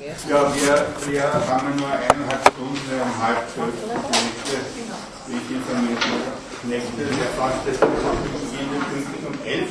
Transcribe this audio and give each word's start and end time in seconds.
Ja, 0.00 0.54
wir, 0.54 1.12
wir 1.12 1.22
haben 1.22 1.76
nur 1.76 1.88
eineinhalb 1.88 2.40
Stunden, 2.48 2.88
um 3.02 3.22
halb 3.22 3.44
zwölf. 3.52 3.74
Nächste, 3.84 4.56
wie 5.26 5.36
ich 5.36 5.50
informiert 5.56 6.00
wurde. 6.08 6.32
Nächste, 6.62 7.04
der 7.04 7.28
Veranstaltung 7.36 7.90
beginnt 8.24 8.88
pünktlich 8.88 9.26
um 9.28 9.46
elf. 9.46 9.68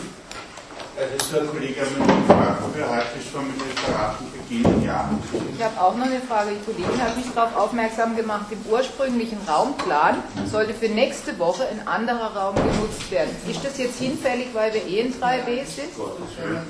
Also 1.00 1.26
so 1.31 1.39
ein 1.39 1.47
Kollege 1.50 1.81
hat 1.81 1.97
mich 1.97 2.28
gefragt, 2.28 2.62
ob 2.63 2.78
wir 2.78 2.88
heute 2.88 3.18
schon 3.31 3.47
mit 3.47 3.57
Referaten 3.57 4.28
beginnen. 4.31 4.84
Ja. 4.86 5.10
Ich 5.57 5.63
habe 5.63 5.81
auch 5.81 5.96
noch 5.96 6.05
eine 6.05 6.20
Frage. 6.21 6.52
Die 6.52 6.64
Kollegin 6.64 7.02
hat 7.02 7.18
mich 7.18 7.25
darauf 7.34 7.55
aufmerksam 7.55 8.16
gemacht, 8.16 8.52
im 8.52 8.61
ursprünglichen 8.71 9.39
Raumplan 9.48 10.21
sollte 10.46 10.75
für 10.75 10.89
nächste 10.89 11.39
Woche 11.39 11.68
ein 11.70 11.88
anderer 11.88 12.36
Raum 12.36 12.55
genutzt 12.55 13.09
werden. 13.09 13.36
Ist 13.50 13.66
das 13.66 13.80
jetzt 13.80 13.98
hinfällig, 13.98 14.50
weil 14.54 14.73
wir 14.75 14.86
eh 14.86 15.00
in 15.00 15.14
3b 15.14 15.66
sind? 15.66 15.96
Gottes 15.98 16.38
Willen. 16.38 16.61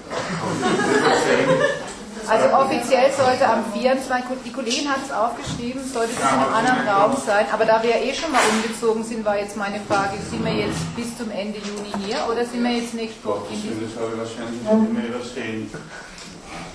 Also 2.30 2.46
offiziell 2.56 3.12
sollte 3.12 3.48
am 3.48 3.66
24. 3.74 4.38
Die 4.46 4.52
Kollegin 4.52 4.88
hat 4.88 5.00
es 5.04 5.12
aufgeschrieben, 5.12 5.82
sollte 5.84 6.14
es 6.14 6.20
in 6.20 6.26
einem 6.28 6.54
anderen 6.54 6.88
Raum 6.88 7.18
sein. 7.26 7.46
Aber 7.52 7.66
da 7.66 7.82
wir 7.82 7.96
eh 7.96 8.14
schon 8.14 8.32
mal 8.32 8.42
umgezogen 8.54 9.04
sind, 9.04 9.26
war 9.26 9.38
jetzt 9.40 9.58
meine 9.58 9.80
Frage, 9.82 10.14
sind 10.30 10.46
wir 10.46 10.54
jetzt 10.54 10.96
bis 10.96 11.18
zum 11.18 11.32
Ende 11.32 11.58
Juni 11.58 11.92
hier 12.06 12.18
oder 12.30 12.46
sind 12.46 12.64
wir 12.64 12.72
jetzt 12.72 12.94
nächste 12.94 13.26
Woche 13.26 13.48
in 13.52 13.62
diesem... 13.62 13.82
das 13.82 13.98
habe 13.98 14.14
ich 14.14 14.20
wahrscheinlich 14.20 14.62
nicht 14.62 14.94
mehr 14.94 15.08
übersehen. 15.10 15.72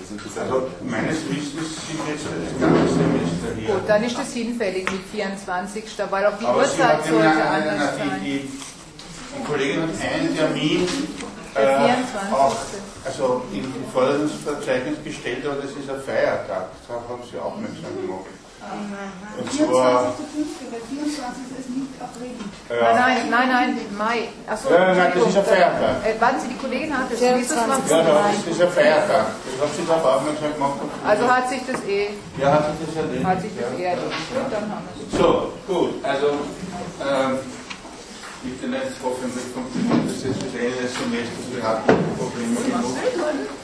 Also 0.04 0.68
meines 0.82 1.18
Wissens 1.30 1.70
sind 1.86 2.00
jetzt 2.06 2.27
das 2.27 2.60
ganze 2.60 2.94
Semester 2.94 3.48
hier. 3.56 3.74
Gut, 3.74 3.82
dann 3.88 4.05
ist 4.05 4.18
das 4.18 4.32
hinfällig 4.32 4.91
mit 4.91 5.00
24. 5.12 5.84
Weil 6.10 6.27
auch 6.27 6.38
die 6.38 6.46
Aber 6.46 6.58
Uhrzeit 6.58 7.05
sollte 7.06 7.44
anders 7.44 7.96
sein. 7.98 8.20
die, 8.22 8.30
die, 8.30 8.48
die 9.38 9.44
Kollegin 9.44 9.82
hat 9.82 9.88
einen 9.88 10.36
Termin 10.36 10.82
äh, 11.55 11.86
24. 11.86 12.32
auch 12.32 12.56
also 13.04 13.42
in 13.52 13.62
die 13.72 13.84
Forderungsverzeichnis 13.92 14.98
gestellt, 15.04 15.44
aber 15.46 15.56
das 15.56 15.70
ist 15.72 15.88
ein 15.90 16.00
Feiertag. 16.00 16.66
Darauf 16.88 17.08
haben 17.08 17.22
Sie 17.30 17.38
aufmerksam 17.38 17.92
gemacht. 18.00 18.32
Und 19.38 19.50
24. 19.50 19.68
zwar, 19.68 20.04
weil 20.72 20.80
24. 20.88 21.58
ist 21.60 21.69
nicht 21.69 22.00
April. 22.00 22.32
äh, 22.72 22.80
Nein, 22.80 22.97
nein, 22.97 23.30
nein, 23.30 23.48
nein, 23.77 23.78
Mai. 23.98 24.28
Achso, 24.48 24.72
Ja, 24.72 24.94
nein, 24.94 25.12
das 25.14 25.28
ist 25.28 25.36
ein 25.36 25.44
Feiertag. 25.44 25.97
Äh, 26.06 26.19
warten 26.19 26.41
Sie, 26.41 26.48
die 26.48 26.56
Kollegin 26.56 26.97
hat 26.97 27.10
es. 27.12 27.20
Wieso 27.20 27.55
macht 27.69 27.84
ja, 27.91 28.00
sie 28.00 28.08
ja, 28.08 28.14
Mai? 28.14 28.32
das 28.41 28.56
ist 28.56 28.62
ein 28.62 28.72
Feiertag. 28.72 29.27
Ich 29.52 29.60
habe 29.60 29.70
Sie 29.77 29.84
darauf 29.86 30.05
aufmerksam 30.16 30.55
gemacht. 30.55 30.78
Also 31.06 31.28
hat 31.28 31.48
sich 31.50 31.60
das 31.70 31.80
eh, 31.84 32.08
ja, 32.41 32.52
hat 32.55 32.64
sich 32.78 32.86
das 32.88 32.97
erledigt. 33.05 33.27
hat 33.27 33.41
sich 33.42 33.50
das 33.55 33.69
ja. 33.70 33.78
eh 33.78 33.84
erledigt. 33.84 34.28
Gut, 34.32 34.48
dann 34.50 34.62
haben 34.72 34.84
wir 34.88 35.05
es. 35.05 35.19
So, 35.20 35.52
gut, 35.69 35.91
also 36.02 36.27
ähm, 37.05 37.38
bitte 38.45 38.69
nicht 38.69 39.00
hoffentlich 39.00 39.48
funktioniert 39.56 40.05
das 40.05 40.20
jetzt 40.20 40.41
bis 40.45 40.53
Ende 40.53 40.77
des 40.84 40.92
Semesters, 40.92 41.48
wir 41.48 41.64
hatten 41.64 41.89
Probleme 42.20 42.61
genug. 42.61 42.92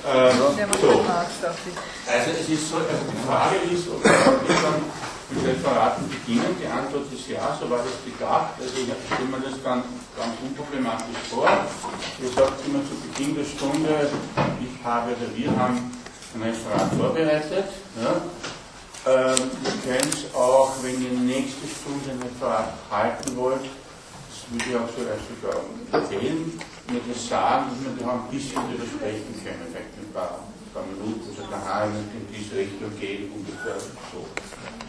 Ähm, 0.09 0.33
so, 0.81 1.05
ich. 1.05 1.77
also 2.09 2.29
es 2.33 2.49
ist 2.49 2.65
so, 2.73 2.81
also 2.81 3.05
die 3.05 3.21
Frage 3.29 3.57
ist, 3.69 3.85
ob 3.93 4.01
wir 4.01 4.57
dann 4.65 4.81
mit 5.31 5.47
Referaten 5.47 6.09
beginnen, 6.09 6.57
die 6.59 6.67
Antwort 6.67 7.13
ist 7.13 7.29
ja, 7.29 7.57
so 7.61 7.69
war 7.71 7.85
das 7.85 8.01
gedacht, 8.03 8.57
also 8.57 8.73
ich 8.73 8.89
stelle 8.89 9.29
mir 9.29 9.45
das 9.45 9.63
ganz, 9.63 9.85
ganz 10.17 10.35
unproblematisch 10.43 11.29
vor. 11.31 11.47
Ihr 11.47 12.33
sagt 12.33 12.59
immer 12.67 12.81
zu 12.89 12.97
Beginn 13.05 13.37
der 13.37 13.45
Stunde, 13.45 14.09
ich 14.59 14.75
habe 14.83 15.13
oder 15.13 15.29
wir 15.37 15.51
haben 15.55 15.93
ein 16.35 16.43
Referat 16.43 16.91
vorbereitet. 16.97 17.69
Ja. 18.01 18.17
Ähm, 19.07 19.51
ihr 19.65 19.93
könnt 19.93 20.35
auch, 20.35 20.73
wenn 20.83 21.01
ihr 21.03 21.13
nächste 21.13 21.67
Stunde 21.69 22.11
ein 22.11 22.21
Referat 22.23 22.75
halten 22.91 23.37
wollt, 23.37 23.63
das 23.65 23.80
würde 24.51 24.65
ich 24.67 24.77
auch 24.77 24.91
so 24.91 25.07
erst 25.07 25.31
sogar 25.31 25.63
empfehlen, 25.95 26.59
mir 26.91 27.01
das 27.07 27.29
sagen, 27.29 27.71
dass 27.71 27.79
wir 27.87 27.95
da 28.03 28.13
ein 28.19 28.29
bisschen 28.35 28.59
drüber 28.67 28.87
sprechen 28.87 29.31
können, 29.39 29.67
vielleicht 29.71 29.95
ein 29.95 30.11
paar, 30.13 30.43
ein 30.43 30.71
paar 30.75 30.87
Minuten, 30.91 31.23
so 31.31 31.43
der 31.47 31.87
in 31.87 32.27
diese 32.35 32.59
Richtung 32.59 32.91
gehen, 32.99 33.31
ungefähr 33.31 33.79
so. 33.79 34.27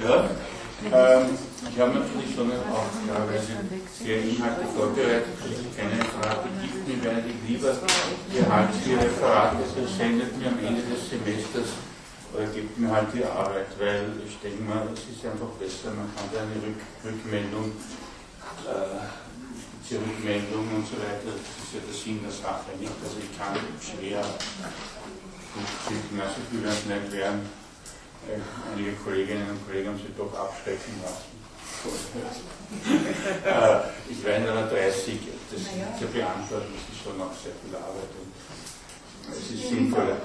Ja? 0.02 0.30
Ähm, 0.82 1.38
ich 1.70 1.78
habe 1.78 1.94
natürlich 1.94 2.34
schon 2.34 2.50
auch 2.50 2.90
klarerweise 3.06 3.54
sehr 4.02 4.18
Inhalte 4.26 4.66
vorbereitet, 4.74 5.38
dass 5.38 5.54
es 5.54 5.78
keine 5.78 5.94
Referate 5.94 6.50
gibt, 6.58 6.88
mir 6.90 7.04
werde 7.06 7.30
ich 7.30 7.38
lieber 7.46 7.78
behalten 7.78 8.80
die 8.82 8.96
Referate, 8.98 9.58
das 9.62 9.98
sendet 9.98 10.34
mir 10.42 10.48
am 10.50 10.58
Ende 10.58 10.82
des 10.82 11.06
Semesters 11.06 11.78
oder 12.34 12.46
gibt 12.48 12.80
mir 12.80 12.90
halt 12.90 13.14
die 13.14 13.24
Arbeit, 13.24 13.70
weil 13.78 14.10
ich 14.26 14.40
denke 14.42 14.64
mal, 14.64 14.90
es 14.90 15.06
ist 15.06 15.22
einfach 15.22 15.54
besser, 15.62 15.94
man 15.94 16.10
kann 16.18 16.26
da 16.34 16.42
eine 16.42 16.58
Rück 16.66 16.82
Rückmeldung, 17.06 17.78
äh, 18.66 19.21
die 19.92 19.98
Rückmeldung 20.00 20.72
und 20.72 20.88
so 20.88 20.96
weiter, 21.04 21.36
das 21.36 21.52
ist 21.60 21.76
ja 21.76 21.82
der 21.84 21.92
Sinn 21.92 22.24
der 22.24 22.32
Sache 22.32 22.72
nicht. 22.80 22.96
Also 23.04 23.20
ich 23.20 23.28
kann 23.36 23.60
schwer 23.84 24.24
schicken, 25.84 26.16
also 26.16 26.36
ich 26.40 26.48
will 26.56 26.64
das 26.64 26.88
nicht 26.88 27.12
werden. 27.12 27.44
Äh, 28.24 28.40
einige 28.72 28.94
Kolleginnen 29.04 29.50
und 29.52 29.60
Kollegen 29.68 29.90
haben 29.90 30.00
sich 30.00 30.16
doch 30.16 30.32
abschrecken 30.32 30.96
lassen. 31.04 31.36
äh, 33.44 34.12
ich 34.12 34.24
werde 34.24 34.52
aber 34.52 34.70
30, 34.70 35.20
das 35.52 35.60
zu 36.00 36.08
beantworten, 36.08 36.72
das 36.72 36.88
ist 36.88 37.04
schon 37.04 37.18
noch 37.18 37.34
sehr 37.36 37.52
viel 37.60 37.76
Arbeit 37.76 38.12
und 38.16 38.32
es 39.34 39.52
ist 39.52 39.68
sinnvoller. 39.68 40.18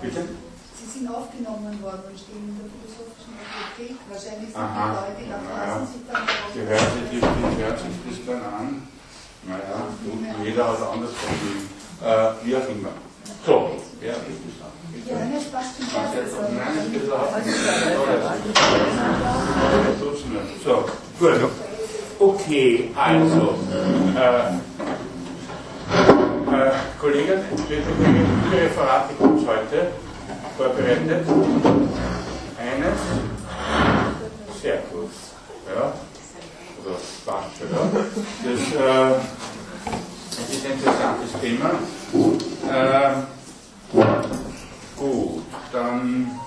Bitte? 0.00 0.26
Sind 0.90 1.06
aufgenommen 1.06 1.78
worden 1.82 2.02
und 2.10 2.18
stehen 2.18 2.50
in 2.50 2.58
der 2.58 2.66
Philosophischen 2.66 3.38
Bibliothek. 3.38 3.94
Wahrscheinlich 4.10 4.50
sind 4.50 4.58
Aha. 4.58 5.06
die 5.06 5.22
Leute 5.22 5.22
da 5.30 5.38
draußen 5.38 5.86
sich 5.86 6.02
dann 6.10 6.26
Die 6.50 6.66
hört 6.66 6.90
sich, 6.90 7.06
die, 7.14 7.22
die 7.22 7.62
hört 7.62 7.78
sich 7.78 7.94
das 8.10 8.18
dann 8.26 8.42
an. 8.42 8.82
Naja, 9.46 9.86
gut, 10.02 10.18
jeder 10.44 10.66
hat 10.66 10.82
anders 10.82 11.14
Problem. 11.14 11.70
Äh, 12.02 12.42
wie 12.42 12.56
auch 12.56 12.68
immer. 12.68 12.90
So, 13.46 13.78
ja, 14.02 14.18
bitte 14.26 14.50
sagen. 14.58 14.74
Ja, 15.06 15.14
das 15.30 15.46
passt 15.54 15.78
schon 15.78 15.94
Nein, 16.58 16.82
ich 16.82 16.98
will 17.00 17.12
auch 17.12 17.38
So, 20.64 20.74
gut. 21.20 21.38
Okay, 22.18 22.90
also, 22.96 23.54
äh, 24.18 24.58
äh, 26.50 26.72
Kollegen, 27.00 27.38
viele 27.68 28.62
Referate 28.62 29.14
es 29.14 29.46
heute 29.46 30.09
vorbereitet? 30.60 31.26
Eines? 32.58 33.00
Sehr 34.60 34.78
gut. 34.92 35.10
Ja, 35.66 35.94
oder 36.84 36.96
schon, 37.24 37.70
ja. 37.72 37.82
Das, 38.44 38.60
äh, 38.72 39.20
ist 40.30 40.64
ein 40.66 40.72
interessantes 40.72 41.32
Thema. 41.40 41.70
Ähm, 42.70 43.26
Gut, 44.96 45.42
dann 45.72 46.38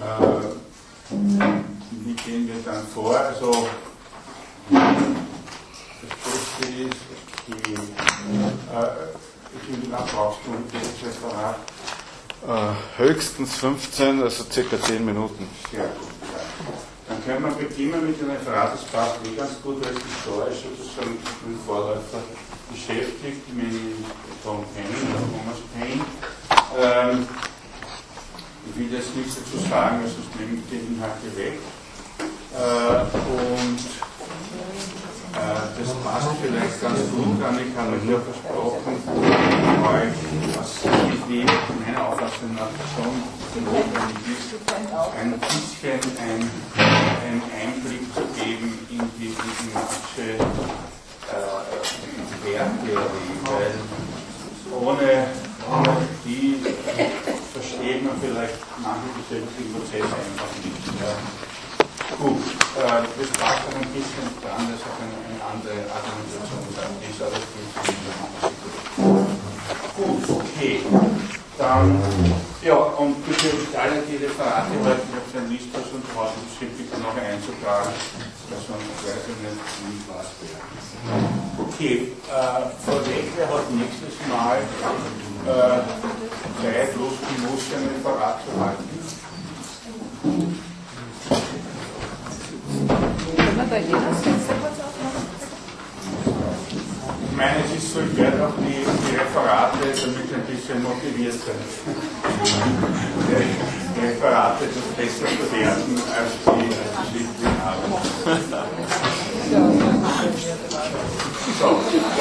äh, 0.00 0.48
wie 1.90 2.14
gehen 2.14 2.46
wir 2.46 2.62
dann 2.62 2.86
vor? 2.88 3.18
Also 3.18 3.66
das 4.70 6.12
Beste 6.24 6.66
ist, 6.82 6.96
die, 7.46 7.72
äh, 7.72 7.78
wie 9.68 9.90
lange 9.90 10.06
brauchst 10.12 10.40
du 10.44 10.50
das 10.72 11.08
Referat? 11.08 11.56
Äh, 12.46 13.00
höchstens 13.02 13.56
15, 13.56 14.22
also 14.22 14.44
circa 14.44 14.80
10 14.80 15.04
Minuten. 15.04 15.48
Sehr 15.72 15.82
gut. 15.82 16.08
Dann 17.08 17.24
können 17.24 17.44
wir 17.44 17.66
beginnen 17.66 18.06
mit 18.06 18.20
dem 18.20 18.30
Referat. 18.30 18.74
Das 18.74 18.84
passt 18.84 19.16
eh 19.26 19.34
ganz 19.34 19.60
gut, 19.62 19.84
weil 19.84 19.92
es 19.92 20.02
historisch 20.02 20.62
sozusagen 20.78 21.18
mit 21.46 21.60
Vorläufer 21.66 22.22
beschäftigt, 22.70 23.54
mit 23.54 23.72
Tom 24.44 24.58
oder 24.58 24.64
Thomas 25.32 25.60
Paine. 25.74 26.04
Ähm, 26.78 27.26
ich 28.70 28.78
will 28.78 28.92
jetzt 28.92 29.16
nichts 29.16 29.36
dazu 29.36 29.58
sagen, 29.68 30.00
weil 30.02 30.08
sonst 30.08 30.36
nehme 30.38 30.58
ich 30.58 30.68
die 30.70 30.94
Inhalte 30.94 31.36
weg. 31.36 31.58
Äh, 32.54 33.00
und 33.32 33.78
das 35.32 35.94
passt 36.02 36.28
vielleicht 36.42 36.80
ganz 36.80 37.00
gut 37.10 37.42
an. 37.42 37.58
Ich 37.60 37.76
habe 37.76 37.92
euch 37.96 38.24
versprochen, 38.24 38.94
euch, 39.84 40.18
was 40.56 40.70
irgendwie 40.84 41.44
meiner 41.84 42.08
Auffassung 42.08 42.54
nach 42.54 42.72
schon 42.94 43.14
notwendig 43.64 44.22
ist, 44.32 44.56
ein 45.18 45.32
bisschen 45.38 46.00
ein, 46.18 46.50
einen 46.78 47.42
Einblick 47.52 48.04
zu 48.14 48.22
geben 48.40 48.78
in 48.90 49.02
die 49.18 49.34
diplomatische 49.34 50.28
äh, 51.28 51.48
Werttheorie, 52.44 53.36
weil 53.44 53.74
ohne, 54.80 55.10
ohne 55.70 55.96
die 56.24 56.60
versteht 57.52 58.04
man 58.04 58.14
vielleicht 58.20 58.58
manche 58.82 59.08
gesellschaftlichen 59.16 59.72
Prozesse 59.74 60.04
einfach 60.04 60.50
nicht. 60.62 60.86
Ja. 61.00 61.47
Gut, 62.18 62.42
äh, 62.74 63.06
das 63.14 63.30
braucht 63.38 63.62
auch 63.62 63.78
ein 63.78 63.94
bisschen 63.94 64.26
dran, 64.42 64.66
dass 64.66 64.82
auch 64.82 64.98
eine, 64.98 65.14
eine 65.22 65.38
andere 65.38 65.86
Argumentationsart 65.86 66.98
ist, 66.98 67.22
aber 67.22 67.38
das 67.38 67.46
geht 67.54 67.70
nicht. 67.78 68.02
Gut, 69.94 70.26
okay. 70.42 70.82
Dann, 71.56 72.02
ja, 72.62 72.74
und 72.74 73.24
bitte 73.24 73.54
alle 73.78 74.02
die 74.02 74.16
Referate 74.16 74.74
heute, 74.82 75.02
ich 75.06 75.14
habe 75.14 75.30
so 75.30 75.38
ein 75.38 75.50
Listers 75.50 75.94
und 75.94 76.02
es 76.02 76.58
bitte 76.58 76.98
noch 76.98 77.14
einzutragen. 77.14 77.94
Also, 78.50 78.74
weiß 78.74 79.22
ich 79.22 79.38
nicht, 79.38 80.02
was 80.10 80.34
wäre. 80.42 80.58
Okay, 81.70 82.18
äh, 82.26 82.66
Frau 82.82 82.98
Deckler 82.98 83.46
hat 83.46 83.70
nächstes 83.70 84.18
Mal 84.26 84.58
äh, 85.46 85.86
Zeit, 86.62 86.94
die 86.98 87.38
muss 87.46 87.62
ein 87.74 87.86
Referat 87.94 88.42
zu 88.42 88.50
halten. 88.58 88.90
Wir 93.58 93.64
bei 93.64 93.80
dir 93.80 93.90
das 93.90 94.22
kurz 94.22 94.78
aufmachen? 94.86 95.26
Ich 97.26 97.36
meine, 97.36 97.58
es 97.66 97.82
ist 97.82 97.92
so, 97.92 97.98
ich 98.00 98.16
werde 98.16 98.46
auch 98.46 98.54
die, 98.58 98.86
die 98.86 99.16
Referate 99.16 99.78
damit 99.82 100.30
ein 100.32 100.46
bisschen 100.46 100.80
motiviert 100.80 101.34
sind. 101.34 101.58
Die 103.96 104.00
Referate 104.06 104.62
das 104.62 104.86
besser 104.94 105.26
bewerten 105.42 106.00
als 106.14 106.38
die, 106.46 106.70
als 106.70 107.10
die. 107.10 107.26
So, 111.58 111.68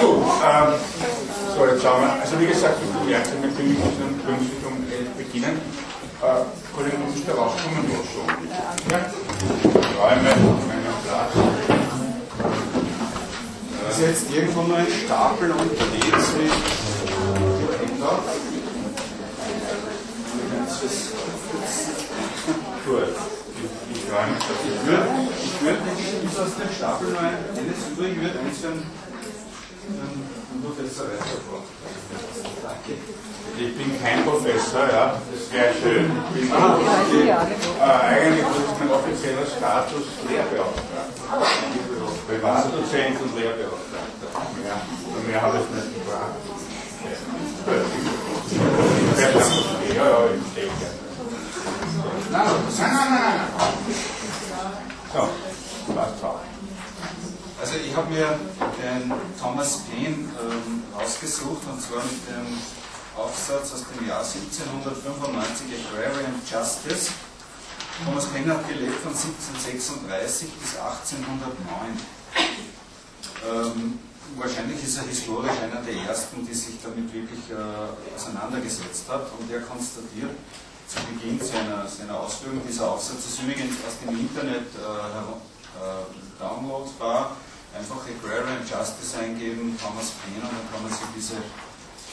gut. 0.02 0.26
Ähm, 0.42 0.74
so, 1.56 1.66
jetzt 1.68 1.84
schauen 1.84 2.02
wir. 2.02 2.14
Also 2.20 2.40
wie 2.40 2.48
gesagt, 2.48 2.78
ich 2.82 3.10
werde 3.12 3.30
natürlich 3.30 3.78
müssen 3.78 4.20
pünktlich 4.26 4.66
um 4.66 4.74
11 4.90 5.10
beginnen. 5.16 5.62
Äh, 6.18 6.50
Kollegen, 6.76 7.06
muss 7.06 7.16
ich 7.16 7.26
da 7.28 7.34
rauskommen 7.34 7.86
oder 7.86 8.02
so? 8.10 8.26
Ja? 8.90 9.06
Räume 10.02 10.34
Platz. 11.08 11.32
Ist 13.90 14.02
jetzt 14.02 14.32
irgendwo 14.32 14.62
noch 14.64 14.78
ein 14.78 14.88
Stapel 15.06 15.52
unterwegs 15.52 16.34
mit 16.38 16.52
Ändern? 17.90 18.20
Gut. 22.86 23.04
Ich, 23.58 23.98
ich 23.98 24.04
räume 24.12 24.36
das. 24.38 24.58
Ich 24.64 24.88
würde, 24.88 25.08
ich 25.44 25.62
würde, 25.62 25.80
ist 26.26 26.40
aus 26.40 26.56
dem 26.56 26.76
Stapel 26.76 27.08
ein, 27.18 27.38
eines 27.58 27.88
übrig, 27.92 28.12
ich 28.14 28.22
würde 28.22 28.40
eins 28.40 28.58
für 28.60 28.68
einen, 28.68 28.86
Professor 30.64 31.06
weiter 31.06 31.40
vor. 31.48 31.64
Danke. 32.64 33.00
Ich 33.58 33.78
bin 33.78 34.04
kein 34.04 34.24
Professor, 34.24 34.88
ja. 34.92 35.22
Das 35.32 35.52
wäre 35.52 35.74
schön. 35.82 36.12
Ich 36.36 36.42
bin 36.42 36.50
genau. 36.50 36.78
äh, 36.78 37.84
eigentlich 37.84 38.40
ist 38.40 38.80
mein 38.80 38.90
offizieller 38.92 39.46
Status 39.46 40.06
Lehrbeauftragter. 40.28 40.97
Privatdozent 42.28 43.22
und 43.22 43.36
Lehrbeauftragter. 43.36 44.30
Und 45.16 45.28
mehr 45.28 45.42
habe 45.42 45.58
ich 45.58 45.70
nicht 45.76 46.06
gefragt. 46.06 46.36
Ja, 49.96 50.06
ja, 50.06 50.20
ich 50.26 50.54
denke. 50.54 50.88
Nein, 52.32 52.48
nein, 52.78 52.92
nein, 52.94 53.10
nein. 53.10 53.40
So, 55.14 55.94
passt 55.94 56.24
auch. 56.24 56.40
Also 57.60 57.74
ich 57.78 57.96
habe 57.96 58.10
mir 58.14 58.40
den 58.78 59.12
Thomas 59.42 59.80
Paine 59.80 60.30
ähm, 60.40 60.84
rausgesucht 60.96 61.62
und 61.68 61.82
zwar 61.82 62.04
mit 62.04 62.28
dem 62.30 62.58
Aufsatz 63.18 63.74
aus 63.74 63.84
dem 63.90 64.08
Jahr 64.08 64.20
1795 64.20 65.66
Agrarian 65.92 66.36
Justice. 66.50 67.12
Thomas 68.06 68.26
Paine 68.28 68.54
hat 68.54 68.68
gelebt 68.68 69.02
von 69.02 69.12
1736 69.12 70.50
bis 70.62 70.78
1809. 70.78 71.98
Ähm, 73.42 74.00
wahrscheinlich 74.38 74.84
ist 74.84 74.98
er 74.98 75.06
historisch 75.10 75.58
einer 75.64 75.82
der 75.82 76.06
ersten, 76.06 76.46
die 76.46 76.54
sich 76.54 76.76
damit 76.84 77.12
wirklich 77.12 77.50
äh, 77.50 77.58
auseinandergesetzt 78.14 79.10
hat 79.10 79.26
und 79.34 79.50
er 79.50 79.62
konstatiert 79.62 80.30
zu 80.88 80.98
Beginn 81.10 81.42
seiner, 81.42 81.88
seiner 81.88 82.22
Ausführung, 82.22 82.62
dieser 82.68 82.92
Aufsatz 82.92 83.26
ist 83.34 83.42
übrigens 83.42 83.76
aus 83.82 83.98
dem 84.06 84.14
Internet 84.14 84.70
äh, 84.78 85.18
äh, 85.18 86.06
downloadbar, 86.38 87.36
einfach 87.74 88.02
Agrarian 88.06 88.62
Justice 88.62 89.18
eingeben, 89.18 89.74
Thomas 89.82 90.14
und 90.22 90.44
dann 90.46 90.66
kann 90.70 90.84
man 90.86 90.92
sich 90.92 91.10
diese 91.18 91.42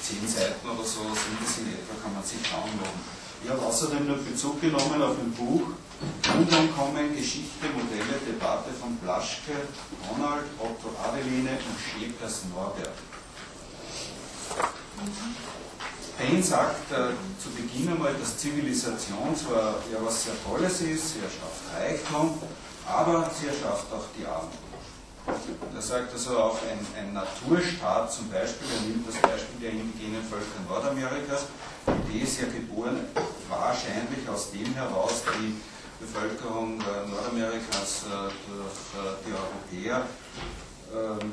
zehn 0.00 0.26
Seiten 0.26 0.64
oder 0.64 0.82
so 0.82 1.04
sind 1.12 1.38
es 1.44 1.58
in 1.60 1.76
etwa, 1.76 1.92
kann 2.02 2.14
man 2.14 2.24
sich 2.24 2.40
downloaden. 2.40 3.23
Ich 3.44 3.50
habe 3.50 3.60
außerdem 3.60 4.08
noch 4.08 4.16
Bezug 4.16 4.58
genommen 4.58 5.02
auf 5.02 5.18
ein 5.18 5.30
Buch 5.32 5.68
Unankommen, 6.32 7.14
Geschichte, 7.14 7.66
Modelle, 7.76 8.18
Debatte 8.26 8.70
von 8.80 8.96
Blaschke, 8.96 9.52
Ronald, 10.08 10.46
Otto 10.58 10.88
Adeline 11.04 11.50
und 11.50 11.76
Schepers 11.78 12.42
Norbert. 12.54 12.96
Payne 16.16 16.42
sagt 16.42 16.90
äh, 16.92 17.12
zu 17.38 17.50
Beginn 17.50 17.90
einmal, 17.90 18.14
dass 18.14 18.38
Zivilisation 18.38 19.36
zwar 19.36 19.74
ja 19.92 19.98
was 20.00 20.24
sehr 20.24 20.34
Tolles 20.42 20.80
ist, 20.80 21.12
sie 21.12 21.18
erschafft 21.18 21.68
Reichtum, 21.76 22.38
aber 22.86 23.30
sie 23.38 23.48
erschafft 23.48 23.92
auch 23.92 24.06
die 24.18 24.24
Armut. 24.24 24.63
Er 25.26 25.82
sagt 25.82 26.12
also 26.12 26.38
auch 26.38 26.58
ein, 26.62 26.78
ein 26.98 27.12
Naturstaat 27.14 28.12
zum 28.12 28.28
Beispiel, 28.28 28.68
er 28.68 28.88
nimmt 28.88 29.08
das 29.08 29.16
Beispiel 29.16 29.60
der 29.60 29.70
indigenen 29.70 30.22
Völker 30.22 30.60
Nordamerikas, 30.68 31.46
die 31.86 32.16
Idee 32.16 32.24
ist 32.24 32.40
ja 32.40 32.46
geboren 32.46 33.00
wahrscheinlich 33.48 34.28
aus 34.28 34.52
dem 34.52 34.74
heraus, 34.74 35.22
die 35.40 35.56
Bevölkerung 36.00 36.80
äh, 36.80 37.08
Nordamerikas 37.08 38.04
äh, 38.04 38.28
durch 38.46 38.80
äh, 39.00 39.16
die 39.24 39.32
Europäer 39.32 40.06
ähm, 40.92 41.32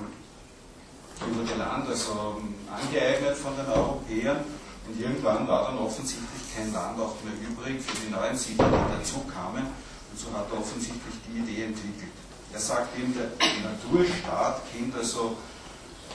über 1.28 1.44
die 1.44 1.60
Land, 1.60 1.88
also 1.88 2.40
ähm, 2.40 2.56
angeeignet 2.72 3.36
von 3.36 3.56
den 3.56 3.68
Europäern. 3.68 4.40
Und 4.88 5.00
irgendwann 5.00 5.48
war 5.48 5.68
dann 5.68 5.78
offensichtlich 5.78 6.56
kein 6.56 6.74
Land 6.74 7.00
auch 7.00 7.16
mehr 7.24 7.38
übrig 7.38 7.82
für 7.82 7.98
die 8.06 8.12
neuen 8.12 8.36
Siedler, 8.36 8.68
die 8.68 8.98
dazu 8.98 9.20
kamen. 9.28 9.68
Und 10.12 10.20
so 10.20 10.34
hat 10.34 10.48
er 10.52 10.60
offensichtlich 10.60 11.16
die 11.28 11.40
Idee 11.40 11.66
entwickelt. 11.66 12.11
Er 12.54 12.60
sagt 12.60 12.98
eben, 12.98 13.14
der 13.14 13.30
Naturstaat 13.64 14.62
kennt 14.72 14.96
also, 14.96 15.38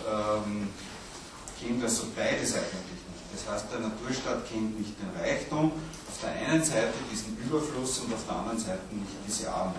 ähm, 0.06 0.68
kennt 1.60 1.82
also 1.82 2.04
beides 2.14 2.54
eigentlich 2.54 2.82
nicht. 2.84 3.06
Das 3.32 3.52
heißt, 3.52 3.66
der 3.72 3.80
Naturstaat 3.80 4.48
kennt 4.48 4.78
nicht 4.78 4.94
den 5.00 5.10
Reichtum, 5.18 5.72
auf 5.72 6.20
der 6.22 6.30
einen 6.30 6.62
Seite 6.62 6.92
diesen 7.10 7.36
Überfluss 7.38 8.00
und 8.00 8.12
auf 8.12 8.24
der 8.28 8.36
anderen 8.36 8.58
Seite 8.58 8.82
nicht 8.92 9.12
diese 9.26 9.52
Armut. 9.52 9.76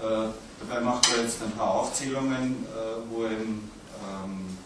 Äh, 0.00 0.32
dabei 0.60 0.80
macht 0.80 1.08
er 1.12 1.22
jetzt 1.22 1.42
ein 1.42 1.52
paar 1.52 1.70
Aufzählungen, 1.70 2.66
äh, 2.66 3.10
wo 3.10 3.24
eben 3.24 3.70
ähm, 4.02 4.58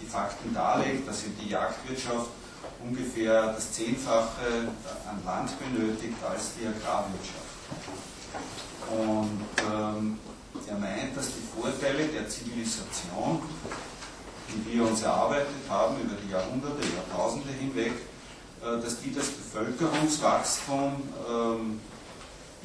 die 0.00 0.06
Fakten 0.06 0.54
darlegt, 0.54 1.06
dass 1.08 1.24
eben 1.24 1.36
die 1.42 1.50
Jagdwirtschaft 1.50 2.30
ungefähr 2.82 3.52
das 3.52 3.72
Zehnfache 3.72 4.68
an 5.08 5.24
Land 5.24 5.50
benötigt 5.58 6.16
als 6.28 6.52
die 6.58 6.66
Agrarwirtschaft. 6.66 7.48
Und 8.90 9.46
ähm, 9.60 10.18
er 10.66 10.78
meint, 10.78 11.16
dass 11.16 11.26
die 11.26 11.60
Vorteile 11.60 12.06
der 12.08 12.28
Zivilisation, 12.28 13.42
die 14.48 14.72
wir 14.72 14.86
uns 14.86 15.02
erarbeitet 15.02 15.48
haben 15.68 16.00
über 16.00 16.14
die 16.14 16.30
Jahrhunderte, 16.30 16.86
Jahrtausende 16.96 17.50
hinweg, 17.50 17.92
äh, 18.62 18.80
dass 18.82 19.00
die 19.00 19.14
das 19.14 19.28
Bevölkerungswachstum 19.28 21.02
ähm, 21.30 21.80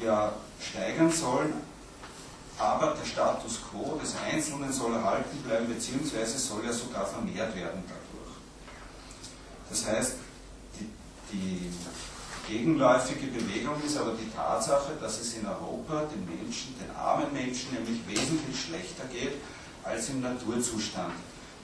ja, 0.00 0.32
steigern 0.60 1.12
sollen, 1.12 1.52
aber 2.58 2.94
der 2.94 3.04
Status 3.04 3.60
quo 3.70 3.98
des 4.02 4.14
Einzelnen 4.16 4.72
soll 4.72 4.94
erhalten 4.94 5.36
bleiben, 5.38 5.68
beziehungsweise 5.68 6.38
soll 6.38 6.64
ja 6.64 6.72
sogar 6.72 7.04
vermehrt 7.06 7.54
werden 7.54 7.82
dadurch. 7.86 8.36
Das 9.68 9.86
heißt, 9.86 10.14
die, 10.78 10.88
die 11.32 11.70
gegenläufige 12.48 13.26
Bewegung 13.28 13.82
ist 13.84 13.96
aber 13.96 14.12
die 14.12 14.30
Tatsache, 14.34 14.92
dass 15.00 15.20
es 15.20 15.34
in 15.34 15.46
Europa 15.46 16.04
den 16.12 16.24
Menschen, 16.24 16.74
den 16.78 16.94
armen 16.96 17.32
Menschen 17.32 17.72
nämlich 17.72 18.00
wesentlich 18.06 18.60
schlechter 18.60 19.04
geht 19.12 19.34
als 19.82 20.08
im 20.10 20.20
Naturzustand. 20.20 21.14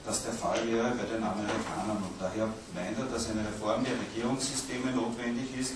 Das 0.05 0.23
der 0.23 0.33
Fall 0.33 0.59
wäre 0.67 0.91
bei 0.91 1.05
den 1.05 1.23
Amerikanern. 1.23 2.01
Und 2.01 2.17
daher 2.19 2.49
meint 2.73 2.97
er, 2.97 3.05
dass 3.05 3.29
eine 3.29 3.41
Reform 3.41 3.83
der 3.83 3.93
Regierungssysteme 3.93 4.91
notwendig 4.91 5.45
ist 5.59 5.73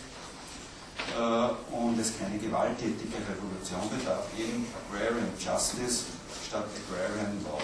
äh, 1.14 1.74
und 1.74 2.00
es 2.00 2.18
keine 2.18 2.38
gewalttätige 2.40 3.18
Revolution 3.22 3.86
bedarf, 3.90 4.26
eben 4.38 4.66
Agrarian 4.90 5.30
Justice 5.38 6.06
statt 6.48 6.66
Agrarian 6.66 7.38
Law. 7.44 7.62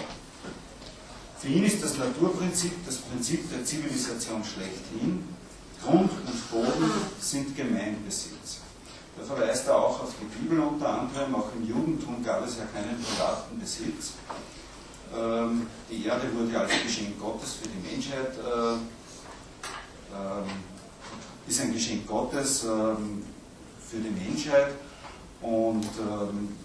Für 1.38 1.48
ihn 1.48 1.64
ist 1.64 1.82
das 1.82 1.98
Naturprinzip 1.98 2.86
das 2.86 2.98
Prinzip 2.98 3.50
der 3.50 3.64
Zivilisation 3.64 4.44
schlechthin. 4.44 5.26
Grund 5.84 6.10
und 6.10 6.50
Boden 6.50 6.90
sind 7.20 7.56
Gemeinbesitz. 7.56 8.60
Da 9.16 9.24
verweist 9.24 9.66
er 9.66 9.76
auch 9.76 10.02
auf 10.02 10.14
die 10.20 10.24
Bibel 10.24 10.60
unter 10.60 11.00
anderem, 11.00 11.34
auch 11.34 11.48
im 11.54 11.68
Judentum 11.68 12.24
gab 12.24 12.46
es 12.46 12.56
ja 12.56 12.64
keinen 12.66 13.02
privaten 13.02 13.58
Besitz. 13.58 14.12
Ähm, 15.14 15.66
die 15.90 16.06
Erde 16.06 16.28
wurde 16.34 16.58
als 16.58 16.72
Geschenk 16.82 17.20
Gottes 17.20 17.54
für 17.54 17.68
die 17.68 17.90
Menschheit, 17.90 18.32
äh, 18.38 18.72
ähm, 20.14 20.50
ist 21.46 21.60
ein 21.60 21.72
Geschenk 21.72 22.06
Gottes 22.06 22.64
ähm, 22.64 23.22
für 23.86 23.98
die 23.98 24.10
Menschheit 24.10 24.72
und 25.42 25.84
ähm, 25.84 26.56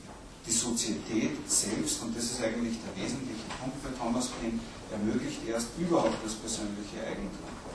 die 0.45 0.51
Sozietät 0.51 1.49
selbst, 1.49 2.01
und 2.03 2.15
das 2.15 2.23
ist 2.23 2.41
eigentlich 2.41 2.77
der 2.79 3.03
wesentliche 3.03 3.43
Punkt 3.59 3.83
bei 3.83 3.89
Thomas 3.99 4.27
Paine, 4.27 4.59
ermöglicht 4.89 5.45
erst 5.45 5.67
überhaupt 5.77 6.23
das 6.23 6.35
persönliche 6.35 7.05
Eigentum. 7.05 7.66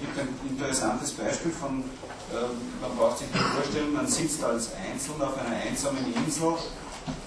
Gibt 0.00 0.18
ein 0.18 0.28
interessantes 0.48 1.12
Beispiel 1.12 1.52
von, 1.52 1.82
ähm, 2.32 2.56
man 2.82 2.96
braucht 2.96 3.18
sich 3.18 3.28
nicht 3.32 3.44
vorstellen, 3.44 3.94
man 3.94 4.06
sitzt 4.06 4.44
als 4.44 4.70
Einzelner 4.74 5.28
auf 5.28 5.38
einer 5.38 5.56
einsamen 5.56 6.04
Insel 6.14 6.52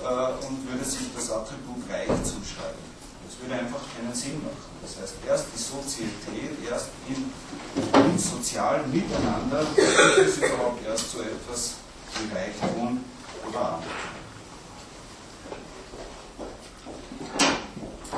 äh, 0.03 0.45
und 0.45 0.69
würde 0.69 0.85
sich 0.85 1.07
das 1.15 1.31
Attribut 1.31 1.89
reich 1.89 2.07
zuschreiben. 2.23 2.83
Das 3.25 3.39
würde 3.41 3.55
einfach 3.61 3.81
keinen 3.95 4.13
Sinn 4.13 4.41
machen. 4.43 4.69
Das 4.81 5.01
heißt, 5.01 5.15
erst 5.27 5.45
die 5.55 5.61
Sozietät, 5.61 6.51
erst 6.69 6.89
im, 7.07 7.31
im 7.75 8.17
sozialen 8.17 8.91
Miteinander 8.91 9.65
gibt 9.75 10.27
es 10.27 10.37
überhaupt 10.37 10.85
erst 10.85 11.11
so 11.11 11.19
etwas 11.21 11.75
wie 12.17 12.35
Reichtum 12.35 13.03
oder 13.49 13.59
Armut. 13.59 13.83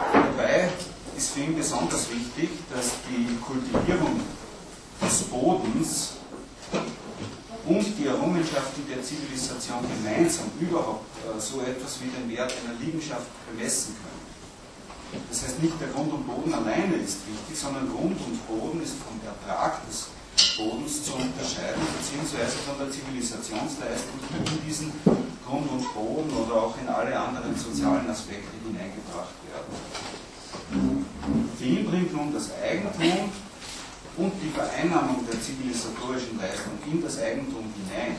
Dabei 0.04 0.70
ist 1.18 1.32
für 1.32 1.40
ihn 1.42 1.56
besonders 1.56 2.10
wichtig, 2.10 2.50
dass 2.74 2.92
die 3.10 3.38
Kultivierung 3.38 4.22
des 5.02 5.24
Bodens 5.24 6.14
und 7.66 7.86
die 7.98 8.08
Errungenschaften 8.08 8.84
der 8.90 9.04
Zivilisation 9.04 9.80
gemeinsam 9.86 10.46
überhaupt 10.60 11.06
äh, 11.26 11.40
so 11.40 11.62
etwas 11.62 12.00
wie 12.02 12.10
den 12.10 12.30
Wert 12.36 12.54
einer 12.64 12.80
Liegenschaft 12.80 13.28
bemessen 13.50 13.96
können. 14.02 14.22
Das 15.30 15.44
heißt, 15.44 15.62
nicht 15.62 15.80
der 15.80 15.90
Grund 15.90 16.12
und 16.14 16.26
Boden 16.26 16.54
alleine 16.54 16.96
ist 16.96 17.20
wichtig, 17.28 17.54
sondern 17.54 17.90
Grund 17.90 18.16
und 18.16 18.48
Boden 18.48 18.82
ist 18.82 18.96
vom 18.96 19.20
Ertrag 19.26 19.86
des 19.88 20.08
Bodens 20.58 21.04
zu 21.04 21.14
unterscheiden, 21.14 21.84
beziehungsweise 22.00 22.56
von 22.64 22.80
der 22.80 22.90
Zivilisationsleistung, 22.90 24.16
die 24.24 24.56
in 24.56 24.66
diesen 24.66 24.92
Grund 25.46 25.70
und 25.70 25.94
Boden 25.94 26.32
oder 26.32 26.56
auch 26.56 26.76
in 26.80 26.88
alle 26.88 27.18
anderen 27.18 27.56
sozialen 27.58 28.10
Aspekte 28.10 28.56
hineingebracht 28.64 29.36
werden. 29.52 31.06
Für 31.58 31.66
ihn 31.66 31.86
bringt 31.86 32.14
nun 32.14 32.34
das 32.34 32.50
Eigentum 32.64 33.30
und 34.22 34.34
die 34.38 34.54
Vereinnahmung 34.54 35.26
der 35.26 35.42
zivilisatorischen 35.42 36.38
Leistung 36.38 36.78
in 36.86 37.02
das 37.02 37.18
Eigentum 37.18 37.74
hinein. 37.74 38.16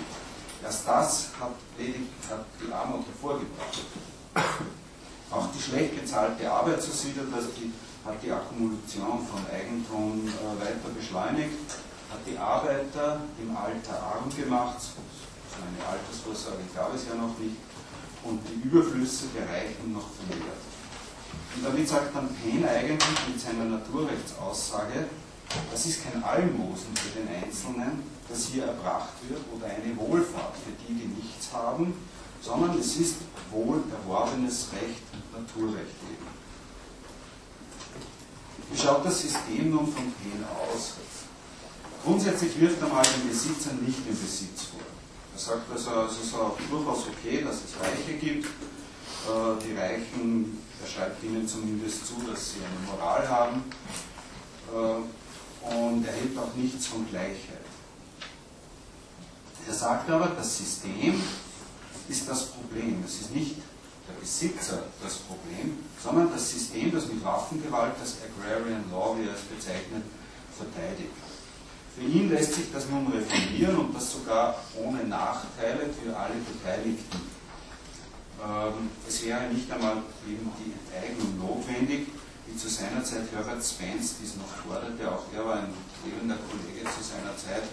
Erst 0.63 0.89
das 0.89 1.31
hat, 1.39 1.55
hat 1.55 2.47
die 2.59 2.73
Armut 2.73 3.07
hervorgebracht. 3.07 3.87
Auch 5.31 5.47
die 5.55 5.63
schlecht 5.63 5.95
bezahlte 6.01 6.51
Arbeit, 6.51 6.83
so 6.83 6.91
sieht 6.91 7.17
er 7.17 7.31
das, 7.31 7.47
die, 7.55 7.71
hat 8.05 8.19
die 8.23 8.33
Akkumulation 8.33 9.23
von 9.25 9.47
Eigentum 9.47 10.27
äh, 10.27 10.61
weiter 10.61 10.91
beschleunigt, 10.91 11.71
hat 12.11 12.21
die 12.27 12.37
Arbeiter 12.37 13.21
im 13.41 13.57
Alter 13.57 14.03
arm 14.03 14.29
gemacht, 14.29 14.83
so 14.83 15.63
eine 15.63 15.81
Altersvorsorge 15.87 16.67
gab 16.75 16.95
es 16.95 17.07
ja 17.07 17.15
noch 17.15 17.39
nicht, 17.39 17.57
und 18.25 18.41
die 18.45 18.69
Überflüsse 18.69 19.27
der 19.35 19.49
Reichen 19.49 19.95
noch 19.95 20.07
vermehrt. 20.19 20.63
Und 21.55 21.65
damit 21.65 21.89
sagt 21.89 22.15
dann 22.15 22.29
Paine 22.35 22.69
eigentlich 22.69 23.29
mit 23.29 23.41
seiner 23.41 23.65
Naturrechtsaussage, 23.65 25.07
das 25.73 25.87
ist 25.87 26.05
kein 26.05 26.23
Almosen 26.23 26.95
für 26.95 27.19
den 27.19 27.29
Einzelnen, 27.29 28.03
das 28.29 28.47
hier 28.47 28.65
erbracht 28.65 29.15
wird, 29.27 29.41
oder 29.55 29.67
eine 29.67 29.97
Wohlfahrt 29.97 30.55
für 30.55 30.73
die, 30.87 30.95
die 30.95 31.07
nichts 31.07 31.51
haben, 31.53 31.95
sondern 32.43 32.79
es 32.79 32.97
ist 32.97 33.17
wohl 33.51 33.83
erworbenes 33.91 34.69
Recht, 34.73 35.03
Naturrecht 35.33 35.97
eben. 36.13 36.27
Wie 38.71 38.79
schaut 38.79 39.05
das 39.05 39.23
System 39.23 39.71
nun 39.71 39.87
von 39.87 40.13
Paine 40.13 40.47
aus? 40.61 40.95
Grundsätzlich 42.05 42.61
wirft 42.61 42.83
er 42.83 42.89
mal 42.89 43.03
den 43.03 43.29
Besitzer 43.29 43.73
nicht 43.75 44.07
im 44.07 44.19
Besitz 44.21 44.65
vor. 44.71 44.81
Er 45.35 45.39
sagt 45.39 45.71
also, 45.73 45.91
es 46.03 46.27
ist 46.27 46.35
auch 46.35 46.57
durchaus 46.71 47.07
okay, 47.07 47.43
dass 47.43 47.57
es 47.57 47.81
Reiche 47.81 48.19
gibt. 48.19 48.47
Äh, 48.47 49.65
die 49.65 49.75
Reichen, 49.75 50.59
er 50.83 50.89
schreibt 50.89 51.23
ihnen 51.23 51.49
zumindest 51.49 52.07
zu, 52.07 52.15
dass 52.29 52.53
sie 52.53 52.59
eine 52.59 52.91
Moral 52.91 53.29
haben. 53.29 53.63
Und 55.65 56.07
er 56.07 56.13
hält 56.13 56.37
auch 56.39 56.55
nichts 56.55 56.87
von 56.87 57.09
Gleichheit. 57.09 57.63
Er 59.67 59.75
sagt 59.75 60.11
aber, 60.11 60.33
das 60.37 60.59
System 60.59 61.23
ist 62.09 62.29
das 62.29 62.47
Problem. 62.47 63.03
Es 63.07 63.21
ist 63.21 63.35
nicht 63.35 63.57
der 64.09 64.21
Besitzer 64.21 64.83
das 65.03 65.17
Problem, 65.19 65.79
sondern 66.03 66.33
das 66.33 66.51
System, 66.51 66.91
das 66.91 67.07
mit 67.07 67.25
Waffengewalt 67.25 67.95
das 68.01 68.17
Agrarian 68.23 68.91
Law, 68.91 69.17
wie 69.19 69.29
er 69.29 69.35
es 69.35 69.43
bezeichnet, 69.43 70.03
verteidigt. 70.57 71.11
Für 71.95 72.05
ihn 72.05 72.31
lässt 72.31 72.55
sich 72.55 72.73
das 72.73 72.89
nun 72.89 73.07
reformieren 73.07 73.77
und 73.77 73.95
das 73.95 74.13
sogar 74.13 74.57
ohne 74.83 75.05
Nachteile 75.05 75.91
für 75.93 76.17
alle 76.17 76.35
Beteiligten. 76.35 77.21
Ähm, 78.43 78.91
es 79.07 79.25
wäre 79.25 79.49
nicht 79.53 79.71
einmal 79.71 79.99
eben 80.27 80.51
die 80.59 80.73
Enteignung 80.73 81.39
notwendig, 81.39 82.09
wie 82.53 82.59
zu 82.59 82.69
seiner 82.69 83.03
Zeit 83.03 83.33
Herbert 83.33 83.65
Spence 83.65 84.17
dies 84.21 84.37
noch 84.37 84.49
forderte. 84.49 85.11
Auch 85.11 85.25
er 85.35 85.45
war 85.45 85.57
ein 85.57 85.73
lebender 86.05 86.37
Kollege 86.37 86.85
zu 86.85 87.03
seiner 87.03 87.37
Zeit, 87.37 87.65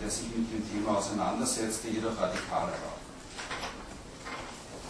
der 0.00 0.10
sich 0.10 0.28
mit 0.34 0.48
dem 0.50 0.64
Thema 0.70 0.98
auseinandersetzte, 0.98 1.88
jedoch 1.88 2.16
radikaler 2.16 2.72
war. 2.72 2.98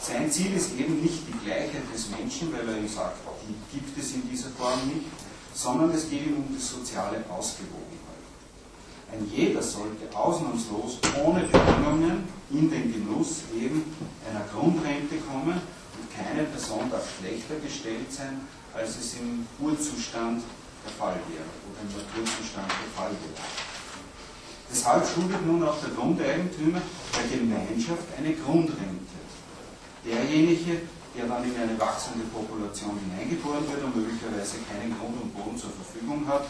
Sein 0.00 0.30
Ziel 0.30 0.54
ist 0.54 0.78
eben 0.78 1.00
nicht 1.00 1.26
die 1.26 1.38
Gleichheit 1.44 1.82
des 1.92 2.10
Menschen, 2.10 2.52
weil 2.52 2.68
er 2.68 2.78
ihm 2.78 2.88
sagt, 2.88 3.18
die 3.48 3.78
gibt 3.78 3.98
es 3.98 4.14
in 4.14 4.28
dieser 4.30 4.50
Form 4.50 4.86
nicht, 4.86 5.06
sondern 5.54 5.90
es 5.90 6.08
geht 6.10 6.26
ihm 6.26 6.36
um 6.36 6.48
die 6.54 6.60
soziale 6.60 7.24
Ausgewogenheit. 7.28 8.22
Ein 9.12 9.26
jeder 9.32 9.62
sollte 9.62 10.14
ausnahmslos 10.14 10.98
ohne 11.24 11.40
Bedingungen 11.44 12.28
in 12.50 12.70
den 12.70 12.92
Genuss 12.92 13.42
eben 13.56 13.94
einer 14.28 14.44
Grundrente 14.52 15.16
kommen 15.18 15.54
und 15.54 16.14
keine 16.14 16.44
Person 16.44 16.90
darf 16.90 17.06
schlechter 17.18 17.56
gestellt 17.56 18.12
sein 18.12 18.42
als 18.74 18.96
es 18.98 19.14
im 19.14 19.46
Urzustand 19.60 20.42
der 20.84 20.92
Fall 20.98 21.16
wäre 21.30 21.46
oder 21.46 21.80
im 21.80 21.90
Naturzustand 21.94 22.68
der 22.68 22.90
Fall 22.94 23.10
wäre. 23.10 23.46
Deshalb 24.70 25.06
schuldet 25.06 25.46
nun 25.46 25.62
auch 25.62 25.78
der 25.80 25.94
Grundeigentümer 25.94 26.82
der 27.14 27.38
Gemeinschaft 27.38 28.04
eine 28.18 28.34
Grundrente. 28.34 29.14
Derjenige, 30.04 30.82
der 31.16 31.26
dann 31.26 31.44
in 31.44 31.56
eine 31.56 31.78
wachsende 31.78 32.26
Population 32.26 32.98
hineingeboren 32.98 33.64
wird 33.70 33.84
und 33.84 33.96
möglicherweise 33.96 34.58
keinen 34.66 34.98
Grund 34.98 35.22
und 35.22 35.32
Boden 35.32 35.56
zur 35.56 35.70
Verfügung 35.70 36.26
hat, 36.26 36.46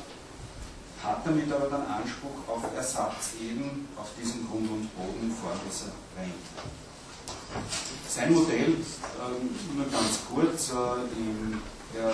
hat 1.05 1.21
damit 1.27 1.53
aber 1.53 1.69
dann 1.69 1.87
Anspruch 1.87 2.49
auf 2.49 2.65
Ersatz 2.75 3.37
eben 3.39 3.87
auf 3.95 4.09
diesen 4.19 4.49
Grund 4.49 4.71
und 4.71 4.89
Boden 4.97 5.31
vor 5.31 5.53
dieser 5.61 5.93
Rente. 6.17 6.65
Sein 8.09 8.33
Modell, 8.33 8.73
äh, 8.73 9.77
nur 9.77 9.87
ganz 9.93 10.21
kurz, 10.33 10.71
äh, 10.71 11.05
im 11.21 11.61
der 11.95 12.13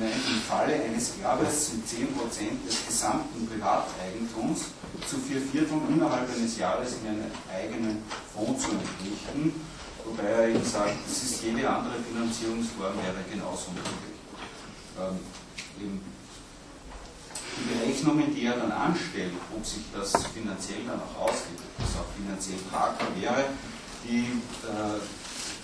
im 0.00 0.40
Falle 0.48 0.74
eines 0.74 1.14
Erbes 1.22 1.70
sind 1.70 1.84
10% 1.86 2.66
des 2.66 2.86
gesamten 2.86 3.46
Privateigentums 3.46 4.66
zu 5.06 5.16
vier 5.18 5.40
Vierteln 5.40 5.82
innerhalb 5.88 6.28
eines 6.34 6.56
Jahres 6.56 6.96
in 7.02 7.08
einen 7.08 7.30
eigenen 7.52 8.02
Fonds 8.32 8.62
zu 8.62 8.70
entrichten, 8.70 9.52
wobei 10.04 10.22
er 10.22 10.48
eben 10.48 10.64
sagt, 10.64 10.94
das 11.06 11.22
ist 11.22 11.42
jede 11.42 11.68
andere 11.68 11.94
Finanzierungsform 12.00 12.94
wäre 12.96 13.24
genauso 13.30 13.70
möglich. 13.72 14.18
Ähm, 14.98 15.18
die 15.78 16.00
Berechnungen, 17.74 18.34
die 18.34 18.46
er 18.46 18.56
dann 18.56 18.70
anstellt, 18.70 19.32
ob 19.54 19.64
sich 19.66 19.82
das 19.92 20.12
finanziell 20.26 20.84
dann 20.86 21.00
auch 21.00 21.28
ausgeht, 21.28 21.58
ob 21.58 21.84
das 21.84 21.96
auch 22.00 22.06
finanziell 22.16 22.58
tragbar 22.70 23.08
wäre, 23.18 23.44
die 24.04 24.30
äh, 24.62 25.00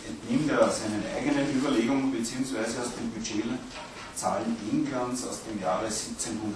entnimmt 0.06 0.50
er 0.50 0.68
aus 0.68 0.80
seinen 0.80 1.02
eigenen 1.16 1.49
Überlegungen 1.56 2.12
beziehungsweise 2.12 2.80
aus 2.80 2.92
den 2.96 3.11
Budgetzahlen 3.11 4.56
Englands 4.70 5.26
aus 5.26 5.40
dem 5.49 5.61
Jahre 5.61 5.87
1796. 5.87 6.54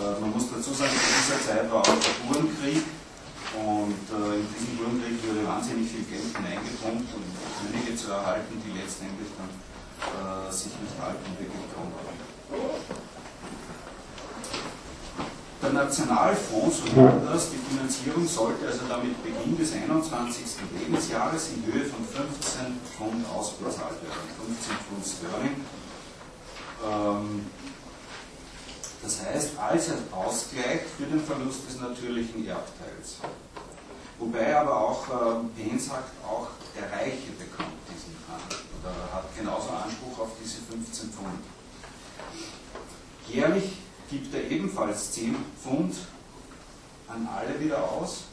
Äh, 0.00 0.20
man 0.20 0.30
muss 0.30 0.46
dazu 0.50 0.72
sagen, 0.72 0.94
in 0.94 1.14
dieser 1.20 1.40
Zeit 1.42 1.66
war 1.70 1.82
auch 1.82 1.98
der 2.00 2.16
Burenkrieg 2.24 2.82
und 3.58 4.04
äh, 4.14 4.40
in 4.40 4.46
diesem 4.54 4.78
Burenkrieg 4.78 5.18
wurde 5.26 5.42
wahnsinnig 5.46 5.90
viel 5.90 6.06
Geld 6.06 6.30
hineingepumpt, 6.30 7.10
um 7.14 7.24
Könige 7.58 7.96
zu 7.98 8.10
erhalten, 8.14 8.62
die 8.62 8.72
letztendlich 8.78 9.28
dann 9.34 9.50
äh, 9.50 10.52
sich 10.52 10.72
nicht 10.78 10.96
halten 11.02 11.28
weggekommen 11.36 11.92
haben. 11.98 13.09
Der 15.70 15.84
Nationalfonds, 15.84 16.78
so 16.78 17.00
nennt 17.00 17.30
das, 17.30 17.50
die 17.50 17.56
Finanzierung 17.56 18.26
sollte 18.26 18.66
also 18.66 18.80
damit 18.88 19.14
Beginn 19.22 19.56
des 19.56 19.72
21. 19.72 20.66
Lebensjahres 20.76 21.50
in 21.54 21.72
Höhe 21.72 21.84
von 21.84 22.04
15 22.04 22.80
Pfund 22.90 23.24
ausbezahlt 23.30 24.02
werden. 24.02 24.26
15 24.50 24.74
Pfund 24.82 25.06
Sterling. 25.06 25.62
Ähm, 26.82 27.46
das 29.00 29.22
heißt, 29.24 29.50
als 29.60 29.90
Ausgleich 30.10 30.80
für 30.98 31.04
den 31.04 31.22
Verlust 31.22 31.68
des 31.68 31.78
natürlichen 31.78 32.48
Erbteils. 32.48 33.22
Wobei 34.18 34.56
aber 34.56 34.76
auch 34.76 35.06
äh, 35.06 35.62
Payne 35.62 35.78
sagt, 35.78 36.10
auch 36.26 36.48
der 36.74 36.90
Reiche 36.90 37.30
bekommt 37.38 37.78
diesen 37.86 38.18
Handel 38.26 38.58
oder 38.82 38.90
hat 39.14 39.24
genauso 39.38 39.70
Anspruch 39.70 40.18
auf 40.18 40.30
diese 40.42 40.58
15 40.66 41.10
Pfund. 41.10 41.38
Jährlich 43.28 43.79
gibt 44.10 44.34
er 44.34 44.50
ebenfalls 44.50 45.12
10 45.12 45.36
Pfund 45.62 45.94
an 47.08 47.28
alle 47.28 47.58
wieder 47.60 47.82
aus 47.82 48.24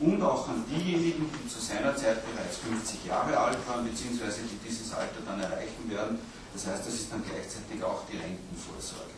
und 0.00 0.22
auch 0.22 0.48
an 0.48 0.64
diejenigen, 0.68 1.30
die 1.30 1.48
zu 1.48 1.60
seiner 1.60 1.94
Zeit 1.94 2.18
bereits 2.26 2.56
50 2.58 3.06
Jahre 3.06 3.36
alt 3.36 3.58
waren, 3.68 3.84
beziehungsweise 3.84 4.40
die 4.42 4.58
dieses 4.66 4.92
Alter 4.92 5.20
dann 5.24 5.40
erreichen 5.40 5.88
werden. 5.88 6.18
Das 6.52 6.66
heißt, 6.66 6.86
das 6.86 6.94
ist 6.94 7.12
dann 7.12 7.22
gleichzeitig 7.24 7.82
auch 7.82 8.02
die 8.10 8.16
Rentenvorsorge. 8.16 9.12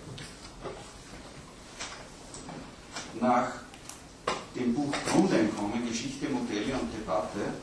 Nach 3.21 3.51
dem 4.55 4.75
Buch 4.75 4.93
Grundeinkommen, 5.11 5.89
Geschichte, 5.89 6.29
Modelle 6.29 6.75
und 6.75 6.93
Debatte 6.93 7.55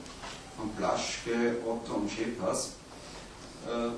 von 0.58 0.70
Plaschke, 0.76 1.58
Otto 1.66 1.96
und 1.96 2.10
Schepers, 2.10 2.72
äh, 3.68 3.92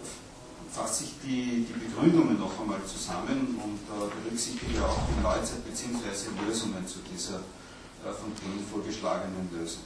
fasse 0.73 1.03
ich 1.03 1.13
die, 1.23 1.67
die 1.69 1.85
Begründungen 1.85 2.39
noch 2.39 2.59
einmal 2.59 2.83
zusammen 2.83 3.59
und 3.63 3.79
äh, 3.93 4.09
berücksichtige 4.23 4.83
auch 4.83 4.97
die 5.07 5.21
Neuzeit 5.21 5.63
bzw. 5.65 6.33
Lösungen 6.45 6.85
zu 6.87 6.99
dieser 6.99 7.37
äh, 7.37 8.11
von 8.11 8.33
denen 8.41 8.65
vorgeschlagenen 8.65 9.49
Lösung. 9.53 9.83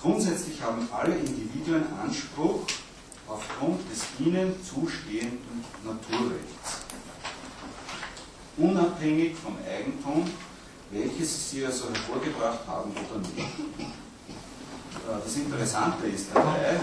Grundsätzlich 0.00 0.60
haben 0.60 0.86
alle 0.92 1.14
Individuen 1.16 1.84
Anspruch 1.98 2.66
aufgrund 3.26 3.80
des 3.90 4.02
ihnen 4.18 4.54
zustehenden 4.62 5.64
Naturrechts. 5.82 6.84
Unabhängig 8.58 9.34
vom 9.36 9.56
Eigentum, 9.66 10.30
welches 10.90 11.50
sie 11.50 11.64
also 11.64 11.88
hervorgebracht 11.88 12.60
haben 12.66 12.90
oder 12.90 13.20
nicht. 13.20 13.38
Äh, 13.38 15.24
das 15.24 15.36
Interessante 15.36 16.06
ist 16.08 16.26
dabei, 16.34 16.78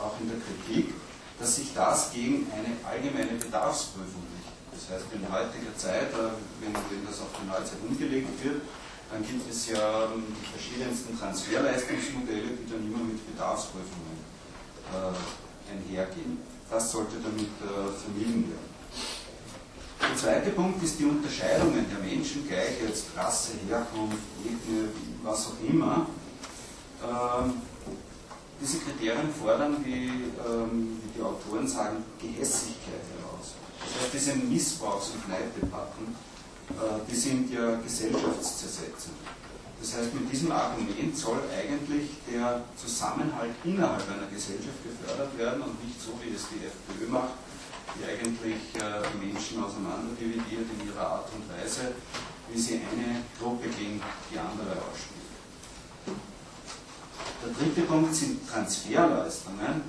auch 0.00 0.18
in 0.20 0.28
der 0.28 0.38
Kritik, 0.40 0.94
dass 1.38 1.56
sich 1.56 1.74
das 1.74 2.12
gegen 2.12 2.46
eine 2.52 2.72
allgemeine 2.84 3.38
Bedarfsprüfung 3.38 4.22
richtet. 4.32 4.56
Das 4.72 4.90
heißt, 4.92 5.06
in 5.12 5.24
heutiger 5.28 5.76
Zeit, 5.76 6.12
äh, 6.12 6.36
wenn, 6.60 6.72
wenn 6.72 7.06
das 7.06 7.20
auf 7.20 7.32
die 7.40 7.46
Neuzeit 7.46 7.80
umgelegt 7.86 8.44
wird, 8.44 8.62
dann 9.10 9.22
gibt 9.22 9.48
es 9.48 9.68
ja 9.68 10.04
ähm, 10.04 10.24
die 10.28 10.46
verschiedensten 10.50 11.18
Transferleistungsmodelle, 11.18 12.58
die 12.58 12.70
dann 12.70 12.82
immer 12.84 13.04
mit 13.04 13.20
Bedarfsprüfungen 13.26 14.18
äh, 14.92 15.72
einhergehen. 15.72 16.38
Das 16.70 16.90
sollte 16.90 17.16
damit 17.22 17.52
äh, 17.62 17.92
vermieden 17.94 18.50
werden. 18.50 18.76
Der 20.00 20.16
zweite 20.16 20.50
Punkt 20.50 20.82
ist 20.82 20.98
die 20.98 21.04
Unterscheidungen 21.04 21.86
der 21.88 21.98
Menschen, 21.98 22.46
gleich 22.46 22.80
jetzt 22.86 23.06
Rasse, 23.16 23.52
Herkunft, 23.68 24.18
Ethnie, 24.44 24.88
was 25.22 25.46
auch 25.46 25.68
immer. 25.68 26.06
Ähm, 27.02 27.62
diese 28.60 28.78
Kriterien 28.78 29.32
fordern, 29.32 29.76
wie, 29.84 30.06
ähm, 30.06 31.00
wie 31.02 31.18
die 31.18 31.22
Autoren 31.22 31.66
sagen, 31.66 32.04
Gehässigkeit 32.20 33.04
heraus. 33.16 33.54
Das 33.78 34.02
heißt, 34.02 34.14
diese 34.14 34.32
Missbrauchs- 34.34 35.10
und 35.10 35.28
Neiddebatten, 35.28 36.16
äh, 36.70 37.10
die 37.10 37.14
sind 37.14 37.52
ja 37.52 37.76
gesellschaftszersetzend. 37.76 39.16
Das 39.78 39.94
heißt, 39.94 40.14
mit 40.14 40.32
diesem 40.32 40.50
Argument 40.52 41.16
soll 41.16 41.38
eigentlich 41.52 42.10
der 42.32 42.64
Zusammenhalt 42.76 43.54
innerhalb 43.62 44.08
einer 44.08 44.26
Gesellschaft 44.26 44.80
gefördert 44.82 45.36
werden 45.36 45.62
und 45.62 45.84
nicht 45.84 46.00
so, 46.00 46.12
wie 46.24 46.34
es 46.34 46.48
die 46.48 46.64
FPÖ 46.64 47.12
macht, 47.12 47.36
die 47.94 48.04
eigentlich 48.04 48.72
äh, 48.80 49.04
Menschen 49.20 49.62
auseinanderdividiert 49.62 50.64
in 50.80 50.88
ihrer 50.88 51.06
Art 51.06 51.28
und 51.34 51.44
Weise, 51.52 51.92
wie 52.50 52.58
sie 52.58 52.80
eine 52.80 53.22
Gruppe 53.38 53.68
gegen 53.68 54.00
die 54.32 54.38
andere 54.38 54.80
ausspielt. 54.80 55.15
Der 57.42 57.52
dritte 57.52 57.82
Punkt 57.82 58.14
sind 58.14 58.48
Transferleistungen, 58.48 59.82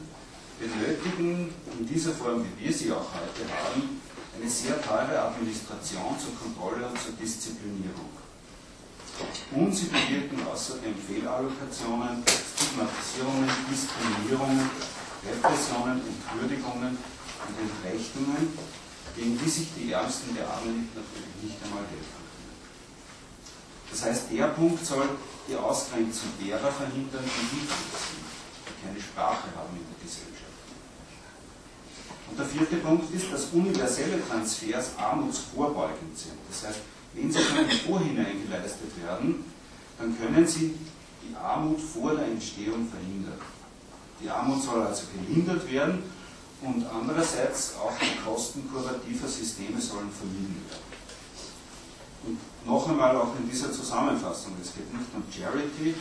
benötigen 0.59 1.53
in 1.79 1.87
dieser 1.87 2.11
Form, 2.11 2.43
wie 2.43 2.65
wir 2.65 2.73
sie 2.73 2.91
auch 2.91 3.13
heute 3.13 3.45
haben, 3.51 4.01
eine 4.39 4.49
sehr 4.49 4.81
teure 4.81 5.19
Administration 5.21 6.15
zur 6.19 6.35
Kontrolle 6.35 6.87
und 6.87 7.01
zur 7.01 7.13
Disziplinierung. 7.13 8.09
Und 9.51 9.73
sie 9.73 9.85
bewirken 9.85 10.45
außerdem 10.45 10.93
Fehlallokationen, 10.95 12.23
Stigmatisierungen, 12.25 13.49
Diskriminierungen, 13.71 14.69
Repressionen, 15.25 16.01
Entwürdigungen 16.05 16.97
und 16.97 17.55
Entrechtungen, 17.57 18.53
gegen 19.15 19.39
die 19.39 19.49
sich 19.49 19.69
die 19.75 19.91
Ärmsten 19.91 20.35
der 20.35 20.47
Armen 20.47 20.89
natürlich 20.93 21.33
nicht 21.41 21.63
einmal 21.63 21.81
helfen 21.89 22.21
können. 22.21 22.57
Das 23.89 24.03
heißt, 24.03 24.31
der 24.31 24.47
Punkt 24.49 24.85
soll 24.85 25.09
die 25.47 25.55
Ausgrenzung 25.55 26.29
derer 26.43 26.71
verhindern, 26.71 27.23
die 27.23 27.55
nicht 27.55 27.69
sind, 27.69 28.27
die 28.67 28.85
keine 28.85 28.99
Sprache 28.99 29.47
haben 29.55 29.73
in 29.75 29.85
der 29.87 29.99
Gesellschaft. 30.03 30.47
Und 32.29 32.37
der 32.37 32.45
vierte 32.45 32.75
Punkt 32.77 33.13
ist, 33.13 33.31
dass 33.31 33.45
universelle 33.53 34.27
Transfers 34.27 34.91
armutsvorbeugend 34.97 36.17
sind. 36.17 36.37
Das 36.49 36.67
heißt, 36.67 36.79
wenn 37.13 37.31
sie 37.31 37.39
schon 37.39 37.69
im 37.69 37.69
Vorhinein 37.69 38.43
geleistet 38.43 38.91
werden, 39.01 39.45
dann 39.97 40.17
können 40.19 40.45
sie 40.45 40.75
die 41.23 41.35
Armut 41.35 41.79
vor 41.79 42.15
der 42.15 42.25
Entstehung 42.25 42.87
verhindern. 42.89 43.39
Die 44.21 44.29
Armut 44.29 44.61
soll 44.61 44.81
also 44.81 45.03
gelindert 45.13 45.71
werden 45.71 46.03
und 46.61 46.85
andererseits 46.85 47.75
auch 47.75 47.93
die 47.99 48.19
Kosten 48.23 48.69
kurativer 48.71 49.27
Systeme 49.27 49.79
sollen 49.79 50.11
vermieden 50.11 50.63
werden. 50.69 50.87
Und 52.25 52.39
noch 52.67 52.89
einmal 52.89 53.15
auch 53.15 53.33
in 53.39 53.49
dieser 53.49 53.71
Zusammenfassung, 53.71 54.53
es 54.61 54.75
geht 54.75 54.91
nicht 54.93 55.09
um 55.15 55.23
Charity, 55.31 55.95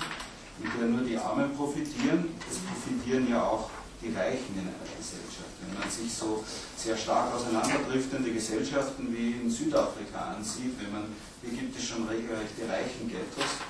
mit 0.58 0.72
der 0.74 0.88
nur 0.88 1.02
die 1.02 1.16
Armen 1.16 1.54
profitieren, 1.54 2.34
es 2.50 2.58
profitieren 2.58 3.30
ja 3.30 3.42
auch 3.42 3.70
die 4.02 4.12
Reichen 4.12 4.52
in 4.54 4.66
einer 4.66 4.90
Gesellschaft. 4.98 5.54
Wenn 5.62 5.78
man 5.78 5.88
sich 5.88 6.12
so 6.12 6.44
sehr 6.76 6.96
stark 6.96 7.32
auseinanderdriftende 7.32 8.32
Gesellschaften 8.32 9.08
wie 9.14 9.40
in 9.40 9.50
Südafrika 9.50 10.36
ansieht, 10.36 10.74
wenn 10.82 10.92
man, 10.92 11.04
hier 11.40 11.54
gibt 11.56 11.78
es 11.78 11.84
schon 11.84 12.06
regelrechte 12.06 12.68
Reichen-Ghettos, 12.68 13.62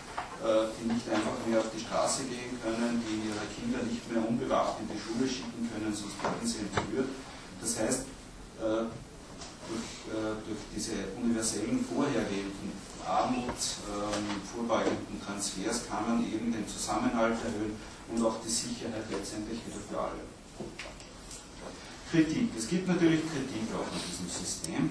äh, 0.43 0.73
die 0.81 0.93
nicht 0.93 1.07
einfach 1.09 1.37
mehr 1.47 1.61
auf 1.61 1.71
die 1.71 1.81
Straße 1.81 2.25
gehen 2.25 2.59
können, 2.65 3.03
die 3.05 3.29
ihre 3.29 3.47
Kinder 3.55 3.85
nicht 3.85 4.03
mehr 4.11 4.25
unbewacht 4.27 4.81
in 4.81 4.89
die 4.89 4.99
Schule 4.99 5.29
schicken 5.29 5.69
können, 5.69 5.93
sonst 5.95 6.17
werden 6.23 6.43
sie 6.43 6.65
entführt. 6.65 7.09
Das 7.61 7.79
heißt, 7.79 8.03
äh, 8.61 8.89
durch, 9.69 10.15
äh, 10.15 10.39
durch 10.47 10.63
diese 10.75 11.15
universellen 11.21 11.85
vorhergehenden 11.85 12.73
Armut 13.07 13.55
ähm, 13.87 14.43
vorbeugenden 14.43 15.21
Transfers 15.25 15.87
kann 15.89 16.07
man 16.09 16.27
eben 16.27 16.51
den 16.51 16.67
Zusammenhalt 16.67 17.39
erhöhen 17.39 17.77
und 18.11 18.25
auch 18.25 18.43
die 18.43 18.51
Sicherheit 18.51 19.07
letztendlich 19.11 19.61
wieder 19.67 19.79
für 19.79 19.99
alle. 19.99 20.27
Kritik. 22.11 22.51
Es 22.57 22.69
gibt 22.69 22.87
natürlich 22.87 23.23
Kritik 23.27 23.67
auch 23.75 23.87
an 23.87 24.01
diesem 24.03 24.31
System. 24.31 24.91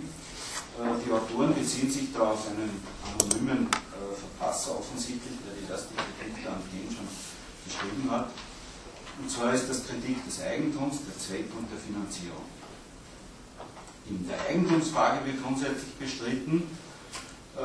Äh, 0.80 0.96
die 1.04 1.12
Autoren 1.12 1.56
beziehen 1.56 1.92
sich 1.92 2.12
da 2.14 2.32
auf 2.32 2.48
einen 2.50 2.72
anonymen 3.04 3.68
äh, 3.68 4.16
Verfasser 4.16 4.80
offensichtlich, 4.80 5.36
der 5.44 5.56
die 5.56 5.72
erste 5.72 5.96
Kritik 5.96 6.44
da 6.44 6.54
an 6.54 6.64
den 6.72 6.88
schon 6.92 7.08
geschrieben 7.64 8.12
hat. 8.12 8.32
Und 9.20 9.32
zwar 9.32 9.54
ist 9.54 9.70
das 9.70 9.88
Kritik 9.88 10.24
des 10.26 10.42
Eigentums, 10.42 11.00
der 11.08 11.18
Zweck 11.18 11.48
und 11.58 11.72
der 11.72 11.80
Finanzierung. 11.80 12.44
In 14.10 14.28
der 14.28 14.40
Eigentumsfrage 14.48 15.26
wird 15.26 15.42
grundsätzlich 15.44 15.94
bestritten, 15.96 16.64
äh, 17.58 17.62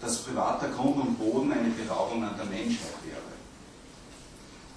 dass 0.00 0.22
privater 0.22 0.68
Grund 0.68 0.96
und 0.96 1.18
Boden 1.18 1.52
eine 1.52 1.68
Beraubung 1.70 2.24
an 2.24 2.36
der 2.36 2.46
Menschheit 2.46 2.94
wäre. 3.04 3.20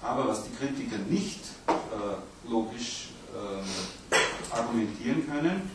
Aber 0.02 0.28
was 0.28 0.44
die 0.44 0.54
Kritiker 0.54 0.98
nicht 1.08 1.40
äh, 1.66 2.50
logisch 2.50 3.08
äh, 3.32 4.54
argumentieren 4.54 5.26
können, 5.26 5.70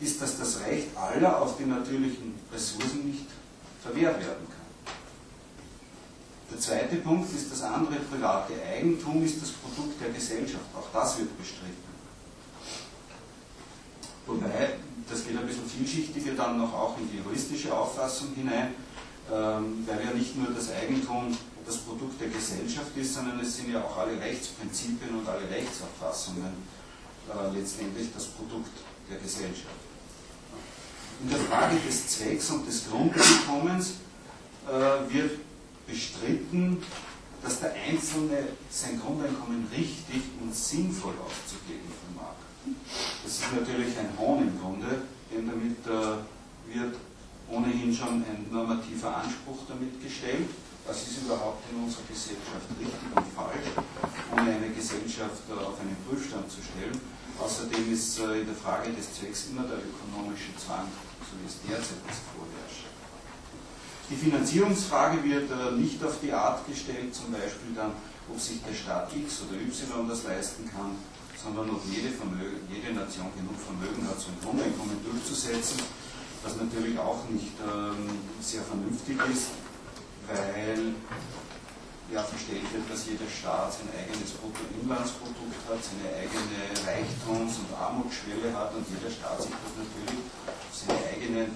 ist, 0.00 0.22
dass 0.22 0.38
das 0.38 0.60
Recht 0.60 0.96
aller 0.96 1.42
auf 1.42 1.56
die 1.56 1.64
natürlichen 1.64 2.34
Ressourcen 2.52 3.10
nicht 3.10 3.26
verwehrt 3.82 4.20
werden 4.20 4.46
kann. 4.46 4.94
Der 6.52 6.60
zweite 6.60 6.96
Punkt 6.96 7.32
ist, 7.34 7.50
das 7.50 7.62
andere 7.62 7.96
private 7.96 8.52
Eigentum 8.62 9.24
ist 9.24 9.42
das 9.42 9.50
Produkt 9.50 10.00
der 10.00 10.10
Gesellschaft. 10.10 10.64
Auch 10.76 10.86
das 10.92 11.18
wird 11.18 11.36
bestritten. 11.36 11.85
Wobei, 14.26 14.74
das 15.08 15.24
geht 15.24 15.38
ein 15.38 15.46
bisschen 15.46 15.66
vielschichtiger 15.66 16.34
dann 16.34 16.58
noch 16.58 16.72
auch 16.72 16.98
in 16.98 17.08
die 17.10 17.18
juristische 17.18 17.72
Auffassung 17.72 18.34
hinein, 18.34 18.74
ähm, 19.32 19.86
weil 19.86 20.04
ja 20.04 20.12
nicht 20.12 20.36
nur 20.36 20.48
das 20.52 20.70
Eigentum 20.72 21.36
das 21.64 21.78
Produkt 21.78 22.20
der 22.20 22.28
Gesellschaft 22.28 22.96
ist, 22.96 23.14
sondern 23.14 23.40
es 23.40 23.56
sind 23.56 23.72
ja 23.72 23.82
auch 23.82 23.96
alle 23.98 24.20
Rechtsprinzipien 24.20 25.16
und 25.18 25.28
alle 25.28 25.48
Rechtsauffassungen 25.50 26.52
äh, 27.28 27.58
letztendlich 27.58 28.08
das 28.14 28.26
Produkt 28.26 28.70
der 29.10 29.18
Gesellschaft. 29.18 29.86
In 31.22 31.30
der 31.30 31.38
Frage 31.38 31.76
des 31.86 32.08
Zwecks 32.08 32.50
und 32.50 32.66
des 32.66 32.88
Grundeinkommens 32.90 33.94
äh, 34.68 35.12
wird 35.12 35.38
bestritten, 35.86 36.82
dass 37.42 37.60
der 37.60 37.72
Einzelne 37.74 38.48
sein 38.70 39.00
Grundeinkommen 39.00 39.66
richtig 39.72 40.22
und 40.40 40.54
sinnvoll 40.54 41.14
auszugeben. 41.24 41.90
Das 43.22 43.32
ist 43.32 43.52
natürlich 43.52 43.98
ein 43.98 44.10
Hohn 44.18 44.42
im 44.42 44.60
Grunde, 44.60 45.02
denn 45.32 45.46
damit 45.46 45.86
äh, 45.86 46.74
wird 46.74 46.96
ohnehin 47.48 47.94
schon 47.94 48.24
ein 48.24 48.46
normativer 48.50 49.16
Anspruch 49.16 49.58
damit 49.68 50.02
gestellt 50.02 50.48
was 50.86 51.02
ist 51.02 51.22
überhaupt 51.26 51.64
in 51.70 51.82
unserer 51.82 52.06
Gesellschaft 52.06 52.70
richtig 52.78 53.10
und 53.10 53.26
falsch, 53.34 53.74
ohne 54.30 54.50
eine 54.54 54.70
Gesellschaft 54.70 55.42
äh, 55.50 55.58
auf 55.58 55.80
einen 55.80 55.96
Prüfstand 56.06 56.50
zu 56.50 56.62
stellen. 56.62 56.94
Außerdem 57.38 57.92
ist 57.92 58.18
äh, 58.20 58.40
in 58.40 58.46
der 58.46 58.54
Frage 58.54 58.92
des 58.92 59.12
Zwecks 59.14 59.50
immer 59.50 59.66
der 59.66 59.82
ökonomische 59.82 60.54
Zwang, 60.56 60.86
so 61.26 61.34
wie 61.42 61.48
es 61.50 61.58
derzeit 61.66 62.02
ist, 62.06 62.22
vorherrscht. 62.30 62.86
Die 64.08 64.16
Finanzierungsfrage 64.16 65.24
wird 65.24 65.50
äh, 65.50 65.74
nicht 65.74 66.02
auf 66.04 66.22
die 66.22 66.32
Art 66.32 66.62
gestellt, 66.66 67.12
zum 67.14 67.32
Beispiel 67.32 67.74
dann, 67.74 67.92
ob 68.30 68.38
sich 68.38 68.62
der 68.62 68.74
Staat 68.74 69.10
X 69.10 69.42
oder 69.42 69.58
Y 69.58 70.08
das 70.08 70.22
leisten 70.22 70.70
kann, 70.70 70.94
sondern 71.36 71.70
ob 71.70 71.82
jede, 71.88 72.10
Vermögen, 72.10 72.64
jede 72.72 72.92
Nation 72.92 73.30
genug 73.36 73.56
Vermögen 73.60 74.08
hat, 74.08 74.18
so 74.18 74.28
ein 74.28 74.40
Grundeinkommen 74.42 74.96
durchzusetzen, 75.04 75.80
was 76.42 76.56
natürlich 76.56 76.98
auch 76.98 77.28
nicht 77.28 77.52
ähm, 77.60 78.08
sehr 78.40 78.62
vernünftig 78.62 79.16
ist 79.32 79.52
weil 80.26 80.94
ja 82.12 82.22
verstellt 82.22 82.66
wird, 82.72 82.86
dass 82.90 83.06
jeder 83.06 83.26
Staat 83.26 83.74
sein 83.74 83.90
eigenes 83.90 84.30
Bruttoinlandsprodukt 84.38 85.58
hat, 85.66 85.80
seine 85.82 86.06
eigene 86.14 86.70
Reichtums- 86.86 87.58
und 87.58 87.70
Armutsschwelle 87.74 88.54
hat 88.54 88.74
und 88.74 88.86
jeder 88.86 89.10
Staat 89.10 89.42
sich 89.42 89.50
das 89.50 89.74
natürlich 89.74 90.22
auf 90.46 90.70
seine 90.70 91.02
eigenen 91.10 91.50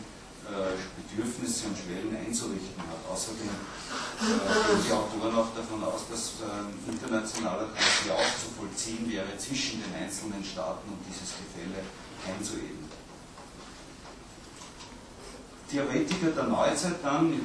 Bedürfnisse 0.97 1.69
und 1.69 1.77
Schwellen 1.79 2.17
einzurichten 2.17 2.83
hat. 2.83 3.03
Außerdem 3.11 3.49
äh, 3.49 4.27
gehen 4.27 4.83
die 4.87 4.93
Autoren 4.93 5.35
auch 5.35 5.55
davon 5.55 5.83
aus, 5.85 6.07
dass 6.11 6.43
äh, 6.43 6.91
internationaler 6.91 7.73
Transfer 7.75 8.15
auch 8.15 8.35
zu 8.39 8.49
vollziehen 8.59 9.11
wäre 9.11 9.37
zwischen 9.39 9.83
den 9.83 9.95
einzelnen 9.95 10.45
Staaten, 10.45 10.89
um 10.91 10.99
dieses 11.07 11.35
Gefälle 11.39 11.83
einzuebnen. 12.27 12.89
Theoretiker 15.71 16.31
der 16.35 16.45
Neuzeit 16.45 16.99
dann, 17.03 17.39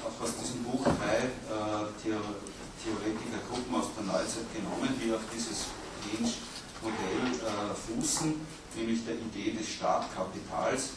auch 0.00 0.24
aus 0.24 0.32
diesem 0.40 0.64
Buch 0.64 0.82
drei 0.84 1.28
äh, 1.28 1.86
Theoretikergruppen 2.00 3.74
aus 3.74 3.92
der 3.96 4.04
Neuzeit 4.04 4.48
genommen, 4.54 4.96
die 4.96 5.12
auf 5.12 5.20
dieses 5.34 5.66
Range-Modell 6.08 7.36
äh, 7.36 7.74
fußen, 7.74 8.34
nämlich 8.76 9.04
der 9.04 9.16
Idee 9.16 9.52
des 9.52 9.68
Staatkapitals, 9.68 10.90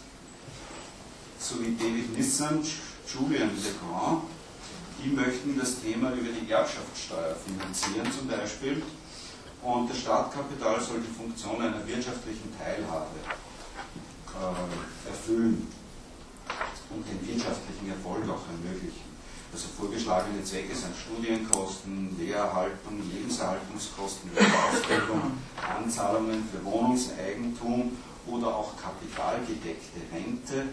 sowie 1.39 1.75
David 1.79 2.17
Nissan, 2.17 2.61
Julian 3.07 3.51
Legrand, 3.55 4.23
die 5.03 5.09
möchten 5.09 5.57
das 5.57 5.81
Thema 5.81 6.11
über 6.11 6.29
die 6.29 6.51
Erbschaftssteuer 6.51 7.35
finanzieren 7.35 8.11
zum 8.11 8.27
Beispiel. 8.27 8.83
Und 9.61 9.89
das 9.89 9.99
Startkapital 9.99 10.79
soll 10.79 11.01
die 11.01 11.13
Funktion 11.13 11.61
einer 11.61 11.85
wirtschaftlichen 11.85 12.53
Teilhabe 12.57 13.15
äh, 13.23 15.09
erfüllen 15.09 15.67
und 16.89 17.05
den 17.07 17.27
wirtschaftlichen 17.27 17.89
Erfolg 17.89 18.23
auch 18.29 18.43
ermöglichen. 18.49 19.09
Also 19.51 19.67
vorgeschlagene 19.77 20.43
Zwecke 20.43 20.75
sind 20.75 20.93
Studienkosten, 20.95 22.15
Lehrerhaltung, 22.19 23.01
Lebenserhaltungskosten, 23.11 24.29
Ausbildung, 24.37 25.31
Anzahlungen 25.57 26.47
für 26.51 26.63
Wohnungseigentum 26.63 27.97
oder 28.27 28.47
auch 28.47 28.73
kapitalgedeckte 28.77 30.01
Rente. 30.13 30.69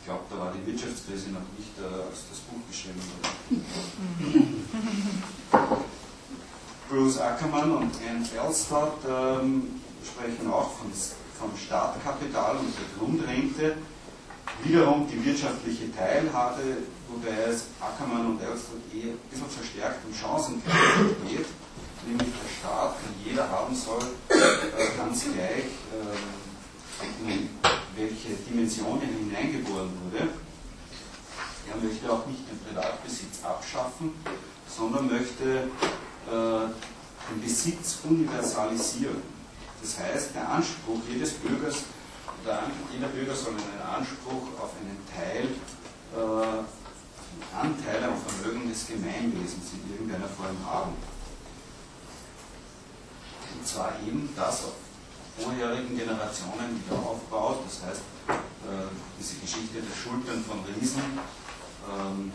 Ich 0.00 0.06
glaube, 0.06 0.24
da 0.30 0.38
war 0.38 0.52
die 0.52 0.66
Wirtschaftskrise 0.66 1.30
noch 1.30 1.44
nicht, 1.56 1.76
äh, 1.78 1.84
als 1.84 2.24
das 2.30 2.38
Buch 2.48 2.60
geschrieben 2.68 3.00
wurde. 3.04 3.60
Bruce 6.90 7.18
Ackermann 7.18 7.70
und 7.70 7.92
Anne 8.08 8.24
Felstott 8.24 8.98
ähm, 9.08 9.80
sprechen 10.02 10.50
auch 10.50 10.72
von, 10.72 10.90
vom 11.38 11.56
Startkapital 11.56 12.56
und 12.56 12.72
der 12.74 12.98
Grundrente 12.98 13.76
wiederum 14.64 15.06
die 15.06 15.24
wirtschaftliche 15.24 15.94
Teilhabe, 15.94 16.78
wobei 17.08 17.44
es 17.48 17.66
Ackermann 17.80 18.26
und 18.26 18.42
Elstot 18.42 18.80
eher 18.92 19.12
ein 19.12 19.18
bisschen 19.30 19.48
verstärkt 19.48 20.04
um 20.04 20.14
Chancengleichheit 20.14 21.16
geht, 21.28 21.46
nämlich 22.06 22.28
der 22.28 22.50
Staat, 22.58 22.96
den 23.04 23.30
jeder 23.30 23.48
haben 23.48 23.74
soll, 23.74 24.02
äh, 24.28 24.96
ganz 24.96 25.24
gleich, 25.24 25.70
äh, 25.94 26.49
in 27.02 27.48
welche 27.96 28.34
Dimension 28.48 29.00
er 29.00 29.08
hineingeboren 29.08 29.90
wurde. 30.04 30.28
Er 31.68 31.76
möchte 31.76 32.10
auch 32.10 32.26
nicht 32.26 32.40
den 32.50 32.58
Privatbesitz 32.58 33.44
abschaffen, 33.44 34.12
sondern 34.66 35.08
möchte 35.08 35.68
äh, 36.26 37.30
den 37.30 37.40
Besitz 37.42 37.98
universalisieren. 38.04 39.22
Das 39.80 39.98
heißt, 39.98 40.34
der 40.34 40.48
Anspruch 40.48 41.00
jedes 41.08 41.32
Bürgers 41.34 41.84
der, 42.44 42.62
jeder 42.92 43.08
Bürger 43.08 43.34
soll 43.34 43.52
einen 43.52 43.82
Anspruch 43.82 44.48
auf 44.58 44.70
einen 44.80 44.98
Teil, 45.06 45.48
äh, 46.16 46.20
einen 46.20 47.74
Anteil 47.74 48.04
am 48.04 48.16
Vermögen 48.16 48.68
des 48.68 48.86
Gemeinwesens 48.86 49.72
in 49.74 49.92
irgendeiner 49.92 50.28
Form 50.28 50.56
haben. 50.66 50.92
Und 53.54 53.66
zwar 53.66 53.92
eben 54.06 54.28
das 54.34 54.64
auf 54.64 54.72
vorherigen 55.40 55.96
Generationen 55.96 56.84
wieder 56.84 56.98
aufbaut, 56.98 57.64
das 57.64 57.88
heißt, 57.88 58.02
äh, 58.28 58.88
diese 59.18 59.36
Geschichte 59.36 59.80
der 59.80 59.96
Schultern 59.96 60.44
von 60.44 60.60
Riesen, 60.64 61.18
ähm, 61.88 62.32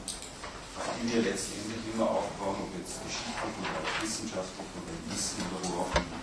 auf 0.77 0.89
die 0.97 1.13
wir 1.13 1.21
letztendlich 1.21 1.79
immer 1.93 2.09
aufbauen, 2.09 2.57
ob 2.65 2.71
jetzt 2.77 2.99
geschichtlich 3.05 3.55
oder 3.61 3.81
wissenschaftlich 4.01 4.67
oder 4.75 4.93
Wissen 5.13 5.39
oder 5.47 5.59
wo 5.69 5.73
auch 5.85 5.93
immer. 5.95 6.19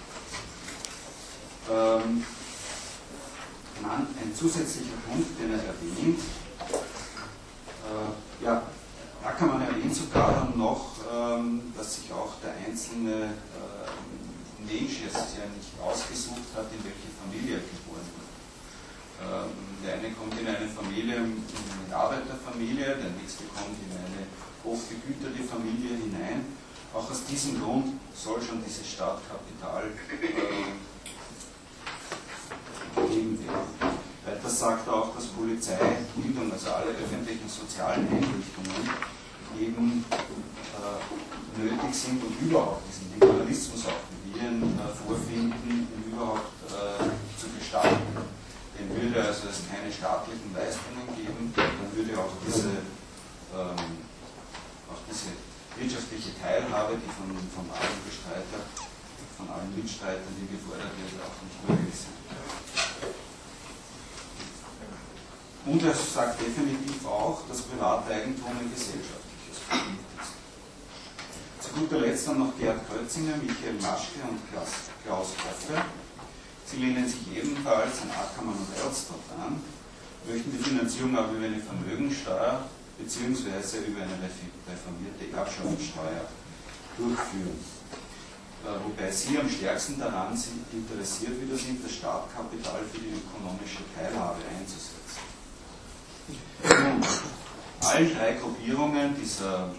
Ähm, 1.70 2.26
ein 3.82 4.34
zusätzlicher 4.34 4.98
Punkt, 5.08 5.38
den 5.40 5.52
er 5.52 5.64
erwähnt. 5.64 6.20
Äh, 7.82 8.44
ja, 8.44 8.62
da 9.22 9.30
kann 9.32 9.48
man 9.48 9.62
erwähnen 9.62 9.94
sogar 9.94 10.52
noch, 10.54 10.96
ähm, 11.12 11.72
dass 11.76 11.96
sich 11.96 12.12
auch 12.12 12.34
der 12.42 12.54
einzelne 12.66 13.24
äh, 13.24 13.81
Mensch 14.72 15.04
ja 15.04 15.44
nicht 15.52 15.76
ausgesucht 15.76 16.48
hat, 16.56 16.72
in 16.72 16.80
welche 16.80 17.12
Familie 17.20 17.60
er 17.60 17.64
geboren 17.68 18.08
wird. 18.16 18.32
Ähm, 19.20 19.52
der 19.84 20.00
eine 20.00 20.10
kommt 20.16 20.32
in 20.40 20.48
eine 20.48 20.68
Familie, 20.68 21.16
in 21.16 21.44
eine 21.44 21.92
Arbeiterfamilie, 21.94 22.96
der 22.96 23.12
nächste 23.20 23.44
kommt 23.52 23.76
in 23.76 23.92
eine 23.92 24.24
hochbegüterte 24.64 25.44
Familie 25.44 25.96
hinein. 26.00 26.56
Auch 26.94 27.10
aus 27.10 27.24
diesem 27.28 27.60
Grund 27.60 28.00
soll 28.14 28.40
schon 28.40 28.64
dieses 28.64 28.88
Startkapital 28.88 29.92
äh, 30.08 30.16
gegeben 32.96 33.38
werden. 33.44 34.00
Weiter 34.24 34.48
sagt 34.48 34.86
er 34.86 34.94
auch, 34.94 35.14
dass 35.14 35.26
Polizei, 35.26 35.78
Bildung, 36.16 36.52
also 36.52 36.70
alle 36.70 36.92
öffentlichen 36.96 37.48
sozialen 37.48 38.06
Einrichtungen 38.08 38.88
eben 39.60 40.04
äh, 40.10 41.60
nötig 41.60 41.94
sind 41.94 42.22
und 42.22 42.40
überhaupt 42.40 42.82
diesen 42.88 43.12
Liberalismus 43.14 43.86
auch, 43.86 44.11
ihn 44.36 44.78
äh, 44.78 44.88
vorfinden, 44.92 45.88
überhaupt 46.06 46.52
äh, 46.68 47.04
zu 47.38 47.48
gestalten. 47.58 48.16
Den 48.78 48.88
würde 48.88 49.20
also 49.28 49.48
es 49.48 49.68
keine 49.68 49.92
staatlichen 49.92 50.52
Leistungen 50.54 51.06
geben, 51.16 51.52
dann 51.54 51.92
würde 51.92 52.18
auch 52.18 52.32
diese, 52.46 52.82
ähm, 53.52 54.00
auch 54.88 55.02
diese 55.08 55.36
wirtschaftliche 55.76 56.32
Teilhabe, 56.40 56.96
die 56.96 57.12
von, 57.12 57.30
von 57.52 57.66
allen 57.72 58.00
Bestreiter, 58.04 58.64
von 59.36 59.48
allen 59.50 59.74
Mitstreitern, 59.76 60.32
die 60.40 60.48
gefordert 60.48 60.92
wird, 60.96 61.20
auch 61.20 61.36
nicht 61.44 61.60
möglich 61.68 61.94
sein. 61.94 62.22
Und 65.64 65.82
er 65.84 65.94
sagt 65.94 66.40
definitiv 66.40 67.06
auch, 67.06 67.46
dass 67.48 67.62
Privateigentum 67.62 68.50
ein 68.50 68.70
gesellschaftliches 68.72 69.62
Produkt 69.68 70.10
ist. 70.10 70.11
Zu 71.72 71.80
guter 71.80 72.00
Letzt 72.00 72.28
dann 72.28 72.38
noch 72.38 72.58
Gerd 72.58 72.86
Krötzinger, 72.86 73.36
Michael 73.36 73.80
Maschke 73.80 74.20
und 74.28 74.40
Klaus 74.52 75.28
Hoffe. 75.40 75.80
Sie 76.66 76.76
lehnen 76.76 77.08
sich 77.08 77.34
ebenfalls 77.34 78.02
an 78.02 78.10
Ackermann 78.10 78.56
und 78.56 78.76
Erzdorf 78.76 79.24
an, 79.40 79.56
möchten 80.28 80.52
die 80.52 80.62
Finanzierung 80.62 81.16
aber 81.16 81.32
über 81.32 81.46
eine 81.46 81.60
Vermögensteuer 81.60 82.68
bzw. 82.98 83.88
über 83.88 84.02
eine 84.02 84.20
reformierte 84.68 85.32
Erbschaftssteuer 85.32 86.28
durchführen. 86.98 87.56
Äh, 88.64 88.76
wobei 88.84 89.10
Sie 89.10 89.38
am 89.38 89.48
stärksten 89.48 89.98
daran 89.98 90.36
sind, 90.36 90.66
interessiert 90.72 91.40
wieder 91.40 91.56
sind, 91.56 91.82
das 91.82 91.92
Startkapital 91.92 92.80
für 92.92 93.00
die 93.00 93.16
ökonomische 93.16 93.80
Teilhabe 93.96 94.44
einzusetzen. 94.44 95.24
Nun, 96.68 97.00
allen 97.80 98.14
drei 98.14 98.32
Gruppierungen 98.34 99.16
dieser 99.16 99.72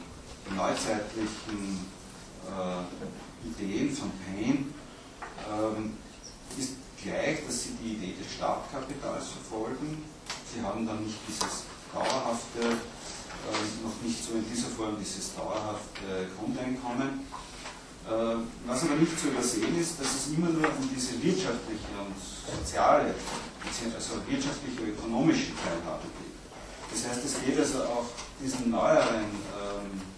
neuzeitlichen 0.52 1.86
äh, 2.48 3.48
Ideen 3.48 3.96
von 3.96 4.12
Payne 4.20 4.66
ähm, 5.50 5.98
ist 6.58 6.74
gleich, 7.02 7.46
dass 7.46 7.64
sie 7.64 7.76
die 7.82 7.94
Idee 7.94 8.16
des 8.22 8.34
Startkapitals 8.36 9.30
verfolgen. 9.30 10.04
Sie 10.54 10.62
haben 10.62 10.86
dann 10.86 11.04
nicht 11.04 11.18
dieses 11.28 11.64
dauerhafte, 11.94 12.60
äh, 12.60 13.84
noch 13.84 14.02
nicht 14.02 14.24
so 14.24 14.34
in 14.34 14.46
dieser 14.50 14.70
Form 14.70 14.98
dieses 15.00 15.36
dauerhafte 15.36 16.30
Grundeinkommen. 16.38 17.28
Äh, 18.04 18.36
was 18.68 18.84
aber 18.84 18.96
nicht 18.96 19.18
zu 19.18 19.28
übersehen 19.30 19.80
ist, 19.80 20.00
dass 20.00 20.08
es 20.08 20.28
immer 20.36 20.50
nur 20.50 20.68
um 20.68 20.90
diese 20.94 21.22
wirtschaftliche 21.24 21.88
und 22.04 22.16
soziale, 22.20 23.16
also 23.96 24.14
wirtschaftliche 24.28 24.82
und 24.82 24.90
ökonomische 24.90 25.56
Teilhabe 25.56 26.04
geht. 26.20 26.36
Das 26.92 27.10
heißt, 27.10 27.26
es 27.26 27.36
geht 27.46 27.58
also 27.58 27.84
auch 27.84 28.06
diesen 28.44 28.72
neueren 28.72 29.32
ähm, 29.56 30.13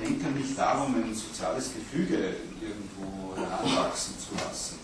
Denkern 0.00 0.34
nicht 0.34 0.58
darum, 0.58 0.94
ein 0.94 1.14
soziales 1.14 1.70
Gefüge 1.74 2.36
irgendwo 2.60 3.36
heranwachsen 3.36 4.14
zu 4.18 4.34
lassen. 4.34 4.78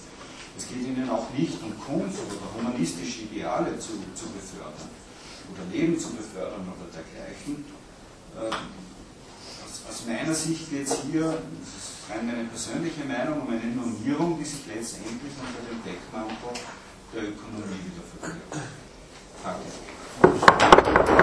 Es 0.57 0.69
geht 0.69 0.87
ihnen 0.87 1.09
auch 1.11 1.31
nicht 1.37 1.59
um 1.63 1.73
Kunst 1.79 2.19
oder 2.29 2.47
humanistische 2.55 3.23
Ideale 3.23 3.79
zu, 3.79 3.93
zu 4.15 4.27
befördern 4.29 4.91
oder 5.53 5.65
Leben 5.73 5.99
zu 5.99 6.11
befördern 6.13 6.67
oder 6.69 6.87
dergleichen. 6.93 7.65
Ähm, 8.37 8.53
aus, 9.65 9.83
aus, 9.89 10.07
meiner 10.07 10.35
Sicht 10.35 10.71
geht 10.71 10.87
es 10.87 10.99
hier, 11.11 11.25
das 11.25 11.71
ist 11.75 12.11
rein 12.11 12.27
meine 12.27 12.45
persönliche 12.45 13.05
Meinung, 13.05 13.43
um 13.43 13.49
eine 13.49 13.75
Normierung, 13.75 14.39
die 14.39 14.45
sich 14.45 14.67
letztendlich 14.67 15.33
unter 15.41 15.63
dem 15.67 15.83
Deckmantel 15.83 16.63
der 17.15 17.23
Ökonomie 17.23 17.81
wieder 17.89 18.05
verbirgt. 18.07 18.57
Danke. 19.43 21.20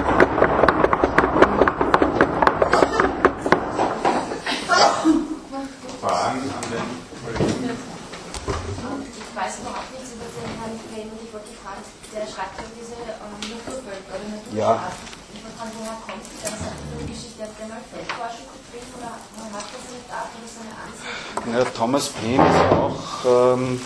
sehr 12.17 12.27
schreibt 12.27 12.57
in 12.57 12.71
diese 12.73 12.97
ähm, 12.97 13.37
Naturwelt 13.45 14.05
oder 14.09 14.25
Naturscharten. 14.25 14.57
Ja. 14.57 14.89
Ich 15.33 15.43
weiß 15.45 15.53
nicht, 15.53 15.77
woher 15.77 15.97
kommt 16.01 16.25
das? 16.25 16.49
Ist 16.49 16.57
eine 16.57 17.05
Geschichte, 17.05 17.43
hat 17.43 17.53
der 17.59 17.67
mal 17.69 17.83
Feldforschung 17.85 18.47
betrieben 18.57 18.89
oder 18.97 19.11
man 19.37 19.49
hat 19.53 19.67
das 19.69 19.85
nicht 19.93 20.07
da 20.09 20.25
oder 20.25 20.49
so 20.49 20.59
eine 20.65 20.73
Ansicht? 20.81 21.13
Ja, 21.45 21.61
Thomas 21.77 22.09
Paine 22.09 22.41
ist 22.41 22.61
auch. 22.73 23.53
Ähm, 23.53 23.81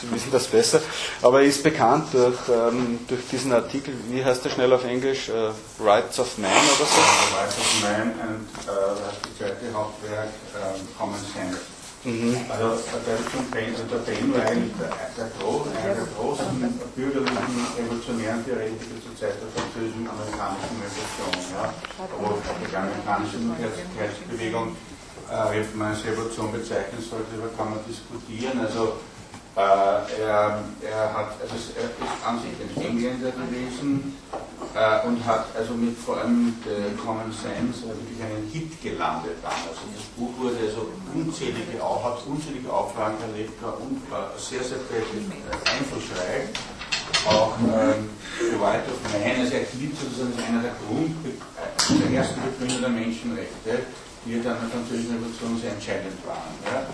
Sie 0.00 0.08
wissen 0.12 0.30
das 0.30 0.46
besser, 0.46 0.80
aber 1.22 1.42
ist 1.42 1.60
bekannt 1.64 2.06
durch, 2.12 2.38
ähm, 2.48 3.00
durch 3.08 3.26
diesen 3.26 3.52
Artikel, 3.52 3.92
wie 4.08 4.24
heißt 4.24 4.44
der 4.44 4.50
schnell 4.50 4.72
auf 4.72 4.84
Englisch? 4.84 5.28
Uh, 5.28 5.50
Rights 5.82 6.20
of 6.20 6.38
Man 6.38 6.52
oder 6.52 6.86
so? 6.86 7.36
Rights 7.36 7.58
of 7.58 7.82
Man 7.82 8.12
und 8.12 8.48
äh, 8.62 8.70
das 8.70 9.36
zweite 9.36 9.74
Hauptwerk, 9.74 10.28
ähm, 10.54 10.88
Common 10.96 11.18
Sense. 11.18 11.77
Mhm. 12.04 12.36
Also 12.48 12.78
also 12.78 13.02
der 13.10 13.18
eigentlich 14.38 14.72
der, 14.78 14.92
einer 15.66 15.94
der 15.98 16.06
großen 16.14 16.46
bürgerlichen 16.94 17.58
revolutionären 17.74 18.44
Theoretiker 18.46 19.02
zur 19.02 19.14
Zeit 19.18 19.34
der 19.42 19.50
französischen 19.50 20.06
amerikanischen 20.06 20.78
Revolution. 20.78 21.34
Ja, 21.58 21.74
wo 22.22 22.38
die 22.38 22.76
amerikanische 22.76 23.38
Unabhängigkeitsbewegung 23.42 24.76
äh, 25.26 25.34
Revolution 26.06 26.52
bezeichnen 26.52 27.02
sollte, 27.02 27.34
darüber 27.34 27.50
kann 27.58 27.70
man 27.74 27.80
diskutieren. 27.82 28.62
Also 28.62 29.02
äh, 29.58 30.22
er, 30.22 30.62
er, 30.86 31.12
hat, 31.12 31.34
also 31.42 31.54
er 31.74 31.90
ist 31.90 32.18
an 32.22 32.38
sich 32.38 32.54
ein 32.62 32.70
Engländer 32.78 33.32
gewesen 33.32 34.14
äh, 34.72 35.04
und 35.04 35.18
hat 35.26 35.46
also 35.58 35.74
mit 35.74 35.98
vor 35.98 36.18
allem 36.18 36.54
Common 37.02 37.32
Sense 37.34 37.82
wirklich 37.82 38.22
einen 38.22 38.46
Hit 38.52 38.80
gelandet 38.80 39.42
damals. 39.42 39.82
Also 39.82 39.90
das 39.90 40.06
Buch 40.14 40.30
wurde 40.38 40.62
also 40.62 40.86
unzählige, 41.12 41.82
hat 41.82 42.22
unzählige 42.24 42.72
Auflagen 42.72 43.18
erlebt, 43.20 43.60
war 43.60 44.30
sehr, 44.36 44.62
sehr 44.62 44.78
einflussreich. 44.78 46.54
Auch 47.26 47.58
ähm, 47.58 48.10
The 48.38 48.54
White 48.62 48.86
of 48.86 48.98
Man, 49.10 49.40
also 49.42 49.54
er 49.54 49.66
gilt 49.74 49.98
sozusagen 49.98 50.38
als 50.38 50.46
einer 50.46 50.62
der 50.62 50.76
Grund, 50.86 51.18
der 51.26 52.10
ersten 52.14 52.40
Begründer 52.46 52.78
der 52.78 52.90
Menschenrechte 52.90 53.82
die 54.28 54.42
dann 54.42 54.60
der 54.60 54.68
französischen 54.68 55.16
Revolution 55.16 55.58
sehr 55.60 55.72
entscheidend 55.72 56.14
waren. 56.26 56.52
Ja. 56.66 56.84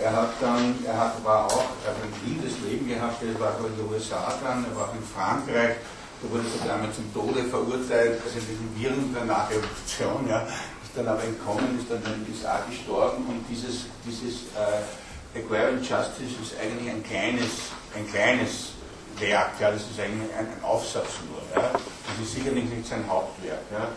Er 0.00 0.14
hat 0.14 0.30
dann, 0.40 0.74
er 0.86 0.96
hat, 0.96 1.24
war 1.24 1.46
auch, 1.46 1.64
er 1.84 1.92
hat 1.92 2.00
ein 2.02 2.14
wildes 2.24 2.58
Leben 2.64 2.88
gehabt, 2.88 3.22
er 3.22 3.38
war 3.40 3.56
in 3.58 3.76
den 3.76 3.92
USA 3.92 4.32
dann, 4.42 4.64
er 4.64 4.76
war 4.76 4.88
auch 4.88 4.94
in 4.94 5.02
Frankreich, 5.02 5.76
da 6.22 6.30
wurde 6.30 6.44
sogar 6.48 6.76
einmal 6.76 6.92
zum 6.92 7.12
Tode 7.12 7.44
verurteilt, 7.44 8.20
also 8.24 8.38
in 8.38 8.46
diesen 8.48 8.68
Viren 8.76 9.14
der 9.14 9.24
Nachrevolution, 9.24 10.28
ja, 10.28 10.42
ist 10.82 10.92
dann 10.94 11.08
aber 11.08 11.24
entkommen, 11.24 11.78
ist 11.78 11.90
dann 11.90 12.02
in 12.04 12.24
den 12.24 12.32
USA 12.32 12.60
gestorben 12.68 13.24
und 13.26 13.44
dieses, 13.48 13.86
dieses 14.04 14.48
äh, 14.56 15.38
Agrarian 15.38 15.78
Justice 15.78 16.36
ist 16.42 16.54
eigentlich 16.60 16.90
ein 16.90 17.02
kleines, 17.02 17.72
ein 17.96 18.06
kleines 18.08 18.72
Werk, 19.18 19.60
ja, 19.60 19.70
das 19.70 19.82
ist 19.82 20.00
eigentlich 20.00 20.30
ein, 20.36 20.46
ein 20.46 20.64
Aufsatz 20.64 21.20
nur, 21.28 21.42
ja. 21.54 21.70
das 21.72 22.26
ist 22.26 22.34
sicherlich 22.34 22.64
nicht 22.64 22.86
sein 22.86 23.04
Hauptwerk. 23.08 23.62
Ja. 23.70 23.88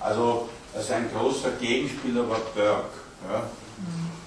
Also 0.00 0.48
also 0.74 0.92
ein 0.92 1.10
großer 1.12 1.50
Gegenspieler 1.60 2.28
war 2.28 2.38
Burke. 2.54 2.98
Ja? 3.28 3.42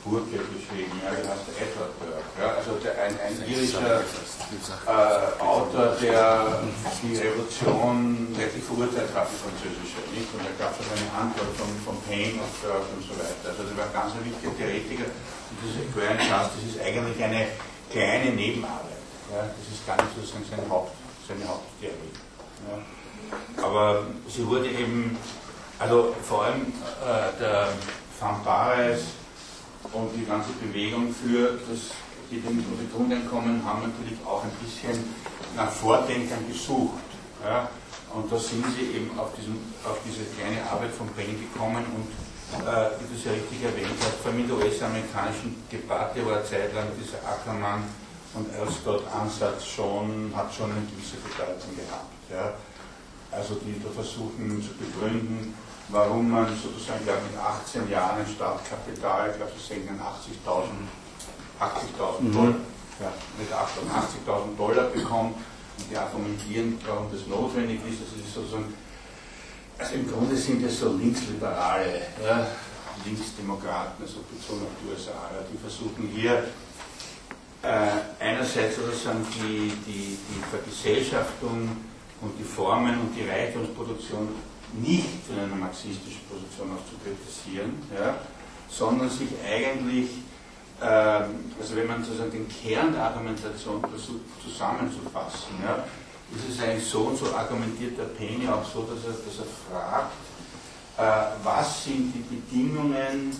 Burke 0.03 0.37
geschrieben, 0.49 0.97
ja, 1.03 1.13
wie 1.13 1.21
heißt 1.21 1.45
der 1.45 1.55
Edward 1.61 1.93
Burke. 2.01 2.25
Ja? 2.41 2.57
Also 2.57 2.77
der, 2.81 2.97
ein, 2.97 3.13
ein 3.21 3.37
irischer 3.45 4.01
äh, 4.01 5.41
Autor, 5.41 5.93
der 6.01 6.65
die 7.01 7.17
Revolution 7.17 8.27
wirklich 8.33 8.63
verurteilt 8.65 9.13
hat, 9.13 9.29
die 9.29 9.37
französische. 9.37 10.01
Nicht? 10.09 10.29
Und 10.33 10.41
da 10.41 10.51
gab 10.57 10.73
es 10.73 10.89
eine 10.89 11.05
Antwort 11.13 11.53
von, 11.53 11.69
von 11.85 11.95
Payne 12.09 12.41
und 12.41 12.53
Burke 12.65 12.89
und 12.97 13.03
so 13.05 13.13
weiter. 13.13 13.53
Also 13.53 13.61
der 13.61 13.77
war 13.77 13.89
ganz 13.93 14.17
ein 14.17 14.25
wichtiger 14.25 14.53
Theoretiker. 14.57 15.05
Und 15.05 15.57
diese 15.61 15.85
Grand 15.93 16.17
Justice 16.17 16.65
ist 16.73 16.79
eigentlich 16.81 17.19
eine 17.21 17.41
kleine 17.93 18.29
Nebenarbeit. 18.33 19.01
Ja? 19.29 19.45
Das 19.53 19.65
ist 19.69 19.85
gar 19.85 20.01
nicht 20.01 20.17
sozusagen 20.17 20.45
seine, 20.49 20.65
Haupt, 20.65 20.97
seine 21.29 21.45
Haupttheorie. 21.45 22.15
Ja? 22.65 22.75
Aber 23.61 24.09
sie 24.27 24.45
wurde 24.49 24.65
eben 24.65 25.17
also 25.81 26.13
vor 26.21 26.45
allem 26.45 26.73
äh, 27.01 27.39
der 27.39 27.69
Van 28.19 28.43
Pares 28.43 29.01
und 29.93 30.09
die 30.15 30.25
ganze 30.25 30.51
Bewegung 30.53 31.13
für 31.13 31.59
das 31.69 31.91
die 32.31 32.41
Grundeinkommen 32.95 33.63
haben 33.65 33.91
natürlich 33.91 34.17
auch 34.25 34.43
ein 34.43 34.55
bisschen 34.63 35.03
nach 35.55 35.69
Vordenkern 35.69 36.47
gesucht. 36.47 37.03
Ja? 37.43 37.69
Und 38.15 38.31
da 38.31 38.37
sind 38.37 38.63
sie 38.75 38.95
eben 38.95 39.11
auf, 39.19 39.35
diesem, 39.35 39.59
auf 39.83 39.99
diese 40.07 40.23
kleine 40.35 40.63
Arbeit 40.69 40.91
von 40.91 41.07
Payne 41.09 41.35
gekommen 41.35 41.83
und 41.95 42.07
äh, 42.63 42.91
wie 42.99 43.07
du 43.07 43.15
es 43.15 43.23
ja 43.23 43.31
richtig 43.31 43.63
erwähnt 43.63 43.95
hast, 43.99 44.19
vor 44.23 44.31
allem 44.31 44.41
in 44.41 44.47
der 44.47 44.57
US-amerikanischen 44.57 45.63
Debatte 45.71 46.25
war 46.25 46.39
eine 46.39 46.45
Zeit 46.45 46.73
lang 46.73 46.87
dieser 46.99 47.19
Ackermann 47.23 47.83
und 48.33 48.47
Elstott-Ansatz 48.55 49.65
schon, 49.65 50.31
hat 50.35 50.53
schon 50.53 50.71
eine 50.71 50.83
gewisse 50.87 51.15
Bedeutung 51.23 51.75
gehabt. 51.75 52.15
Ja? 52.31 52.55
Also 53.31 53.55
die 53.63 53.79
da 53.79 53.91
versuchen 53.91 54.59
zu 54.63 54.71
begründen, 54.75 55.53
warum 55.91 56.31
man 56.31 56.47
sozusagen 56.47 57.05
ja, 57.05 57.13
mit 57.13 57.37
18 57.37 57.89
Jahren 57.89 58.25
Startkapital, 58.25 59.31
ich 59.31 59.37
glaube, 59.37 59.51
Sie 59.57 59.73
sehen 59.73 59.87
80.000 59.89 60.63
80 61.61 61.89
mhm. 62.21 62.33
Dollar, 62.33 62.55
ja, 62.99 63.13
mit 63.37 63.51
80.000 63.51 64.57
Dollar 64.57 64.85
bekommt 64.89 65.35
und 65.35 65.91
die 65.91 65.95
argumentieren, 65.95 66.79
warum 66.85 67.11
das 67.11 67.27
notwendig 67.27 67.79
ist. 67.87 68.01
Das 68.01 68.25
ist 68.25 68.33
sozusagen, 68.33 68.73
also 69.77 69.93
im 69.93 70.11
Grunde 70.11 70.35
sind 70.35 70.63
es 70.63 70.79
so 70.79 70.91
Linksliberale, 70.93 72.01
ja, 72.23 72.47
Linksdemokraten, 73.05 74.03
also 74.03 74.21
bezogen 74.29 74.61
auf 74.63 74.73
die 74.81 74.89
USA, 74.91 75.11
ja, 75.11 75.45
die 75.51 75.57
versuchen 75.57 76.09
hier 76.15 76.45
äh, 77.63 78.23
einerseits 78.23 78.77
sozusagen 78.77 79.25
die, 79.35 79.71
die, 79.85 80.17
die 80.17 80.43
Vergesellschaftung 80.49 81.69
und 82.21 82.39
die 82.39 82.43
Formen 82.43 82.99
und 82.99 83.15
die 83.15 83.27
Reichtumsproduktion 83.27 84.29
nicht 84.73 85.25
von 85.27 85.39
einer 85.39 85.55
marxistischen 85.55 86.21
Position 86.29 86.71
aus 86.71 86.83
zu 86.89 86.95
kritisieren, 87.03 87.73
ja, 87.93 88.15
sondern 88.69 89.09
sich 89.09 89.29
eigentlich, 89.45 90.09
ähm, 90.81 91.51
also 91.59 91.75
wenn 91.75 91.87
man 91.87 92.03
sozusagen 92.03 92.31
den 92.31 92.47
Kern 92.47 92.93
der 92.93 93.03
Argumentation 93.03 93.81
versucht 93.81 94.25
zusammenzufassen, 94.41 95.59
ja, 95.63 95.83
ist 96.33 96.55
es 96.55 96.63
eigentlich 96.63 96.85
so 96.85 97.01
und 97.01 97.17
so 97.17 97.33
argumentiert 97.35 97.97
der 97.97 98.05
Penny 98.05 98.47
auch 98.47 98.63
so, 98.63 98.83
dass 98.83 99.03
er, 99.03 99.11
dass 99.11 99.39
er 99.39 99.51
fragt, 99.67 100.13
äh, 100.97 101.43
was 101.43 101.83
sind 101.83 102.13
die 102.13 102.35
Bedingungen 102.35 103.35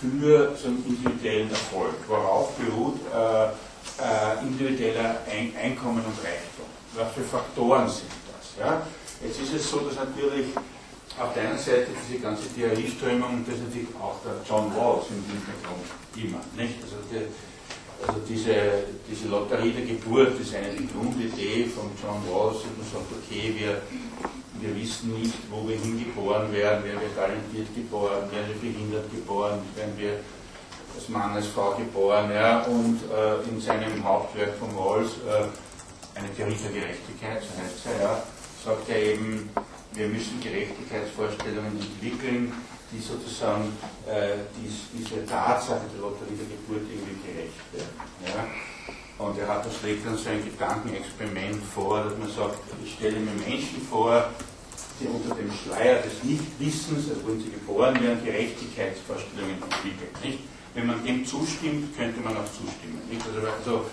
für 0.00 0.54
so 0.56 0.68
einen 0.68 0.84
individuellen 0.86 1.50
Erfolg, 1.50 1.94
worauf 2.08 2.52
beruht 2.56 3.00
äh, 3.14 3.46
äh, 3.46 4.42
individueller 4.42 5.16
Ein 5.30 5.54
Einkommen 5.56 6.04
und 6.04 6.18
Reichtum, 6.18 6.66
was 6.94 7.12
für 7.14 7.22
Faktoren 7.22 7.88
sind 7.88 8.10
das. 8.26 8.66
Ja? 8.66 8.82
Jetzt 9.22 9.40
ist 9.40 9.54
es 9.54 9.70
so, 9.70 9.80
dass 9.80 9.96
natürlich 9.96 10.48
auf 11.18 11.32
der 11.34 11.50
einen 11.50 11.58
Seite 11.58 11.88
diese 11.94 12.20
ganze 12.20 12.52
Theorieströmung, 12.52 13.34
und 13.34 13.48
das 13.48 13.54
ist 13.56 13.66
natürlich 13.66 13.94
auch 14.00 14.18
der 14.24 14.34
John 14.48 14.72
Rawls 14.72 15.06
im 15.10 15.22
Hintergrund 15.30 15.86
immer. 16.16 16.42
Nicht? 16.56 16.82
Also, 16.82 16.96
die, 17.10 17.30
also 18.06 18.20
diese, 18.28 18.90
diese 19.08 19.28
Lotterie 19.28 19.72
der 19.72 19.86
Geburt 19.86 20.38
ist 20.40 20.54
eine 20.54 20.74
Grundidee 20.74 21.66
von 21.66 21.90
John 22.02 22.20
Rawls, 22.28 22.62
und 22.66 22.78
man 22.78 22.86
sagt, 22.90 23.06
okay, 23.14 23.54
wir, 23.56 23.82
wir 24.60 24.76
wissen 24.76 25.14
nicht, 25.20 25.38
wo 25.50 25.68
wir 25.68 25.76
hingeboren 25.76 26.52
werden, 26.52 26.84
werden 26.84 27.00
wir 27.00 27.14
talentiert 27.14 27.68
geboren, 27.74 28.30
werden 28.32 28.50
wir 28.50 28.70
behindert 28.72 29.10
geboren, 29.10 29.60
werden 29.76 29.94
wir 29.96 30.18
als 30.96 31.08
Mann, 31.08 31.34
als 31.34 31.46
Frau 31.46 31.74
geboren, 31.74 32.30
ja, 32.32 32.62
und 32.62 33.00
äh, 33.10 33.48
in 33.48 33.60
seinem 33.60 34.02
Hauptwerk 34.02 34.54
von 34.58 34.70
Rawls, 34.76 35.12
äh, 35.28 35.46
eine 36.18 36.32
Theorie 36.34 36.56
der 36.62 36.72
Gerechtigkeit, 36.72 37.42
so 37.42 37.60
heißt 37.60 37.86
es 37.86 38.00
ja, 38.00 38.22
sagt 38.64 38.88
er 38.88 39.02
eben, 39.02 39.50
wir 39.94 40.08
müssen 40.08 40.40
Gerechtigkeitsvorstellungen 40.40 41.78
entwickeln, 41.78 42.52
die 42.90 43.00
sozusagen 43.00 43.72
äh, 44.06 44.42
dies, 44.58 44.90
diese 44.92 45.24
Tatsache 45.24 45.86
der 45.94 46.00
Lotterie 46.00 46.34
der 46.34 46.50
Geburt 46.50 46.82
irgendwie 46.90 47.18
gerecht 47.22 47.62
werden. 47.72 47.94
Ja? 48.26 48.46
Und 49.24 49.38
er 49.38 49.48
hat, 49.48 49.66
schlägt 49.80 50.04
dann 50.04 50.16
so 50.16 50.28
ein 50.28 50.44
Gedankenexperiment 50.44 51.62
vor, 51.62 52.02
dass 52.02 52.18
man 52.18 52.28
sagt, 52.28 52.58
ich 52.84 52.94
stelle 52.94 53.20
mir 53.20 53.34
Menschen 53.46 53.80
vor, 53.88 54.30
die 55.00 55.06
unter 55.06 55.34
dem 55.34 55.50
Schleier 55.52 56.02
des 56.02 56.22
Nichtwissens, 56.24 57.08
also 57.10 57.26
wenn 57.26 57.40
sie 57.40 57.50
geboren 57.50 57.94
werden, 58.02 58.24
Gerechtigkeitsvorstellungen 58.24 59.62
entwickeln. 59.62 60.10
Nicht? 60.22 60.40
Wenn 60.74 60.86
man 60.86 61.04
dem 61.04 61.24
zustimmt, 61.24 61.96
könnte 61.96 62.20
man 62.20 62.36
auch 62.36 62.46
zustimmen. 62.46 63.00
Nicht? 63.08 63.22
Also, 63.26 63.46
also 63.46 63.90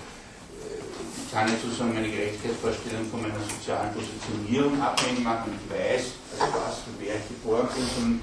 kann 1.32 1.48
ich 1.48 1.62
sozusagen 1.62 1.94
meine 1.94 2.10
Gerechtigkeitsvorstellung 2.10 3.10
von 3.10 3.22
meiner 3.22 3.40
sozialen 3.40 3.94
Positionierung 3.94 4.82
abhängig 4.82 5.24
machen. 5.24 5.56
Ich 5.56 5.72
weiß, 5.72 6.04
also 6.38 6.54
was 6.54 6.84
und 6.88 7.00
wer 7.00 7.16
ich 7.16 7.28
geboren 7.30 7.68
bin, 7.74 8.22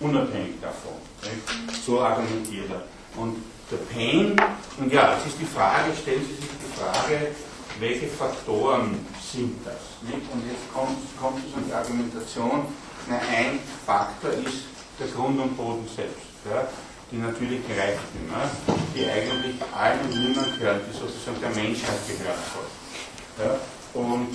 unabhängig 0.00 0.56
davon. 0.60 0.96
Nicht? 1.22 1.84
So 1.84 2.00
argumentiert 2.00 2.70
er. 2.70 2.82
Und 3.20 3.36
der 3.70 3.76
Pain, 3.92 4.36
und 4.78 4.92
ja, 4.92 5.14
jetzt 5.14 5.26
ist 5.26 5.40
die 5.40 5.44
Frage, 5.44 5.92
stellen 6.00 6.24
Sie 6.24 6.34
sich 6.34 6.48
die 6.48 6.80
Frage, 6.80 7.34
welche 7.78 8.06
Faktoren 8.08 9.06
sind 9.20 9.60
das? 9.64 10.00
Nicht? 10.02 10.24
Und 10.32 10.46
jetzt 10.48 10.72
kommt, 10.72 10.96
kommt 11.20 11.40
sozusagen 11.44 11.66
die 11.68 11.74
Argumentation, 11.74 12.66
na, 13.08 13.18
ein 13.18 13.58
Faktor 13.84 14.30
ist 14.32 14.64
der 14.98 15.08
Grund 15.08 15.38
und 15.38 15.56
Boden 15.56 15.86
selbst. 15.94 16.24
Ja? 16.48 16.66
Die 17.10 17.18
natürlichen 17.18 17.70
Reichtümer, 17.70 18.50
die 18.94 19.06
eigentlich 19.06 19.54
allen 19.74 20.00
und 20.00 20.28
niemand 20.28 20.58
gehören, 20.58 20.80
die 20.88 20.96
sozusagen 20.96 21.40
der 21.40 21.50
Menschheit 21.50 21.98
gehören 22.06 22.42
soll. 22.52 23.46
Ja? 23.46 23.58
Und 23.94 24.34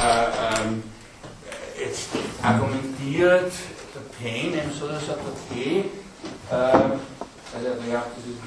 äh, 0.00 0.68
ähm, 0.68 0.82
argumentiert 2.42 3.52
der 3.94 4.00
Payne 4.18 4.62
eben 4.62 4.72
so, 4.72 4.86
dass 4.86 5.02
er 5.02 5.08
sagt, 5.08 5.20
okay, 5.26 5.84
äh, 6.50 6.54
also 6.54 7.66
er 7.90 7.98
hat 7.98 8.06
dieses 8.16 8.38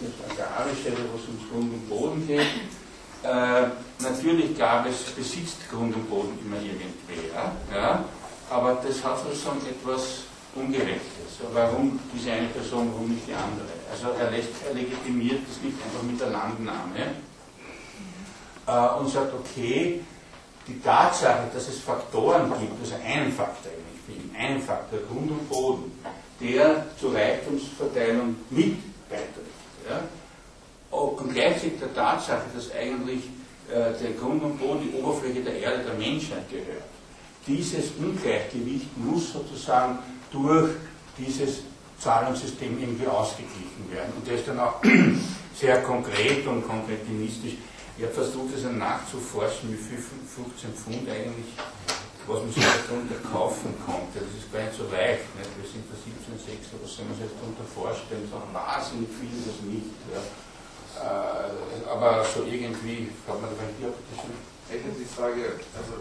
das 0.00 0.30
Agrarische, 0.30 0.92
wo 0.92 1.16
es 1.16 1.28
ums 1.28 1.50
Grund 1.50 1.72
und 1.72 1.88
Boden 1.88 2.26
geht, 2.26 2.40
äh, 3.22 3.68
natürlich 4.02 4.58
gab 4.58 4.86
es, 4.86 5.02
besitzt 5.12 5.70
Grund 5.70 5.94
und 5.94 6.08
Boden 6.10 6.38
immer 6.44 6.56
irgendwer, 6.56 7.52
ja, 7.72 8.04
aber 8.48 8.82
das 8.84 9.04
hat 9.04 9.22
sozusagen 9.22 9.60
etwas 9.66 10.24
Ungerechtes. 10.54 11.40
Warum 11.52 11.98
diese 12.12 12.32
eine 12.32 12.48
Person, 12.48 12.90
warum 12.92 13.10
nicht 13.10 13.26
die 13.26 13.34
andere? 13.34 13.68
Also 13.90 14.08
er, 14.18 14.30
lässt, 14.30 14.50
er 14.66 14.74
legitimiert 14.74 15.40
das 15.48 15.62
nicht 15.62 15.76
einfach 15.82 16.02
mit 16.02 16.20
der 16.20 16.30
Landnahme 16.30 17.14
äh, 18.66 18.98
und 18.98 19.08
sagt, 19.08 19.32
okay, 19.32 20.00
die 20.66 20.80
Tatsache, 20.80 21.48
dass 21.52 21.68
es 21.68 21.78
Faktoren 21.80 22.52
gibt, 22.58 22.80
also 22.80 22.94
einen 23.04 23.32
Faktor 23.32 23.72
eigentlich 23.72 24.00
für 24.06 24.38
einen 24.38 24.60
Faktor, 24.60 24.98
Grund 25.08 25.30
und 25.30 25.48
Boden, 25.48 25.92
der 26.40 26.86
zur 26.98 27.14
Reichtumsverteilung 27.14 28.36
mit 28.50 28.76
beiträgt. 29.08 29.60
Ja? 29.88 30.00
Und 30.96 31.32
gleichzeitig 31.32 31.78
der 31.78 31.94
Tatsache, 31.94 32.44
dass 32.54 32.72
eigentlich 32.72 33.24
äh, 33.68 33.92
der 34.02 34.12
Grund 34.18 34.42
und 34.42 34.58
Boden 34.58 34.80
die 34.82 35.00
Oberfläche 35.00 35.40
der 35.42 35.60
Erde 35.60 35.84
der 35.84 35.94
Menschheit 35.94 36.48
gehört. 36.50 36.82
Dieses 37.46 37.92
Ungleichgewicht 37.98 38.96
muss 38.96 39.32
sozusagen 39.32 39.98
durch 40.30 40.70
dieses 41.18 41.60
Zahlungssystem 41.98 42.78
irgendwie 42.80 43.06
ausgeglichen 43.06 43.90
werden. 43.90 44.12
Und 44.16 44.26
das 44.26 44.40
ist 44.40 44.48
dann 44.48 44.60
auch 44.60 44.82
sehr 45.54 45.82
konkret 45.82 46.46
und 46.46 46.66
konkretinistisch. 46.66 47.54
Ich 47.96 48.04
habe 48.04 48.14
versucht, 48.14 48.54
das 48.54 48.70
nachzuforschen, 48.70 49.72
wie 49.72 49.76
viel 49.76 49.98
15 49.98 50.72
Pfund 50.72 51.08
eigentlich 51.08 51.52
was 52.30 52.40
man 52.46 52.52
sich 52.52 52.62
darunter 52.62 53.18
kaufen 53.26 53.74
konnte. 53.82 54.22
Das 54.22 54.32
ist 54.38 54.46
gar 54.54 54.62
nicht 54.62 54.76
so 54.78 54.86
leicht. 54.86 55.26
Nicht? 55.34 55.50
Wir 55.58 55.66
sind 55.66 55.84
da 55.90 55.96
17,6, 55.98 56.78
was 56.78 56.90
soll 56.94 57.04
man 57.10 57.16
sich 57.18 57.32
darunter 57.34 57.66
vorstellen? 57.66 58.24
Das 58.30 58.38
ist 58.38 58.54
wahnsinnig 58.54 59.10
viel, 59.18 59.34
das 59.42 59.58
nicht. 59.66 59.90
Ja. 60.14 60.22
Äh, 61.00 61.90
aber 61.90 62.22
so 62.22 62.46
irgendwie 62.46 63.10
hat 63.26 63.38
man 63.40 63.50
da 63.50 63.64
hier. 63.78 63.90
Ich 63.90 64.70
hätte 64.70 64.94
die 64.94 65.08
Frage, 65.08 65.58
also 65.74 65.98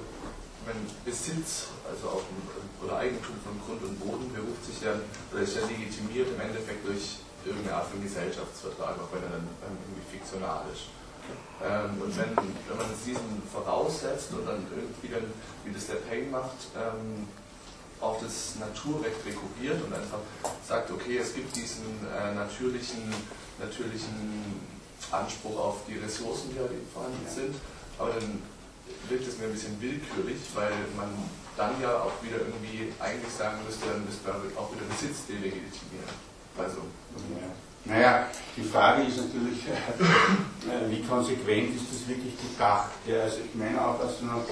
wenn 0.69 0.85
Besitz, 1.03 1.73
also 1.89 2.21
auf 2.21 2.23
dem, 2.29 2.85
oder 2.85 2.97
Eigentum 3.01 3.35
von 3.41 3.57
Grund 3.65 3.81
und 3.81 3.97
Boden 3.99 4.29
beruft 4.29 4.63
sich 4.65 4.81
ja, 4.85 4.93
oder 5.33 5.41
ist 5.41 5.57
ja 5.57 5.65
legitimiert 5.65 6.29
im 6.29 6.39
Endeffekt 6.39 6.85
durch 6.85 7.25
irgendeine 7.43 7.81
Art 7.81 7.89
von 7.89 8.01
Gesellschaftsvertrag, 8.03 8.93
auch 9.01 9.09
wenn 9.09 9.23
er 9.25 9.41
dann 9.41 9.47
irgendwie 9.65 10.05
fiktional 10.13 10.63
ist. 10.69 10.93
Ähm, 11.61 11.97
und 12.01 12.13
wenn, 12.17 12.37
wenn 12.37 12.77
man 12.77 12.87
diesen 12.93 13.41
voraussetzt 13.51 14.31
und 14.33 14.45
dann 14.45 14.65
irgendwie 14.69 15.09
dann, 15.09 15.25
wie 15.65 15.73
das 15.73 15.87
der 15.87 16.01
Payne 16.05 16.29
macht, 16.29 16.69
ähm, 16.77 17.27
auf 17.99 18.21
das 18.21 18.55
Naturrecht 18.55 19.19
rekurriert 19.25 19.83
und 19.83 19.91
einfach 19.91 20.23
sagt, 20.65 20.89
okay, 20.91 21.17
es 21.17 21.33
gibt 21.33 21.55
diesen 21.55 21.83
äh, 22.07 22.33
natürlichen, 22.33 23.11
natürlichen 23.59 24.61
Anspruch 25.11 25.57
auf 25.59 25.77
die 25.87 25.97
Ressourcen, 25.97 26.51
die 26.53 26.59
halt 26.59 26.71
eben 26.71 26.87
vorhanden 26.93 27.27
sind, 27.27 27.55
aber 27.97 28.13
dann 28.13 28.41
wirkt 29.09 29.27
es 29.27 29.37
mir 29.37 29.45
ein 29.45 29.53
bisschen 29.53 29.79
willkürlich, 29.81 30.37
weil 30.53 30.71
man 30.95 31.09
dann 31.57 31.79
ja 31.81 31.91
auch 31.99 32.23
wieder 32.23 32.37
irgendwie 32.37 32.93
eigentlich 32.99 33.33
sagen 33.33 33.57
müsste, 33.65 33.87
dann 33.87 34.05
müsste 34.05 34.27
man 34.29 34.37
auch 34.55 34.71
wieder 34.71 34.85
Besitz 34.87 35.27
delegitimieren. 35.27 36.13
Also, 36.57 36.87
ja. 37.35 37.49
Naja, 37.85 38.27
die 38.55 38.63
Frage 38.63 39.03
ist 39.03 39.17
natürlich, 39.17 39.65
äh, 39.67 40.89
wie 40.89 41.01
konsequent 41.03 41.75
ist 41.75 41.85
das 41.91 42.07
wirklich 42.07 42.35
gedacht? 42.37 42.91
Ja, 43.07 43.23
also 43.23 43.37
ich 43.45 43.55
meine 43.55 43.79
auch, 43.79 43.99
dass 43.99 44.21
noch, 44.21 44.43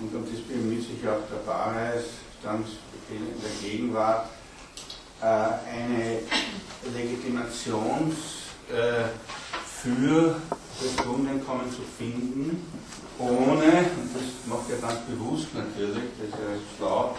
und 0.00 0.14
um 0.14 0.24
das 0.24 0.40
bemüht 0.42 0.82
sich 0.82 1.06
auch 1.08 1.22
der 1.30 1.46
Barreis, 1.46 2.04
stand 2.40 2.66
in 3.08 3.26
der 3.40 3.70
Gegenwart, 3.70 4.28
äh, 5.20 5.24
eine 5.24 6.18
Legitimation 6.92 8.14
äh, 8.68 9.04
für 9.64 10.36
das 10.80 11.04
Grundeinkommen 11.04 11.70
zu 11.70 11.82
finden, 11.96 12.66
ohne, 13.22 13.86
und 13.96 14.10
das 14.14 14.26
macht 14.46 14.68
er 14.70 14.78
ganz 14.78 15.00
bewusst 15.06 15.54
natürlich, 15.54 16.10
das 16.18 16.28
ist 16.28 16.36
ja 16.36 16.58
schlau, 16.76 17.16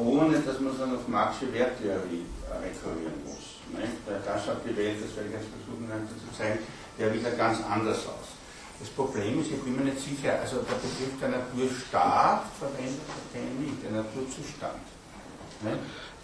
ohne 0.00 0.38
dass 0.40 0.58
man 0.60 0.76
dann 0.78 0.96
auf 0.96 1.06
Marxische 1.06 1.52
Werttheorie 1.52 2.24
rekurrieren 2.50 3.20
muss. 3.24 3.60
Nicht? 3.70 4.02
Da 4.08 4.34
schaut 4.34 4.64
die 4.66 4.76
Welt, 4.76 4.98
das 4.98 5.14
werde 5.14 5.28
ich 5.28 5.34
jetzt 5.36 5.50
versuchen 5.54 5.86
zu 6.08 6.36
zeigen, 6.36 6.58
der 6.98 7.14
wieder 7.14 7.30
ganz 7.32 7.58
anders 7.70 7.98
aus. 8.06 8.34
Das 8.80 8.88
Problem 8.88 9.40
ist, 9.40 9.50
ich 9.52 9.60
bin 9.60 9.76
mir 9.76 9.92
nicht 9.92 10.00
sicher, 10.00 10.40
also 10.40 10.56
der 10.56 10.80
Begriff 10.80 11.14
der 11.20 11.28
Naturstaat 11.28 12.44
verwendet 12.58 13.00
er 13.34 13.60
nicht, 13.60 13.84
der 13.84 13.92
Naturzustand. 13.92 14.80
Nicht? 15.62 15.78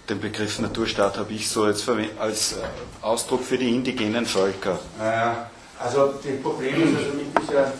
Den 0.08 0.20
Begriff 0.20 0.58
Naturstaat 0.58 1.18
habe 1.18 1.32
ich 1.32 1.48
so 1.48 1.64
als, 1.64 1.86
als 2.18 2.52
äh, 2.52 2.56
Ausdruck 3.02 3.42
für 3.42 3.58
die 3.58 3.74
indigenen 3.74 4.24
Völker. 4.24 4.78
Also 5.78 6.14
das 6.14 6.42
Problem 6.42 6.82
ist 6.82 6.96
also 6.96 7.12
mit, 7.12 7.26
dieser, 7.42 7.72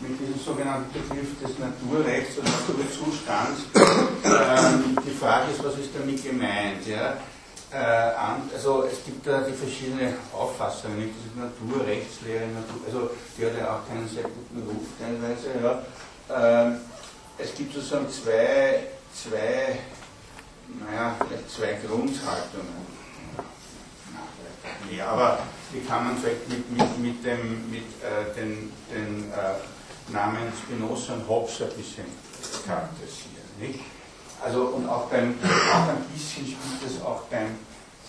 mit 0.00 0.18
diesem 0.20 0.38
sogenannten 0.38 0.92
Begriff 0.92 1.38
des 1.40 1.58
Naturrechts 1.58 2.38
oder 2.38 2.50
Naturzustands, 2.50 3.62
ähm, 3.74 4.96
die 5.04 5.10
Frage 5.10 5.52
ist, 5.52 5.64
was 5.64 5.78
ist 5.78 5.90
damit 5.94 6.22
gemeint? 6.22 6.86
Ja? 6.86 7.16
äh, 7.74 8.54
also 8.54 8.84
es 8.84 9.04
gibt 9.04 9.26
da 9.26 9.40
die 9.40 9.52
verschiedenen 9.52 10.14
Auffassungen, 10.32 10.98
nicht? 10.98 11.10
Ist 11.10 11.36
Naturrechtslehre, 11.36 12.46
Natur, 12.46 12.80
also 12.86 13.10
die 13.36 13.46
hat 13.46 13.58
ja 13.58 13.76
auch 13.76 13.88
keinen 13.88 14.08
sehr 14.08 14.22
guten 14.22 14.62
Ruf 14.68 14.86
teilweise. 14.98 15.48
Ja. 15.62 16.66
Ähm, 16.66 16.76
es 17.38 17.54
gibt 17.54 17.74
sozusagen 17.74 18.08
zwei, 18.10 18.86
zwei, 19.12 19.78
naja, 20.80 21.16
vielleicht 21.18 21.50
zwei 21.50 21.72
Grundhaltungen. 21.86 22.94
Ja, 24.96 25.08
aber 25.08 25.38
die 25.72 25.80
kann 25.80 26.04
man 26.04 26.18
vielleicht 26.18 26.48
mit, 26.48 26.70
mit, 26.70 26.98
mit, 26.98 27.24
dem, 27.24 27.70
mit 27.70 27.82
äh, 28.02 28.34
den, 28.36 28.72
den 28.90 29.32
äh, 29.32 29.54
Namen 30.08 30.52
Spinoza 30.56 31.14
und 31.14 31.28
Hobbes 31.28 31.62
ein 31.62 31.68
bisschen 31.76 32.04
charakterisieren. 32.66 33.44
Nicht? 33.58 33.80
Also 34.42 34.62
und 34.66 34.88
auch 34.88 35.06
beim, 35.06 35.34
auch 35.42 35.88
ein 35.88 36.04
bisschen 36.12 36.44
spielt 36.44 36.84
das 36.84 37.02
auch 37.04 37.22
beim, 37.30 37.56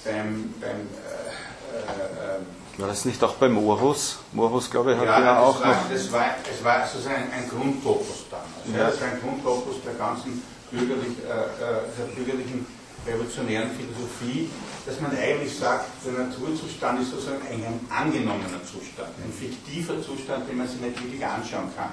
beim, 0.04 0.54
beim 0.60 0.72
äh, 0.72 1.76
äh, 1.76 2.40
war 2.78 2.90
das 2.90 3.06
nicht 3.06 3.24
auch 3.24 3.36
beim 3.36 3.54
Morus? 3.54 4.20
Morus, 4.34 4.70
glaube 4.70 4.92
ich, 4.92 4.98
hat 4.98 5.06
ja, 5.06 5.22
ja 5.22 5.40
auch 5.40 5.62
war, 5.62 5.68
noch. 5.68 5.90
Das 5.90 6.12
war, 6.12 6.26
es 6.52 6.62
war 6.62 6.86
sozusagen 6.86 7.16
ein, 7.16 7.32
ein 7.32 7.50
Grundtopos 7.50 8.26
damals. 8.30 8.78
Ja. 8.78 8.90
Das 8.90 9.00
war 9.00 9.08
ein 9.08 9.22
Grundtopos 9.22 9.76
der 9.86 9.94
ganzen 9.94 10.44
bürgerlich, 10.72 11.16
äh, 11.24 11.32
äh, 11.32 11.82
der 11.98 12.16
bürgerlichen 12.16 12.68
revolutionären 13.08 13.70
Philosophie, 13.72 14.50
dass 14.86 15.00
man 15.02 15.12
eigentlich 15.18 15.58
sagt, 15.58 15.86
der 16.06 16.14
Naturzustand 16.26 17.02
ist 17.02 17.12
sozusagen 17.12 17.42
ein 17.50 17.80
angenommener 17.90 18.64
Zustand, 18.64 19.10
ein 19.24 19.34
fiktiver 19.34 20.02
Zustand, 20.02 20.50
den 20.50 20.58
man 20.58 20.68
sich 20.68 20.82
nicht 20.82 21.02
wirklich 21.02 21.26
anschauen 21.26 21.70
kann. 21.76 21.92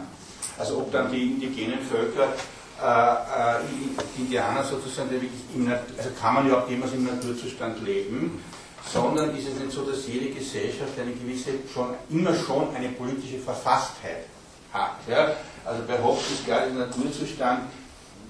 Also 0.58 0.78
ob 0.78 0.92
dann 0.92 1.10
die 1.10 1.32
indigenen 1.32 1.80
Völker 1.80 2.34
äh, 2.80 3.56
äh 3.56 4.18
Indianer 4.18 4.64
sozusagen, 4.64 5.10
im, 5.54 5.68
also 5.68 6.10
kann 6.20 6.34
man 6.34 6.48
ja 6.48 6.62
auch 6.62 6.68
immer 6.68 6.86
im 6.92 7.04
Naturzustand 7.04 7.82
leben, 7.84 8.42
sondern 8.92 9.36
ist 9.36 9.48
es 9.48 9.58
nicht 9.58 9.72
so, 9.72 9.82
dass 9.82 10.06
jede 10.06 10.30
Gesellschaft 10.34 10.98
eine 11.00 11.12
gewisse, 11.12 11.52
schon, 11.72 11.94
immer 12.10 12.34
schon 12.34 12.74
eine 12.74 12.88
politische 12.90 13.38
Verfasstheit 13.38 14.26
hat. 14.72 14.96
Ja? 15.08 15.32
Also 15.64 15.82
bei 15.86 16.02
Hobbes 16.02 16.30
ist 16.30 16.44
klar, 16.44 16.62
der 16.66 16.86
Naturzustand, 16.86 17.70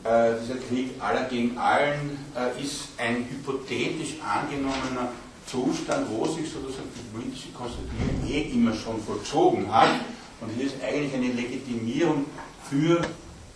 äh, 0.04 0.32
dieser 0.42 0.58
Krieg 0.58 0.90
aller 1.00 1.24
gegen 1.24 1.56
allen, 1.58 2.18
äh, 2.34 2.62
ist 2.62 2.88
ein 2.98 3.26
hypothetisch 3.30 4.16
angenommener 4.20 5.12
Zustand, 5.46 6.06
wo 6.10 6.26
sich 6.26 6.50
sozusagen 6.50 6.88
die 6.94 7.16
politische 7.16 7.48
Konstituierung 7.50 8.26
eh 8.26 8.52
immer 8.52 8.74
schon 8.74 9.00
vollzogen 9.02 9.72
hat. 9.72 9.90
Und 10.40 10.50
hier 10.56 10.66
ist 10.66 10.76
eigentlich 10.82 11.14
eine 11.14 11.32
Legitimierung 11.32 12.26
für 12.68 13.00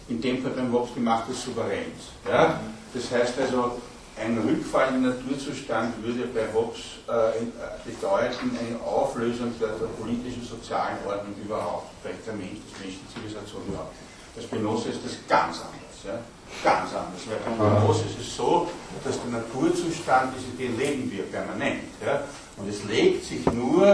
in 0.08 0.20
dem 0.20 0.42
Fall 0.42 0.52
beim 0.52 0.72
Hobbes 0.72 0.94
gemacht 0.94 1.28
des 1.28 1.42
Souveräns. 1.42 2.14
Ja? 2.28 2.60
Das 2.94 3.10
heißt 3.10 3.40
also, 3.40 3.80
ein 4.18 4.38
Rückfall 4.38 4.94
in 4.94 5.02
den 5.02 5.12
Naturzustand 5.12 6.02
würde 6.02 6.26
bei 6.28 6.46
Hobbes 6.54 7.02
äh, 7.08 7.12
äh, 7.12 7.50
bedeuten 7.84 8.56
eine 8.56 8.80
Auflösung 8.80 9.52
der, 9.60 9.68
der, 9.68 9.86
politischen, 10.00 10.42
sozialen 10.44 10.96
Ordnung 11.06 11.34
überhaupt, 11.44 11.90
vielleicht 12.02 12.26
der 12.26 12.34
Mensch, 12.34 12.60
des 12.64 12.80
Menschen, 12.80 13.00
Zivilisation 13.12 13.62
überhaupt. 13.68 13.94
Bei 14.34 14.42
Spinoza 14.42 14.88
ist 14.88 15.00
das 15.04 15.12
ganz 15.28 15.60
anders. 15.60 15.96
Ja? 16.04 16.18
Ganz 16.62 16.90
anders. 16.94 17.22
Weil 17.26 17.38
bei 17.44 17.52
Spinoza 17.52 18.04
ist 18.06 18.20
es 18.20 18.36
so, 18.36 18.68
dass 19.04 19.20
der 19.20 19.30
Naturzustand 19.40 20.36
ist, 20.36 20.58
den 20.58 20.78
leben 20.78 21.10
wir 21.10 21.24
permanent. 21.24 21.84
Ja? 22.04 22.22
Und 22.56 22.68
es 22.68 22.84
legt 22.84 23.24
sich 23.24 23.44
nur 23.52 23.86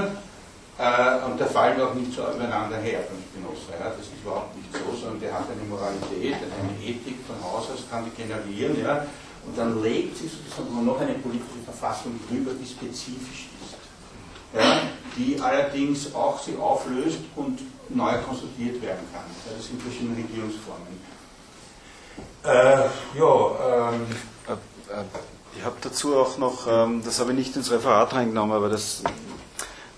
äh, 0.79 1.25
und 1.27 1.39
der 1.39 1.49
fallen 1.49 1.81
auch 1.81 1.95
nicht 1.95 2.13
so 2.13 2.23
übereinander 2.23 2.79
her 2.79 3.01
von 3.09 3.17
Spinoza. 3.21 3.73
Ja? 3.79 3.91
Das 3.91 4.07
ist 4.07 4.13
überhaupt 4.23 4.57
nicht 4.57 4.73
so, 4.73 4.97
sondern 4.97 5.21
der 5.21 5.35
hat 5.35 5.47
eine 5.51 5.69
Moralität, 5.69 6.37
eine 6.37 6.75
Ethik 6.81 7.19
von 7.27 7.37
Haus 7.43 7.71
aus, 7.71 7.85
kann 7.91 8.05
die 8.05 8.23
generieren. 8.23 8.81
Ja? 8.81 9.07
Und 9.45 9.59
dann 9.59 9.83
legt 9.83 10.17
sich 10.17 10.31
sozusagen 10.31 10.85
noch 10.85 11.01
eine 11.01 11.15
politische 11.15 11.63
Verfassung 11.65 12.19
drüber, 12.29 12.53
die 12.55 12.67
spezifisch 12.67 13.49
ist. 13.61 13.77
Ja? 14.55 14.81
Die 15.17 15.41
allerdings 15.41 16.15
auch 16.15 16.41
sich 16.41 16.57
auflöst 16.57 17.19
und 17.37 17.61
neu 17.89 18.17
konstruiert 18.23 18.81
werden 18.81 19.05
kann. 19.13 19.27
Ja? 19.47 19.57
Das 19.57 19.67
sind 19.67 19.83
verschiedene 19.83 20.17
Regierungsformen. 20.17 21.13
Äh, 22.45 22.49
ja, 23.19 23.91
ähm, 23.93 24.07
Äh, 24.49 24.53
äh, 24.53 25.05
Ich 25.57 25.65
habe 25.65 25.77
dazu 25.81 26.17
auch 26.17 26.39
noch, 26.39 26.67
ähm, 26.69 27.03
das 27.05 27.21
habe 27.21 27.31
ich 27.33 27.39
nicht 27.39 27.57
ins 27.57 27.71
Referat 27.71 28.15
reingenommen, 28.15 28.57
aber 28.57 28.69
das 28.69 29.03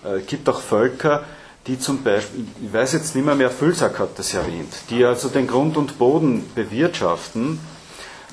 äh, 0.04 0.20
gibt 0.20 0.48
auch 0.48 0.60
Völker, 0.60 1.22
die 1.66 1.78
zum 1.78 2.02
Beispiel, 2.02 2.46
ich 2.62 2.72
weiß 2.72 2.92
jetzt 2.92 3.14
nicht 3.14 3.24
mehr, 3.24 3.34
mehr 3.36 3.50
Füllsack 3.50 3.98
hat 3.98 4.18
das 4.18 4.34
erwähnt, 4.34 4.74
die 4.90 5.04
also 5.04 5.28
den 5.28 5.46
Grund 5.46 5.76
und 5.78 5.98
Boden 5.98 6.50
bewirtschaften 6.54 7.60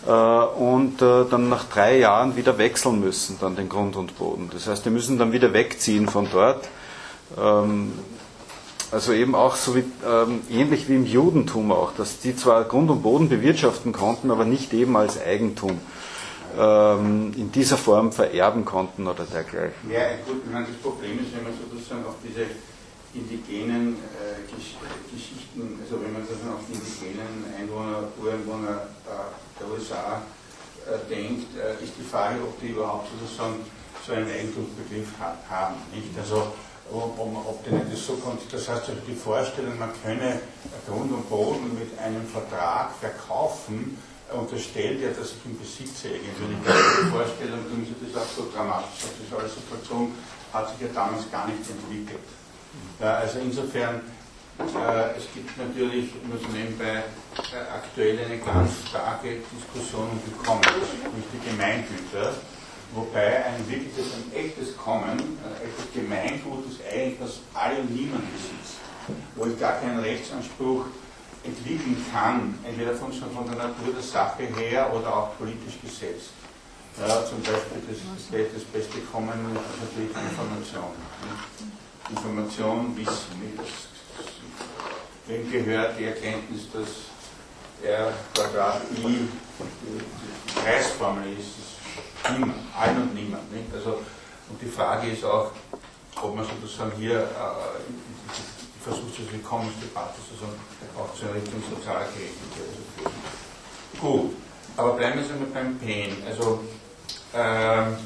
äh, 0.06 0.12
und 0.12 1.02
äh, 1.02 1.24
dann 1.30 1.48
nach 1.48 1.66
drei 1.66 2.00
Jahren 2.00 2.36
wieder 2.36 2.58
wechseln 2.58 3.00
müssen, 3.00 3.38
dann 3.40 3.56
den 3.56 3.70
Grund 3.70 3.96
und 3.96 4.18
Boden. 4.18 4.50
Das 4.52 4.68
heißt, 4.68 4.84
die 4.86 4.90
müssen 4.90 5.18
dann 5.18 5.32
wieder 5.32 5.54
wegziehen 5.54 6.10
von 6.10 6.28
dort. 6.32 6.68
Ähm, 7.40 7.94
also 8.92 9.14
eben 9.14 9.36
auch 9.36 9.56
so 9.56 9.76
wie, 9.76 9.84
ähm, 10.06 10.42
ähnlich 10.50 10.90
wie 10.90 10.96
im 10.96 11.06
Judentum 11.06 11.72
auch, 11.72 11.94
dass 11.96 12.20
die 12.20 12.36
zwar 12.36 12.64
Grund 12.66 12.90
und 12.90 13.02
Boden 13.02 13.30
bewirtschaften 13.30 13.94
konnten, 13.94 14.32
aber 14.32 14.46
nicht 14.46 14.74
eben 14.74 14.96
als 14.98 15.22
Eigentum 15.22 15.80
ähm, 16.58 17.34
in 17.36 17.52
dieser 17.52 17.78
Form 17.78 18.12
vererben 18.12 18.66
konnten 18.66 19.08
oder 19.08 19.24
dergleichen. 19.24 19.90
Ja, 19.90 20.02
gut, 20.28 20.42
ich 20.46 20.52
meine, 20.52 20.68
das 20.68 20.76
Problem 20.78 21.20
ist, 21.20 21.34
wenn 21.36 21.44
man 21.44 21.54
sozusagen 21.72 22.06
auf 22.06 22.16
diese 22.24 22.46
indigenen 23.14 23.96
äh, 23.96 24.44
Gesch 24.52 24.76
Geschichten, 25.12 25.80
also 25.84 26.02
wenn 26.02 26.14
man 26.14 26.24
sozusagen 26.24 26.56
auf 26.56 26.64
die 26.68 26.76
indigenen 26.76 27.44
Einwohner, 27.60 28.08
Ureinwohner 28.22 28.88
äh, 29.08 29.60
der 29.60 29.68
USA 29.68 30.22
äh, 30.88 30.98
denkt, 31.10 31.48
äh, 31.56 31.84
ist 31.84 31.94
die 32.00 32.08
Frage, 32.08 32.40
ob 32.44 32.60
die 32.62 32.70
überhaupt 32.70 33.08
sozusagen 33.20 33.56
so 34.06 34.14
einen 34.14 34.28
Eigentumsbegriff 34.28 35.08
ha 35.20 35.36
haben. 35.50 35.76
Nicht? 35.94 36.08
Also, 36.18 36.54
ob, 36.92 37.18
ob, 37.20 37.64
denen 37.64 37.90
das 37.90 38.06
so 38.06 38.14
kommt, 38.14 38.42
das 38.52 38.68
heißt, 38.68 38.90
also 38.90 39.02
die 39.08 39.16
Vorstellung, 39.16 39.78
man 39.80 39.92
könne 40.04 40.42
Grund 40.88 41.12
und 41.12 41.30
Boden 41.30 41.78
mit 41.78 41.98
einem 42.00 42.26
Vertrag 42.28 42.92
verkaufen, 43.00 43.98
unterstellt 44.34 45.02
ja, 45.02 45.10
dass 45.10 45.32
ich 45.32 45.46
im 45.46 45.58
Besitz 45.58 46.06
irgendwie 46.06 46.56
die 46.56 47.12
Vorstellung, 47.12 47.60
tun 47.68 47.86
Sie 47.86 47.96
das 48.08 48.22
auch 48.22 48.30
so 48.30 48.48
dramatisch, 48.54 49.08
so 49.30 49.36
vollzogen, 49.70 50.14
hat 50.54 50.70
sich 50.70 50.88
ja 50.88 50.94
damals 50.94 51.30
gar 51.32 51.48
nicht 51.48 51.60
entwickelt. 51.70 52.24
Ja, 53.00 53.16
also 53.16 53.40
insofern, 53.40 54.02
äh, 54.60 55.18
es 55.18 55.28
gibt 55.34 55.58
natürlich, 55.58 56.12
muss 56.24 56.42
man 56.44 56.54
nebenbei, 56.54 57.04
äh, 57.52 57.74
aktuell 57.74 58.20
eine 58.20 58.38
ganz 58.38 58.72
starke 58.88 59.38
Diskussion 59.52 60.10
um 60.10 60.20
die 60.26 60.46
Commons, 60.46 60.88
nämlich 61.04 61.26
die 61.34 61.50
Gemeingüter, 61.50 62.34
wobei 62.94 63.46
ein 63.46 63.68
wirkliches, 63.68 64.14
ein 64.16 64.32
echtes 64.34 64.78
Common, 64.78 65.20
ein 65.20 65.56
echtes 65.64 65.92
Gemeingut 65.94 66.68
ist 66.70 66.80
eigentlich, 66.88 67.20
was 67.20 67.40
alle 67.62 67.78
und 67.78 67.96
niemand 67.96 68.24
besitzt, 68.34 68.82
wo 69.36 69.46
ich 69.46 69.60
gar 69.60 69.74
keinen 69.74 70.00
Rechtsanspruch 70.00 70.86
entwickeln 71.44 72.04
kann, 72.12 72.58
entweder 72.64 72.94
von, 72.96 73.12
von 73.14 73.46
der 73.46 73.56
Natur 73.56 73.94
der 73.94 74.04
Sache 74.04 74.44
her 74.44 74.92
oder 74.94 75.16
auch 75.16 75.38
politisch 75.38 75.80
gesetzt. 75.82 76.32
Ja, 77.00 77.26
zum 77.26 77.42
Beispiel 77.42 77.82
das, 77.88 78.54
das, 78.54 78.64
beste 78.64 79.00
Kommen 79.12 79.30
ist 79.30 79.96
natürlich 79.96 80.12
Information. 80.12 80.92
Information, 82.10 82.98
Wissen. 82.98 83.60
Wem 85.28 85.52
gehört 85.52 85.98
die 85.98 86.06
Erkenntnis, 86.06 86.64
dass 86.74 86.90
R 87.88 88.12
Quadrat 88.34 88.82
I 88.98 89.02
die, 89.02 90.60
Kreisformel 90.60 91.32
ist? 91.32 91.48
Ist 91.48 92.38
niemand, 92.38 92.56
allen 92.78 93.04
und 93.04 93.16
niemand. 93.16 93.52
Nicht? 93.54 93.74
Also, 93.74 94.02
und 94.50 94.62
die 94.62 94.68
Frage 94.68 95.12
ist 95.12 95.24
auch, 95.24 95.52
man 96.30 96.46
sozusagen 96.46 96.92
hier 96.98 97.20
äh, 97.20 98.84
versucht, 98.84 99.18
diese 99.18 99.32
Willkommensdebatte 99.32 100.20
sozusagen 100.30 100.60
auch 100.98 101.14
zur 101.16 101.34
Richtung 101.34 101.62
sozialer 101.70 102.06
Gerechtigkeit 102.14 102.68
zu 102.76 102.84
führen. 102.96 103.14
Gut, 104.00 104.36
aber 104.78 104.94
bleiben 104.94 105.20
wir 105.20 105.34
einmal 105.34 105.50
beim 105.54 105.78
Pain. 105.80 106.18
Also, 106.28 106.62
ähm, 107.34 107.98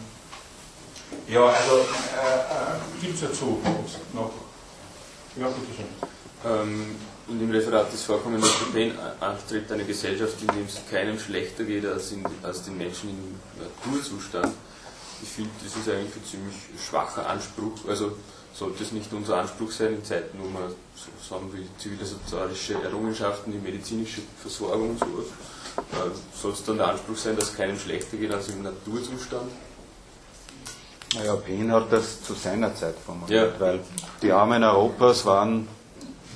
ja, 1.27 1.45
also, 1.45 1.75
äh, 1.75 1.81
äh, 1.81 3.01
gibt 3.01 3.15
es 3.15 3.21
dazu 3.21 3.59
noch? 4.13 4.31
Ja, 5.37 5.47
bitteschön. 5.47 5.85
Ähm, 6.45 6.95
in 7.27 7.39
dem 7.39 7.51
Referat 7.51 7.91
ist 7.93 8.03
vorkommen, 8.03 8.39
dass 8.39 8.59
der 8.59 8.65
Pain 8.77 8.93
anstrebt 9.19 9.71
eine 9.71 9.83
Gesellschaft, 9.83 10.39
in 10.41 10.47
der 10.47 10.65
es 10.67 10.81
keinem 10.89 11.19
schlechter 11.19 11.63
geht 11.63 11.85
als, 11.85 12.11
in, 12.11 12.23
als 12.43 12.63
den 12.63 12.77
Menschen 12.77 13.09
im 13.09 13.39
Naturzustand. 13.63 14.53
Ich 15.25 15.31
finde, 15.31 15.49
das 15.63 15.75
ist 15.75 15.89
eigentlich 15.89 16.15
ein 16.15 16.23
ziemlich 16.29 16.55
schwacher 16.87 17.27
Anspruch. 17.27 17.73
Also 17.89 18.11
sollte 18.53 18.83
es 18.83 18.91
nicht 18.91 19.11
unser 19.11 19.37
Anspruch 19.37 19.71
sein, 19.71 19.95
in 19.95 20.05
Zeiten, 20.05 20.37
wo 20.39 20.47
man 20.47 20.69
so 20.95 21.09
sagen 21.35 21.51
will, 21.51 21.67
zivilisatorische 21.79 22.75
Errungenschaften, 22.83 23.51
die 23.51 23.57
medizinische 23.57 24.21
Versorgung 24.39 24.91
und 24.91 24.99
sowas, 24.99 25.25
äh, 25.77 26.39
soll 26.39 26.51
es 26.51 26.63
dann 26.63 26.77
der 26.77 26.89
Anspruch 26.89 27.17
sein, 27.17 27.35
dass 27.35 27.49
es 27.49 27.57
keinem 27.57 27.77
schlechter 27.79 28.17
geht 28.17 28.31
als 28.31 28.49
im 28.49 28.61
Naturzustand? 28.61 29.51
Naja, 31.15 31.35
Paine 31.37 31.73
hat 31.73 31.91
das 31.91 32.21
zu 32.23 32.33
seiner 32.33 32.73
Zeit 32.75 32.95
formuliert, 33.03 33.53
Ja. 33.55 33.59
weil 33.59 33.79
die 34.21 34.31
Armen 34.31 34.63
Europas 34.63 35.25
waren, 35.25 35.67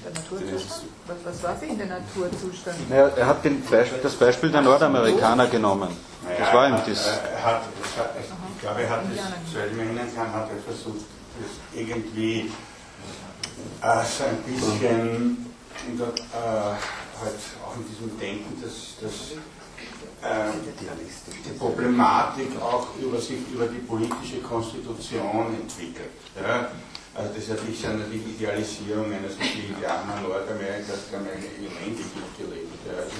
Der 0.03 0.11
Naturzustand? 0.13 0.89
Was, 1.07 1.17
was 1.25 1.43
war 1.43 1.55
für 1.57 1.65
ihn 1.65 1.77
der 1.77 1.87
Naturzustand? 1.87 2.89
naja, 2.89 3.07
er 3.09 3.27
hat 3.27 3.45
den 3.45 3.61
Beispiel, 3.63 3.99
das 4.01 4.15
Beispiel 4.15 4.49
der 4.51 4.61
Nordamerikaner 4.61 5.47
genommen. 5.47 5.89
Das 6.37 6.53
war 6.53 6.67
ihm 6.67 6.75
das. 6.87 7.07
Er 7.07 7.43
hat, 7.45 7.61
ich 8.59 8.63
glaube, 8.63 8.81
er 8.81 8.89
hat 8.89 9.03
es, 9.05 9.53
soweit 9.53 9.71
ich 9.71 9.77
mich 9.77 9.85
erinnern 9.85 10.13
kann, 10.13 10.33
hat 10.33 10.49
er 10.49 10.57
versucht, 10.57 11.05
das 11.39 11.79
irgendwie 11.79 12.51
äh, 13.81 14.03
so 14.03 14.23
ein 14.25 14.43
bisschen 14.43 15.53
in 15.87 15.97
der, 15.97 16.07
äh, 16.07 16.75
halt 16.75 17.39
auch 17.65 17.77
in 17.77 17.85
diesem 17.87 18.19
Denken, 18.19 18.61
dass, 18.61 18.97
dass 18.99 19.31
äh, 19.31 20.51
die 21.45 21.57
Problematik 21.57 22.61
auch 22.61 22.89
über 23.01 23.21
sich, 23.21 23.39
über 23.49 23.67
die 23.67 23.79
politische 23.79 24.41
Konstitution 24.41 25.55
entwickelt. 25.55 26.11
Ja? 26.35 26.69
Also 27.15 27.33
das 27.33 27.43
ist 27.43 27.49
natürlich 27.49 27.85
eine 27.87 28.05
Idealisierung 28.05 29.11
eines 29.11 29.33
Indianer 29.35 30.21
Nordamerikas, 30.21 31.09
die 31.09 31.15
haben 31.15 31.25
ein 31.25 31.41
Element 31.41 31.97
gelebt. 32.37 32.79
Ja? 32.85 33.01
Also 33.01 33.17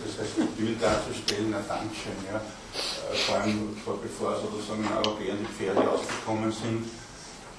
das 0.00 0.18
also 0.18 0.22
heißt, 0.22 0.38
Idyll 0.38 0.76
darzustellen, 0.80 1.50
na 1.50 1.60
Dankeschön. 1.66 2.16
Ja? 2.30 2.38
Äh, 2.38 3.16
Vor 3.26 3.34
allem 3.36 3.76
vor- 3.84 3.98
bevor 4.00 4.36
sozusagen 4.40 4.86
Europäer 4.86 5.34
die 5.34 5.50
Pferde 5.50 5.82
ausgekommen 5.90 6.52
sind, 6.52 6.86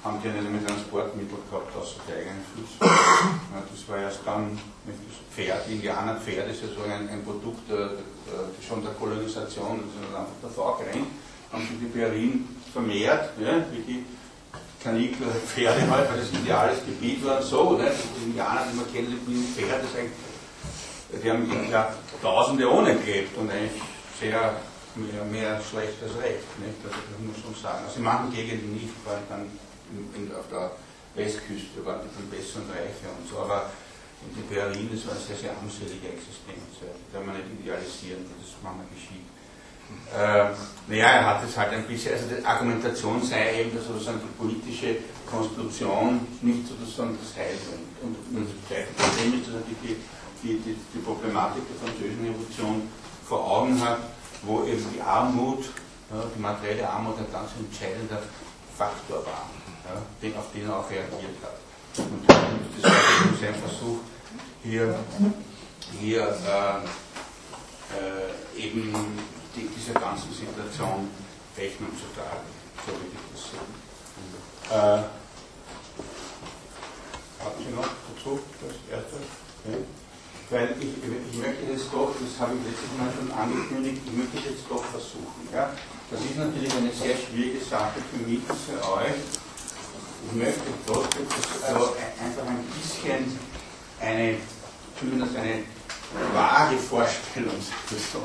haben 0.02 0.20
die 0.22 0.28
nicht 0.28 0.50
mehr 0.50 0.66
Transportmittel 0.66 1.38
gehabt, 1.48 1.76
außer 1.76 1.96
die 2.08 2.12
eigenen 2.12 2.44
Füße. 2.52 2.76
Ja, 2.82 3.62
das 3.64 3.88
war 3.88 3.98
erst 3.98 4.20
dann, 4.26 4.58
das 4.84 4.96
Pferd, 5.32 5.68
Indianerpferd 5.68 6.50
ist 6.50 6.60
ja 6.62 6.68
so 6.76 6.82
ein, 6.84 7.08
ein 7.08 7.24
Produkt 7.24 7.64
der, 7.70 7.88
der, 8.28 8.52
schon 8.66 8.82
der 8.82 8.92
Kolonisation, 8.92 9.80
das 9.80 9.92
ist 9.96 10.08
einfach 10.12 10.40
davor 10.42 10.78
gerannt, 10.80 11.08
haben 11.52 11.62
sich 11.62 11.78
die 11.80 11.92
Berlin 11.98 12.48
vermehrt, 12.72 13.30
ja, 13.40 13.64
wie 13.72 13.80
die 13.80 14.04
Kanickel, 14.84 15.26
Pferde 15.46 15.90
halt, 15.90 16.10
weil 16.10 16.20
das 16.20 16.30
ideales 16.30 16.84
Gebiet 16.84 17.24
war 17.24 17.38
und 17.38 17.46
so, 17.46 17.72
ne? 17.72 17.90
die 18.20 18.24
Indianer, 18.24 18.66
die 18.70 18.76
man 18.76 18.92
kennt, 18.92 19.08
die 19.26 19.44
Pferd, 19.56 19.82
das 19.82 21.22
die 21.22 21.30
haben 21.30 21.70
ja, 21.70 21.94
Tausende 22.20 22.70
ohne 22.70 22.94
gelebt 22.96 23.36
und 23.38 23.50
eigentlich 23.50 23.80
sehr 24.20 24.56
mehr, 24.94 25.24
mehr 25.24 25.60
schlecht 25.60 26.00
als 26.02 26.14
recht, 26.22 26.48
nicht? 26.60 26.78
Also, 26.84 26.96
das 26.96 27.18
muss 27.20 27.40
man 27.44 27.54
sagen. 27.56 27.84
Also 27.84 27.96
in 27.98 28.04
manchen 28.04 28.32
Gegenden 28.32 28.72
nicht, 28.74 28.92
allem 29.06 29.26
dann 29.28 29.44
in, 29.92 30.04
in, 30.16 30.24
auf 30.34 30.48
der 30.50 30.72
Westküste 31.14 31.84
waren 31.84 32.00
die 32.04 32.12
viel 32.12 32.28
besser 32.30 32.60
und 32.62 32.70
reicher 32.70 33.10
und 33.12 33.28
so, 33.28 33.40
aber 33.40 33.70
in 34.24 34.32
die 34.36 34.46
Berlin, 34.48 34.88
das 34.92 35.04
war 35.06 35.14
eine 35.14 35.24
sehr, 35.24 35.36
sehr 35.36 35.52
armselige 35.52 36.08
Existenz. 36.08 36.80
Ja. 36.80 36.88
Die 36.92 37.08
kann 37.12 37.26
man 37.26 37.36
nicht 37.36 37.60
idealisieren, 37.60 38.24
das 38.24 38.56
manchmal 38.64 38.88
geschieht. 38.88 39.23
Äh, 40.16 40.50
naja, 40.86 41.06
er 41.06 41.26
hat 41.26 41.44
es 41.44 41.56
halt 41.56 41.72
ein 41.72 41.86
bisschen, 41.86 42.12
also 42.12 42.26
die 42.28 42.44
Argumentation 42.44 43.22
sei 43.22 43.60
eben, 43.60 43.74
dass 43.74 43.86
sozusagen 43.86 44.20
die 44.20 44.42
politische 44.42 44.96
Konstitution 45.28 46.20
nicht 46.42 46.68
sozusagen 46.68 47.18
das 47.20 47.36
Heil. 47.36 47.56
Und 48.02 48.14
und 48.36 48.46
das 48.46 48.68
gleiche 48.68 48.92
Problem 48.92 49.40
ist, 49.40 49.48
dass 49.48 49.54
er 49.54 49.62
die, 49.62 49.96
die, 50.42 50.58
die, 50.58 50.76
die 50.94 50.98
Problematik 50.98 51.62
der 51.68 51.88
französischen 51.88 52.26
Revolution 52.26 52.88
vor 53.26 53.50
Augen 53.50 53.80
hat, 53.80 53.98
wo 54.42 54.64
eben 54.64 54.84
die 54.94 55.00
Armut, 55.00 55.64
ja, 56.10 56.22
die 56.34 56.40
materielle 56.40 56.88
Armut 56.88 57.18
ein 57.18 57.32
ganz 57.32 57.50
entscheidender 57.58 58.22
Faktor 58.76 59.24
war, 59.24 59.48
ja, 59.86 60.02
den, 60.20 60.36
auf 60.36 60.52
den 60.52 60.68
er 60.68 60.78
auch 60.78 60.90
reagiert 60.90 61.38
hat. 61.42 61.56
Und 61.98 62.28
das 62.28 62.90
war 62.90 63.00
sein 63.40 63.54
Versuch, 63.54 64.00
hier, 64.62 64.94
hier 66.00 66.22
äh, 66.22 66.84
äh, 67.96 68.66
eben 68.66 68.92
die, 69.56 69.68
dieser 69.68 69.94
ganzen 69.94 70.32
Situation 70.32 71.08
Rechnung 71.56 71.90
zu 71.94 72.06
tragen, 72.14 72.46
so 72.86 72.92
wie 72.98 73.08
ich 73.10 73.24
das 73.32 73.42
sehe. 73.50 73.66
Äh, 74.70 75.02
haben 77.44 77.58
Sie 77.62 77.74
noch 77.74 77.86
dazu 77.86 78.40
das 78.60 78.76
Erste? 78.90 79.16
Ja. 79.70 79.78
Weil 80.50 80.76
ich, 80.78 80.92
ich 81.00 81.38
möchte 81.38 81.64
jetzt 81.70 81.88
doch, 81.92 82.12
das 82.20 82.38
habe 82.38 82.52
ich 82.58 82.62
letztes 82.68 82.92
Mal 82.98 83.08
schon 83.16 83.30
angekündigt, 83.32 84.02
ich 84.04 84.12
möchte 84.12 84.38
es 84.38 84.44
jetzt 84.44 84.64
doch 84.68 84.84
versuchen. 84.84 85.48
Ja? 85.52 85.72
Das 86.10 86.20
ist 86.20 86.36
natürlich 86.36 86.72
eine 86.74 86.92
sehr 86.92 87.16
schwierige 87.16 87.64
Sache 87.64 88.00
für 88.10 88.28
mich 88.28 88.40
und 88.48 88.58
für 88.58 88.78
euch. 88.92 89.18
Ich 90.26 90.32
möchte 90.36 90.68
doch 90.86 91.04
jetzt 91.04 91.64
also 91.64 91.96
einfach 92.20 92.46
ein 92.46 92.64
bisschen 92.76 93.38
eine, 94.00 94.36
zumindest 94.98 95.36
eine 95.36 95.64
vage 96.32 96.78
Vorstellung 96.78 97.56
so, 98.12 98.22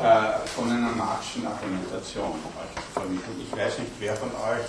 äh, 0.00 0.48
von 0.56 0.70
einer 0.70 0.92
Marxischen 0.92 1.46
Argumentation 1.46 2.32
euch 2.32 2.74
vermittelt. 2.94 3.36
Ich 3.38 3.52
weiß 3.52 3.78
nicht, 3.80 3.92
wer 3.98 4.16
von 4.16 4.28
euch 4.28 4.64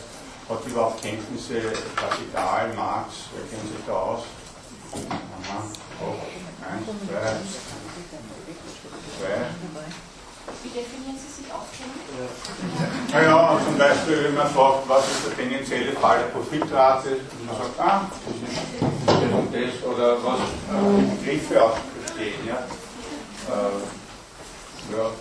hat 0.49 0.65
überhaupt 0.67 1.01
Kenntnisse 1.01 1.61
Kapital, 1.95 2.73
Marx, 2.75 3.31
wer 3.33 3.47
kennt 3.47 3.67
sich 3.71 3.85
da 3.87 3.93
aus? 3.93 4.23
Aha, 4.91 5.63
oh, 6.03 6.19
eins, 6.67 6.85
zwei, 7.07 7.39
zwei. 9.15 9.47
Wie 10.63 10.69
definieren 10.69 11.15
Sie 11.15 11.41
sich 11.41 11.53
aufkennen? 11.53 11.95
Naja, 13.11 13.57
zum 13.63 13.77
Beispiel, 13.77 14.25
wenn 14.25 14.35
man 14.35 14.49
fragt, 14.49 14.89
was 14.89 15.07
ist 15.07 15.27
der 15.27 15.37
tendenzielle 15.37 15.93
Fall 15.93 16.19
der 16.19 16.25
Profitrate, 16.25 17.09
und 17.09 17.45
man 17.45 17.55
sagt, 17.55 17.79
ah, 17.79 18.01
das 18.11 18.35
ist 18.49 18.59
das 19.07 19.31
und 19.31 19.53
das, 19.53 19.83
oder 19.87 20.17
was 20.23 20.39
äh, 20.39 21.15
Begriffe 21.15 21.63
auch 21.63 21.77
bestehen. 22.03 22.45
Ja? 22.45 22.57
Äh, 23.47 24.00
ja. 24.91 25.11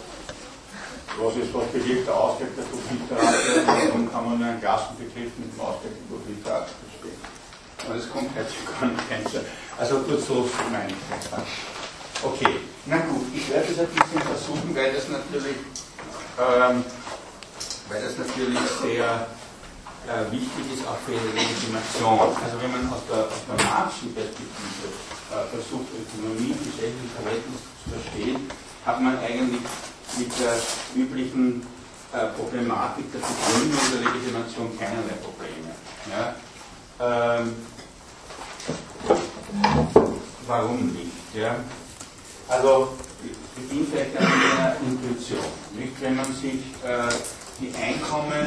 Was 1.19 1.37
ist, 1.37 1.53
bewirkt 1.53 2.07
der 2.07 2.15
Ausgleich 2.15 2.51
der 2.57 2.63
Profitrate, 2.71 3.67
warum 3.67 4.11
kann 4.11 4.25
man 4.25 4.39
nur 4.39 4.47
einen 4.47 4.61
Klassenbegriff 4.61 5.33
mit 5.37 5.53
dem 5.53 5.61
Ausgleich 5.61 5.93
der 5.99 6.07
Profitrate 6.07 6.71
verstehen? 6.71 7.21
Aber 7.85 7.95
das 7.97 8.11
kommt 8.11 8.31
jetzt 8.37 8.55
gar 8.69 8.87
nicht 8.87 9.11
rein. 9.11 9.45
Also 9.77 9.99
kurz 10.01 10.27
so 10.27 10.49
meine 10.71 10.89
ich 10.89 11.03
das. 11.11 11.43
Okay, 12.23 12.61
na 12.87 12.99
gut, 12.99 13.27
ich 13.35 13.49
werde 13.51 13.67
das 13.69 13.81
ein 13.81 13.89
bisschen 13.89 14.21
versuchen, 14.21 14.77
weil 14.77 14.93
das 14.93 15.09
natürlich, 15.09 15.57
ähm, 16.37 16.85
weil 17.89 18.03
das 18.03 18.19
natürlich 18.19 18.61
sehr 18.81 19.27
äh, 20.07 20.31
wichtig 20.31 20.65
ist 20.73 20.87
auch 20.87 21.01
für 21.05 21.17
die 21.17 21.33
Legitimation. 21.33 22.37
Also 22.39 22.57
wenn 22.61 22.73
man 22.73 22.93
aus 22.93 23.05
der, 23.09 23.29
der 23.29 23.59
Marxischen 23.65 24.15
Perspektive 24.15 24.89
äh, 25.33 25.45
versucht, 25.49 25.89
Ökonomie, 25.97 26.55
gesellschaftliche 26.55 27.17
Verhältnisse 27.17 27.69
zu 27.83 27.87
verstehen, 27.89 28.41
hat 28.85 29.01
man 29.01 29.19
eigentlich 29.19 29.63
mit 30.19 30.29
der 30.39 30.55
üblichen 30.95 31.67
äh, 32.13 32.27
Problematik 32.37 33.05
der 33.13 33.21
Begründung 33.21 33.81
der 33.93 34.13
Legitimation 34.13 34.79
keinerlei 34.79 35.15
Probleme. 35.23 35.71
Ja? 36.11 36.35
Ähm, 37.01 37.55
warum 40.47 40.93
nicht? 40.93 41.13
Ja? 41.35 41.57
Also, 42.49 42.97
ich 43.23 43.63
beginne 43.63 43.87
vielleicht 43.91 44.17
an 44.17 44.27
einer 44.27 44.77
Intuition. 44.87 45.45
Nicht? 45.75 46.01
Wenn 46.01 46.17
man 46.17 46.33
sich 46.35 46.61
äh, 46.85 47.13
die 47.61 47.73
Einkommen 47.77 48.47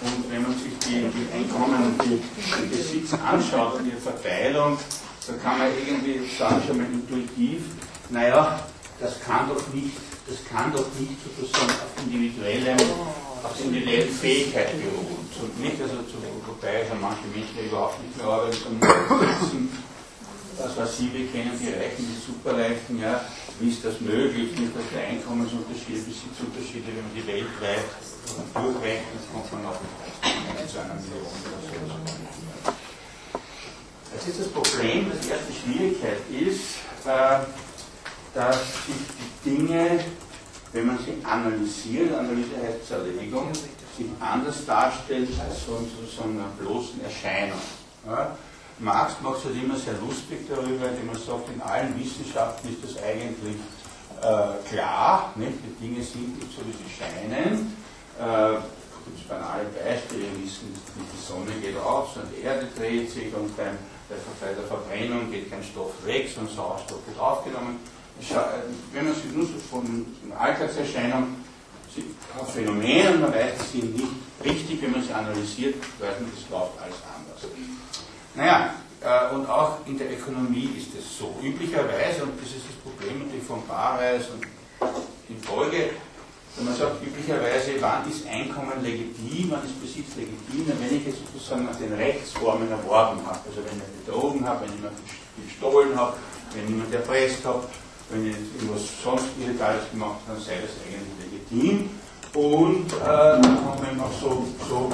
und 0.00 0.30
wenn 0.32 0.42
man 0.42 0.52
sich 0.52 0.72
die, 0.86 1.06
die 1.10 1.32
Einkommen 1.32 1.84
und 1.84 2.02
die, 2.04 2.22
den 2.60 2.70
Besitz 2.70 3.12
anschaut 3.12 3.74
und 3.78 3.84
die 3.84 4.00
Verteilung, 4.00 4.78
dann 5.26 5.42
kann 5.42 5.58
man 5.58 5.68
irgendwie 5.68 6.28
sagen, 6.36 6.62
schon 6.66 6.78
mal 6.78 6.86
intuitiv, 6.86 7.62
naja, 8.08 8.60
das 9.02 9.18
kann 9.20 9.48
doch 9.48 9.66
nicht, 9.74 9.98
das 10.30 10.38
kann 10.46 10.72
doch 10.72 10.86
nicht 10.98 11.18
sozusagen 11.26 11.74
auf 11.82 11.92
individuellem, 12.06 12.78
auf 13.42 13.58
individuellen 13.58 14.08
Fähigkeit 14.08 14.70
beruhen. 14.78 15.26
Und 15.42 15.60
nicht, 15.60 15.82
also 15.82 16.06
zu, 16.06 16.22
wobei 16.46 16.86
also 16.86 16.94
manche 17.00 17.26
Menschen 17.34 17.58
die 17.58 17.66
überhaupt 17.66 17.98
nicht 17.98 18.16
mehr 18.16 18.26
arbeiten, 18.26 18.56
sondern 18.62 19.68
das 20.58 20.76
was 20.76 20.96
Sie, 20.96 21.10
wir 21.12 21.26
kennen 21.32 21.58
die 21.58 21.74
Reichen, 21.74 22.06
die 22.06 22.20
Superreichen, 22.22 23.00
ja, 23.00 23.24
wie 23.58 23.70
ist 23.70 23.84
das 23.84 23.98
möglich, 24.00 24.54
nicht, 24.54 24.76
dass 24.76 24.86
der 24.94 25.08
Einkommensunterschiede, 25.10 26.06
Besitzunterschiede, 26.06 26.94
wenn 26.94 27.02
man 27.02 27.14
die 27.16 27.26
weltweit 27.26 27.88
durchrechnet, 28.54 29.22
kommt 29.32 29.50
man 29.50 29.66
auf 29.66 29.80
zu 30.70 30.78
einer 30.78 30.94
Million 30.94 31.26
oder 31.26 31.58
so. 31.58 32.70
Jetzt 34.14 34.28
ist 34.28 34.40
das 34.40 34.48
Problem, 34.48 35.10
dass 35.10 35.20
die 35.26 35.30
erste 35.34 35.52
Schwierigkeit 35.52 36.20
ist, 36.30 36.78
äh, 37.08 37.42
dass 38.34 38.56
sich 38.86 38.94
die 39.44 39.50
Dinge, 39.50 40.00
wenn 40.72 40.86
man 40.86 40.98
sie 40.98 41.24
analysiert, 41.24 42.14
Analyse 42.14 42.56
heißt 42.62 42.88
Zerlegung, 42.88 43.52
sich 43.54 44.06
anders 44.20 44.64
darstellt 44.64 45.28
als 45.46 45.66
so 45.66 45.78
sozusagen 46.00 46.38
einer 46.38 46.48
bloßen 46.58 47.04
Erscheinung. 47.04 47.60
Ja? 48.06 48.36
Marx 48.78 49.14
macht 49.22 49.38
es 49.38 49.44
halt 49.44 49.62
immer 49.62 49.76
sehr 49.76 49.94
lustig 49.94 50.48
darüber, 50.48 50.88
indem 50.88 51.10
er 51.10 51.18
sagt, 51.18 51.48
in 51.54 51.60
allen 51.60 51.98
Wissenschaften 51.98 52.68
ist 52.68 52.82
das 52.82 53.02
eigentlich 53.02 53.56
äh, 54.22 54.68
klar, 54.74 55.32
nicht? 55.36 55.58
die 55.64 55.86
Dinge 55.86 56.02
sind 56.02 56.38
nicht 56.38 56.50
so, 56.56 56.62
wie 56.66 56.72
sie 56.72 56.90
scheinen. 56.90 57.76
Äh, 58.18 58.58
gibt 59.04 59.28
banale 59.28 59.64
Beispiele, 59.64 60.22
wir 60.22 60.44
wissen, 60.44 60.72
die 60.72 61.26
Sonne 61.26 61.52
geht 61.60 61.76
auf, 61.76 62.12
sondern 62.14 62.32
die 62.34 62.42
Erde 62.42 62.68
dreht 62.76 63.10
sich 63.10 63.34
und 63.34 63.56
bei 63.56 63.64
der 64.08 64.64
Verbrennung 64.64 65.30
geht 65.30 65.50
kein 65.50 65.62
Stoff 65.62 65.92
weg, 66.04 66.30
sondern 66.32 66.54
Sauerstoff 66.54 67.00
wird 67.06 67.18
aufgenommen. 67.18 67.80
Äh, 68.30 68.94
wenn 68.94 69.06
man 69.06 69.14
sich 69.14 69.32
nur 69.32 69.46
so 69.46 69.58
von 69.70 70.06
Alltagserscheinung 70.38 71.34
auf 72.38 72.54
Phänomenen, 72.54 73.20
man 73.20 73.32
weiß, 73.32 73.52
sie 73.72 73.80
sind 73.80 73.96
nicht 73.96 74.12
richtig, 74.44 74.82
wenn 74.82 74.92
man 74.92 75.02
sie 75.02 75.12
analysiert, 75.12 75.74
weiß 75.98 76.20
man, 76.20 76.30
das 76.34 76.50
läuft 76.50 76.78
alles 76.80 76.96
anders. 77.04 77.52
Naja, 78.34 78.74
äh, 79.02 79.34
und 79.34 79.46
auch 79.48 79.78
in 79.86 79.98
der 79.98 80.12
Ökonomie 80.12 80.70
ist 80.78 80.94
es 80.98 81.18
so. 81.18 81.34
Üblicherweise, 81.42 82.22
und 82.22 82.40
das 82.40 82.48
ist 82.48 82.64
das 82.68 82.76
Problem 82.82 83.26
natürlich 83.26 83.44
von 83.44 83.66
Barreis 83.66 84.24
und 84.30 84.46
in 85.28 85.42
Folge, 85.42 85.90
wenn 86.56 86.66
man 86.66 86.76
sagt, 86.76 87.02
üblicherweise, 87.02 87.72
wann 87.80 88.08
ist 88.08 88.26
Einkommen 88.26 88.82
legitim, 88.82 89.50
wann 89.50 89.64
ist 89.64 89.80
Besitz 89.80 90.16
legitim, 90.16 90.70
wenn 90.78 90.96
ich 90.96 91.06
jetzt 91.06 91.18
sozusagen 91.32 91.64
nach 91.64 91.76
den 91.76 91.92
Rechtsformen 91.94 92.70
erworben 92.70 93.20
habe. 93.24 93.40
Also 93.48 93.60
wenn 93.64 93.78
ich 93.78 94.04
betrogen 94.04 94.46
habe, 94.46 94.60
wenn 94.60 94.68
ich 94.68 94.76
jemand 94.76 94.96
gestohlen 95.48 95.96
habe, 95.96 96.16
wenn 96.54 96.68
jemand 96.68 96.92
erpresst 96.94 97.44
habe, 97.44 97.64
wenn 98.12 98.30
ich 98.30 98.36
irgendwas 98.56 98.82
sonst 99.02 99.24
Illegales 99.40 99.90
gemacht 99.90 100.20
habe, 100.26 100.36
dann 100.36 100.44
sei 100.44 100.60
das 100.60 100.70
eigentlich 100.84 101.48
legitim. 101.50 101.90
Und 102.34 102.92
äh, 102.92 103.04
dann 103.04 103.64
haben 103.64 103.86
wir 103.86 103.92
noch 103.94 104.12
so, 104.12 104.46
so 104.68 104.90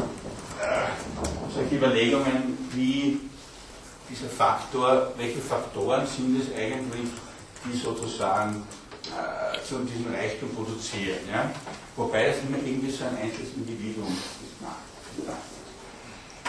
äh, 0.61 1.53
solche 1.55 1.77
Überlegungen 1.77 2.59
wie 2.73 3.21
dieser 4.09 4.29
Faktor, 4.29 5.13
welche 5.17 5.41
Faktoren 5.41 6.07
sind 6.07 6.41
es 6.41 6.55
eigentlich, 6.57 7.11
die 7.65 7.77
sozusagen 7.77 8.67
äh, 9.07 9.65
zu 9.65 9.79
diesem 9.81 10.13
Reichtum 10.13 10.49
produzieren. 10.55 11.19
Ja? 11.31 11.51
Wobei 11.97 12.29
das 12.29 12.37
immer 12.39 12.59
irgendwie 12.59 12.91
so 12.91 13.05
ein 13.05 13.17
einzelnes 13.17 13.53
Individuum 13.55 14.09
ist. 14.09 14.49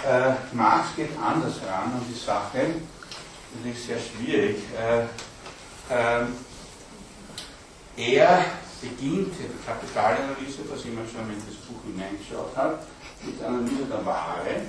Äh, 0.05 0.33
Marx 0.53 0.95
geht 0.95 1.09
anders 1.17 1.55
ran 1.67 1.91
an 1.91 2.01
die 2.09 2.17
Sache, 2.17 2.59
ist 3.65 3.87
sehr 3.87 3.97
schwierig. 3.99 4.57
Äh, 4.77 5.03
äh, 5.93 6.25
er 7.99 8.45
beginnt 8.81 9.33
die 9.37 9.65
Kapitalanalyse, 9.65 10.63
was 10.69 10.85
immer 10.85 11.03
schon 11.03 11.27
in 11.29 11.41
das 11.45 11.55
Buch 11.67 11.83
hineingeschaut 11.85 12.55
hat, 12.55 12.87
mit 13.23 13.39
der 13.39 13.47
Analyse 13.49 13.85
der 13.91 14.05
Ware, 14.05 14.61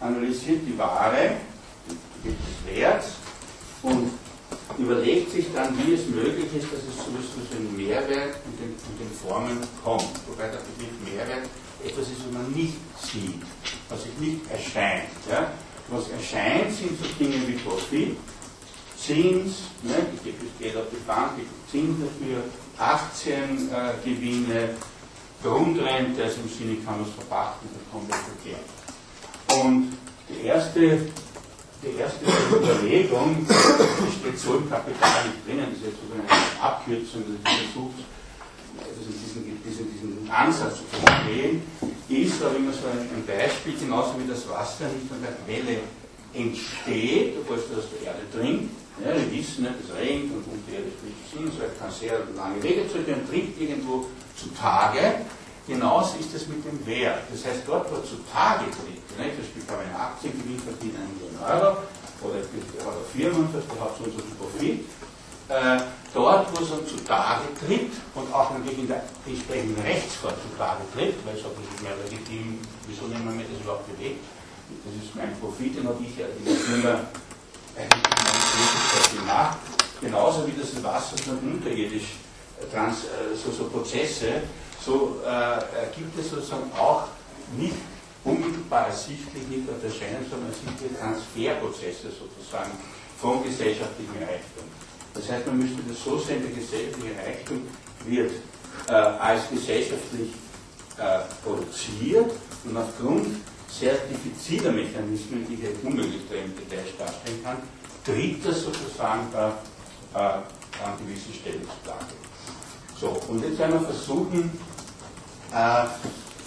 analysiert 0.00 0.60
die 0.66 0.78
Ware, 0.78 1.36
des 2.24 2.74
Werts 2.74 3.12
und 3.82 4.10
überlegt 4.78 5.30
sich 5.32 5.46
dann, 5.54 5.76
wie 5.78 5.94
es 5.94 6.06
möglich 6.06 6.48
ist, 6.56 6.72
dass 6.72 6.80
es 6.80 6.96
zu 6.96 7.56
einem 7.56 7.76
Mehrwert 7.76 8.36
und 8.44 8.58
den, 8.60 8.76
den 8.98 9.10
Formen 9.10 9.58
kommt. 9.82 10.08
Wobei 10.26 10.48
der 10.48 10.58
Begriff 10.58 10.96
Mehrwert 11.04 11.48
etwas 11.84 12.08
ist, 12.08 12.24
was 12.26 12.32
man 12.32 12.52
nicht 12.52 12.76
sieht, 13.00 13.42
was 13.88 14.02
sich 14.02 14.16
nicht 14.18 14.50
erscheint. 14.50 15.08
Ja? 15.30 15.52
Was 15.88 16.08
erscheint, 16.10 16.72
sind 16.72 16.98
so 17.00 17.06
Dinge 17.18 17.46
wie 17.46 17.54
Profit, 17.54 18.16
Zins, 19.00 19.70
ne? 19.82 19.94
ich 20.14 20.22
gebe 20.22 20.38
das 20.44 20.58
Geld 20.58 20.76
auf 20.76 20.90
die 20.92 21.02
Bank, 21.06 21.32
ich 21.38 21.44
gebe 21.44 21.66
Zins 21.70 21.96
dafür, 22.04 22.44
Aktiengewinne, 22.78 24.62
äh, 24.62 24.74
Grundrente, 25.42 26.24
also 26.24 26.40
im 26.42 26.48
Sinne, 26.48 26.76
kann 26.84 27.00
was 27.00 27.10
verpachten, 27.14 27.68
das 27.72 27.82
kommt 27.90 28.12
verkehrt. 28.14 28.68
Und 29.64 29.96
die 30.28 30.46
erste 30.46 31.08
die 31.82 31.98
erste 31.98 32.26
Überlegung, 32.52 33.46
die 33.48 34.12
steht 34.12 34.38
so 34.38 34.56
im 34.56 34.68
Kapital 34.68 35.24
nicht 35.24 35.46
drinnen, 35.46 35.66
das 35.70 35.80
ist 35.80 35.86
jetzt 35.86 36.00
sogar 36.04 36.20
eine 36.20 36.60
Abkürzung, 36.60 37.24
dass 37.24 37.40
ich 37.40 37.72
versuche, 37.72 38.04
also 38.84 39.00
diesen, 39.08 39.62
diesen, 39.64 39.88
diesen 39.88 40.30
Ansatz 40.30 40.76
zu 40.76 40.84
verstehen, 40.92 41.62
ist, 42.08 42.40
da 42.40 42.50
ich 42.52 42.58
immer 42.58 42.72
so 42.72 42.84
ein, 42.84 43.08
ein 43.08 43.24
Beispiel, 43.24 43.78
genauso 43.80 44.12
wie 44.20 44.28
das 44.28 44.46
Wasser 44.48 44.92
nicht 44.92 45.08
an 45.08 45.24
der 45.24 45.32
Quelle 45.40 45.80
entsteht, 46.34 47.36
obwohl 47.40 47.56
es 47.56 47.64
aus 47.72 47.88
der 47.96 48.12
Erde 48.12 48.28
dringt. 48.32 48.70
Ja, 48.98 49.14
wir 49.14 49.30
wissen, 49.32 49.66
es 49.66 49.94
regnet 49.94 50.44
und 50.44 50.60
fließt 50.66 51.30
hin, 51.32 51.46
so 51.46 51.62
kann 51.78 51.90
sehr 51.90 52.20
lange 52.36 52.62
Wege 52.62 52.88
zurück 52.90 53.06
und 53.08 53.28
trinkt 53.28 53.60
irgendwo 53.60 54.06
zutage. 54.36 55.24
Genauso 55.66 56.18
ist 56.18 56.34
es 56.34 56.48
mit 56.48 56.64
dem 56.64 56.84
Wert. 56.84 57.22
Das 57.30 57.44
heißt, 57.46 57.62
dort, 57.66 57.86
wo 57.90 58.02
zutage 58.02 58.66
tritt, 58.74 59.06
ne, 59.16 59.30
Beispiel 59.30 59.62
kann 59.66 59.76
man 59.76 59.86
eine 59.86 59.98
Aktiengewinn 59.98 60.58
verdienen, 60.58 60.96
einen 60.98 61.14
Million 61.14 61.38
Euro, 61.38 61.78
oder 62.20 62.34
eine 62.34 63.04
Firma, 63.12 63.48
die 63.48 63.80
hat 63.80 63.96
so 63.96 64.04
und 64.04 64.12
so 64.12 64.20
viel 64.20 64.36
Profit, 64.36 64.84
äh, 65.48 65.80
dort, 66.12 66.46
wo 66.52 66.62
es 66.62 66.70
dann 66.70 66.86
zutage 66.86 67.44
tritt 67.58 67.92
und 68.14 68.32
auch 68.34 68.50
natürlich 68.52 68.78
in 68.78 68.88
der 68.88 69.02
entsprechenden 69.26 69.80
Rechtsform 69.82 70.34
zutage 70.50 70.82
tritt, 70.92 71.14
weil 71.24 71.36
es 71.36 71.44
auch 71.44 71.56
nicht 71.56 71.82
mehr 71.82 71.96
legitim, 72.04 72.58
wieso 72.86 73.06
nehmen 73.06 73.38
wir 73.38 73.46
das 73.46 73.60
überhaupt 73.62 73.86
bewegt? 73.90 74.24
Das 74.84 74.94
ist 74.94 75.14
mein 75.16 75.34
Profit, 75.40 75.76
den 75.78 75.88
habe 75.88 75.98
ich 76.02 76.16
ja 76.16 76.26
in 76.26 76.82
der 76.82 77.06
Tätigkeit 78.50 79.20
gemacht, 79.20 79.58
genauso 80.00 80.46
wie 80.46 80.52
das 80.58 80.82
Wasser 80.82 81.16
dann 81.26 81.38
unterirdisch 81.52 82.16
trans, 82.72 83.04
äh, 83.04 83.36
so, 83.36 83.50
so 83.50 83.64
Prozesse, 83.64 84.42
so 84.84 85.20
äh, 85.24 85.96
gibt 85.96 86.18
es 86.18 86.30
sozusagen 86.30 86.70
auch 86.72 87.04
nicht 87.56 87.76
unmittelbar 88.24 88.88
ersichtlich, 88.88 89.46
nicht 89.48 89.68
unterscheiden, 89.68 90.26
sondern 90.28 90.50
ersichtliche 90.50 90.98
Transferprozesse 90.98 92.08
sozusagen 92.10 92.70
vom 93.20 93.42
gesellschaftlichen 93.42 94.16
Reichtum. 94.20 94.64
Das 95.14 95.28
heißt, 95.28 95.46
man 95.46 95.58
müsste 95.58 95.82
das 95.88 96.04
so 96.04 96.18
sehen, 96.18 96.42
der 96.42 96.52
gesellschaftliche 96.52 97.16
Reichtum 97.16 97.66
wird 98.06 98.32
äh, 98.88 98.92
als 98.92 99.48
gesellschaftlich 99.50 100.30
äh, 100.96 101.20
produziert 101.42 102.30
und 102.64 102.76
aufgrund 102.76 103.36
sehr 103.68 103.94
diffiziler 104.10 104.72
Mechanismen, 104.72 105.46
die 105.48 105.56
hier 105.56 105.70
unmöglich 105.82 106.22
im 106.30 106.54
Detail 106.56 106.84
darstellen 106.98 107.42
kann, 107.42 107.56
tritt 108.12 108.44
das 108.44 108.62
sozusagen 108.62 109.28
da 109.32 109.58
äh, 110.14 110.84
an 110.84 110.98
gewisse 110.98 111.32
Stellen 111.32 111.62
zutage. 111.62 112.14
So, 112.98 113.08
und 113.28 113.42
jetzt 113.42 113.58
werden 113.58 113.80
wir 113.80 113.86
versuchen, 113.88 114.58
äh, 115.52 115.56
äh, 115.56 115.86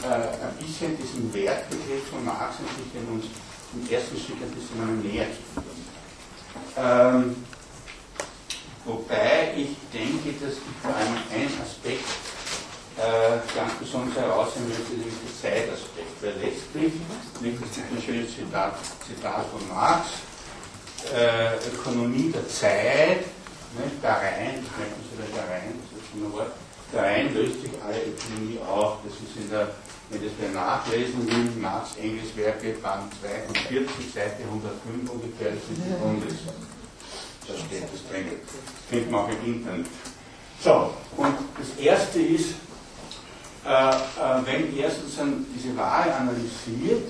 ein 0.04 0.58
bisschen 0.60 0.98
diesen 0.98 1.34
Wertbegriff 1.34 2.08
von 2.12 2.26
Marx 2.26 2.58
in 2.94 3.08
uns 3.14 3.26
im 3.74 3.90
ersten 3.90 4.18
Stück 4.18 4.38
ein 4.42 4.52
bisschen 4.52 4.82
einmal 4.82 4.98
näher 4.98 5.28
zu 5.32 5.62
bringen. 5.62 5.88
Ähm, 6.78 7.36
wobei 8.86 9.54
ich 9.56 9.76
denke, 9.92 10.34
dass 10.44 10.54
ich 10.54 10.82
vor 10.82 10.94
allem 10.94 11.18
einen 11.32 11.62
Aspekt 11.62 12.06
äh, 12.98 13.56
ganz 13.56 13.74
besonders 13.80 14.16
herausheben 14.16 14.70
möchte, 14.70 14.94
nämlich 14.94 15.16
den 15.16 15.42
Zeitaspekt. 15.42 16.22
Weil 16.22 16.34
letztlich, 16.42 16.94
das 17.34 17.42
ist 17.42 17.84
ein 17.90 18.04
schönes 18.06 18.36
Zitat, 18.36 18.76
Zitat 19.08 19.46
von 19.50 19.68
Marx, 19.70 20.10
äh, 21.12 21.58
Ökonomie 21.68 22.32
der 22.32 22.48
Zeit, 22.48 23.26
ne, 23.76 23.84
der 24.02 24.12
Rhein, 24.12 24.64
das 24.64 24.72
merkt 24.78 24.94
man 24.96 25.04
sich 25.04 25.36
der 25.36 25.48
Rhein, 25.50 25.74
das 25.80 26.00
ist 26.00 26.14
ein 26.16 26.32
Wort, 26.32 26.52
der 26.94 27.04
Rhein 27.04 27.34
löst 27.34 27.62
sich 27.62 27.72
alle 27.84 28.00
Ökonomie 28.06 28.60
auf. 28.60 28.98
Das 29.04 29.14
ist 29.14 29.36
in 29.36 29.50
der, 29.50 29.68
wenn 30.10 30.22
das 30.24 30.32
wer 30.40 30.52
nachlesen 30.52 31.28
will, 31.28 31.62
Marx 31.62 31.98
Engels 31.98 32.36
Werke, 32.36 32.74
Band 32.82 33.12
42, 33.22 34.14
Seite 34.14 34.44
105 34.44 35.10
ungefähr, 35.10 35.52
das 35.52 35.64
ist 35.64 35.82
die 35.82 35.96
Grundlesung. 36.00 36.56
Da 37.48 37.54
steht 37.54 37.84
das 37.84 38.02
drin. 38.10 38.26
Das 38.30 38.90
findet 38.90 39.12
man 39.12 39.26
auch 39.26 39.30
im 39.30 39.54
Internet. 39.54 39.88
So, 40.64 40.94
und 41.18 41.36
das 41.60 41.84
erste 41.84 42.22
ist, 42.22 42.56
äh, 43.66 43.70
äh, 43.70 44.46
wenn 44.46 44.78
er 44.78 44.90
sozusagen 44.90 45.46
diese 45.54 45.76
Ware 45.76 46.14
analysiert, 46.14 47.04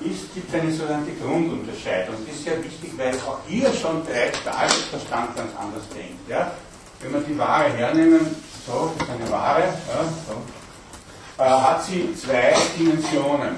ist, 0.00 0.34
gibt 0.34 0.52
es 0.52 0.60
eine 0.60 0.72
sogenannte 0.72 1.12
Grundunterscheidung. 1.12 2.16
Das 2.26 2.34
ist 2.34 2.44
sehr 2.44 2.62
wichtig, 2.62 2.92
weil 2.96 3.14
auch 3.20 3.38
hier 3.46 3.72
schon 3.72 4.04
bereits 4.04 4.42
der 4.42 4.58
Altersverstand 4.58 5.36
ganz 5.36 5.50
anders 5.56 5.88
denkt. 5.94 6.28
Ja? 6.28 6.52
Wenn 7.00 7.12
wir 7.12 7.20
die 7.20 7.38
Ware 7.38 7.70
hernehmen, 7.70 8.34
so, 8.66 8.92
das 8.98 9.08
ist 9.08 9.14
eine 9.14 9.30
Ware, 9.30 9.60
ja, 9.60 10.04
so, 10.26 11.42
äh, 11.42 11.46
hat 11.46 11.84
sie 11.84 12.14
zwei 12.14 12.54
Dimensionen. 12.78 13.56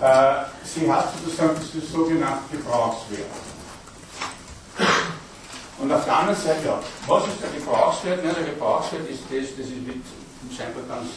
Äh, 0.00 0.34
sie 0.64 0.90
hat 0.90 1.08
sozusagen 1.22 1.56
das 1.56 1.92
sogenannte 1.92 2.56
Gebrauchswert. 2.56 3.26
Und 5.78 5.92
auf 5.92 6.04
der 6.04 6.16
anderen 6.16 6.40
Seite, 6.40 6.66
ja, 6.66 6.80
was 7.06 7.26
ist 7.26 7.42
der 7.42 7.50
Gebrauchswert? 7.50 8.24
Ja, 8.24 8.32
der 8.32 8.44
Gebrauchswert 8.44 9.08
ist 9.08 9.22
das, 9.30 9.56
das 9.56 9.66
ist 9.66 9.86
mit, 9.86 10.02
scheinbar 10.56 10.82
ganz 10.84 11.08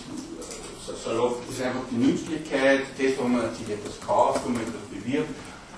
salopp, 1.03 1.41
ist 1.49 1.61
einfach 1.61 1.85
die 1.91 1.95
Nützlichkeit, 1.95 2.81
das, 2.97 3.17
wo 3.17 3.27
man 3.27 3.53
sich 3.55 3.69
etwas 3.69 3.99
kauft, 4.05 4.41
wo 4.45 4.49
man 4.49 4.61
etwas 4.61 4.85
bewirbt, 4.91 5.29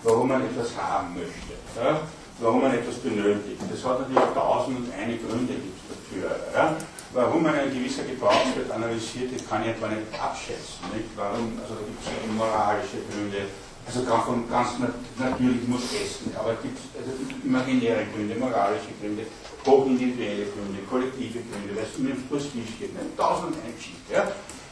warum 0.03 0.27
man 0.27 0.41
etwas 0.43 0.75
haben 0.77 1.13
möchte. 1.13 1.53
Ja? 1.75 2.01
warum 2.39 2.61
man 2.61 2.73
etwas 2.73 2.95
benötigt. 2.95 3.61
Das 3.69 3.83
hat 3.83 3.99
natürlich 4.01 4.33
tausend 4.33 4.77
und 4.79 4.93
eine 4.93 5.17
Gründe 5.17 5.55
dafür. 5.87 6.35
Ja? 6.53 6.75
Warum 7.13 7.43
man 7.43 7.55
ein 7.55 7.71
gewisser 7.71 8.03
Gebrauchswert 8.03 8.69
analysiert, 8.71 9.31
das 9.33 9.47
kann 9.47 9.63
ich 9.63 9.69
etwa 9.69 9.87
nicht 9.87 10.11
abschätzen. 10.19 10.83
Nicht? 10.91 11.07
Warum, 11.15 11.55
also 11.63 11.79
da 11.79 11.83
gibt 11.87 12.01
es 12.03 12.11
ja 12.11 12.33
moralische 12.33 12.99
Gründe, 13.07 13.47
also 13.87 14.01
ganz, 14.03 14.25
ganz 14.49 14.69
natürlich 15.19 15.67
muss 15.67 15.85
essen, 15.93 16.33
aber 16.35 16.57
es 16.57 16.61
gibt 16.65 16.77
also 16.97 17.13
imaginäre 17.45 18.03
Gründe, 18.11 18.35
moralische 18.35 18.91
Gründe, 18.99 19.29
hochindividuelle 19.63 20.49
Gründe, 20.51 20.81
kollektive 20.89 21.39
Gründe, 21.45 21.71
weil 21.77 21.85
es 21.85 21.95
um 21.95 22.07
den 22.07 22.19
Prestige 22.27 22.65
geht, 22.81 22.91
tausend 23.15 23.55
eine 23.61 23.71
Geschichte. 23.77 24.11
Ja? 24.11 24.27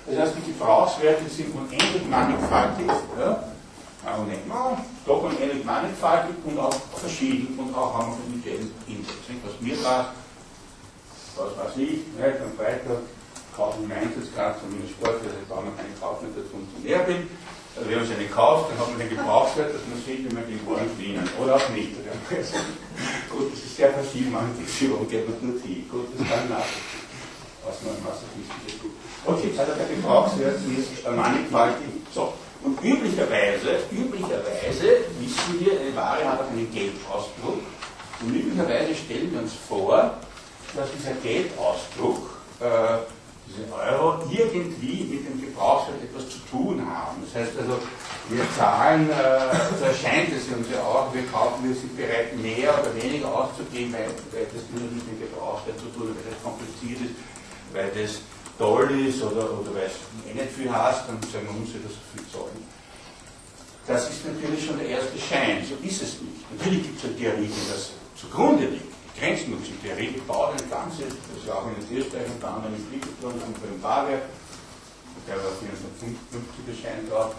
Das 0.05 0.19
heißt, 0.19 0.33
die 0.35 0.51
Gebrauchswerte 0.51 1.29
sind 1.29 1.55
unendlich 1.55 2.05
mannigfaltig. 2.09 2.87
Ja? 3.19 3.43
nicht 4.27 4.45
mal, 4.47 4.77
doch 5.05 5.23
unendlich 5.23 5.63
mannigfaltig 5.63 6.35
und 6.43 6.59
auch 6.59 6.75
verschieden 6.95 7.57
und 7.57 7.73
auch 7.73 7.97
haben 7.97 8.11
wir 8.11 8.25
individuellen 8.27 8.71
Index. 8.87 9.15
Was 9.45 9.61
mir 9.61 9.75
passt, 9.77 10.09
was 11.37 11.57
weiß 11.57 11.77
ich, 11.77 12.03
nicht? 12.03 12.19
am 12.19 12.51
Freitag 12.57 12.99
kaufen 13.55 13.87
wir 13.87 13.95
Einsatzkarte 13.95 14.59
von 14.59 14.75
meiner 14.75 14.89
Sport, 14.89 15.23
also 15.23 15.39
ich 15.39 15.47
brauche 15.47 15.65
noch 15.71 15.77
keine 15.77 15.95
dass 15.95 16.43
ich 16.43 16.51
Funktionär 16.51 16.99
bin. 17.07 17.29
Also 17.75 17.89
wenn 17.89 18.05
man 18.05 18.19
nicht 18.19 18.31
kauft, 18.31 18.69
dann 18.69 18.77
hat 18.77 18.89
man 18.89 18.99
den 18.99 19.09
Gebrauchswert, 19.09 19.73
dass 19.73 19.81
man 19.89 19.97
sieht, 20.03 20.29
wie 20.29 20.33
man 20.35 20.45
den 20.45 20.61
Waren 20.67 20.85
verdienen. 20.93 21.25
Oder 21.41 21.55
auch 21.55 21.69
nicht. 21.69 21.95
Gut, 23.31 23.49
das 23.49 23.59
ist 23.63 23.75
sehr 23.75 23.89
verschieden, 23.93 24.31
manche 24.31 24.61
Fixierung 24.61 25.07
geht 25.07 25.25
man 25.25 25.39
nur 25.41 25.59
die. 25.61 25.87
Gut, 25.89 26.05
das 26.13 26.27
kann 26.27 26.49
nachvollziehen. 26.49 27.03
Was 27.65 27.79
man 27.83 27.95
masochistisch 28.03 28.81
tut. 28.81 28.91
Okay, 29.25 29.51
also 29.57 29.71
der 29.73 29.87
Gebrauchswert 29.87 30.59
ist 30.67 31.07
mannigfaltig. 31.07 31.87
So. 32.13 32.33
Und 32.63 32.81
üblicherweise, 32.83 33.83
üblicherweise 33.91 35.03
wissen 35.19 35.59
wir, 35.59 35.79
eine 35.79 35.95
Ware 35.95 36.23
hat 36.29 36.39
auch 36.41 36.49
einen 36.49 36.71
Geldausdruck. 36.73 37.59
Und 38.21 38.35
üblicherweise 38.35 38.95
stellen 38.95 39.31
wir 39.31 39.41
uns 39.41 39.53
vor, 39.67 40.15
dass 40.75 40.87
dieser 40.91 41.13
Geldausdruck, 41.19 42.39
äh, 42.59 43.03
diese 43.47 43.67
Euro, 43.71 44.23
irgendwie 44.31 45.03
mit 45.11 45.27
dem 45.27 45.41
Gebrauchswert 45.41 46.03
etwas 46.03 46.29
zu 46.29 46.39
tun 46.49 46.79
haben. 46.87 47.21
Das 47.23 47.35
heißt 47.35 47.59
also, 47.59 47.79
wir 48.29 48.45
zahlen, 48.57 49.09
äh, 49.11 49.51
so 49.77 49.83
erscheint 49.83 50.31
es 50.31 50.47
uns 50.47 50.71
ja 50.71 50.79
auch, 50.81 51.13
wir 51.13 51.27
kaufen, 51.27 51.67
wir 51.67 51.75
sind 51.75 51.95
bereit, 51.97 52.31
mehr 52.39 52.71
oder 52.79 52.95
weniger 52.95 53.27
auszugeben, 53.27 53.91
weil, 53.91 54.07
weil 54.31 54.47
das 54.47 54.63
nur 54.71 54.87
mit 54.87 55.03
dem 55.03 55.19
Gebrauchswert 55.19 55.77
zu 55.79 55.91
tun, 55.91 56.15
weil 56.15 56.31
das 56.31 56.39
kompliziert 56.39 57.11
ist, 57.11 57.15
weil 57.73 57.91
das 57.91 58.21
toll 58.57 58.89
ist 59.07 59.21
oder, 59.21 59.49
oder 59.59 59.73
weil 59.73 59.89
du 59.89 60.29
eh 60.29 60.33
nicht 60.33 60.53
viel 60.55 60.71
hast, 60.71 61.09
dann 61.09 61.19
sagen 61.31 61.45
wir, 61.49 61.53
muss 61.53 61.69
ich 61.69 61.81
das 61.81 61.93
so 61.93 62.03
viel 62.13 62.25
zahlen. 62.29 62.61
Das 63.87 64.09
ist 64.09 64.23
natürlich 64.25 64.65
schon 64.65 64.77
der 64.77 64.87
erste 64.87 65.17
Schein, 65.19 65.65
so 65.67 65.75
ist 65.85 66.01
es 66.01 66.21
nicht. 66.21 66.39
Natürlich 66.55 66.83
gibt 66.83 66.97
es 66.99 67.05
eine 67.05 67.17
Theorie, 67.17 67.49
die 67.51 67.67
das 67.67 67.91
zugrunde 68.15 68.67
liegt. 68.67 68.93
Die 69.13 69.19
Grenznutzentheorie, 69.19 70.15
die 70.15 70.23
baut 70.25 70.53
ein 70.55 70.69
Ganzes, 70.69 71.11
das 71.11 71.37
ist 71.37 71.47
ja 71.47 71.53
auch 71.53 71.67
in 71.67 71.97
Österreich 71.97 72.25
unter 72.33 72.47
anderem 72.49 72.73
in 72.75 72.83
Fliegeplan 72.87 73.33
und 73.33 73.55
beim 73.61 73.79
Fahrwerk, 73.81 74.25
der 75.27 75.37
war 75.37 75.53
1950 75.53 76.71
erscheint 76.71 77.11
auch, 77.13 77.35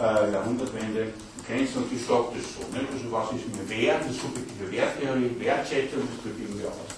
äh, 0.00 0.32
Jahrhundertwende, 0.32 1.12
Grenzen 1.46 1.84
und 1.84 1.90
die 1.90 1.98
sagt 1.98 2.32
das 2.32 2.46
so. 2.56 2.64
Nicht? 2.72 2.88
Also 2.88 3.12
was 3.12 3.28
ist 3.36 3.44
mir 3.50 3.66
wert, 3.68 4.02
das 4.08 4.16
subjektive 4.16 4.70
Werttheorie, 4.72 5.36
Wertschätzung, 5.38 6.00
das 6.08 6.16
drückt 6.22 6.40
irgendwie 6.40 6.64
aus. 6.64 6.90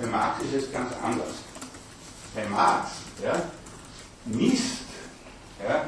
Bei 0.00 0.06
Marx 0.06 0.42
ist 0.44 0.64
es 0.64 0.72
ganz 0.72 0.90
anders 1.04 1.49
bei 2.34 2.46
Marx 2.46 2.90
ja, 3.22 3.42
misst, 4.24 4.84
ja, 5.62 5.84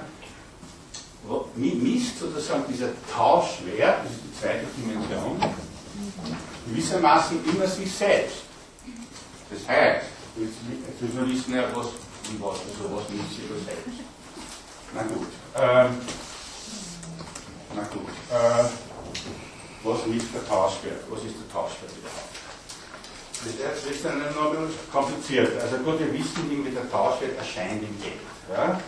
misst 1.55 2.19
sozusagen 2.19 2.65
dieser 2.69 2.89
Tauschwert, 3.13 4.05
das 4.05 4.13
ist 4.13 4.21
die 4.25 4.41
zweite 4.41 4.67
Dimension, 4.77 5.41
gewissermaßen 6.67 7.45
immer 7.45 7.67
sich 7.67 7.93
selbst. 7.93 8.39
Das 9.51 9.69
heißt, 9.69 10.07
jetzt 10.37 11.01
müssen 11.01 11.19
wir 11.19 11.29
wissen, 11.35 11.55
ja, 11.55 11.65
was 11.75 11.87
und 11.87 12.41
was, 12.41 12.59
also 12.61 12.97
was 12.97 13.09
misst 13.11 13.31
sich 13.31 13.45
selbst. 13.65 14.01
Na 14.95 15.03
gut. 15.03 15.29
Ähm, 15.57 16.01
na 17.75 17.83
gut. 17.85 18.09
Äh, 18.31 18.69
was 19.85 20.07
misst 20.07 20.35
der 20.35 20.47
Tauschwert? 20.47 21.03
Was 21.11 21.25
ist 21.25 21.35
der 21.35 21.53
Tauschwert 21.53 21.91
überhaupt? 21.99 22.32
Das 23.45 23.91
ist 23.91 24.05
dann 24.05 24.21
noch 24.21 24.55
kompliziert. 24.93 25.61
Also 25.61 25.77
gut, 25.79 25.99
wir 25.99 26.13
wissen, 26.13 26.49
wie 26.49 26.71
der 26.71 26.89
Tauschwert 26.91 27.37
erscheint 27.37 27.83
im 27.83 27.99
Geld. 28.01 28.23
Ja? 28.49 28.79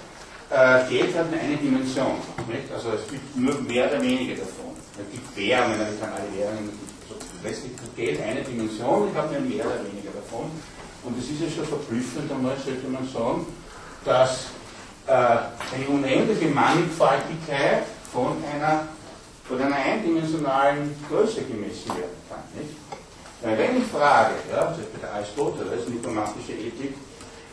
Äh, 0.51 0.89
Geld 0.89 1.17
hat 1.17 1.31
nur 1.31 1.41
eine 1.41 1.57
Dimension. 1.57 2.23
Nicht? 2.47 2.71
Also 2.73 2.91
es 2.93 3.11
gibt 3.11 3.37
nur 3.37 3.61
mehr 3.63 3.91
oder 3.91 4.01
weniger 4.01 4.37
davon. 4.37 4.77
Es 4.95 5.11
gibt 5.11 5.37
Währungen, 5.37 5.81
es 5.81 5.99
kann 5.99 6.13
alle 6.13 6.31
Währungen, 6.39 6.71
also 7.03 7.19
letztlich 7.43 7.73
hat 7.73 7.97
Geld 7.97 8.21
eine 8.23 8.43
Dimension, 8.43 9.09
ich 9.11 9.17
habe 9.17 9.33
nur 9.33 9.41
mehr 9.41 9.67
oder 9.67 9.83
weniger 9.91 10.13
davon. 10.15 10.51
Und 11.03 11.19
es 11.19 11.31
ist 11.31 11.41
ja 11.41 11.51
schon 11.51 11.67
verblüffend 11.67 12.31
einmal, 12.31 12.57
sollte 12.65 12.87
man 12.87 13.09
sagen, 13.09 13.47
dass 14.05 14.47
äh, 15.07 15.13
eine 15.75 15.89
unendliche 15.89 16.47
Mannigfaltigkeit 16.47 17.83
von 18.13 18.37
einer, 18.55 18.87
von 19.49 19.61
einer 19.61 19.77
eindimensionalen 19.77 20.95
Größe 21.09 21.43
gemessen 21.43 21.89
werden 21.89 22.23
kann. 22.31 22.45
Nicht? 22.55 22.77
Wenn 23.45 23.77
ich 23.77 23.85
frage, 23.89 24.33
ja, 24.51 24.65
das 24.65 24.79
ist 24.79 24.93
bei 24.95 25.01
der 25.01 25.15
Aristoteles, 25.15 25.85
diplomatische 25.85 26.53
Ethik, 26.53 26.95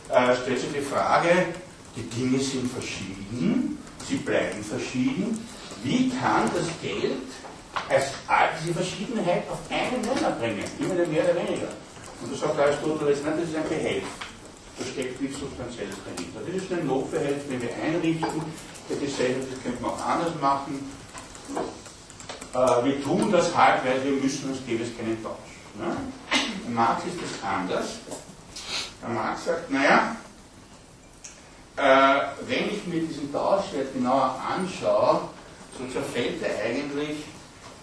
äh, 0.08 0.34
stellt 0.36 0.58
sich 0.58 0.72
die 0.72 0.80
Frage, 0.80 1.48
die 1.94 2.08
Dinge 2.08 2.38
sind 2.38 2.72
verschieden, 2.72 3.78
sie 4.08 4.16
bleiben 4.16 4.64
verschieden, 4.64 5.46
wie 5.84 6.08
kann 6.08 6.50
das 6.54 6.64
Geld 6.80 7.28
als 7.90 8.06
all 8.26 8.48
diese 8.62 8.72
Verschiedenheit 8.72 9.42
auf 9.50 9.58
einen 9.68 10.00
Nenner 10.00 10.30
bringen, 10.30 10.64
immer 10.78 10.94
mehr 10.94 11.24
oder 11.24 11.36
weniger. 11.36 11.68
Und 12.22 12.32
da 12.32 12.36
sagt 12.36 12.58
Aristoteles, 12.58 13.18
nein, 13.22 13.34
das 13.38 13.50
ist 13.50 13.56
ein 13.56 13.68
Behelf. 13.68 14.04
Da 14.78 14.84
steckt 14.86 15.20
nichts 15.20 15.40
Substanzielles 15.40 15.96
dahinter. 16.06 16.40
Das 16.40 16.62
ist 16.62 16.72
ein 16.72 16.86
Notbehelf, 16.86 17.46
den 17.50 17.60
wir 17.60 17.70
einrichten. 17.74 18.40
Der 18.88 18.96
Gesellschaft, 18.96 19.52
das 19.52 19.62
könnte 19.62 19.82
man 19.82 19.90
auch 19.90 20.06
anders 20.06 20.32
machen. 20.40 20.90
Äh, 22.54 22.84
wir 22.84 23.02
tun 23.04 23.30
das 23.30 23.54
halt, 23.54 23.84
weil 23.84 24.02
wir 24.04 24.12
müssen, 24.12 24.48
sonst 24.48 24.66
gäbe 24.66 24.84
es 24.84 24.96
keinen 24.96 25.22
Tausch. 25.22 25.51
Ne? 25.74 25.96
Bei 26.64 26.70
Marx 26.70 27.04
ist 27.06 27.16
das 27.16 27.48
anders. 27.48 27.86
Der 29.00 29.08
Marx 29.08 29.44
sagt, 29.44 29.70
naja, 29.70 30.16
äh, 31.76 32.20
wenn 32.46 32.70
ich 32.70 32.86
mir 32.86 33.00
diesen 33.00 33.32
Tauschwert 33.32 33.94
genauer 33.94 34.38
anschaue, 34.48 35.28
so 35.78 35.86
zerfällt 35.88 36.42
er 36.42 36.64
eigentlich 36.64 37.24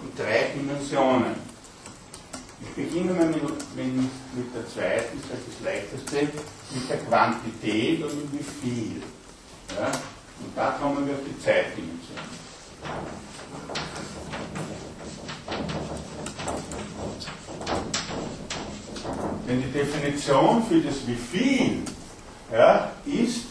in 0.01 0.15
drei 0.15 0.51
Dimensionen. 0.55 1.35
Ich 2.61 2.69
beginne 2.75 3.13
mal 3.13 3.25
mit, 3.27 3.41
mit, 3.43 4.55
der 4.55 4.67
zweiten, 4.67 5.21
das 5.29 5.39
ist 5.39 5.47
das 5.47 5.65
leichteste, 5.65 6.39
mit 6.73 6.89
der 6.89 6.97
Quantität 6.97 8.03
und 8.03 8.33
mit 8.33 8.33
wie 8.33 8.43
viel. 8.61 9.03
Ja? 9.77 9.87
Und 9.87 10.55
da 10.55 10.71
kommen 10.71 11.07
wir 11.07 11.15
auf 11.15 11.21
die 11.25 11.39
Zeitdimension. 11.41 12.17
Denn 19.49 19.63
die 19.63 19.71
Definition 19.71 20.61
für 20.69 20.79
das 20.79 21.07
wie 21.07 21.15
viel 21.15 21.81
ja, 22.53 22.91
ist, 23.03 23.49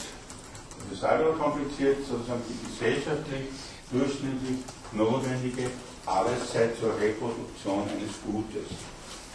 das 0.88 0.98
ist 0.98 1.04
auch 1.04 1.34
kompliziert, 1.36 2.06
sozusagen 2.06 2.38
die 2.46 2.54
gesellschaftlich 2.70 3.50
durchschnittlich 3.90 4.62
notwendige 4.92 5.66
Arbeitszeit 6.06 6.78
zur 6.78 6.94
Reproduktion 7.02 7.82
eines 7.90 8.14
Gutes. 8.22 8.70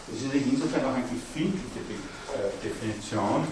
Das 0.08 0.16
ist 0.16 0.32
insofern 0.32 0.88
auch 0.88 0.96
eine 0.96 1.04
gefindete 1.04 1.84
äh, 2.32 2.48
Definition, 2.64 3.44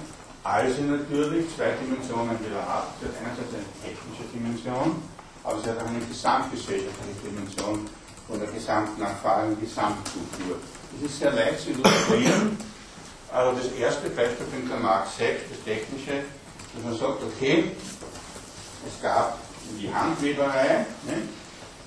als 0.43 0.77
sie 0.77 0.89
natürlich 0.89 1.53
zwei 1.53 1.77
Dimensionen 1.85 2.41
wieder 2.41 2.65
hat. 2.65 2.97
Sie 2.97 3.13
hat 3.13 3.17
einerseits 3.21 3.53
eine 3.53 3.69
technische 3.85 4.25
Dimension, 4.33 4.97
aber 5.45 5.61
sie 5.61 5.69
hat 5.69 5.85
auch 5.85 5.93
eine 5.93 6.01
gesamtgesellschaftliche 6.01 7.29
Dimension 7.29 7.85
von 8.25 8.41
der 8.41 8.49
Gesamtnachfrage 8.49 9.53
und 9.53 9.61
Gesamtkultur. 9.61 10.57
Das 10.97 11.11
ist 11.13 11.19
sehr 11.21 11.33
leicht 11.33 11.61
zu 11.61 11.77
illustrieren. 11.77 12.72
Also 13.33 13.57
das 13.57 13.73
erste 13.73 14.11
Beispiel 14.11 14.47
von 14.47 14.69
Karl 14.69 14.81
Marx 14.81 15.17
sagt, 15.17 15.51
das 15.51 15.65
technische, 15.65 16.25
dass 16.75 16.85
man 16.85 16.99
sagt, 16.99 17.23
okay, 17.23 17.73
es 18.87 19.03
gab 19.03 19.39
die 19.81 19.93
Handweberei, 19.93 20.85
ne, 21.07 21.23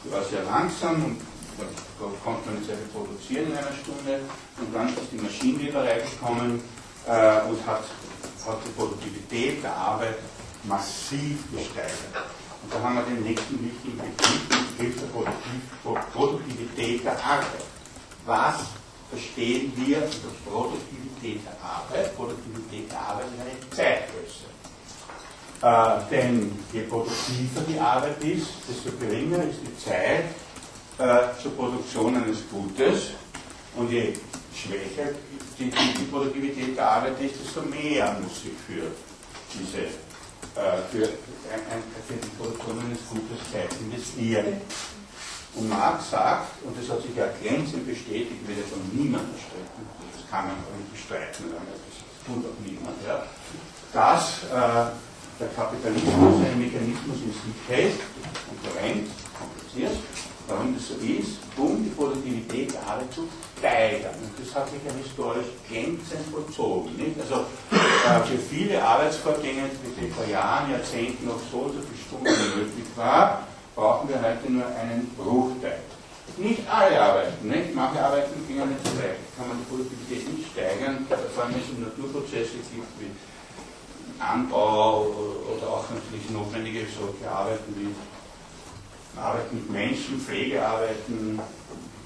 die 0.03 0.11
war 0.11 0.23
sehr 0.23 0.43
langsam 0.43 1.05
und 1.05 1.21
da 1.59 2.05
konnte 2.23 2.49
man 2.49 2.55
nicht 2.55 2.67
sehr 2.67 2.77
viel 2.77 2.87
produzieren 2.87 3.51
in 3.51 3.57
einer 3.57 3.75
Stunde 3.77 4.21
und 4.57 4.73
dann 4.73 4.89
ist 4.89 5.11
die 5.11 5.17
Maschinenweberei 5.17 5.99
gekommen 5.99 6.63
äh, 7.05 7.41
und 7.47 7.65
hat, 7.67 7.83
hat 8.45 8.57
die 8.65 8.71
Produktivität 8.71 9.63
der 9.63 9.75
Arbeit 9.75 10.17
massiv 10.63 11.43
gesteigert. 11.51 12.25
Und 12.63 12.73
da 12.73 12.81
haben 12.81 12.95
wir 12.95 13.03
den 13.03 13.21
nächsten 13.21 13.63
wichtigen 13.63 13.97
Begriff, 13.97 14.41
den 14.49 14.77
Begriff 14.77 15.01
der 15.83 15.99
Produktivität 16.11 17.05
der 17.05 17.23
Arbeit. 17.23 17.65
Was 18.25 18.55
verstehen 19.09 19.71
wir 19.75 19.97
unter 19.97 20.49
Produktivität 20.49 21.41
der 21.45 21.57
Arbeit? 21.63 22.15
Produktivität 22.15 22.91
der 22.91 23.01
Arbeit 23.01 23.25
ist 23.25 23.41
eine 23.41 23.69
Zeitgröße. 23.69 24.45
Äh, 25.61 26.09
denn 26.11 26.51
je 26.73 26.81
produktiver 26.81 27.61
die 27.67 27.79
Arbeit 27.79 28.23
ist, 28.23 28.47
desto 28.67 28.97
geringer 28.97 29.43
ist 29.43 29.59
die 29.65 29.77
Zeit 29.83 30.25
äh, 30.97 31.41
zur 31.41 31.51
Produktion 31.53 32.15
eines 32.15 32.39
Gutes. 32.49 33.11
Und 33.75 33.91
je 33.91 34.13
schwächer 34.53 35.11
die, 35.57 35.69
die, 35.69 36.03
Produktivität 36.05 36.77
der 36.77 36.89
Arbeit 36.89 37.19
ist, 37.21 37.35
desto 37.43 37.61
mehr 37.63 38.17
muss 38.21 38.43
ich 38.45 38.57
für 38.65 38.91
diese 39.53 39.83
äh, 40.55 40.81
für, 40.91 41.05
für 41.05 42.13
die 42.13 42.29
Produktion 42.37 42.79
eines 42.79 42.99
Gutes 43.09 43.51
Zeit 43.51 43.69
investieren. 43.81 44.61
Und 45.55 45.69
Marx 45.69 46.11
sagt, 46.11 46.63
und 46.63 46.75
das 46.77 46.89
hat 46.89 47.01
sich 47.01 47.15
ja 47.15 47.27
glänzend 47.41 47.87
bestätigt, 47.87 48.45
wird 48.45 48.59
ja 48.59 48.67
von 48.67 48.83
niemandem 48.91 49.31
bestritten, 49.31 49.87
das 50.11 50.29
kann 50.29 50.51
man 50.51 50.55
auch 50.67 50.75
nicht 50.75 50.91
bestreiten, 50.91 51.45
das 51.47 51.95
tut 52.27 52.43
auch 52.43 52.59
niemand, 52.59 52.99
ja, 53.07 53.23
dass 53.93 54.43
äh, 54.51 54.91
der 55.39 55.47
Kapitalismus 55.55 56.43
ein 56.43 56.59
Mechanismus 56.59 57.23
in 57.23 57.31
sich 57.31 57.59
hält, 57.67 57.99
Konkurrenz, 58.51 59.09
kompliziert, 59.31 59.95
warum 60.47 60.75
das 60.75 60.87
so 60.87 60.95
ist, 60.99 61.39
um 61.55 61.83
die 61.83 61.89
Produktivität 61.89 62.73
der 62.73 62.83
Arbeit 62.83 63.13
zu 63.13 63.27
steigern. 63.57 64.15
Und 64.19 64.35
das 64.35 64.55
hat 64.55 64.69
sich 64.69 64.79
ja 64.85 64.91
historisch 64.91 65.47
glänzend 65.67 66.27
vollzogen. 66.31 66.95
Nicht? 66.95 67.15
Also 67.19 67.47
äh, 67.71 68.19
für 68.27 68.37
viele 68.37 68.83
Arbeitsvorgänge, 68.83 69.71
die 69.71 70.11
vor 70.11 70.25
Jahren, 70.27 70.71
Jahrzehnten 70.71 71.25
noch 71.25 71.39
so 71.51 71.71
so 71.71 71.79
viele 71.79 72.03
Stunden 72.03 72.59
möglich 72.59 72.87
war, 72.95 73.47
brauchen 73.75 74.09
wir 74.09 74.21
heute 74.21 74.51
nur 74.51 74.65
einen 74.65 75.07
Bruchteil. 75.17 75.79
Nicht 76.37 76.67
alle 76.67 76.99
Arbeiten, 76.99 77.47
nicht? 77.47 77.75
manche 77.75 78.03
Arbeiten 78.03 78.47
gingen 78.47 78.69
nicht 78.69 78.81
so 78.83 78.97
leicht, 78.97 79.21
kann 79.37 79.47
man 79.47 79.57
die 79.59 79.65
Produktivität 79.69 80.33
nicht 80.33 80.51
steigern, 80.51 81.05
vor 81.07 81.43
allem 81.43 81.53
wenn 81.53 81.61
es 81.61 81.95
Naturprozesse 81.95 82.57
gibt 82.73 82.99
wie 82.99 83.11
Anbau 84.19 85.05
oder 85.05 85.67
auch 85.69 85.85
natürlich 85.89 86.29
notwendige 86.31 86.87
solche 86.87 87.29
Arbeiten 87.29 87.75
wie 87.77 89.19
Arbeiten 89.19 89.55
mit 89.55 89.69
Menschen, 89.69 90.19
Pflegearbeiten, 90.19 91.39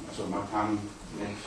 also 0.10 0.30
man 0.30 0.52
kann 0.52 0.78
nicht 1.18 1.40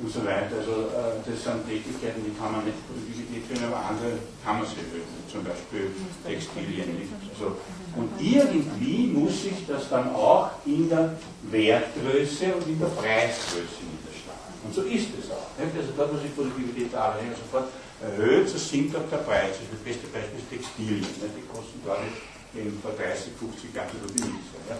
und 0.00 0.10
so 0.10 0.24
weiter. 0.24 0.58
Also 0.58 0.90
äh, 0.90 1.22
das 1.22 1.44
sind 1.44 1.66
Tätigkeiten, 1.68 2.24
die 2.26 2.34
kann 2.34 2.52
man 2.52 2.64
nicht 2.64 2.78
Produktivität 2.86 3.46
führen, 3.46 3.70
aber 3.70 3.78
andere 3.86 4.18
kann 4.44 4.58
man 4.58 4.66
sie 4.66 4.82
erhöhen, 4.82 5.06
zum 5.30 5.44
Beispiel 5.44 5.90
Textilien. 6.26 6.98
Nicht? 6.98 7.14
Also, 7.30 7.58
und 7.96 8.10
irgendwie 8.20 9.06
muss 9.08 9.42
sich 9.42 9.66
das 9.66 9.88
dann 9.88 10.14
auch 10.14 10.50
in 10.66 10.88
der 10.88 11.14
Wertgröße 11.50 12.54
und 12.54 12.66
in 12.66 12.78
der 12.78 12.86
Preisgröße 12.86 13.86
niederschlagen. 13.86 14.54
Und 14.64 14.74
so 14.74 14.82
ist 14.82 15.08
es 15.18 15.30
auch. 15.30 15.50
Nicht? 15.58 15.76
Also 15.76 15.92
dort, 15.96 16.14
wo 16.14 16.18
sich 16.18 16.34
Produktivität 16.34 16.92
der 16.92 17.00
Arbeit 17.00 17.36
sofort 17.36 17.68
erhöht, 18.02 18.48
so 18.48 18.58
sinkt 18.58 18.96
auch 18.96 19.08
der 19.10 19.18
Preis. 19.18 19.56
Das 19.70 19.80
beste 19.80 20.06
Beispiel 20.08 20.38
ist 20.38 20.50
Textilien. 20.50 21.00
Nicht? 21.00 21.34
Die 21.36 21.46
kosten, 21.46 21.80
glaube 21.84 22.02
ich, 22.10 22.82
vor 22.82 22.92
30, 22.92 23.32
50 23.38 23.74
Jahren 23.74 23.88
so 24.00 24.08
viel. 24.12 24.32
Ja, 24.68 24.76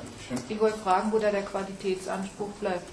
ich 0.49 0.61
wollte 0.61 0.79
fragen, 0.79 1.13
wo 1.13 1.19
da 1.19 1.31
der 1.31 1.43
Qualitätsanspruch 1.43 2.51
bleibt. 2.61 2.89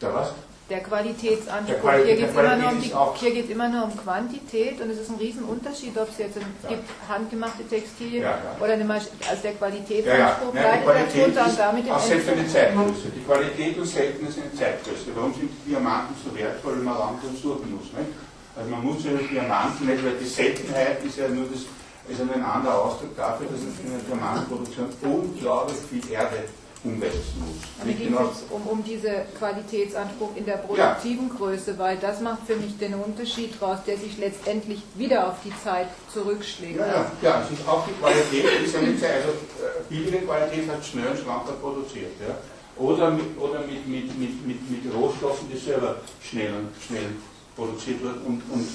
Der 0.00 0.14
was? 0.14 0.32
Der 0.70 0.80
Qualitätsanspruch. 0.80 1.92
Hier 2.06 2.16
geht 2.16 2.24
es 2.30 2.32
immer, 2.32 2.56
nur 2.56 2.72
um 2.72 2.80
Qualität 2.80 2.86
ist 2.86 2.94
auch- 2.96 3.12
die- 3.14 3.20
hier 3.20 3.34
geht's 3.34 3.50
immer 3.50 3.68
nur 3.68 3.84
um 3.84 3.96
Quantität 3.98 4.80
und 4.80 4.88
es 4.88 4.98
ist 4.98 5.10
ein 5.10 5.16
Riesenunterschied, 5.16 5.92
ob 5.98 6.08
es 6.08 6.16
jetzt 6.16 6.38
ein, 6.38 6.46
Ja. 6.62 6.68
gibt 6.70 6.88
handgemachte 7.06 7.68
Textilien 7.68 8.22
Ja, 8.22 8.30
ja. 8.30 8.56
oder 8.64 8.72
eine 8.72 8.84
Masch 8.84 9.04
also 9.28 9.42
der 9.42 9.50
Ja, 9.52 9.52
ja. 9.52 9.58
Qualitätsanspruch 9.60 10.54
ja, 10.54 10.60
die 10.72 10.80
bleibt 10.80 10.84
Qualität 10.84 11.36
darunter 11.36 11.44
und 11.44 11.50
ist 11.50 11.58
damit 11.58 11.90
auch 11.92 12.00
selbst 12.00 12.28
eine 12.30 12.48
Zeitgröße. 12.48 13.08
Die 13.14 13.24
Qualität 13.28 13.76
und 13.78 13.84
Seltenheit 13.86 14.32
sind 14.32 14.44
eine 14.48 14.54
Zeitgröße. 14.56 15.06
Warum 15.14 15.34
sind 15.34 15.50
die 15.52 15.68
Diamanten 15.70 16.14
so 16.24 16.28
wertvoll, 16.34 16.72
wenn 16.78 16.84
man 16.84 16.96
drin 17.20 17.36
suchen 17.36 17.68
muss? 17.76 17.92
Nicht? 17.92 18.12
Also 18.56 18.70
man 18.70 18.82
muss 18.88 19.04
ja 19.04 19.10
die 19.20 19.28
Diamanten 19.28 19.84
nicht, 19.86 20.00
weil 20.02 20.16
die 20.16 20.24
Seltenheit 20.24 21.04
ist 21.04 21.18
ja 21.18 21.28
nur 21.28 21.44
das, 21.44 21.60
ist 22.08 22.18
ja 22.18 22.24
ein 22.24 22.40
anderer 22.42 22.84
Ausdruck 22.88 23.12
dafür, 23.16 23.46
dass 23.52 23.60
es 23.60 23.76
in 23.84 23.92
der 23.92 24.00
Diamantenproduktion 24.08 24.88
unglaublich 25.04 25.76
viel 25.92 26.08
Erde 26.10 26.48
Nicht 26.84 27.98
ging 27.98 28.08
genau, 28.08 28.30
es 28.30 28.44
um, 28.50 28.66
um 28.66 28.84
diese 28.84 29.24
Qualitätsanspruch 29.38 30.36
in 30.36 30.44
der 30.44 30.58
produktiven 30.58 31.30
Größe, 31.30 31.78
weil 31.78 31.96
das 31.96 32.20
macht 32.20 32.46
für 32.46 32.56
mich 32.56 32.76
den 32.76 32.94
Unterschied 32.94 33.60
raus, 33.62 33.78
der 33.86 33.96
sich 33.96 34.18
letztendlich 34.18 34.82
wieder 34.94 35.28
auf 35.28 35.36
die 35.42 35.52
Zeit 35.62 35.88
zurückschlägt. 36.12 36.78
Ja, 36.78 36.86
ja, 36.86 37.12
ja, 37.22 37.42
es 37.42 37.58
ist 37.58 37.66
auch 37.66 37.86
die 37.86 37.92
Qualität, 37.92 38.66
ist 38.66 38.74
ja 38.74 38.80
nicht 38.82 39.00
sehr, 39.00 39.14
also 39.14 39.28
äh, 39.28 39.82
billige 39.88 40.26
Qualität 40.26 40.68
hat 40.68 40.84
schnell 40.84 41.08
und 41.08 41.18
schlanker 41.18 41.52
produziert. 41.52 42.12
Ja? 42.20 42.36
Oder, 42.76 43.10
mit, 43.12 43.38
oder 43.38 43.60
mit, 43.60 43.86
mit, 43.88 44.18
mit, 44.18 44.46
mit, 44.46 44.70
mit 44.70 44.94
Rohstoffen, 44.94 45.48
die 45.50 45.56
selber 45.56 45.96
schnell 46.22 46.52
und 46.52 46.68
schnell 46.86 47.16
produziert 47.56 48.04
werden. 48.04 48.20
Und, 48.26 48.42
und 48.52 48.68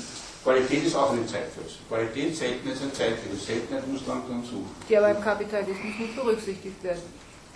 Qualität 0.43 0.86
ist 0.86 0.95
auch 0.95 1.12
eine 1.12 1.26
Zeitgröße. 1.28 1.78
Qualität, 1.88 2.36
Seltenheit 2.36 2.74
ist 2.74 2.82
eine 2.82 2.93
Zeitgröße. 2.93 3.45
Seltenheit 3.45 3.88
muss 3.88 4.07
langsam 4.07 4.43
suchen. 4.43 4.72
Die 4.88 4.97
aber 4.97 5.12
im 5.12 5.22
Kapitalismus 5.22 5.99
nicht 5.99 6.16
berücksichtigt 6.16 6.84
werden. 6.84 7.01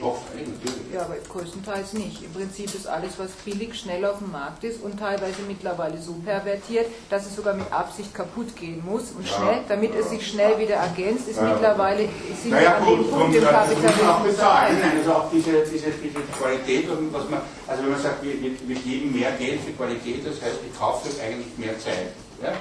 Doch, 0.03 0.19
natürlich. 0.35 0.91
Ja, 0.93 1.01
aber 1.03 1.15
größtenteils 1.31 1.93
nicht. 1.93 2.21
Im 2.23 2.33
Prinzip 2.33 2.75
ist 2.75 2.87
alles, 2.87 3.13
was 3.17 3.31
billig, 3.45 3.73
schnell 3.79 4.03
auf 4.05 4.17
dem 4.19 4.31
Markt 4.33 4.63
ist 4.65 4.83
und 4.83 4.99
teilweise 4.99 5.41
mittlerweile 5.47 5.97
so 5.97 6.11
pervertiert, 6.25 6.87
dass 7.09 7.25
es 7.25 7.35
sogar 7.37 7.53
mit 7.53 7.71
Absicht 7.71 8.13
kaputt 8.13 8.53
gehen 8.57 8.83
muss 8.85 9.11
und 9.17 9.25
Ja. 9.25 9.33
schnell, 9.37 9.59
damit 9.69 9.95
es 9.95 10.09
sich 10.09 10.27
schnell 10.27 10.59
wieder 10.59 10.75
ergänzt, 10.75 11.29
ist 11.29 11.37
Ja. 11.37 11.43
mittlerweile 11.53 12.09
sind 12.41 12.51
wir 12.51 12.57
Naja, 12.57 12.75
an 12.75 12.85
gut, 12.85 12.99
dem 12.99 13.09
Punkt 13.11 13.35
im 13.35 13.43
Kapitalismus. 13.43 14.37
Nein, 14.37 14.77
also 14.99 15.13
auch 15.13 15.31
diese, 15.31 15.51
diese, 15.71 15.89
diese 15.91 16.19
Qualität, 16.37 16.89
was 17.11 17.29
man, 17.29 17.39
also 17.65 17.83
wenn 17.83 17.91
man 17.91 18.01
sagt, 18.01 18.21
wir, 18.21 18.41
wir, 18.41 18.51
wir 18.67 18.75
geben 18.75 19.17
mehr 19.17 19.31
Geld 19.39 19.61
für 19.61 19.71
Qualität, 19.71 20.27
das 20.27 20.41
heißt, 20.41 20.59
ich 20.69 20.77
kaufe 20.77 21.07
eigentlich 21.23 21.57
mehr 21.57 21.79
Zeit. 21.79 22.11
Ja? 22.43 22.51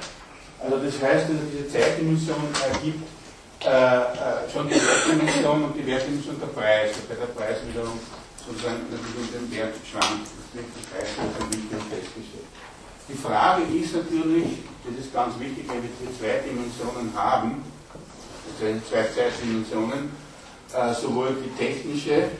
Also 0.63 0.77
das 0.79 0.95
heißt, 1.03 1.27
also 1.27 1.43
diese 1.53 1.69
Zeitdimension 1.69 2.37
ergibt 2.73 3.03
äh, 3.65 3.69
äh, 3.69 4.51
schon 4.53 4.69
die 4.69 4.75
Wertdimension 4.75 5.65
und 5.65 5.77
die 5.77 5.87
Wertdimension 5.87 6.41
der 6.41 6.49
Preis. 6.49 6.97
Und 6.97 7.09
bei 7.09 7.15
der 7.15 7.31
Preis 7.33 7.59
wiederum 7.67 7.99
sozusagen 8.47 8.83
natürlich 8.91 9.17
um 9.17 9.29
den 9.33 9.47
Wert 9.57 9.75
schwankt. 9.87 10.27
Wird 10.53 10.67
das 10.75 10.85
Preisverwichten 10.91 11.79
festgestellt. 11.89 12.51
Die 13.09 13.19
Frage 13.19 13.63
ist 13.73 13.95
natürlich, 13.95 14.67
das 14.85 15.05
ist 15.05 15.13
ganz 15.15 15.39
wichtig, 15.39 15.65
wenn 15.69 15.83
wir 15.83 15.91
die 15.91 16.19
zwei 16.19 16.43
Dimensionen 16.43 17.13
haben, 17.15 17.63
also 18.61 18.81
zwei 18.89 19.05
Zeitdimensionen, 19.15 20.11
äh, 20.75 20.95
sowohl 20.95 21.37
die 21.43 21.51
technische, 21.57 22.31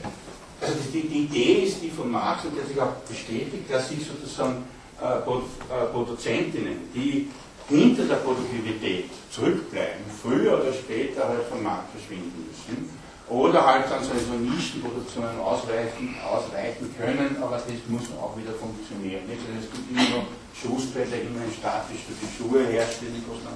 also 0.61 0.73
die, 0.93 1.07
die 1.07 1.23
Idee 1.25 1.65
ist 1.65 1.81
die 1.81 1.89
von 1.89 2.09
Marx 2.09 2.45
und 2.45 2.57
der 2.57 2.65
sich 2.65 2.79
auch 2.79 2.93
bestätigt, 3.07 3.65
dass 3.69 3.89
sich 3.89 4.05
sozusagen 4.05 4.63
äh, 5.01 5.17
äh, 5.17 5.85
Produzentinnen, 5.91 6.89
die 6.93 7.29
hinter 7.69 8.03
der 8.05 8.15
Produktivität 8.17 9.09
zurückbleiben, 9.31 10.05
früher 10.21 10.61
oder 10.61 10.73
später 10.73 11.27
halt 11.27 11.43
vom 11.49 11.63
Markt 11.63 11.91
verschwinden 11.91 12.47
müssen 12.47 12.89
oder 13.29 13.65
halt 13.65 13.89
dann 13.89 14.03
so 14.03 14.13
Nischenproduktionen 14.35 15.39
ausweichen, 15.39 16.15
ausweiten 16.21 16.93
können, 16.97 17.37
aber 17.41 17.55
das 17.55 17.65
muss 17.87 18.11
auch 18.19 18.35
wieder 18.35 18.51
funktionieren. 18.53 19.25
Nicht? 19.25 19.41
Also 19.47 19.63
es 19.63 19.71
gibt 19.71 19.87
immer 19.89 20.09
noch 20.19 20.27
Schuster, 20.51 21.07
der 21.07 21.23
immer 21.23 21.47
statisch 21.47 22.03
für 22.03 22.17
die 22.19 22.29
Schuhe 22.29 22.67
herstellt, 22.67 23.15
die 23.15 23.23
kosten 23.23 23.55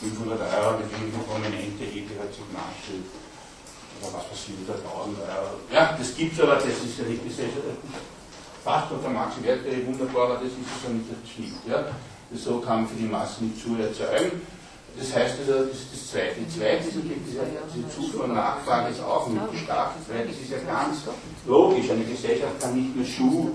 500 0.00 0.40
Euro, 0.40 0.80
die 0.80 0.88
sind 0.88 1.12
noch 1.12 1.28
prominente, 1.28 1.84
die 1.84 2.08
halt 2.16 2.32
sich 2.32 2.48
nachstellt. 2.50 3.06
Aber 4.00 4.16
was 4.16 4.28
passiert 4.28 4.64
da 4.66 4.74
1000 4.74 5.22
Euro? 5.22 5.60
Ja, 5.72 5.96
das 5.96 6.16
gibt 6.16 6.32
es, 6.32 6.40
aber 6.40 6.56
das 6.56 6.66
ist 6.66 6.98
ja 6.98 7.04
nicht 7.04 7.24
gesellschaftlich. 7.24 8.00
Fast 8.64 8.90
unter 8.92 9.08
Max 9.08 9.36
Werte 9.40 9.70
wunderbar, 9.86 10.24
aber 10.24 10.34
das 10.42 10.52
ist 10.52 10.82
ja 10.82 10.90
nicht 10.90 11.06
das 11.06 11.22
Schnitt. 11.30 11.56
Ja? 11.68 11.94
So 12.34 12.62
man 12.66 12.86
für 12.88 12.96
die 12.96 13.08
Massen 13.08 13.52
Schuhe 13.62 13.86
erzeugen. 13.86 14.42
Das 14.98 15.14
heißt 15.14 15.36
also, 15.40 15.66
das 15.66 15.76
das 15.92 16.10
Zweite. 16.10 16.40
Die 16.40 16.58
Zweite 16.58 16.84
diese, 16.90 17.88
Zufuhr 17.88 18.24
und 18.24 18.34
Nachfrage 18.34 18.90
ist 18.90 19.02
auch 19.02 19.28
nicht 19.28 19.64
stark. 19.64 19.92
Weil 20.08 20.26
das 20.26 20.36
ist 20.36 20.50
ja 20.50 20.58
ganz 20.66 21.02
logisch. 21.46 21.90
Eine 21.90 22.04
Gesellschaft 22.04 22.60
kann 22.60 22.74
nicht 22.74 22.96
nur 22.96 23.04
Schuh, 23.04 23.50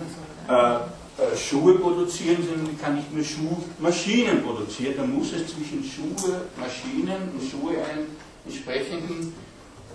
äh, 0.47 0.75
äh, 1.21 1.35
Schuhe 1.35 1.79
produzieren, 1.79 2.37
sondern 2.47 2.79
kann 2.79 2.95
nicht 2.95 3.11
nur 3.13 3.23
Schuhmaschinen 3.23 4.43
produzieren. 4.43 4.93
Da 4.97 5.03
muss 5.03 5.33
es 5.33 5.47
zwischen 5.47 5.83
Schuhe, 5.83 6.41
Maschinen 6.57 7.29
und 7.33 7.41
Schuhe 7.41 7.73
einen 7.83 8.07
entsprechenden 8.45 9.33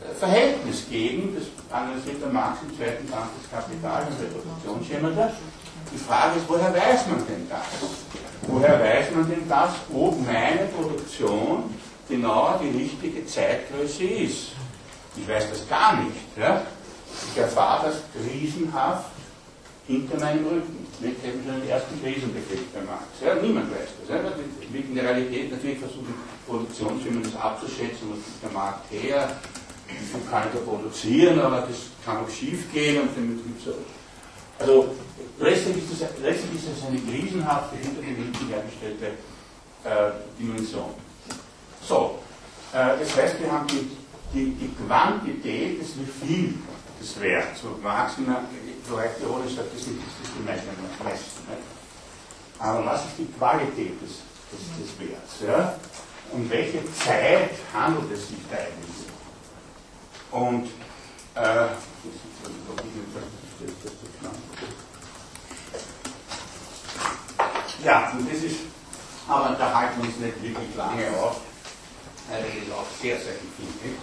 äh, 0.02 0.14
Verhältnis 0.18 0.84
geben. 0.90 1.36
Das 1.36 1.46
analysiert 1.74 2.20
der 2.20 2.28
Marx 2.28 2.58
im 2.68 2.76
zweiten 2.76 3.06
Band 3.06 3.30
des 3.40 3.50
Kapitals, 3.50 4.06
das 4.10 4.20
Reproduktionsschema. 4.26 5.32
Die 5.96 6.04
Frage 6.04 6.38
ist, 6.38 6.46
woher 6.46 6.74
weiß 6.74 7.06
man 7.06 7.26
denn 7.26 7.48
das? 7.48 7.64
Woher 8.48 8.78
weiß 8.78 9.14
man 9.14 9.30
denn 9.30 9.48
das, 9.48 9.70
ob 9.94 10.20
meine 10.26 10.68
Produktion 10.76 11.74
genau 12.06 12.60
die 12.62 12.82
richtige 12.82 13.24
Zeitgröße 13.24 14.04
ist? 14.04 14.52
Ich 15.16 15.26
weiß 15.26 15.48
das 15.48 15.66
gar 15.66 15.96
nicht. 16.02 16.16
Ja? 16.36 16.66
Ich 17.32 17.40
erfahre 17.40 17.86
das 17.86 18.02
krisenhaft 18.12 19.06
hinter 19.86 20.20
meinem 20.20 20.46
Rücken. 20.46 20.86
Wir 21.00 21.14
kennen 21.14 21.42
schon 21.46 21.62
den 21.62 21.70
ersten 21.70 22.02
Krisenbegriff 22.02 22.66
bei 22.74 22.82
Marx. 22.82 23.04
Ja? 23.24 23.34
Niemand 23.36 23.70
weiß 23.70 23.88
das. 24.00 24.08
Ja? 24.10 24.22
In 24.70 24.94
der 24.94 25.04
Realität 25.04 25.50
natürlich 25.50 25.78
versuchen 25.78 26.12
Produktionsfirmen 26.46 27.22
das 27.22 27.40
abzuschätzen, 27.40 28.10
was 28.10 28.18
gibt 28.18 28.42
der 28.44 28.50
Markt 28.50 28.92
her, 28.92 29.30
wie 29.88 30.30
kann 30.30 30.42
ich 30.48 30.60
da 30.60 30.70
produzieren, 30.70 31.40
aber 31.40 31.60
das 31.62 31.88
kann 32.04 32.18
auch 32.18 32.28
schief 32.28 32.70
gehen 32.70 33.00
und 33.00 33.16
den 33.16 33.38
Betrieb 33.38 33.56
so. 33.64 33.72
Also 34.58 34.94
letztlich 35.38 35.76
ist, 35.78 36.02
das, 36.02 36.10
letztlich 36.22 36.54
ist 36.54 36.68
das 36.68 36.88
eine 36.88 36.98
krisenhafte, 37.00 37.76
hinter 37.76 38.00
den 38.00 38.16
Linken 38.16 38.48
hergestellte 38.48 39.06
äh, 39.84 40.10
Dimension. 40.38 40.94
So, 41.82 42.18
äh, 42.72 42.98
das 42.98 43.16
heißt, 43.16 43.40
wir 43.40 43.52
haben 43.52 43.66
die, 43.66 43.90
die, 44.32 44.50
die 44.54 44.74
Quantität 44.74 45.80
des 45.80 45.88
wie 45.98 46.26
viel 46.26 46.54
des 47.00 47.20
Werts. 47.20 47.60
So 47.62 47.78
Marx 47.82 48.18
immer 48.18 48.42
korrekt 48.88 49.20
ironisch 49.20 49.54
sagt, 49.54 49.72
das 49.72 49.80
ist 49.82 49.88
das 49.88 50.28
ist 50.28 50.34
die 50.38 50.44
meisten. 50.44 50.68
Ne? 50.68 51.56
Aber 52.58 52.86
was 52.86 53.04
ist 53.04 53.18
die 53.18 53.26
Qualität 53.38 54.00
des, 54.00 54.22
des, 54.50 54.60
des 54.78 55.08
Werts? 55.08 55.40
Ja? 55.46 55.78
Um 56.32 56.48
welche 56.50 56.82
Zeit 56.94 57.50
handelt 57.72 58.10
es 58.12 58.28
sich 58.28 58.38
da 58.50 58.56
eigentlich? 58.56 59.06
Und 60.30 60.66
äh, 61.34 61.68
ja, 67.84 68.12
und 68.12 68.30
das 68.30 68.42
ist, 68.42 68.56
aber 69.28 69.56
da 69.58 69.74
halten 69.74 70.02
wir 70.02 70.08
uns 70.08 70.18
nicht 70.18 70.42
wirklich 70.42 70.76
lange 70.76 71.08
auf, 71.20 71.40
weil 72.30 72.42
das 72.42 72.50
ist 72.50 72.72
auch 72.72 72.86
sehr, 73.00 73.16
sehr 73.20 73.34
empfindlich, 73.34 73.98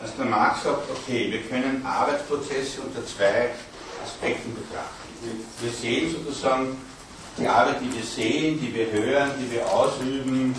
dass 0.00 0.16
der 0.16 0.26
Marx 0.26 0.62
sagt, 0.64 0.90
okay, 0.90 1.30
wir 1.30 1.42
können 1.42 1.84
Arbeitsprozesse 1.84 2.80
unter 2.82 3.04
zwei 3.06 3.50
Aspekten 4.04 4.54
betrachten. 4.54 5.08
Wir, 5.22 5.68
wir 5.68 5.72
sehen 5.72 6.12
sozusagen 6.12 6.76
die 7.38 7.46
Arbeit, 7.46 7.80
die 7.80 7.94
wir 7.94 8.04
sehen, 8.04 8.60
die 8.60 8.74
wir 8.74 8.90
hören, 8.90 9.30
die 9.38 9.52
wir 9.52 9.66
ausüben, 9.70 10.54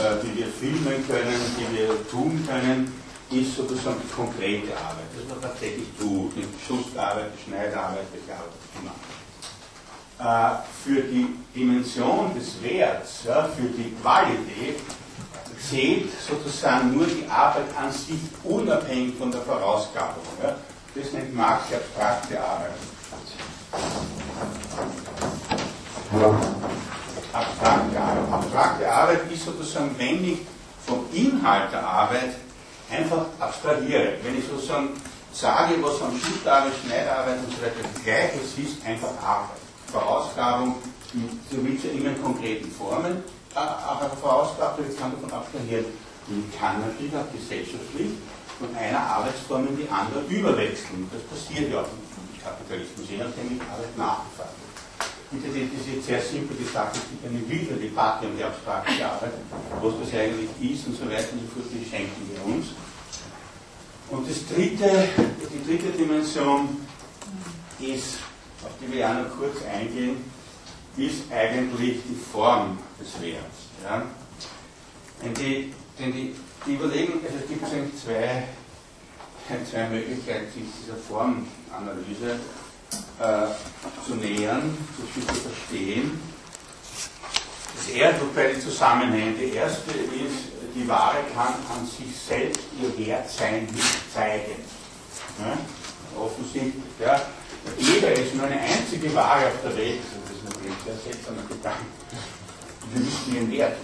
äh, 0.00 0.24
die 0.24 0.38
wir 0.38 0.46
filmen 0.46 1.06
können, 1.06 1.40
die 1.58 1.76
wir 1.76 2.10
tun 2.10 2.46
können, 2.48 2.92
ist 3.30 3.56
sozusagen 3.56 4.00
die 4.02 4.12
konkrete 4.14 4.72
Arbeit, 4.76 5.10
das 5.16 5.28
man 5.28 5.40
tatsächlich 5.42 5.88
tut, 5.98 6.32
die 6.36 6.46
Schussarbeit, 6.66 7.32
die 7.36 7.50
Schneiderarbeit, 7.50 8.06
die 8.14 8.30
Arbeit, 8.30 8.54
man 8.84 8.94
äh, 8.94 9.15
für 10.18 11.02
die 11.02 11.36
Dimension 11.54 12.34
des 12.34 12.62
Werts, 12.62 13.24
ja, 13.24 13.48
für 13.54 13.68
die 13.68 13.94
Qualität, 14.00 14.80
zählt 15.68 16.08
sozusagen 16.26 16.96
nur 16.96 17.06
die 17.06 17.26
Arbeit 17.28 17.66
an 17.78 17.92
sich 17.92 18.20
unabhängig 18.44 19.16
von 19.16 19.30
der 19.30 19.42
Vorausgabung. 19.42 20.22
Ja. 20.42 20.56
Das 20.94 21.12
nennt 21.12 21.34
Marx 21.34 21.64
die 21.68 21.74
abstrakte 21.74 22.40
Arbeit. 22.40 22.70
Abstrakte 27.32 28.00
Arbeit. 28.00 28.32
Abstrakte 28.32 28.92
Arbeit 28.92 29.32
ist 29.32 29.44
sozusagen, 29.44 29.94
wenn 29.98 30.24
ich 30.24 30.38
vom 30.86 31.04
Inhalt 31.12 31.72
der 31.72 31.86
Arbeit 31.86 32.36
einfach 32.90 33.26
abstrahiere. 33.38 34.14
Wenn 34.22 34.38
ich 34.38 34.46
sozusagen 34.46 34.90
sage, 35.32 35.74
was 35.82 36.00
am 36.00 36.18
Schnittarbeit, 36.18 36.72
Schneidarbeit 36.84 37.38
und 37.38 37.54
so 37.54 37.62
weiter 37.62 38.00
gleich 38.02 38.30
ist, 38.42 38.58
ist 38.58 38.86
einfach 38.86 39.10
Arbeit. 39.22 39.65
Verausgabung, 40.00 40.76
so 41.50 41.64
wird 41.64 41.84
ja 41.84 41.90
immer 41.90 42.14
konkreten 42.22 42.70
Formen 42.70 43.22
aber 43.56 44.10
verausgabt, 44.16 44.80
jetzt 44.80 44.98
kann 44.98 45.12
davon 45.12 45.32
abstrahieren. 45.32 45.86
Man 46.28 46.44
kann 46.58 46.80
natürlich 46.80 47.14
auch 47.16 47.30
gesellschaftlich 47.32 48.10
von 48.58 48.74
einer 48.76 49.00
Arbeitsform 49.00 49.68
in 49.68 49.76
die 49.76 49.88
andere 49.88 50.20
überwechseln. 50.28 51.08
Das 51.12 51.22
passiert 51.22 51.72
ja 51.72 51.80
auch 51.80 51.88
im 51.88 52.42
Kapitalismus, 52.42 53.08
je 53.08 53.18
nachdem 53.18 53.50
wie 53.50 53.60
Arbeit 53.60 53.96
nachgefragt 53.96 54.56
wird. 54.60 54.66
Und 55.32 55.42
das 55.42 55.54
ist 55.56 55.88
jetzt 55.88 56.06
sehr 56.06 56.22
simpel 56.22 56.56
gesagt, 56.56 56.96
es 56.96 57.02
gibt 57.10 57.26
eine 57.26 57.42
wilde 57.48 57.74
Debatte 57.74 58.26
um 58.26 58.36
die 58.36 58.44
abstrakte 58.44 59.04
Arbeit, 59.04 59.32
was 59.80 59.94
das 60.00 60.20
eigentlich 60.20 60.50
ist 60.60 60.86
und 60.86 60.96
so 60.96 61.04
weiter 61.06 61.32
und 61.32 61.48
so 61.48 61.60
fort, 61.60 61.66
die 61.72 61.88
schenken 61.88 62.22
wir 62.30 62.54
uns. 62.54 62.66
Und 64.10 64.28
das 64.28 64.46
dritte, 64.46 65.08
die 65.50 65.62
dritte 65.66 65.90
Dimension 65.98 66.86
ist 67.80 68.18
auf 68.66 68.72
die 68.80 68.92
wir 68.92 68.98
ja 68.98 69.14
noch 69.14 69.30
kurz 69.36 69.56
eingehen, 69.64 70.16
ist 70.96 71.30
eigentlich 71.30 72.00
die 72.08 72.18
Form 72.32 72.78
des 72.98 73.20
Werts. 73.22 73.68
Ja? 73.82 74.02
Denn, 75.22 75.34
die, 75.34 75.72
denn 75.98 76.12
die, 76.12 76.34
die 76.66 76.74
überlegen, 76.74 77.20
also 77.24 77.36
es 77.42 77.48
gibt 77.48 77.64
zwei, 78.02 78.44
zwei 79.70 79.88
Möglichkeiten, 79.88 80.46
sich 80.52 80.64
dieser 80.82 80.96
Formanalyse 80.96 82.40
äh, 83.20 84.04
zu 84.06 84.14
nähern, 84.16 84.76
zu, 84.96 85.20
zu 85.20 85.34
verstehen. 85.34 86.20
Das 87.74 87.88
erste, 87.88 88.22
wobei 88.22 88.54
die 88.54 88.60
Zusammenhänge, 88.60 89.34
die 89.34 89.54
erste 89.54 89.90
ist, 89.92 90.56
die 90.74 90.88
Ware 90.88 91.18
kann 91.34 91.54
an 91.74 91.86
sich 91.86 92.14
selbst 92.16 92.62
ihr 92.80 93.06
Wertsein 93.06 93.66
nicht 93.66 94.12
zeigen. 94.12 94.56
Ja? 95.38 95.56
Offensichtlich. 96.18 96.82
Ja? 96.98 97.20
Jeder 97.78 98.12
ist 98.12 98.34
nur 98.34 98.46
eine 98.46 98.60
einzige 98.60 99.14
Ware 99.14 99.46
auf 99.46 99.62
der 99.64 99.76
Welt. 99.76 100.00
Das 100.24 100.36
ist 100.36 100.44
natürlich 100.44 100.76
sehr 100.84 101.12
seltsamer 101.12 101.42
Gedanke. 101.48 101.86
Wir 102.92 103.00
müssen 103.00 103.34
ihren 103.34 103.50
Wert. 103.50 103.76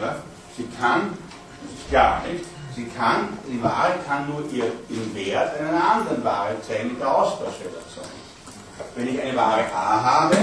Ja? 0.00 0.22
Sie 0.56 0.66
kann, 0.78 1.16
das 1.62 1.80
ist 1.80 1.88
klar, 1.88 2.22
nicht? 2.26 2.44
Sie 2.74 2.86
kann, 2.86 3.36
die 3.46 3.62
Ware 3.62 3.94
kann 4.06 4.28
nur 4.28 4.44
ihr, 4.52 4.72
ihren 4.88 5.14
Wert 5.14 5.58
einer 5.58 5.92
anderen 5.92 6.24
Ware 6.24 6.56
zeigen 6.62 6.88
mit 6.90 7.00
der 7.00 7.14
Austauschrelation. 7.14 8.06
Wenn 8.94 9.14
ich 9.14 9.20
eine 9.20 9.36
Ware 9.36 9.64
A 9.74 10.02
habe, 10.02 10.36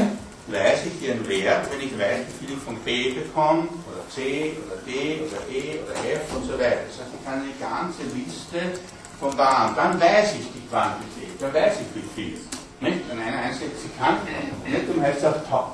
weiß 0.48 0.80
ich 0.86 1.08
ihren 1.08 1.28
Wert, 1.28 1.68
wenn 1.72 1.82
ich 1.82 1.98
weiß, 1.98 2.20
wie 2.40 2.46
viel 2.46 2.58
ich 2.58 2.64
von 2.64 2.78
B 2.80 3.12
bekomme, 3.12 3.64
oder 3.64 4.08
C, 4.10 4.56
oder 4.66 4.78
D, 4.86 5.22
oder 5.22 5.42
E, 5.52 5.80
oder 5.84 5.96
F 6.14 6.36
und 6.36 6.46
so 6.46 6.54
weiter. 6.54 6.82
Das 6.88 7.00
heißt, 7.00 7.12
ich 7.18 7.26
kann 7.26 7.42
eine 7.42 7.54
ganze 7.60 8.04
Liste 8.14 8.80
von 9.20 9.38
Waren, 9.38 9.76
dann 9.76 10.00
weiß 10.00 10.34
ich 10.34 10.48
die 10.54 10.68
Quantität, 10.70 11.40
dann 11.40 11.54
weiß 11.54 11.76
ich 11.82 11.96
wie 11.96 12.08
viel. 12.16 12.40
Nicht? 12.80 13.10
Wenn 13.10 13.20
einer 13.20 13.54
sie 13.54 13.90
kann, 13.98 14.18
nicht 14.66 14.90
um 14.96 15.02
heißt 15.02 15.26
auch 15.26 15.72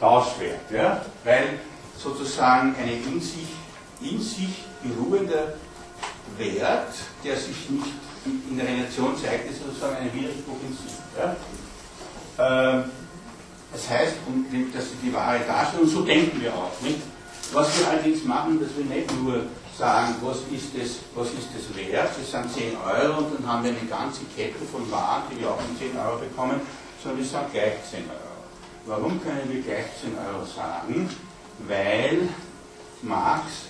Tauschwert, 0.00 0.70
ja? 0.70 1.04
weil 1.24 1.60
sozusagen 1.96 2.74
ein 2.76 2.88
in 2.88 3.20
sich, 3.20 3.48
in 4.00 4.20
sich 4.20 4.64
beruhender 4.82 5.54
Wert, 6.36 6.94
der 7.24 7.36
sich 7.36 7.70
nicht 7.70 7.86
in, 8.24 8.56
der 8.56 8.66
Relation 8.66 9.16
zeigt 9.16 9.50
es 9.50 9.58
sozusagen 9.60 9.96
eine 9.96 10.12
Widerspruch 10.12 10.56
in 10.68 10.76
sich. 10.76 10.96
Ja? 11.16 11.36
Ähm, 12.38 12.84
das 13.72 13.90
heißt, 13.90 14.14
dass 14.74 14.84
sie 14.84 14.96
die 15.02 15.14
Ware 15.14 15.40
darstellen, 15.46 15.84
und 15.84 15.88
so 15.88 16.02
denken 16.02 16.40
wir 16.40 16.52
auch. 16.52 16.72
Nicht? 16.82 16.98
Was 17.52 17.78
wir 17.78 17.88
allerdings 17.88 18.24
machen, 18.24 18.60
dass 18.60 18.70
wir 18.76 18.84
nicht 18.84 19.10
nur 19.22 19.44
sagen, 19.78 20.14
was 20.22 20.38
ist 20.50 20.74
das, 20.74 20.98
was 21.14 21.28
ist 21.28 21.48
das 21.54 21.76
wert, 21.76 22.10
das 22.18 22.30
sind 22.30 22.52
10 22.52 22.76
Euro 22.76 23.18
und 23.18 23.40
dann 23.40 23.52
haben 23.52 23.64
wir 23.64 23.70
eine 23.70 23.88
ganze 23.88 24.22
Kette 24.36 24.64
von 24.70 24.90
Waren, 24.90 25.22
die 25.30 25.40
wir 25.40 25.50
auch 25.50 25.58
um 25.58 25.78
10 25.78 25.96
Euro 25.98 26.18
bekommen, 26.18 26.60
sondern 27.02 27.20
wir 27.20 27.26
sagen 27.26 27.46
gleich 27.52 27.74
10 27.90 28.04
Euro. 28.08 28.36
Warum 28.86 29.22
können 29.22 29.42
wir 29.48 29.62
gleich 29.62 29.86
10 30.00 30.16
Euro 30.16 30.44
sagen? 30.44 31.10
Weil 31.66 32.28
Marx 33.02 33.66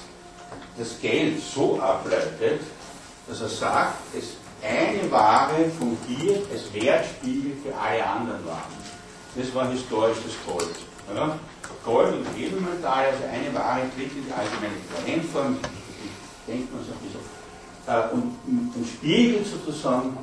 das 0.78 1.00
Geld 1.00 1.40
so 1.40 1.80
ableitet, 1.80 2.60
dass 3.26 3.40
er 3.40 3.48
sagt, 3.48 3.96
es 4.16 4.36
eine 4.62 5.10
Ware 5.10 5.70
fungiert 5.78 6.46
als 6.50 6.72
Wertspiegel 6.72 7.52
für 7.62 7.76
alle 7.76 8.04
anderen 8.06 8.44
Waren. 8.46 8.76
Das 9.34 9.54
war 9.54 9.68
historisch 9.70 10.18
das 10.24 10.34
Gold. 10.46 10.76
Ja? 11.14 11.38
Gold 11.84 12.14
und 12.14 12.26
Edelmetall, 12.36 13.06
also 13.06 13.24
eine 13.24 13.54
Ware 13.54 13.82
tritt 13.94 14.10
in 14.12 14.24
die 14.26 14.32
allgemeine 14.32 14.74
Äquivalentform, 14.82 15.58
denkt 16.46 16.72
man 16.72 16.84
so 16.84 16.92
ein 16.92 17.02
bisschen, 17.02 17.24
äh, 17.86 18.14
und, 18.14 18.72
und 18.74 18.86
spiegelt 18.86 19.46
sozusagen 19.46 20.16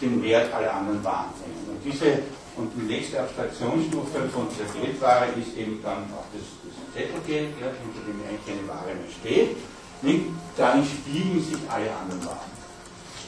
den 0.00 0.22
Wert 0.22 0.52
aller 0.52 0.74
anderen 0.74 1.04
Waren. 1.04 1.30
Und 1.68 1.80
diese 1.84 2.22
und 2.56 2.70
die 2.76 2.92
nächste 2.92 3.20
Abstraktionsstufe 3.20 4.28
von 4.28 4.48
dieser 4.50 4.68
Geldware 4.74 5.26
ist 5.38 5.56
eben 5.56 5.80
dann 5.82 6.04
auch 6.12 6.26
das, 6.34 6.44
das 6.60 6.76
Zettelgeld, 6.92 7.54
ja, 7.60 7.72
hinter 7.72 8.02
dem 8.04 8.20
eigentlich 8.20 8.44
keine 8.44 8.66
Ware 8.68 8.92
mehr 8.92 9.08
steht. 9.08 9.56
Nicht? 10.02 10.26
Darin 10.56 10.84
spiegeln 10.84 11.40
sich 11.42 11.60
alle 11.70 11.88
anderen 11.94 12.24
Waren. 12.26 12.50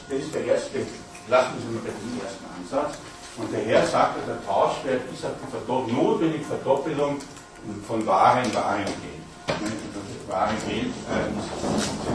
Das 0.09 0.19
ist 0.19 0.33
der 0.35 0.45
erste, 0.45 0.85
lassen 1.29 1.55
Sie 1.57 1.73
mal 1.73 1.81
bei 1.81 1.93
dem 1.95 2.19
ersten 2.21 2.45
Ansatz. 2.51 2.97
Und 3.37 3.51
der 3.51 3.61
Herr 3.65 3.87
sagte, 3.87 4.19
der 4.27 4.45
Tauschwert 4.45 5.01
ist 5.11 5.25
eine 5.25 5.93
notwendige 5.93 6.45
Verdoppelung 6.45 7.17
von 7.87 8.05
Ware 8.05 8.43
in 8.43 8.53
Ware 8.53 8.79
und 8.79 9.01
Geld. 9.01 9.22
Ware 10.33 10.49
und 10.49 10.67
Geld 10.67 10.87
äh, 10.87 11.29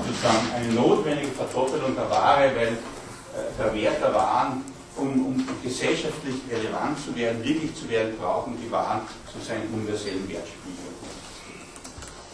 sozusagen 0.06 0.52
eine 0.54 0.72
notwendige 0.72 1.28
Verdoppelung 1.28 1.94
der 1.94 2.10
Ware, 2.10 2.50
weil 2.54 2.68
äh, 2.68 3.52
der 3.58 3.74
Wert 3.74 4.02
der 4.02 4.12
Waren, 4.14 4.64
um, 4.96 5.26
um 5.26 5.48
gesellschaftlich 5.62 6.34
relevant 6.50 6.98
zu 6.98 7.14
werden, 7.14 7.42
wirklich 7.44 7.74
zu 7.74 7.88
werden, 7.88 8.16
brauchen 8.18 8.58
die 8.60 8.70
Waren 8.70 9.02
sozusagen 9.32 9.62
einen 9.62 9.74
universellen 9.74 10.28
Wertspiegel. 10.28 10.90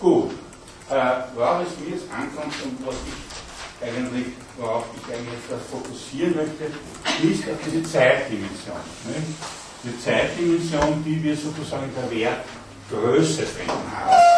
Gut, 0.00 0.32
äh, 0.90 0.94
worauf 1.34 1.66
es 1.66 1.78
mir 1.80 1.94
jetzt 1.94 2.10
ankommt 2.10 2.54
und 2.64 2.86
was 2.86 2.94
ich 3.06 3.86
eigentlich, 3.86 4.26
worauf 4.56 4.84
ich 4.96 5.14
eigentlich 5.14 5.34
etwas 5.44 5.60
fokussieren 5.70 6.34
möchte, 6.36 6.64
ist 6.64 7.48
auf 7.50 7.58
diese 7.64 7.82
Zeitdimension. 7.82 8.80
Nicht? 9.04 9.36
Die 9.84 10.00
Zeitdimension, 10.02 11.04
die 11.04 11.22
wir 11.22 11.36
sozusagen 11.36 11.90
der 11.94 12.10
Wertgröße 12.10 13.42
finden 13.42 13.92
haben. 13.94 14.34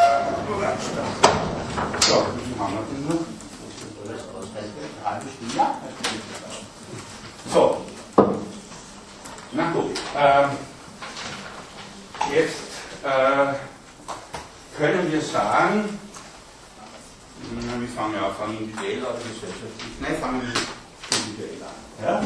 So, 2.01 2.15
wie 2.15 2.59
haben 2.59 2.75
wir 2.75 2.83
denn 2.91 3.07
noch? 3.09 3.25
Das 4.07 4.23
ausreicht. 4.35 4.71
Eine 5.05 5.15
halbe 5.15 5.29
Stunde? 5.29 5.57
Ja, 5.57 5.81
so. 7.53 7.85
Na 9.53 9.73
gut. 9.73 9.97
Ähm, 10.17 10.51
jetzt 12.33 12.55
äh, 13.03 13.55
können 14.77 15.11
wir 15.11 15.21
sagen, 15.21 15.99
na, 17.53 17.81
wir 17.81 17.89
fangen 17.89 18.15
ja 18.15 18.31
fangen 18.31 18.59
individuell 18.59 19.03
oder 19.03 19.19
gesellschaftlich. 19.19 19.93
Nein, 20.01 20.17
fangen 20.21 20.43
wir 20.43 21.19
individuell 21.19 21.63
an. 21.63 21.75
Ja? 22.05 22.21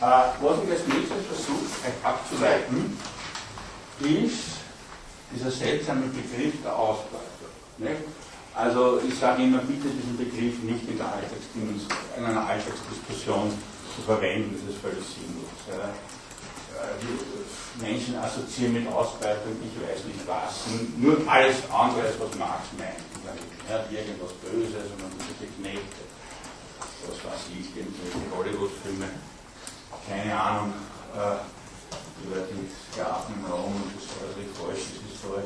Äh, 0.00 0.32
was 0.40 0.64
ich 0.64 0.70
als 0.70 0.86
nächstes 0.86 1.26
versuche, 1.26 1.64
euch 1.86 2.04
abzuleiten, 2.04 2.98
ist 4.00 4.62
dieser 5.34 5.50
seltsame 5.50 6.06
Begriff 6.06 6.54
der 6.62 6.76
Ausbeutung. 6.76 7.22
Nicht? 7.78 8.02
Immer, 9.38 9.58
bitte 9.58 9.88
diesen 9.88 10.16
Begriff 10.16 10.62
nicht 10.62 10.88
in, 10.88 11.00
Alltagsdiskussion, 11.00 11.80
in 12.16 12.24
einer 12.24 12.46
Alltagsdiskussion 12.46 13.52
zu 13.96 14.02
verwenden, 14.02 14.56
das 14.56 14.74
ist 14.74 14.80
völlig 14.82 15.04
sinnlos. 15.04 15.52
Ja. 15.68 15.88
Äh, 15.88 16.96
Die 17.00 17.82
Menschen 17.82 18.16
assoziieren 18.16 18.74
mit 18.74 18.86
Ausbeutung, 18.92 19.56
ich 19.64 19.76
weiß 19.80 20.04
nicht 20.04 20.26
was, 20.26 20.66
nur 20.98 21.16
alles 21.30 21.56
andere, 21.72 22.06
als 22.08 22.20
was 22.20 22.34
Marx 22.38 22.68
meint. 22.76 23.00
Ja, 23.70 23.78
irgendwas 23.88 24.32
Böses 24.42 24.90
und 24.92 25.00
dann 25.00 25.14
diese 25.22 25.48
Knechte, 25.56 26.02
was 27.06 27.18
weiß 27.24 27.42
ich, 27.54 27.70
irgendwelche 27.72 28.18
Hollywood-Filme, 28.36 29.08
keine 30.08 30.34
Ahnung, 30.34 30.74
äh, 31.14 31.40
über 32.26 32.44
die 32.50 32.68
Sklaven 32.68 33.34
in 33.38 33.44
Rom 33.50 33.72
und 33.72 33.92
das 33.96 34.10
alles 34.20 34.50
falsch, 34.58 34.84
das 35.00 35.06
ist 35.08 35.22
so 35.22 35.40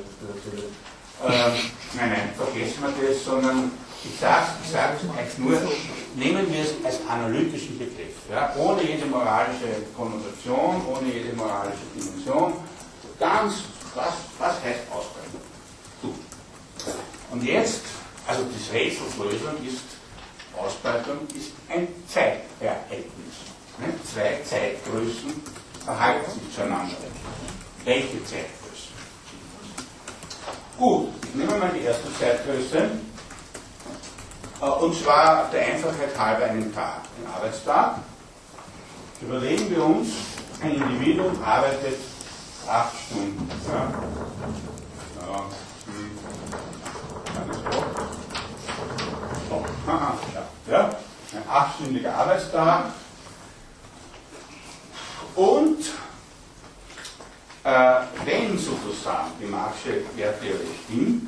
Ähm, 1.25 1.53
nein, 1.95 2.11
nein, 2.11 2.31
vergessen 2.37 2.83
wir 2.83 3.09
das, 3.09 3.25
sondern 3.25 3.71
ich 4.05 4.21
sage 4.21 4.47
sag's 4.71 5.03
euch 5.03 5.39
nur, 5.39 5.59
nehmen 6.15 6.53
wir 6.53 6.61
es 6.63 6.75
als 6.85 7.01
analytischen 7.09 7.79
Begriff, 7.79 8.15
ja, 8.31 8.55
ohne 8.57 8.83
jede 8.83 9.07
moralische 9.07 9.83
Konnotation, 9.97 10.83
ohne 10.87 11.13
jede 11.13 11.35
moralische 11.35 11.87
Dimension. 11.95 12.53
Ganz, 13.19 13.55
was, 13.95 14.15
was 14.39 14.63
heißt 14.63 14.81
Ausbeutung? 14.91 15.41
Gut. 16.03 16.15
Und 17.31 17.43
jetzt, 17.43 17.81
also 18.27 18.43
das 18.45 18.73
Rätselslösung 18.75 19.57
ist, 19.67 19.97
Ausbeutung 20.57 21.27
ist 21.35 21.53
ein 21.69 21.89
Zeitereignis. 22.09 23.37
Ne? 23.79 23.89
Zwei 24.05 24.41
Zeitgrößen 24.45 25.43
verhalten 25.85 26.31
sich 26.31 26.55
zueinander. 26.55 26.95
Welche 27.85 28.25
Zeitgröße? 28.25 28.66
Gut, 30.79 31.09
nehmen 31.35 31.49
wir 31.51 31.57
mal 31.57 31.71
die 31.73 31.85
erste 31.85 32.13
Zeitgröße. 32.19 32.91
Äh, 34.61 34.65
Und 34.65 34.95
zwar 34.95 35.51
der 35.51 35.67
Einfachheit 35.67 36.19
halber 36.19 36.45
einen 36.45 36.75
Tag, 36.75 37.01
einen 37.17 37.35
Arbeitstag. 37.35 37.97
Überlegen 39.23 39.71
wir 39.71 39.83
uns, 39.83 40.09
ein 40.61 40.75
Individuum 40.75 41.43
arbeitet 41.43 41.99
acht 42.69 42.93
Stunden. 43.07 43.49
Ja? 43.69 43.93
Ja, 45.21 45.45
hm, 45.87 46.19
so. 49.49 49.65
Ja, 50.71 50.91
ein 51.33 51.49
achtstündiger 51.49 52.15
Arbeitstag. 52.15 52.85
Und 55.37 55.79
wenn 58.25 58.57
sozusagen 58.57 59.33
die 59.41 59.47
Marxische 59.47 60.03
Werttheorie 60.15 60.59
stimmt, 60.85 61.23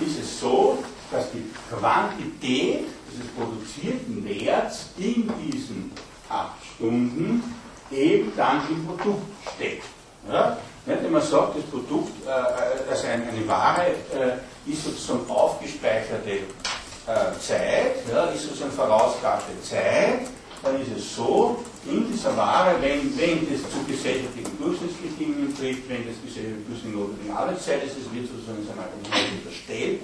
ist 0.00 0.20
es 0.20 0.40
so, 0.40 0.78
dass 1.10 1.30
die 1.32 1.44
Quantität 1.70 2.84
des 3.10 3.26
produzierten 3.36 4.24
Werts 4.24 4.90
in 4.98 5.30
diesen 5.42 5.92
acht 6.28 6.62
Stunden 6.74 7.42
eben 7.90 8.32
dann 8.36 8.62
im 8.70 8.86
Produkt 8.86 9.26
steckt. 9.54 9.84
Ja? 10.30 10.56
Wenn 10.86 11.10
man 11.10 11.22
sagt, 11.22 11.56
das 11.56 11.64
Produkt, 11.64 12.26
äh, 12.26 12.90
also 12.90 13.06
eine, 13.06 13.48
Ware 13.48 13.86
äh, 13.86 14.70
ist 14.70 14.84
sozusagen 14.84 15.28
aufgespeicherte 15.28 16.30
äh, 16.30 17.38
Zeit, 17.40 17.96
ist 18.34 18.42
sozusagen 18.44 18.72
vorausgabte 18.72 19.60
Zeit, 19.62 20.26
dann 20.62 20.80
ist 20.80 20.92
es 20.96 21.16
so, 21.16 21.62
in 21.86 22.06
dieser 22.12 22.36
Ware, 22.36 22.76
wenn, 22.80 23.16
wenn 23.18 23.48
das 23.50 23.62
zu 23.70 23.80
gesellschaftlichen 23.86 24.58
Durchschnittsbedingungen 24.58 25.56
trifft, 25.56 25.88
wenn 25.88 26.06
das 26.06 26.16
gesellschaftliche 26.20 26.68
Durchschnitt 26.68 26.94
notwendige 26.94 27.32
Arbeitszeit 27.32 27.84
ist, 27.84 27.96
es 27.96 28.12
wird 28.12 28.28
sozusagen 28.28 28.66
seiner 28.66 28.88
unterstellt, 28.92 30.02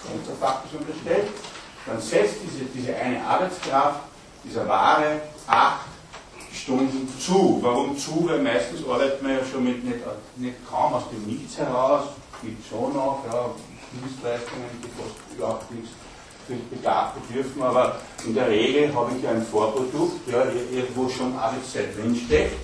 kontrafaktisch 0.00 0.80
unterstellt, 0.80 1.28
dann 1.86 2.00
setzt 2.00 2.36
diese, 2.44 2.64
diese 2.72 2.96
eine 2.96 3.22
Arbeitskraft 3.24 4.00
dieser 4.44 4.66
Ware 4.66 5.20
acht 5.46 5.86
Stunden 6.52 7.08
zu. 7.18 7.58
Warum 7.62 7.96
zu? 7.96 8.26
Weil 8.28 8.42
meistens 8.42 8.86
arbeitet 8.86 9.22
man 9.22 9.32
ja 9.32 9.44
schon 9.44 9.64
mit 9.64 9.84
nicht, 9.84 9.98
nicht 10.36 10.56
kaum 10.68 10.94
aus 10.94 11.04
dem 11.10 11.24
Nichts 11.26 11.58
heraus, 11.58 12.08
gibt 12.42 12.66
schon 12.66 12.94
noch 12.94 13.24
ja, 13.30 13.50
Dienstleistungen, 13.92 14.70
die 14.82 14.88
fast 14.88 15.36
überhaupt 15.36 15.70
nichts 15.70 15.90
Bedarf 16.70 17.14
bedürfen, 17.14 17.62
aber 17.62 18.00
in 18.26 18.34
der 18.34 18.48
Regel 18.48 18.94
habe 18.94 19.12
ich 19.16 19.22
ja 19.22 19.30
ein 19.30 19.42
Vorprodukt, 19.42 20.28
ja, 20.28 20.44
irgendwo 20.72 21.08
schon 21.08 21.36
Arbeitszeit 21.36 21.96
drinsteckt 21.96 22.56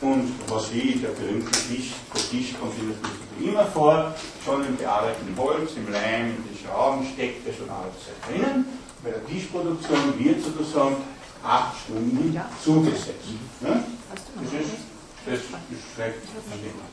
und 0.00 0.32
was 0.48 0.72
wie 0.72 0.94
der 0.94 1.08
berühmte 1.08 1.50
Tisch, 1.50 1.92
der 2.14 2.22
Tisch 2.30 2.54
kommt 2.58 2.74
in 2.78 2.88
der 2.88 3.52
immer 3.52 3.64
vor, 3.66 4.14
schon 4.44 4.66
im 4.66 4.76
bearbeiteten 4.76 5.36
Holz, 5.36 5.72
im 5.76 5.90
Leim, 5.92 6.36
in 6.36 6.44
den 6.44 6.58
Schrauben 6.62 7.06
steckt 7.14 7.46
ja 7.46 7.52
schon 7.52 7.70
Arbeitszeit 7.70 8.16
drinnen. 8.28 8.66
Bei 9.02 9.10
der 9.10 9.26
Tischproduktion 9.26 10.18
wird 10.18 10.42
sozusagen 10.42 10.96
acht 11.42 11.76
Stunden 11.84 12.38
zugesetzt. 12.62 13.08
Ja? 13.62 13.82
Das 14.12 14.52
ist, 14.52 14.70
das 15.26 15.34
ist 15.34 15.94
schlecht, 15.94 16.18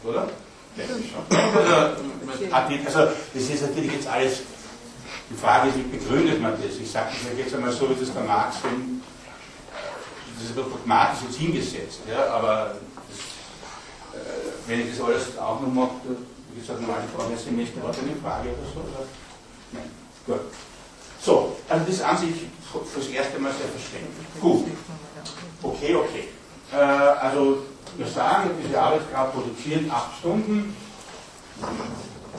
oder? 0.03 0.29
Das 0.77 0.89
ist 0.89 1.09
schon. 1.09 1.25
Also, 2.53 2.99
das 3.33 3.43
ist 3.43 3.61
natürlich 3.61 3.93
jetzt 3.93 4.07
alles 4.07 4.41
die 5.29 5.35
Frage 5.35 5.69
ist, 5.69 5.77
wie 5.77 5.83
begründet 5.83 6.41
man 6.41 6.53
das? 6.53 6.77
Ich 6.77 6.89
sage 6.89 7.09
jetzt 7.37 7.53
einmal 7.53 7.71
so, 7.71 7.89
wie 7.89 7.95
das 7.99 8.13
der 8.13 8.23
Marx 8.23 8.57
das 10.39 10.49
ist 10.49 10.57
dogmatisch 10.57 11.23
jetzt 11.27 11.37
hingesetzt, 11.37 12.01
ja, 12.07 12.29
aber 12.29 12.75
das, 13.09 14.21
äh, 14.21 14.25
wenn 14.67 14.81
ich 14.81 14.95
das 14.95 15.05
alles 15.05 15.37
auch 15.37 15.61
noch 15.61 15.73
mache, 15.73 15.91
wie 16.53 16.59
gesagt, 16.59 16.81
normale 16.81 17.03
Frage 17.15 17.33
ist 17.33 17.45
Semester, 17.45 17.81
war 17.81 17.89
das 17.89 17.99
eine 17.99 18.15
Frage 18.15 18.49
oder 18.49 18.67
so? 18.73 18.79
Oder? 18.79 19.05
Nein, 19.71 19.89
gut. 20.25 20.39
So, 21.19 21.57
also 21.67 21.85
das 21.85 21.95
ist 21.95 22.01
an 22.01 22.17
sich 22.17 22.35
fürs 22.93 23.07
erste 23.07 23.39
Mal 23.39 23.51
sehr 23.51 23.67
verständlich. 23.67 24.27
Gut. 24.39 24.67
Okay, 25.63 25.95
okay. 25.95 26.29
Äh, 26.71 26.75
also 26.75 27.63
wir 27.97 28.07
sagen, 28.07 28.51
diese 28.63 28.79
Arbeitskraft 28.79 29.33
produziert 29.33 29.91
acht 29.91 30.19
Stunden. 30.19 30.75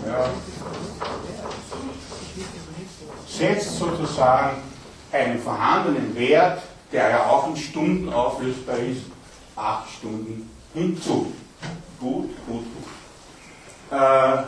Ja. 0.06 0.28
Setzt 3.26 3.78
sozusagen 3.78 4.62
einen 5.12 5.38
vorhandenen 5.38 6.14
Wert, 6.16 6.62
der 6.92 7.10
ja 7.10 7.26
auch 7.26 7.48
in 7.48 7.56
Stunden 7.56 8.12
auflösbar 8.12 8.78
ist, 8.78 9.02
acht 9.56 9.88
Stunden 9.90 10.50
hinzu. 10.74 11.32
Gut, 12.00 12.30
gut, 12.46 12.64
gut. 12.64 13.98
Äh, 13.98 14.42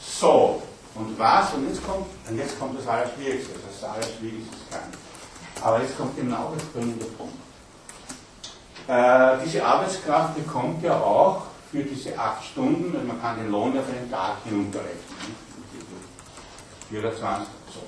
so, 0.00 0.62
und 0.94 1.18
was? 1.18 1.54
Und 1.54 1.68
jetzt 1.68 1.84
kommt, 1.86 2.06
und 2.28 2.38
jetzt 2.38 2.58
kommt 2.58 2.78
das 2.78 2.86
Allerschwierigste. 2.86 3.54
Das 3.66 3.88
Allerschwierigste 3.88 4.54
ist 4.54 4.70
kein. 4.70 5.62
Aber 5.62 5.80
jetzt 5.80 5.96
kommt 5.96 6.16
genau 6.16 6.52
der 6.54 6.60
springende 6.60 7.04
Punkt. 7.06 7.34
Äh, 8.88 9.44
diese 9.44 9.64
Arbeitskraft 9.64 10.34
bekommt 10.34 10.82
ja 10.82 10.98
auch 11.00 11.42
für 11.72 11.82
diese 11.82 12.18
acht 12.18 12.44
Stunden, 12.44 12.94
also 12.94 13.06
man 13.06 13.20
kann 13.20 13.38
den 13.38 13.50
Lohn 13.50 13.72
für 13.72 13.92
den 13.92 14.10
Tag 14.10 14.44
hinunterrechnen. 14.44 15.52
24, 16.90 17.48
so. 17.72 17.80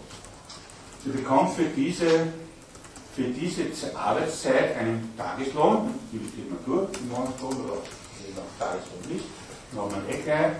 Sie 1.04 1.10
bekommt 1.10 1.54
für 1.54 1.64
diese, 1.64 2.32
für 3.14 3.24
diese 3.24 3.94
Arbeitszeit 3.94 4.78
einen 4.78 5.12
Tageslohn, 5.18 5.94
die 6.10 6.16
besteht 6.16 6.48
man 6.48 6.58
durch, 6.64 6.88
im 6.98 7.10
Monatslohn 7.10 7.56
oder 7.56 7.74
auch 7.74 8.58
Tageslohn 8.58 9.12
nicht, 9.12 9.26
eh 10.08 10.22
gleich. 10.22 10.52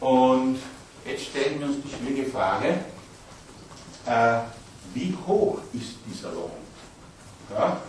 Und 0.00 0.58
jetzt 1.04 1.26
stellen 1.26 1.60
wir 1.60 1.66
uns 1.68 1.76
die 1.84 1.94
schwierige 1.94 2.28
Frage, 2.28 2.80
äh, 4.06 4.40
wie 4.94 5.16
hoch 5.24 5.60
ist 5.72 5.94
dieser 6.08 6.32
Lohn? 6.32 6.50
Ja? 7.54 7.80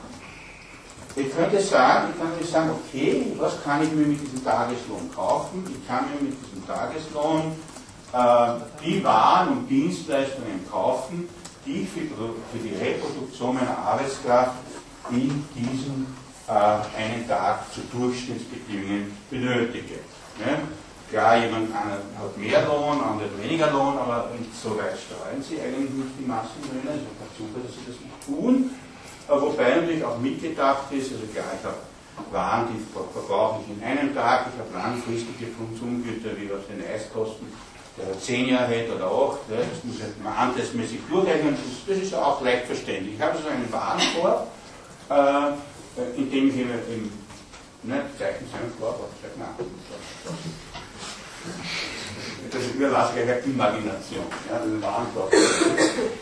Ich 1.17 1.35
könnte 1.35 1.59
sagen, 1.59 2.13
ich 2.13 2.21
könnte 2.21 2.45
sagen, 2.45 2.69
okay, 2.69 3.25
was 3.39 3.63
kann 3.63 3.81
ich 3.81 3.91
mir 3.91 4.05
mit 4.05 4.21
diesem 4.21 4.43
Tageslohn 4.43 5.09
kaufen? 5.15 5.63
Ich 5.67 5.87
kann 5.87 6.05
mir 6.11 6.29
mit 6.29 6.37
diesem 6.45 6.67
Tageslohn 6.67 7.53
äh, 8.13 8.85
die 8.85 9.03
Waren 9.03 9.49
und 9.49 9.67
Dienstleistungen 9.67 10.63
kaufen, 10.69 11.27
die 11.65 11.81
ich 11.81 11.89
für, 11.89 12.01
für 12.01 12.59
die 12.63 12.75
Reproduktion 12.75 13.55
meiner 13.55 13.75
Arbeitskraft 13.79 14.57
in 15.09 15.43
diesem 15.55 16.05
äh, 16.47 16.51
einen 16.51 17.27
Tag 17.27 17.73
zu 17.73 17.81
Durchschnittsbedingungen 17.91 19.17
benötige. 19.31 19.95
Ne? 20.37 20.59
Klar, 21.09 21.37
jemand 21.37 21.73
hat 21.73 22.37
mehr 22.37 22.63
Lohn, 22.67 23.01
andere 23.01 23.27
hat 23.29 23.41
weniger 23.41 23.71
Lohn, 23.71 23.97
aber 23.97 24.29
so 24.53 24.77
weit 24.77 24.99
steuern 24.99 25.41
sie 25.41 25.59
eigentlich 25.59 25.89
nicht 25.89 26.19
die 26.19 26.25
Massenlöhne, 26.25 26.91
es 26.93 27.01
ist 27.01 27.37
Zufall, 27.37 27.63
dass 27.63 27.73
sie 27.73 27.85
das 27.87 27.95
nicht 28.01 28.25
tun. 28.27 28.69
Wobei 29.27 29.75
natürlich 29.75 30.03
auch 30.03 30.17
mitgedacht 30.19 30.91
ist, 30.91 31.11
also 31.11 31.25
klar, 31.33 31.45
ich 31.59 31.65
habe 31.65 31.75
Waren, 32.31 32.67
die 32.73 32.81
verbrauche 33.13 33.61
ich 33.61 33.77
in 33.77 33.83
einem 33.83 34.13
Tag, 34.13 34.47
ich 34.51 34.59
habe 34.59 34.73
langfristige 34.73 35.51
Konsumgüter, 35.51 36.35
wie 36.35 36.49
was 36.49 36.65
den 36.67 36.83
Eiskosten, 36.83 37.47
der 37.97 38.19
zehn 38.19 38.49
Jahre 38.49 38.67
hätte 38.67 38.95
oder 38.95 39.05
acht, 39.05 39.39
das 39.49 39.83
muss 39.83 39.97
man 40.23 40.33
anteilsmäßig 40.33 40.99
durchrechnen, 41.09 41.55
das, 41.87 41.97
ist 41.97 42.13
auch 42.15 42.41
leicht 42.41 42.65
verständlich. 42.65 43.15
Ich 43.15 43.21
habe 43.21 43.37
so 43.37 43.47
einen 43.47 43.71
Warenkorb, 43.71 44.47
äh, 45.09 46.17
in 46.17 46.31
dem 46.31 46.49
ich 46.49 46.55
im 46.57 47.11
ne, 47.83 48.01
Zeichen 48.17 48.45
sein 48.51 48.71
Korb, 48.79 48.95
aber 48.95 49.09
Zeichen 49.21 49.41
das 52.51 52.63
überlasse 52.73 53.19
ich 53.19 53.25
der 53.25 53.43
Imagination. 53.43 54.25
Ja, 54.49 54.59
das 54.59 54.67
ist 54.67 54.81
Warenkorb. 54.81 55.31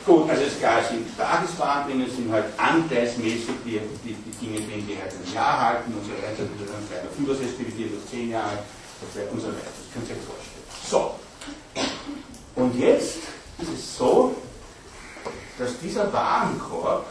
Gut, 0.05 0.29
also 0.29 0.43
es 0.43 0.53
es 0.53 0.89
sind 0.89 1.17
Tageswaren 1.17 1.87
drin, 1.87 2.05
es 2.07 2.15
sind 2.15 2.31
halt 2.31 2.45
anteilsmäßig 2.57 3.55
die, 3.65 3.79
die, 4.03 4.13
die 4.13 4.45
Dinge 4.45 4.57
drin, 4.57 4.85
die 4.87 4.97
halt 4.97 5.13
ein 5.13 5.33
Jahr 5.33 5.59
halten 5.61 5.93
und 5.93 6.03
so 6.03 6.11
weiter, 6.11 6.43
die 6.43 6.65
dann 6.65 6.87
bei 6.89 7.01
der 7.01 7.11
Fünfersatz 7.11 7.57
dividiert 7.57 7.91
durch 7.91 8.05
zehn 8.09 8.31
Jahre 8.31 8.57
und 9.31 9.39
so 9.39 9.47
weiter. 9.47 9.57
Das 9.65 9.93
könnt 9.93 10.09
ihr 10.09 10.15
euch 10.15 10.21
vorstellen. 10.25 10.65
So. 10.89 11.15
Und 12.55 12.79
jetzt 12.79 13.17
ist 13.59 13.73
es 13.73 13.97
so, 13.97 14.35
dass 15.57 15.79
dieser 15.79 16.11
Warenkorb 16.11 17.05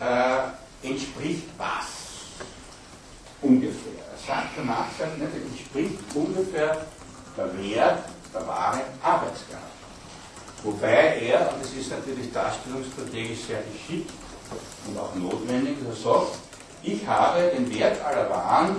äh, 0.00 0.88
entspricht 0.88 1.48
was? 1.56 1.86
Ungefähr. 3.42 4.05
Sagt, 4.26 4.56
der 4.56 4.64
sagt, 4.64 5.18
nicht, 5.18 5.30
entspricht 5.52 5.98
ungefähr 6.14 6.84
der 7.36 7.58
Wert 7.58 8.04
der 8.34 8.46
wahren 8.46 8.80
Arbeitskraft. 9.02 9.76
Wobei 10.64 11.20
er, 11.20 11.52
und 11.52 11.62
das 11.62 11.72
ist 11.72 11.90
natürlich 11.90 12.32
darstellungsstrategisch 12.32 13.46
sehr 13.46 13.62
geschickt 13.62 14.10
und 14.88 14.98
auch 14.98 15.14
notwendig, 15.14 15.76
er 15.86 15.94
sagt, 15.94 16.38
ich 16.82 17.06
habe 17.06 17.52
den 17.56 17.72
Wert 17.72 18.04
aller 18.04 18.28
Waren 18.30 18.76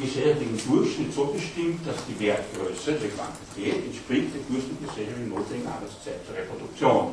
gesellschaftlichen 0.00 0.60
Durchschnitt 0.68 1.14
so 1.14 1.26
bestimmt, 1.26 1.86
dass 1.86 1.96
die 2.08 2.18
Wertgröße, 2.18 2.92
die 2.92 3.08
Quantität, 3.08 3.86
entspricht 3.86 4.34
der 4.34 4.42
durchschnittlich 4.48 4.90
gesellschaftlichen 4.90 5.30
notwendigen 5.30 5.68
Arbeitszeit 5.68 6.26
zur 6.26 6.34
Reproduktion. 6.36 7.12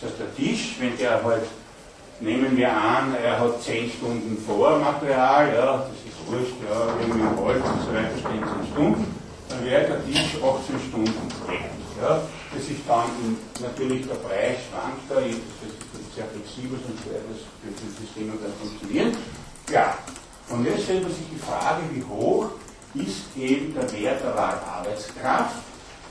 Das 0.00 0.10
heißt, 0.10 0.20
der 0.20 0.34
Tisch, 0.36 0.76
wenn 0.80 0.96
der 0.98 1.22
halt, 1.22 1.46
nehmen 2.20 2.56
wir 2.56 2.72
an, 2.72 3.14
er 3.22 3.38
hat 3.38 3.62
10 3.62 3.90
Stunden 3.90 4.36
Vormaterial, 4.46 5.54
ja, 5.54 5.76
das 5.78 5.98
ist 6.04 6.18
wurscht, 6.26 6.56
ja, 6.68 6.86
irgendwie 7.00 7.40
Holz 7.40 7.64
und 7.64 7.82
so 7.82 7.94
weiter 7.94 8.16
stehen 8.18 8.42
10 8.42 8.72
Stunden, 8.72 9.14
dann 9.48 9.64
wäre 9.64 9.86
der 9.86 10.04
Tisch 10.04 10.36
18 10.36 10.80
Stunden 10.88 11.32
wert. 11.46 11.78
Ja. 12.02 12.20
Das 12.54 12.62
ist 12.62 12.80
dann 12.88 13.36
natürlich 13.60 14.06
der 14.06 14.14
Preis 14.14 14.56
schwankt 14.70 15.04
da, 15.08 15.16
das 15.16 16.00
ist 16.00 16.14
sehr 16.14 16.24
flexibel, 16.32 16.78
sonst 16.80 17.04
wäre 17.04 17.22
das 17.28 17.44
für 17.60 17.70
das 17.70 17.96
System 18.00 18.32
dann 18.40 18.54
funktionieren. 18.58 19.16
Ja, 19.70 19.98
und 20.48 20.64
jetzt 20.64 20.84
stellt 20.84 21.02
man 21.02 21.12
sich 21.12 21.28
die 21.30 21.38
Frage, 21.38 21.82
wie 21.92 22.02
hoch 22.04 22.50
ist 22.94 23.36
eben 23.36 23.74
der 23.74 23.92
Wert 23.92 24.24
der 24.24 24.34
Wahlarbeitskraft? 24.34 25.56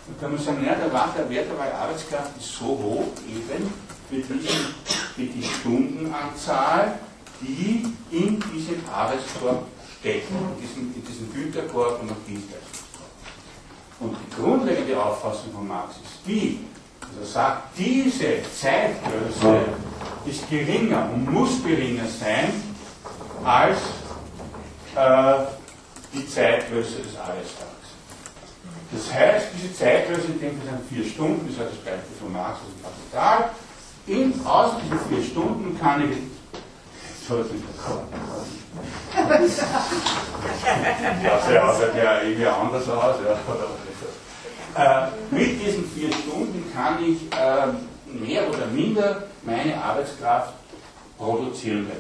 Und 0.08 0.22
kann 0.22 0.32
man 0.32 0.40
sagen, 0.40 0.64
ja, 0.64 0.76
der 0.76 0.94
Wert 0.94 1.50
der 1.50 1.58
Wahlarbeitskraft 1.58 2.38
ist 2.38 2.54
so 2.54 2.66
hoch 2.66 3.08
eben 3.28 3.74
für, 4.10 4.16
diesen, 4.16 4.50
für 5.16 5.22
die 5.22 5.44
Stundenanzahl, 5.44 7.00
die 7.42 7.86
in 8.12 8.40
diesem 8.54 8.82
Arbeitskorb 8.92 9.66
stecken, 10.00 10.36
in 10.56 10.62
diesem, 10.62 10.94
in 10.96 11.06
diesem 11.06 11.34
Güterkorb 11.34 12.02
und 12.02 12.12
auch 12.12 12.16
Dienstleistungskorb. 12.28 12.88
Und 14.00 14.16
die 14.16 14.42
grundlegende 14.42 15.04
Auffassung 15.04 15.52
von 15.54 15.68
Marx 15.68 15.96
ist 15.96 16.26
die, 16.26 16.60
dass 17.02 17.28
er 17.28 17.34
sagt, 17.34 17.78
diese 17.78 18.42
Zeitgröße 18.60 19.66
ist 20.26 20.50
geringer 20.50 21.10
und 21.14 21.32
muss 21.32 21.64
geringer 21.64 22.06
sein 22.08 22.54
als 23.44 23.78
äh, 24.96 25.46
die 26.14 26.28
Zeitgröße 26.28 27.02
des 27.02 27.18
Arbeitstags. 27.18 27.68
Das 28.92 29.14
heißt, 29.14 29.48
diese 29.56 29.74
Zeitgröße, 29.74 30.28
in 30.28 30.40
dem 30.40 30.62
sind 30.62 30.90
vier 30.90 31.06
Stunden, 31.06 31.48
das 31.48 31.66
heißt 31.66 31.78
das 31.78 31.94
Beispiel 31.94 32.18
von 32.20 32.34
Marx 32.34 32.60
dem 32.62 32.84
Kapital. 32.84 33.52
In, 34.08 34.34
aus 34.46 34.72
diesen 34.82 35.00
vier 35.10 35.24
Stunden 35.24 35.78
kann 35.80 36.10
ich 36.10 36.18
ja, 41.24 41.40
sehr 41.46 41.70
aus, 41.70 41.78
ja 41.96 42.22
irgendwie 42.22 42.46
anders 42.48 42.88
aus. 42.88 43.16
Ja. 44.76 45.08
Äh, 45.08 45.12
mit 45.30 45.62
diesen 45.62 45.90
vier 45.90 46.10
Stunden 46.14 46.72
kann 46.74 47.04
ich 47.04 47.24
äh, 47.38 47.68
mehr 48.18 48.50
oder 48.50 48.68
minder 48.68 49.24
meine 49.44 49.82
Arbeitskraft 49.84 50.54
produzieren. 51.18 51.92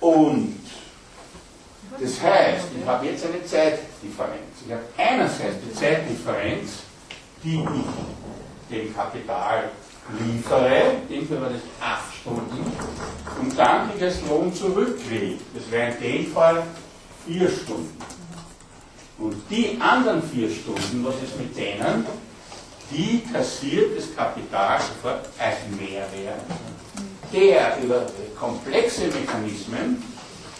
Und 0.00 0.58
das 2.00 2.20
heißt, 2.22 2.68
ich 2.80 2.86
habe 2.86 3.06
jetzt 3.06 3.26
eine 3.26 3.44
Zeitdifferenz. 3.44 4.62
Ich 4.66 4.72
habe 4.72 4.84
einerseits 4.96 5.56
die 5.64 5.74
Zeitdifferenz, 5.74 6.78
die 7.42 7.60
ich 7.60 8.70
dem 8.70 8.94
Kapital 8.94 9.70
liefere, 10.20 10.96
dem 11.08 11.28
wir 11.28 11.38
das 11.40 11.62
8 11.80 12.14
Stunden, 12.20 12.72
und 13.40 13.58
dann 13.58 13.90
ich 13.94 14.00
das 14.00 14.22
Lohn 14.28 14.52
zurückkriege. 14.54 15.38
Das 15.54 15.70
wäre 15.70 15.92
in 15.92 16.00
dem 16.00 16.32
Fall 16.32 16.62
4 17.26 17.48
Stunden. 17.48 17.98
Und 19.18 19.36
die 19.50 19.78
anderen 19.80 20.22
4 20.22 20.50
Stunden, 20.50 21.04
was 21.04 21.14
ist 21.16 21.38
mit 21.38 21.56
denen? 21.56 22.06
Die 22.90 23.22
kassiert 23.32 23.98
das 23.98 24.14
Kapital 24.14 24.78
sofort 24.80 25.26
als 25.38 25.56
Mehrwert, 25.76 26.40
der 27.32 27.78
über 27.82 28.06
komplexe 28.38 29.06
Mechanismen 29.06 30.02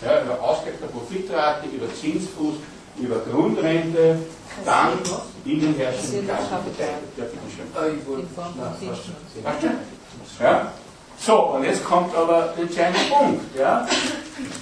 ja, 0.04 0.22
über 0.22 0.40
Ausgleich 0.42 0.74
der 0.80 0.88
Profitrate, 0.88 1.68
über 1.68 1.86
Zinsfuß, 1.94 2.56
über 2.98 3.18
Grundrente, 3.20 4.18
dann 4.64 4.98
in 5.44 5.60
den 5.60 5.74
herrschenden 5.76 6.26
Kassen 6.26 6.48
verteilt. 6.48 7.02
Ja, 7.16 7.24
bitteschön. 7.24 7.66
10 9.32 9.42
Ja? 10.40 10.72
So, 11.18 11.36
und 11.54 11.64
jetzt 11.64 11.84
kommt 11.84 12.14
aber 12.14 12.52
der 12.56 12.64
entscheidende 12.64 13.00
Punkt. 13.10 13.56
Ja? 13.56 13.86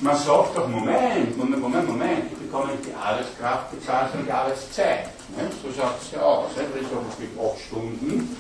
Man 0.01 0.17
sagt 0.17 0.57
doch, 0.57 0.69
Moment, 0.69 1.37
Moment, 1.37 1.61
Moment, 1.61 1.89
Moment, 1.89 2.33
ich 2.33 2.39
bekomme 2.39 2.73
nicht 2.73 2.87
die 2.87 2.95
Arbeitskraft 2.95 3.71
bezahlt, 3.73 4.11
sondern 4.11 4.27
die 4.27 4.33
Arbeitszeit. 4.33 5.07
Ne? 5.37 5.51
So 5.63 5.69
schaut 5.77 6.01
es 6.01 6.13
ja 6.13 6.21
aus. 6.21 6.51
Ne? 6.57 6.63
Wenn 6.73 6.85
ich 6.85 6.89
sage, 6.89 7.51
8 7.53 7.61
Stunden, 7.67 8.37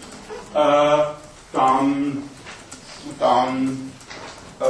äh, 0.54 0.98
dann, 1.52 2.22
dann 3.18 3.92
äh, 4.60 4.64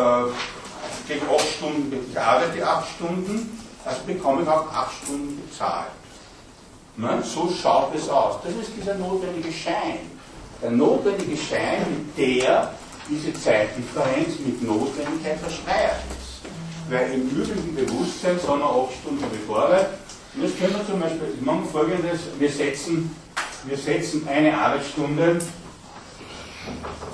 kriege 1.06 1.24
ich 1.26 1.40
8 1.40 1.48
Stunden, 1.59 2.06
ich 2.10 2.18
arbeite 2.18 2.66
8 2.66 2.88
Stunden, 2.96 3.64
also 3.85 4.01
bekomme 4.06 4.43
ich 4.43 4.48
auch 4.48 4.73
8 4.73 4.93
Stunden 5.02 5.43
bezahlt. 5.47 5.90
Ne? 6.97 7.23
So 7.23 7.51
schaut 7.51 7.94
es 7.94 8.09
aus. 8.09 8.36
Das 8.43 8.52
ist 8.55 8.73
dieser 8.77 8.94
notwendige 8.94 9.52
Schein. 9.52 9.98
Der 10.62 10.70
notwendige 10.70 11.36
Schein, 11.36 11.85
mit 11.90 12.19
der 12.19 12.73
diese 13.09 13.35
Zeitdifferenz 13.35 14.39
mit 14.39 14.62
Notwendigkeit 14.62 15.39
verschleiert 15.39 16.01
ist. 16.11 16.40
Weil 16.89 17.12
im 17.12 17.28
übrigen 17.28 17.74
Bewusstsein 17.74 18.39
sind 18.39 18.59
wir 18.59 18.65
8 18.65 18.93
Stunden 19.01 19.24
bevor. 19.31 19.69
Und 20.35 20.43
jetzt 20.43 20.59
können 20.59 20.74
wir 20.74 20.86
zum 20.86 21.01
Beispiel, 21.01 21.35
wir 21.36 21.44
machen 21.44 21.69
folgendes, 21.70 22.20
wir 22.39 22.51
setzen, 22.51 23.15
wir 23.65 23.77
setzen 23.77 24.27
eine 24.28 24.56
Arbeitsstunde, 24.56 25.40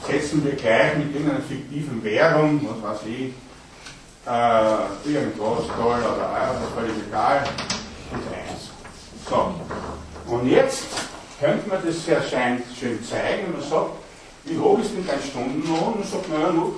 setzen 0.06 0.44
wir 0.44 0.52
gleich 0.52 0.96
mit 0.96 1.14
irgendeiner 1.14 1.42
fiktiven 1.42 2.02
Währung, 2.02 2.66
was 2.82 3.00
weiß 3.00 3.06
ich, 3.06 3.32
äh, 4.26 5.08
irgendwas, 5.08 5.66
Dollar 5.76 5.98
oder 5.98 6.60
ist 6.62 6.74
völlig 6.74 7.06
egal, 7.08 7.44
und 8.12 8.22
eins. 8.34 8.70
So, 9.28 9.54
und 10.26 10.46
jetzt 10.46 10.84
könnte 11.40 11.68
man 11.68 11.78
das 11.84 12.04
sehr 12.04 12.22
schön 12.22 13.04
zeigen, 13.04 13.46
wenn 13.46 13.60
man 13.60 13.68
sagt, 13.68 13.90
wie 14.44 14.58
hoch 14.58 14.78
ist 14.78 14.92
denn 14.92 15.06
dein 15.06 15.22
Stundenlohn? 15.22 15.94
Und 15.94 16.06
sagt, 16.06 16.28
naja, 16.28 16.48
0,5. 16.48 16.76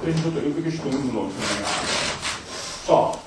Das 0.00 0.14
ist 0.14 0.24
so 0.24 0.30
der 0.30 0.44
übliche 0.44 0.78
Stundenlohn 0.78 1.30
für 1.30 1.56
eine 1.56 1.66
Arbeit. 1.66 1.88
So, 2.86 3.18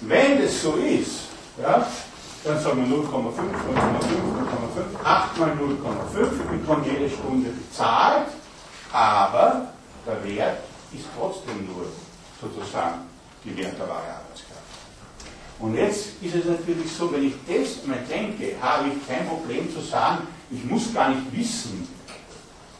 wenn 0.00 0.42
das 0.42 0.62
so 0.62 0.74
ist, 0.74 1.28
ja, 1.60 1.86
dann 2.44 2.60
sagen 2.60 2.88
wir 2.88 2.96
0,5, 2.96 3.10
0,5, 3.10 3.18
0,5, 5.02 5.04
8 5.04 5.38
mal 5.38 5.50
0,5, 5.50 6.30
ich 6.54 6.60
bekomme 6.60 6.86
jede 6.86 7.10
Stunde 7.10 7.50
bezahlt, 7.50 8.28
aber 8.92 9.72
der 10.06 10.24
Wert 10.24 10.67
ist 10.92 11.06
trotzdem 11.16 11.66
nur 11.66 11.86
sozusagen 12.40 13.00
die 13.44 13.56
werterbare 13.56 14.22
Arbeitskraft. 14.22 14.58
Und 15.58 15.74
jetzt 15.74 16.22
ist 16.22 16.34
es 16.34 16.44
natürlich 16.44 16.90
so, 16.92 17.12
wenn 17.12 17.26
ich 17.26 17.34
das 17.46 17.84
mal 17.86 17.98
denke, 18.08 18.54
habe 18.60 18.88
ich 18.88 19.08
kein 19.08 19.26
Problem 19.26 19.72
zu 19.72 19.80
sagen, 19.80 20.26
ich 20.50 20.64
muss 20.64 20.94
gar 20.94 21.10
nicht 21.10 21.32
wissen. 21.32 21.88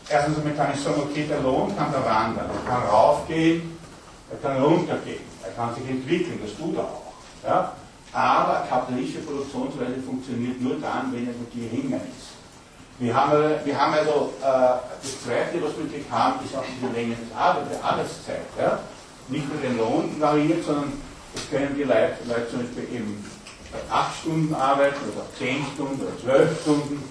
Erstens 0.08 0.38
einmal 0.38 0.54
kann 0.54 0.72
ich 0.74 0.80
sagen, 0.80 1.02
okay, 1.02 1.26
der 1.28 1.40
Lohn 1.40 1.76
kann 1.76 1.92
da 1.92 2.04
wandern, 2.04 2.48
er 2.48 2.70
kann 2.70 2.82
raufgehen, 2.84 3.76
er 4.30 4.36
kann 4.38 4.62
runtergehen, 4.62 5.20
er 5.42 5.50
kann 5.50 5.74
sich 5.74 5.86
entwickeln, 5.88 6.40
das 6.42 6.56
tut 6.56 6.76
er 6.76 6.84
auch. 6.84 7.12
Ja? 7.44 7.72
Aber 8.12 8.66
kapitalistische 8.68 9.20
Produktionsweise 9.20 10.00
funktioniert 10.06 10.60
nur 10.60 10.76
dann, 10.80 11.12
wenn 11.12 11.26
er 11.26 11.34
geringer 11.52 11.96
ist. 11.96 12.37
Wir 12.98 13.14
haben, 13.14 13.54
wir 13.64 13.78
haben 13.78 13.94
also, 13.94 14.32
äh, 14.42 14.44
das 14.44 15.22
Zweite, 15.24 15.62
was 15.62 15.76
wir 15.76 15.84
natürlich 15.84 16.10
haben, 16.10 16.44
ist 16.44 16.56
auch 16.56 16.64
diese 16.66 16.92
Länge 16.92 17.14
des 17.14 17.36
Arbeit, 17.36 17.70
der 17.70 17.84
Arbeitszeit. 17.84 18.46
Ja? 18.58 18.80
Nicht 19.28 19.46
nur 19.48 19.60
der 19.62 19.70
Lohn 19.70 20.20
variiert, 20.20 20.64
sondern 20.64 20.92
es 21.34 21.48
können 21.48 21.76
die 21.76 21.84
Leute, 21.84 22.16
Leute 22.26 22.48
zum 22.50 22.60
Beispiel 22.60 22.96
eben 22.96 23.24
8 23.90 24.20
Stunden 24.20 24.54
arbeiten 24.54 24.98
oder 25.12 25.26
10 25.38 25.64
Stunden 25.74 26.02
oder 26.02 26.18
12 26.18 26.60
Stunden 26.62 27.04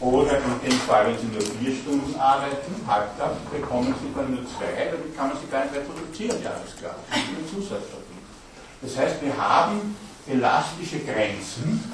oder 0.00 0.38
in 0.38 0.70
dem 0.70 0.78
Fall, 0.80 1.06
wenn 1.06 1.18
Sie 1.18 1.26
nur 1.26 1.40
vier 1.40 1.74
Stunden 1.74 2.18
arbeiten, 2.18 2.72
halbtags, 2.86 3.36
bekommen 3.50 3.94
Sie 4.00 4.12
dann 4.14 4.30
nur 4.30 4.44
zwei, 4.44 4.92
damit 4.92 5.16
kann 5.16 5.28
man 5.28 5.38
sie 5.38 5.50
gar 5.50 5.64
nicht 5.64 5.74
reproduzieren, 5.74 6.36
die 6.40 6.46
Arbeitskraft. 6.46 7.00
Das 7.08 7.18
ist 7.18 7.28
ein 7.28 7.48
Zusatzverdienst. 7.48 8.26
Das 8.82 8.96
heißt, 8.96 9.22
wir 9.22 9.36
haben 9.36 9.96
elastische 10.28 11.00
Grenzen, 11.00 11.92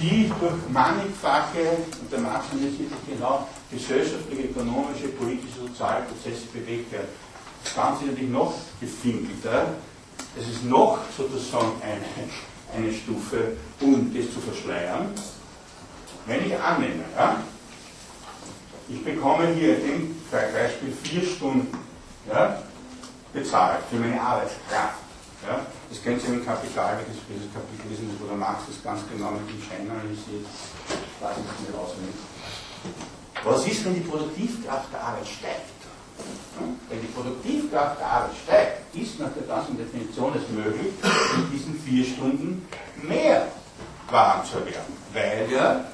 die 0.00 0.32
durch 0.40 0.68
mannigfache, 0.72 1.78
und 2.00 2.10
der 2.10 2.18
Marx 2.18 2.46
analysiert 2.52 2.90
sich 2.90 3.14
genau, 3.14 3.46
gesellschaftliche, 3.70 4.48
ökonomische, 4.48 5.08
politische, 5.08 5.60
soziale 5.68 6.02
Prozesse 6.02 6.46
bewegt 6.52 6.90
werden. 6.92 7.08
Das 7.62 7.74
Ganze 7.74 8.04
ist 8.04 8.10
natürlich 8.10 8.30
noch 8.30 8.54
gefinkelter. 8.80 9.66
Es 10.36 10.48
ist 10.48 10.64
noch 10.64 10.98
sozusagen 11.16 11.72
eine, 11.82 12.76
eine 12.76 12.92
Stufe, 12.92 13.56
um 13.80 14.12
das 14.14 14.32
zu 14.32 14.40
verschleiern. 14.40 15.12
Wenn 16.26 16.46
ich 16.46 16.58
annehme, 16.58 17.04
ja, 17.16 17.36
ich 18.88 19.04
bekomme 19.04 19.48
hier 19.54 19.78
im 19.78 20.16
Beispiel 20.30 20.92
vier 21.04 21.22
Stunden 21.22 21.68
ja, 22.28 22.62
bezahlt 23.32 23.80
für 23.88 23.96
meine 23.96 24.20
Arbeitskraft. 24.20 24.98
Ja, 25.46 25.66
das 25.90 26.02
können 26.02 26.20
Sie 26.20 26.32
im 26.32 26.46
Kapital, 26.46 26.98
wenn 27.02 27.12
Sie 27.12 27.20
dieses 27.28 27.52
Kapitel 27.52 27.90
lesen, 27.90 28.14
wo 28.22 28.26
der 28.26 28.36
Marx 28.36 28.62
das 28.70 28.78
ganz 28.82 29.02
genau 29.10 29.34
mit 29.34 29.42
dem 29.50 29.58
Schein 29.58 29.90
analysiert, 29.90 30.46
weiß 31.18 31.34
ich 31.34 31.66
nicht 31.66 31.74
auswendig. 31.74 32.14
Was 33.42 33.66
ist, 33.66 33.84
wenn 33.84 33.94
die 33.94 34.06
Produktivkraft 34.06 34.92
der 34.92 35.02
Arbeit 35.02 35.26
steigt? 35.26 35.74
Wenn 36.88 37.00
die 37.00 37.08
Produktivkraft 37.08 37.98
der 37.98 38.06
Arbeit 38.06 38.36
steigt, 38.44 38.94
ist 38.94 39.18
nach 39.18 39.32
der 39.34 39.42
ganzen 39.50 39.76
Definition 39.76 40.32
es 40.36 40.46
möglich, 40.54 40.92
in 41.36 41.50
diesen 41.50 41.74
vier 41.80 42.04
Stunden 42.04 42.66
mehr 43.02 43.48
Waren 44.10 44.44
zu 44.44 44.58
erwerben, 44.58 44.94
weil 45.12 45.46
ja 45.50 45.84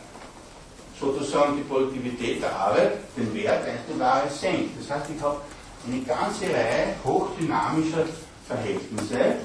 sozusagen 0.99 1.57
die 1.57 1.63
Produktivität 1.63 2.43
der 2.43 2.55
Arbeit 2.55 2.93
den 3.17 3.33
Wert 3.35 3.67
einzelner 3.69 4.05
Ware 4.05 4.31
senkt. 4.31 4.81
Das 4.81 4.97
heißt, 4.97 5.11
ich 5.15 5.23
habe 5.23 5.41
eine 5.87 6.01
ganze 6.03 6.45
Reihe 6.45 6.95
hochdynamischer 7.05 8.07
Verhältnisse, 8.47 9.37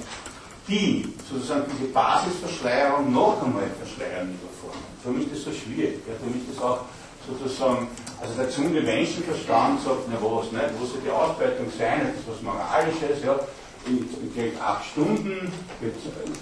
die 0.71 1.13
sozusagen 1.29 1.65
diese 1.71 1.91
Basisverschleierung 1.91 3.11
noch 3.11 3.43
einmal 3.43 3.67
verschleiern 3.77 4.31
in 4.31 4.39
der 4.39 4.55
Form. 4.55 4.79
Darum 5.03 5.19
ist 5.19 5.31
das 5.31 5.43
so 5.43 5.51
schwierig. 5.51 5.99
Ja, 6.07 6.15
darum 6.15 6.33
ist 6.39 6.47
das 6.47 6.63
auch 6.63 6.79
sozusagen, 7.27 7.87
also 8.21 8.33
der 8.35 8.45
gesunde 8.45 8.81
Menschenverstand 8.81 9.83
sagt, 9.83 10.07
na 10.09 10.17
was, 10.21 10.51
nicht, 10.51 10.71
wo 10.79 10.85
soll 10.85 11.01
die 11.03 11.11
Ausbeutung 11.11 11.67
sein, 11.77 12.07
das 12.07 12.23
ist 12.23 12.27
was 12.31 12.41
Moralisches, 12.41 13.19
ja, 13.23 13.35
ich, 13.85 14.33
kriege 14.33 14.61
acht 14.61 14.85
Stunden, 14.85 15.51
ich, 15.81 15.87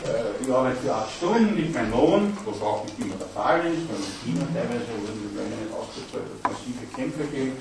äh, 0.08 0.44
ich 0.44 0.52
arbeite 0.52 0.78
für 0.78 0.94
acht 0.94 1.12
Stunden, 1.18 1.56
nicht 1.56 1.74
mein 1.74 1.90
Lohn, 1.90 2.36
was 2.46 2.62
auch 2.62 2.84
nicht 2.86 3.00
immer 3.00 3.16
der 3.16 3.28
Fall 3.28 3.60
ist, 3.60 3.88
weil 3.88 4.00
in 4.00 4.16
China 4.24 4.48
teilweise 4.54 4.88
wurden 5.00 5.20
die 5.24 5.36
Löhne 5.36 5.58
ausgezahlt, 5.72 6.28
massive 6.44 6.86
Kämpfe 6.96 7.24
gegeben. 7.32 7.58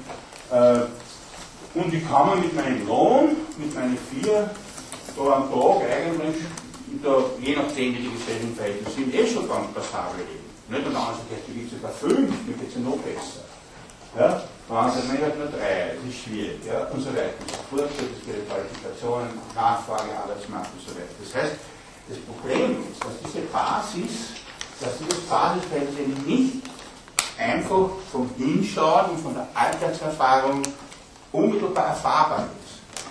Äh, 0.50 1.78
und 1.78 1.94
ich 1.94 2.08
kann 2.08 2.30
mir 2.30 2.36
mit 2.36 2.54
meinem 2.54 2.86
Lohn, 2.86 3.36
mit 3.56 3.74
meinen 3.74 3.98
vier 4.10 4.50
da 5.18 5.32
am 5.34 5.50
Tag 5.50 5.82
eigentlich, 5.90 6.36
da, 7.02 7.10
je 7.40 7.56
nachdem 7.56 7.94
wie 7.94 8.02
die 8.06 8.12
gesellschaftlichen 8.12 8.56
Verhältnisse 8.56 8.94
sind, 8.94 9.14
eh 9.14 9.26
schon 9.26 9.48
ganz 9.48 9.66
passabel 9.74 10.22
leben. 10.22 10.46
Nicht? 10.68 10.86
Und 10.86 10.94
dann 10.94 11.14
sagt, 11.18 11.46
gibt 11.46 11.70
sogar 11.70 11.90
fünf, 11.90 12.30
mir 12.46 12.54
geht 12.54 12.68
es 12.68 12.74
ja 12.74 12.80
noch 12.80 12.98
besser. 13.02 13.44
Ja? 14.16 14.42
Dann 14.68 14.92
sagt 14.92 15.08
man, 15.08 15.16
ich 15.16 15.24
habe 15.24 15.38
nur 15.38 15.48
drei, 15.48 15.96
das 15.96 16.04
ist 16.08 16.22
schwierig, 16.22 16.60
ja? 16.66 16.86
und 16.92 17.00
so 17.00 17.10
weiter. 17.10 17.34
Und 17.40 17.50
so 17.50 17.62
fort, 17.68 17.90
es 17.90 18.24
gibt 18.24 18.48
Qualifikationen, 18.48 19.30
Nachfrage, 19.54 20.10
Arbeitsmarkt 20.14 20.70
und 20.76 20.82
so 20.86 20.92
weiter. 20.94 21.14
Das 21.18 21.34
heißt, 21.34 21.56
das 22.08 22.18
Problem 22.24 22.84
ist, 22.88 23.04
dass 23.04 23.16
diese 23.20 23.44
Basis, 23.52 24.32
dass 24.80 24.96
dieses 24.98 25.24
Basisfeld 25.28 26.26
nicht 26.26 26.62
einfach 27.38 27.90
vom 28.10 28.30
Hinschauen 28.36 29.10
und 29.10 29.20
von 29.20 29.34
der 29.34 29.48
Alltagserfahrung 29.54 30.62
unmittelbar 31.32 31.88
erfahrbar 31.88 32.48
ist. 32.60 32.67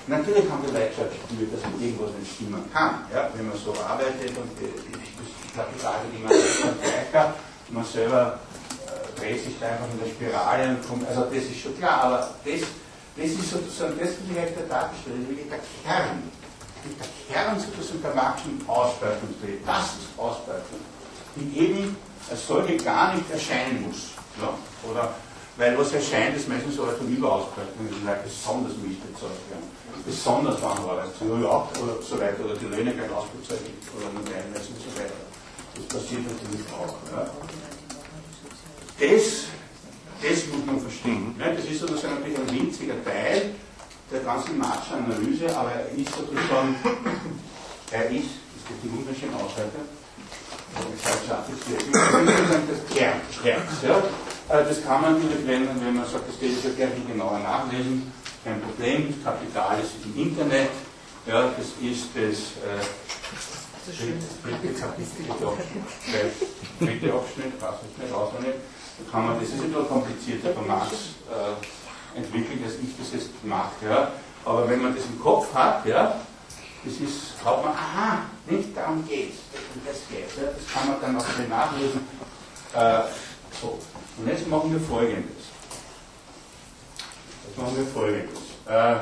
Natürlich 0.07 0.49
haben 0.49 0.63
gespürt, 0.63 1.51
dass 1.53 1.61
man 1.69 1.81
irgendwas 1.81 2.11
nicht 2.19 2.34
stimmen 2.34 2.63
kann, 2.71 3.03
ja? 3.13 3.29
wenn 3.34 3.47
man 3.49 3.57
so 3.57 3.73
arbeitet 3.75 4.38
und 4.38 4.55
die, 4.55 4.71
die, 4.71 4.95
die 4.95 5.53
Kapital, 5.53 5.99
die 6.15 6.23
man 6.23 6.31
gleich 6.31 7.13
hat, 7.13 7.35
man 7.69 7.84
selber 7.84 8.39
dreht 9.17 9.43
sich 9.43 9.59
da 9.59 9.67
einfach 9.67 9.89
in 9.91 9.99
der 9.99 10.07
Spirale 10.07 10.69
und 10.69 10.88
kommt, 10.88 11.07
also 11.07 11.21
das 11.23 11.43
ist 11.43 11.59
schon 11.59 11.77
klar, 11.77 12.03
aber 12.03 12.19
das, 12.45 12.61
das 13.17 13.25
ist 13.25 13.49
sozusagen 13.49 13.97
das, 13.99 14.09
was 14.09 14.29
ich 14.29 14.38
heute 14.38 14.67
dargestellt 14.69 15.27
habe, 15.27 15.49
der 15.49 15.61
Kern. 15.84 16.23
Der 16.88 17.09
Kern 17.27 17.59
sozusagen 17.59 18.01
der 18.01 18.15
marxischen 18.15 18.61
Ausbeutungstheorie, 18.67 19.59
das 19.65 19.85
ist 19.99 20.15
Ausbeutung, 20.15 20.79
die 21.35 21.59
eben 21.59 21.97
als 22.29 22.47
solche 22.47 22.77
gar 22.77 23.15
nicht 23.15 23.29
erscheinen 23.31 23.88
muss. 23.88 24.13
Ja? 24.39 24.53
Oder, 24.89 25.15
weil 25.57 25.77
was 25.77 25.91
erscheint, 25.91 26.38
ist 26.38 26.47
meistens 26.47 26.75
so 26.75 26.84
als 26.85 27.01
Überausbeutung, 27.01 27.89
die 27.89 28.05
Leute 28.05 28.23
besonders 28.23 28.77
nicht 28.77 29.01
bezahlt 29.01 29.41
werden, 29.49 29.67
besonders 30.06 30.61
anarbeitet, 30.64 31.22
oder 31.22 32.02
so 32.02 32.19
weiter, 32.19 32.45
oder 32.45 32.56
die 32.56 32.65
Löhne 32.65 32.94
gleich 32.94 33.11
ausbezahlt 33.11 33.61
oder 33.98 34.10
nur 34.14 34.26
teilweise 34.26 34.69
und 34.69 34.82
so 34.82 34.91
weiter. 34.99 35.19
Das 35.76 35.86
passiert 35.86 36.22
natürlich 36.24 36.65
auch. 36.74 36.95
Ja? 37.11 37.30
das, 38.99 39.24
das 40.22 40.48
muss 40.52 40.65
man 40.65 40.82
verstehen. 40.82 41.36
Ne? 41.38 41.56
Das 41.56 41.65
ist 41.65 41.80
sozusagen 41.80 42.15
natürlich 42.15 42.40
ein 42.40 42.52
winziger 42.52 43.03
Teil 43.03 43.53
der 44.11 44.22
ganzen 44.22 44.57
Marxischen 44.57 45.06
Analyse, 45.06 45.56
aber 45.56 45.72
er 45.72 45.90
ist 45.91 46.10
sozusagen, 46.15 46.76
er 47.91 48.10
ist, 48.10 48.40
das 48.56 48.64
geht 48.68 48.84
die 48.84 48.91
wunderschön 48.91 49.34
aus 49.36 49.52
heute, 49.57 49.80
das 52.68 52.95
Kern, 52.95 53.22
Herz, 53.44 53.64
ja? 53.84 53.98
Äh, 54.49 54.64
Das 54.65 54.84
kann 54.84 55.02
man 55.02 55.14
natürlich, 55.14 55.45
wenn, 55.48 55.65
man 55.65 56.06
sagt, 56.06 56.30
das 56.30 56.40
geht 56.40 56.52
ja 56.64 56.88
viel 56.88 57.06
genauer 57.07 57.40
nachlesen, 57.40 58.11
kein 58.48 58.61
Problem. 58.61 59.14
Das 59.14 59.34
Kapital 59.34 59.80
ist 59.82 60.06
im 60.06 60.15
Internet. 60.15 60.69
Ja, 61.26 61.52
das 61.57 61.68
ist 61.82 62.07
das 62.15 62.56
äh, 62.64 62.80
dritte 64.44 64.80
Kapitel, 64.80 65.26
dritte 66.80 67.14
Abschnitt, 67.14 67.53
ich 67.53 68.03
nicht, 68.03 68.14
auswendig. 68.14 68.53
Da 68.98 69.11
kann 69.11 69.26
man, 69.28 69.40
das 69.40 69.49
ist 69.49 69.56
ein 69.56 69.72
bisschen 69.72 69.88
komplizierter 69.88 70.53
von 70.53 70.68
Marx 70.68 70.94
äh, 71.28 72.18
entwickelt, 72.18 72.64
als 72.64 72.76
ich 72.76 72.98
das 72.98 73.14
jetzt 73.14 73.44
mache. 73.44 73.86
Ja. 73.86 74.11
Aber 74.45 74.69
wenn 74.69 74.82
man 74.82 74.95
das 74.95 75.03
im 75.06 75.19
Kopf 75.19 75.53
hat, 75.53 75.86
ja, 75.86 76.22
das 76.86 76.94
ist, 76.94 77.34
hat 77.44 77.65
man, 77.65 77.74
aha, 77.74 78.19
nicht 78.49 78.76
darum 78.76 79.06
geht's, 79.06 79.40
um 79.76 79.82
das 79.86 79.98
geht's. 80.10 80.38
Ja. 80.38 80.44
Das 80.44 80.74
kann 80.74 80.88
man 80.88 81.02
dann 81.02 81.18
auch 81.18 81.34
schnell 81.34 81.49
nachlesen. 81.49 81.99
Äh, 82.74 83.02
so. 83.61 83.78
Und 84.18 84.28
jetzt 84.28 84.48
machen 84.48 84.72
wir 84.72 84.80
folgendes. 84.80 85.36
Machen 87.57 87.75
wir 87.75 87.85
folgendes. 87.88 88.39
Äh, 88.67 88.95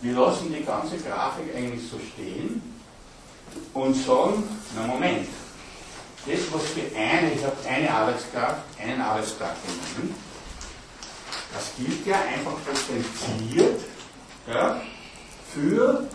wir 0.00 0.14
lassen 0.14 0.54
die 0.54 0.64
ganze 0.64 0.96
Grafik 0.98 1.54
eigentlich 1.54 1.82
so 1.90 1.98
stehen 1.98 2.62
und 3.74 3.94
sagen, 3.94 4.44
na 4.76 4.86
Moment, 4.86 5.26
das 6.24 6.38
was 6.52 6.62
für 6.68 6.96
eine, 6.96 7.32
ich 7.32 7.44
habe 7.44 7.56
eine 7.68 7.92
Arbeitskraft, 7.92 8.62
einen 8.80 9.00
Arbeitstag 9.00 9.56
genommen, 9.62 10.14
das 11.52 11.72
gilt 11.76 12.06
ja 12.06 12.20
einfach 12.20 12.54
potenziert 12.64 13.80
ja, 14.46 14.80
für 15.52 16.06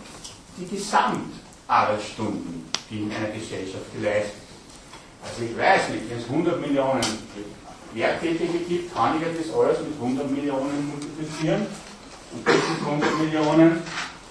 die 0.58 0.68
Gesamtarbeitsstunden, 0.68 2.72
die 2.90 3.00
in 3.00 3.12
einer 3.12 3.28
Gesellschaft 3.30 3.92
geleistet 3.94 4.34
sind. 4.34 4.46
Also 5.30 5.44
ich 5.44 5.58
weiß 5.58 5.90
nicht, 5.90 6.10
wenn 6.10 6.20
es 6.20 6.30
100 6.30 6.62
Millionen 6.62 7.04
Werktätige 7.96 8.60
gibt, 8.68 8.94
kann 8.94 9.16
ich 9.16 9.22
ja 9.22 9.32
das 9.32 9.56
alles 9.56 9.80
mit 9.80 9.96
100 9.96 10.30
Millionen 10.30 10.92
multiplizieren 10.92 11.66
und 12.34 12.44
diesen 12.46 12.76
100 12.86 13.20
Millionen 13.20 13.82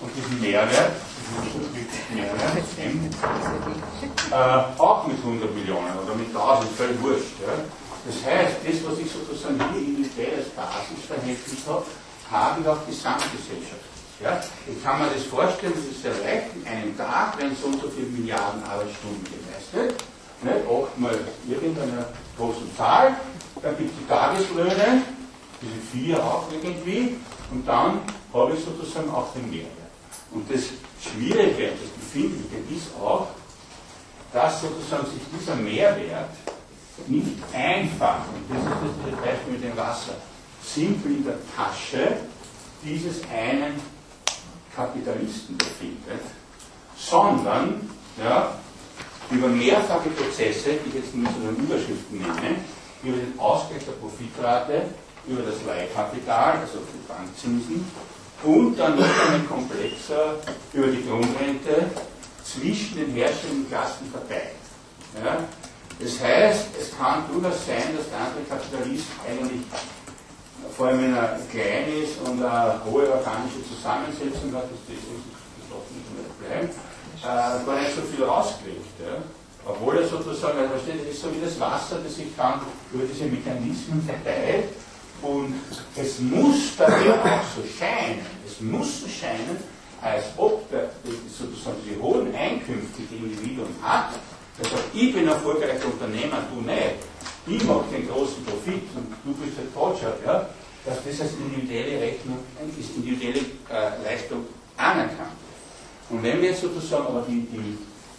und 0.01 0.11
diesen 0.15 0.41
Mehrwert, 0.41 0.93
diesen 1.33 2.15
Mehrwert, 2.15 2.61
M, 2.77 3.09
äh, 4.31 4.35
auch 4.79 5.07
mit 5.07 5.17
100 5.17 5.55
Millionen 5.55 5.97
oder 5.97 6.15
mit 6.15 6.29
1000, 6.29 6.71
völlig 6.77 7.01
wurscht. 7.01 7.41
Ja. 7.41 7.57
Das 8.05 8.17
heißt, 8.21 8.57
das, 8.69 8.85
was 8.85 8.99
ich 8.99 9.09
sozusagen 9.11 9.57
hier 9.73 9.81
individuell 9.81 10.45
als 10.45 10.53
Basisverhältnis 10.53 11.65
habe, 11.67 11.87
habe 12.31 12.61
ich 12.61 12.69
auch 12.69 12.85
Gesamtgesellschaft. 12.85 13.89
Ja. 14.21 14.45
Ich 14.69 14.85
kann 14.85 15.01
mir 15.01 15.09
das 15.09 15.25
vorstellen, 15.25 15.73
das 15.75 15.89
ist 15.89 16.03
sehr 16.03 16.13
leicht, 16.21 16.53
in 16.55 16.69
einem 16.69 16.97
Tag 16.99 17.39
werden 17.39 17.57
so 17.57 17.69
und 17.69 17.81
so 17.81 17.89
viele 17.89 18.09
Milliarden 18.09 18.63
Arbeitsstunden 18.63 19.25
geleistet, 19.25 20.05
nicht? 20.43 20.69
acht 20.69 20.99
mal 20.99 21.19
irgendeiner 21.49 22.13
großen 22.37 22.69
Zahl, 22.77 23.17
dann 23.65 23.79
gibt 23.79 23.91
es 23.91 23.97
die 23.99 24.07
Tageslöhne, 24.07 25.03
diese 25.63 25.81
vier 25.91 26.23
auch 26.23 26.45
irgendwie, 26.53 27.17
und 27.51 27.67
dann 27.67 28.01
habe 28.33 28.53
ich 28.53 28.63
sozusagen 28.63 29.11
auch 29.11 29.33
den 29.33 29.49
Mehrwert. 29.51 29.71
Und 30.31 30.51
das 30.53 30.65
Schwierige, 31.01 31.71
das 31.71 31.91
Befindliche 31.99 32.57
ist 32.75 32.95
auch, 33.01 33.29
dass 34.33 34.61
sozusagen 34.61 35.07
sich 35.07 35.23
dieser 35.39 35.57
Mehrwert 35.57 36.31
nicht 37.07 37.39
einfach, 37.53 38.19
und 38.35 38.55
das 38.55 38.65
ist 38.65 39.13
das 39.13 39.21
Beispiel 39.25 39.53
mit 39.53 39.65
dem 39.65 39.77
Wasser, 39.77 40.15
simpel 40.63 41.13
in 41.13 41.25
der 41.25 41.39
Tasche 41.57 42.19
dieses 42.85 43.23
einen 43.33 43.81
Kapitalisten 44.77 45.57
befindet, 45.57 46.21
sondern 46.97 47.89
ja, 48.23 48.59
über 49.31 49.49
mehrfache 49.49 50.11
Prozesse, 50.11 50.71
die 50.85 50.89
ich 50.91 50.95
jetzt 50.97 51.15
nur 51.15 51.31
den 51.31 51.65
Überschriften 51.65 52.19
nenne, 52.19 52.57
über 53.05 53.17
den 53.17 53.39
Ausgleich 53.39 53.85
der 53.85 53.93
Profitrate, 53.93 54.83
über 55.27 55.43
das 55.43 55.57
Leihkapital, 55.67 56.59
also 56.61 56.79
die 56.81 57.07
Bankzinsen, 57.09 57.85
und 58.43 58.77
dann 58.77 58.97
noch 58.97 59.05
einmal 59.05 59.41
komplexer 59.49 60.37
über 60.73 60.89
die 60.89 61.03
Grundrente 61.07 61.87
zwischen 62.45 62.97
den 62.97 63.15
herrschenden 63.15 63.69
Klassen 63.69 64.11
verteilt. 64.11 64.61
Ja? 65.23 65.39
Das 65.99 66.21
heißt, 66.21 66.67
es 66.81 66.97
kann 66.97 67.25
durchaus 67.33 67.65
sein, 67.67 67.97
dass 67.97 68.11
der 68.11 68.19
andere 68.19 68.45
Kapitalist 68.49 69.07
eigentlich, 69.25 69.63
vor 70.77 70.89
allem 70.89 71.03
wenn 71.03 71.15
er 71.15 71.39
klein 71.51 71.87
ist 72.03 72.19
und 72.21 72.43
eine 72.43 72.85
hohe 72.85 73.09
organische 73.09 73.63
Zusammensetzung 73.69 74.53
hat, 74.53 74.65
das 74.65 74.83
ist 74.91 75.07
das 75.71 75.87
nicht 75.95 76.39
bleiben, 76.41 76.69
äh, 77.23 77.65
gar 77.65 77.81
nicht 77.81 77.95
so 77.95 78.03
viel 78.03 78.25
rauskriegt. 78.25 79.01
Ja? 79.01 79.23
Obwohl 79.67 79.99
er 79.99 80.07
sozusagen, 80.07 80.59
also 80.59 80.75
versteht, 80.75 81.11
ist 81.11 81.23
so 81.23 81.29
wie 81.35 81.41
das 81.45 81.59
Wasser, 81.59 81.99
das 82.05 82.17
sich 82.17 82.27
dann 82.37 82.61
über 82.93 83.05
diese 83.05 83.25
Mechanismen 83.25 84.03
verteilt. 84.03 84.69
Und 85.23 85.55
es 85.97 86.19
muss 86.21 86.77
daher 86.77 87.15
auch 87.15 87.45
so 87.57 87.63
scheinen, 87.79 88.21
es 88.47 88.61
muss 88.61 89.01
so 89.01 89.09
scheinen, 89.09 89.57
als 90.03 90.25
ob 90.37 90.69
der, 90.71 90.91
sozusagen 91.29 91.79
diese 91.87 92.01
hohen 92.03 92.35
Einkünfte, 92.35 93.03
die 93.11 93.17
Individuum 93.17 93.69
hat, 93.81 94.11
also 94.59 94.77
ich 94.93 95.13
bin 95.13 95.27
erfolgreicher 95.27 95.87
Unternehmer, 95.87 96.45
du 96.53 96.61
nicht, 96.61 97.03
ich 97.47 97.65
mache 97.65 97.85
den 97.91 98.07
großen 98.09 98.45
Profit 98.45 98.85
und 98.95 99.11
du 99.25 99.33
bist 99.35 99.59
der 99.59 99.67
Coacher, 99.75 100.15
ja, 100.25 100.49
dass 100.85 100.99
das 101.05 101.21
als 101.23 101.33
individuelle 101.33 102.01
Rechnung, 102.01 102.39
als 102.61 102.97
individuelle 102.97 103.41
äh, 103.41 104.05
Leistung 104.05 104.47
anerkannt. 104.77 105.41
Und 106.11 106.23
wenn 106.23 106.41
wir 106.41 106.51
jetzt 106.51 106.61
sozusagen 106.61 107.07
aber 107.07 107.25
die, 107.27 107.47
die, 107.51 107.79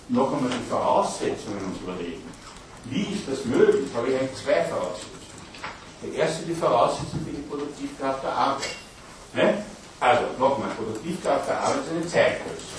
noch 0.10 0.34
einmal 0.34 0.52
die 0.52 0.70
Voraussetzungen 0.70 1.64
uns 1.66 1.82
überlegen, 1.82 2.24
wie 2.86 3.14
ist 3.14 3.28
das 3.28 3.46
möglich, 3.46 3.90
habe 3.96 4.10
ich 4.10 4.20
eigentlich 4.20 4.44
zwei 4.44 4.64
Voraussetzungen. 4.66 5.16
Die 6.04 6.16
erste 6.16 6.46
die 6.46 6.54
Voraussetzung 6.54 7.20
für 7.26 7.32
die 7.32 7.42
Produktivkraft 7.50 8.24
der 8.24 8.32
Arbeit. 8.32 8.76
Ne? 9.34 9.64
Also, 10.00 10.24
nochmal, 10.38 10.70
Produktivkraft 10.78 11.50
der 11.50 11.60
Arbeit 11.60 11.82
ist 11.86 11.92
eine 11.92 12.08
Zeitgröße. 12.08 12.76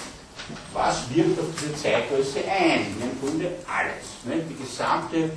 Was 0.73 1.11
wirkt 1.11 1.40
auf 1.40 1.47
diese 1.59 1.74
Zeitgröße 1.74 2.39
ein? 2.47 2.94
Im 3.01 3.19
Grunde 3.19 3.51
alles. 3.66 4.23
Ne? 4.24 4.44
Die 4.48 4.55
gesamte 4.55 5.31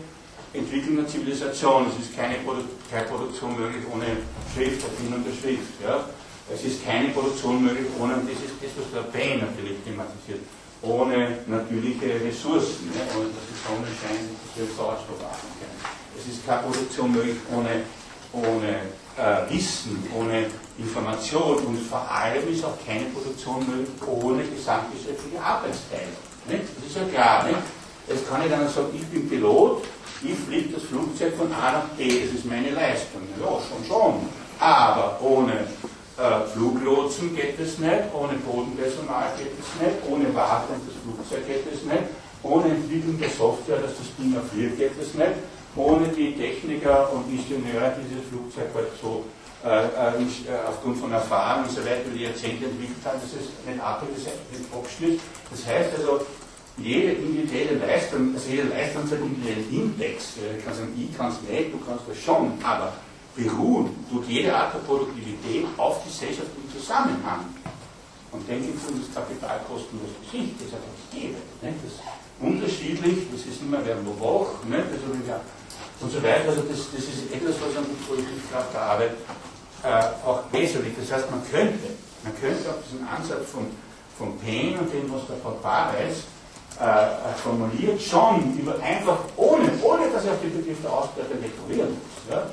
Entwicklung 0.53 0.97
der 0.97 1.07
Zivilisation. 1.07 1.87
Es 1.89 2.05
ist 2.05 2.15
keine, 2.15 2.35
Produ 2.45 2.61
keine 2.91 3.05
Produktion 3.07 3.57
möglich 3.57 3.83
ohne 3.91 4.05
Schrift, 4.53 4.83
Erfindung 4.83 5.23
der 5.23 5.33
Schrift. 5.33 5.81
Ja? 5.81 6.05
Es 6.53 6.63
ist 6.63 6.85
keine 6.85 7.09
Produktion 7.09 7.63
möglich 7.63 7.87
ohne, 7.99 8.13
das 8.13 8.37
ist 8.41 8.57
das, 8.61 8.71
was 8.77 8.91
der 8.93 9.11
Bain 9.11 9.39
natürlich 9.39 9.77
thematisiert, 9.85 10.41
ohne 10.81 11.39
natürliche 11.47 12.21
Ressourcen, 12.23 12.87
ne? 12.93 13.01
ohne 13.15 13.29
dass 13.29 13.45
die 13.47 13.59
Sonne 13.67 13.87
scheint, 13.99 14.29
dass 14.31 14.51
wir 14.55 14.65
Sauerstoff 14.75 15.19
atmen 15.19 15.51
können. 15.59 15.79
Es 16.17 16.27
ist 16.27 16.45
keine 16.45 16.63
Produktion 16.63 17.11
möglich 17.11 17.37
ohne, 17.51 17.83
ohne 18.31 18.71
äh, 19.17 19.53
Wissen, 19.53 20.03
ohne 20.15 20.45
Information 20.77 21.57
und 21.65 21.77
vor 21.77 22.09
allem 22.09 22.47
ist 22.47 22.63
auch 22.63 22.77
keine 22.85 23.05
Produktion 23.05 23.59
möglich 23.67 23.89
ohne 24.07 24.43
gesamtgesellschaftliche 24.43 25.41
Arbeitsteilung. 25.41 26.23
Nicht? 26.47 26.63
Das 26.77 26.85
ist 26.87 26.95
ja 26.95 27.03
klar. 27.05 27.43
Nicht? 27.43 27.59
Es 28.07 28.27
kann 28.27 28.41
nicht 28.41 28.53
einer 28.53 28.69
sagen, 28.69 28.89
ich 28.93 29.05
bin 29.07 29.29
Pilot, 29.29 29.83
ich 30.23 30.35
fliege 30.35 30.73
das 30.73 30.83
Flugzeug 30.83 31.35
von 31.35 31.51
A 31.53 31.71
nach 31.71 31.87
B, 31.95 32.25
das 32.25 32.39
ist 32.39 32.45
meine 32.45 32.71
Leistung. 32.71 33.21
Ja, 33.39 33.47
schon, 33.47 33.85
schon. 33.87 34.29
Aber 34.59 35.19
ohne 35.21 35.67
äh, 36.19 36.45
Fluglotsen 36.53 37.35
geht 37.35 37.59
es 37.59 37.79
nicht, 37.79 38.03
ohne 38.13 38.33
Bodenpersonal 38.43 39.31
geht 39.37 39.55
es 39.55 39.69
nicht, 39.79 39.97
ohne 40.09 40.33
Wartung 40.35 40.75
des 40.85 40.95
Flugzeugs 41.01 41.47
geht 41.47 41.65
es 41.73 41.83
nicht, 41.83 42.11
ohne 42.43 42.75
Entwicklung 42.75 43.17
der 43.19 43.29
Software, 43.29 43.79
dass 43.79 43.95
das 43.97 44.11
Ding 44.19 44.35
erfriert, 44.35 44.77
geht 44.77 44.99
es 45.01 45.13
nicht, 45.13 45.39
ohne 45.75 46.07
die 46.09 46.35
Techniker 46.35 47.11
und 47.13 47.23
Ingenieure, 47.31 47.95
die 47.95 48.07
dieses 48.09 48.27
Flugzeug 48.27 48.67
halt 48.75 48.91
so 49.01 49.23
äh, 49.63 49.67
äh, 49.67 50.67
aufgrund 50.67 50.97
von 50.97 51.11
Erfahrung 51.11 51.63
und 51.63 51.71
so 51.71 51.83
weiter 51.83 52.07
die 52.13 52.23
Jahrzehnte 52.23 52.65
entwickelt 52.65 53.03
haben, 53.03 53.19
das 53.21 53.33
ist 53.33 53.51
ist 53.51 53.67
nicht 53.67 54.73
Abschnitt. 54.73 55.19
Das 55.51 55.65
heißt 55.67 55.89
also, 55.97 56.25
jede 56.77 57.11
individuelle 57.11 57.79
Leistung, 57.79 58.33
also 58.33 58.49
jede 58.49 58.69
Leistung 58.69 59.03
hat 59.03 59.13
einen 59.13 59.35
individuellen 59.35 59.67
Index. 59.71 60.35
Ich 60.57 60.63
kann 60.63 60.73
sagen, 60.73 60.95
ich 60.95 61.17
kann 61.17 61.31
es 61.31 61.41
nicht, 61.43 61.73
du 61.73 61.79
kannst 61.79 62.07
das 62.07 62.17
schon, 62.17 62.53
aber 62.63 62.93
beruhen 63.35 63.95
tut 64.09 64.27
jede 64.27 64.55
Art 64.55 64.73
der 64.73 64.79
Produktivität 64.79 65.65
auf 65.77 66.03
gesellschaftlichen 66.03 66.71
Zusammenhang. 66.73 67.45
Und 68.31 68.47
denken 68.47 68.77
Sie 68.77 68.93
um 68.93 69.01
das 69.01 69.13
Kapital 69.13 69.59
kostenlos 69.67 70.13
Geschichte, 70.21 70.53
das 70.59 70.67
ist 70.67 70.73
einfach 70.77 70.97
gegeben. 71.09 71.41
Nicht? 71.61 71.77
Das 71.81 71.93
ist 71.93 72.01
unterschiedlich, 72.39 73.17
das 73.31 73.41
ist 73.41 73.61
immer 73.61 73.79
wer 73.83 73.97
wo 74.05 74.13
wach? 74.21 74.61
Also, 74.69 75.07
ja, 75.27 75.41
und 76.01 76.11
so 76.11 76.23
weiter. 76.23 76.49
Also 76.49 76.61
das, 76.61 76.91
das 76.93 77.03
ist 77.03 77.33
etwas, 77.33 77.55
was 77.59 77.75
an 77.75 77.85
der 77.89 77.97
Produktivkraft 78.05 78.73
der 78.73 78.81
Arbeit 78.81 79.13
äh, 79.83 80.27
auch 80.27 80.43
wesentlich. 80.51 80.93
Das 80.99 81.11
heißt, 81.11 81.31
man 81.31 81.41
könnte, 81.49 81.89
man 82.23 82.33
könnte 82.39 82.69
auch 82.69 82.79
diesen 82.85 83.07
Ansatz 83.07 83.49
von, 83.51 83.67
von 84.17 84.37
Payne 84.39 84.79
und 84.79 84.93
dem, 84.93 85.11
was 85.11 85.27
der 85.27 85.37
Frau 85.37 85.57
Barreis 85.61 86.23
äh, 86.79 87.35
formuliert, 87.41 88.01
schon 88.01 88.57
über 88.57 88.79
einfach 88.81 89.19
ohne, 89.35 89.69
ohne 89.81 90.09
dass 90.11 90.25
er 90.25 90.33
auf 90.33 90.41
den 90.41 90.55
Begriff 90.55 90.77
der 90.81 90.91
Ausbeutung 90.91 91.37
rekurrieren 91.41 91.91
muss. 91.91 92.35
Ja? 92.35 92.47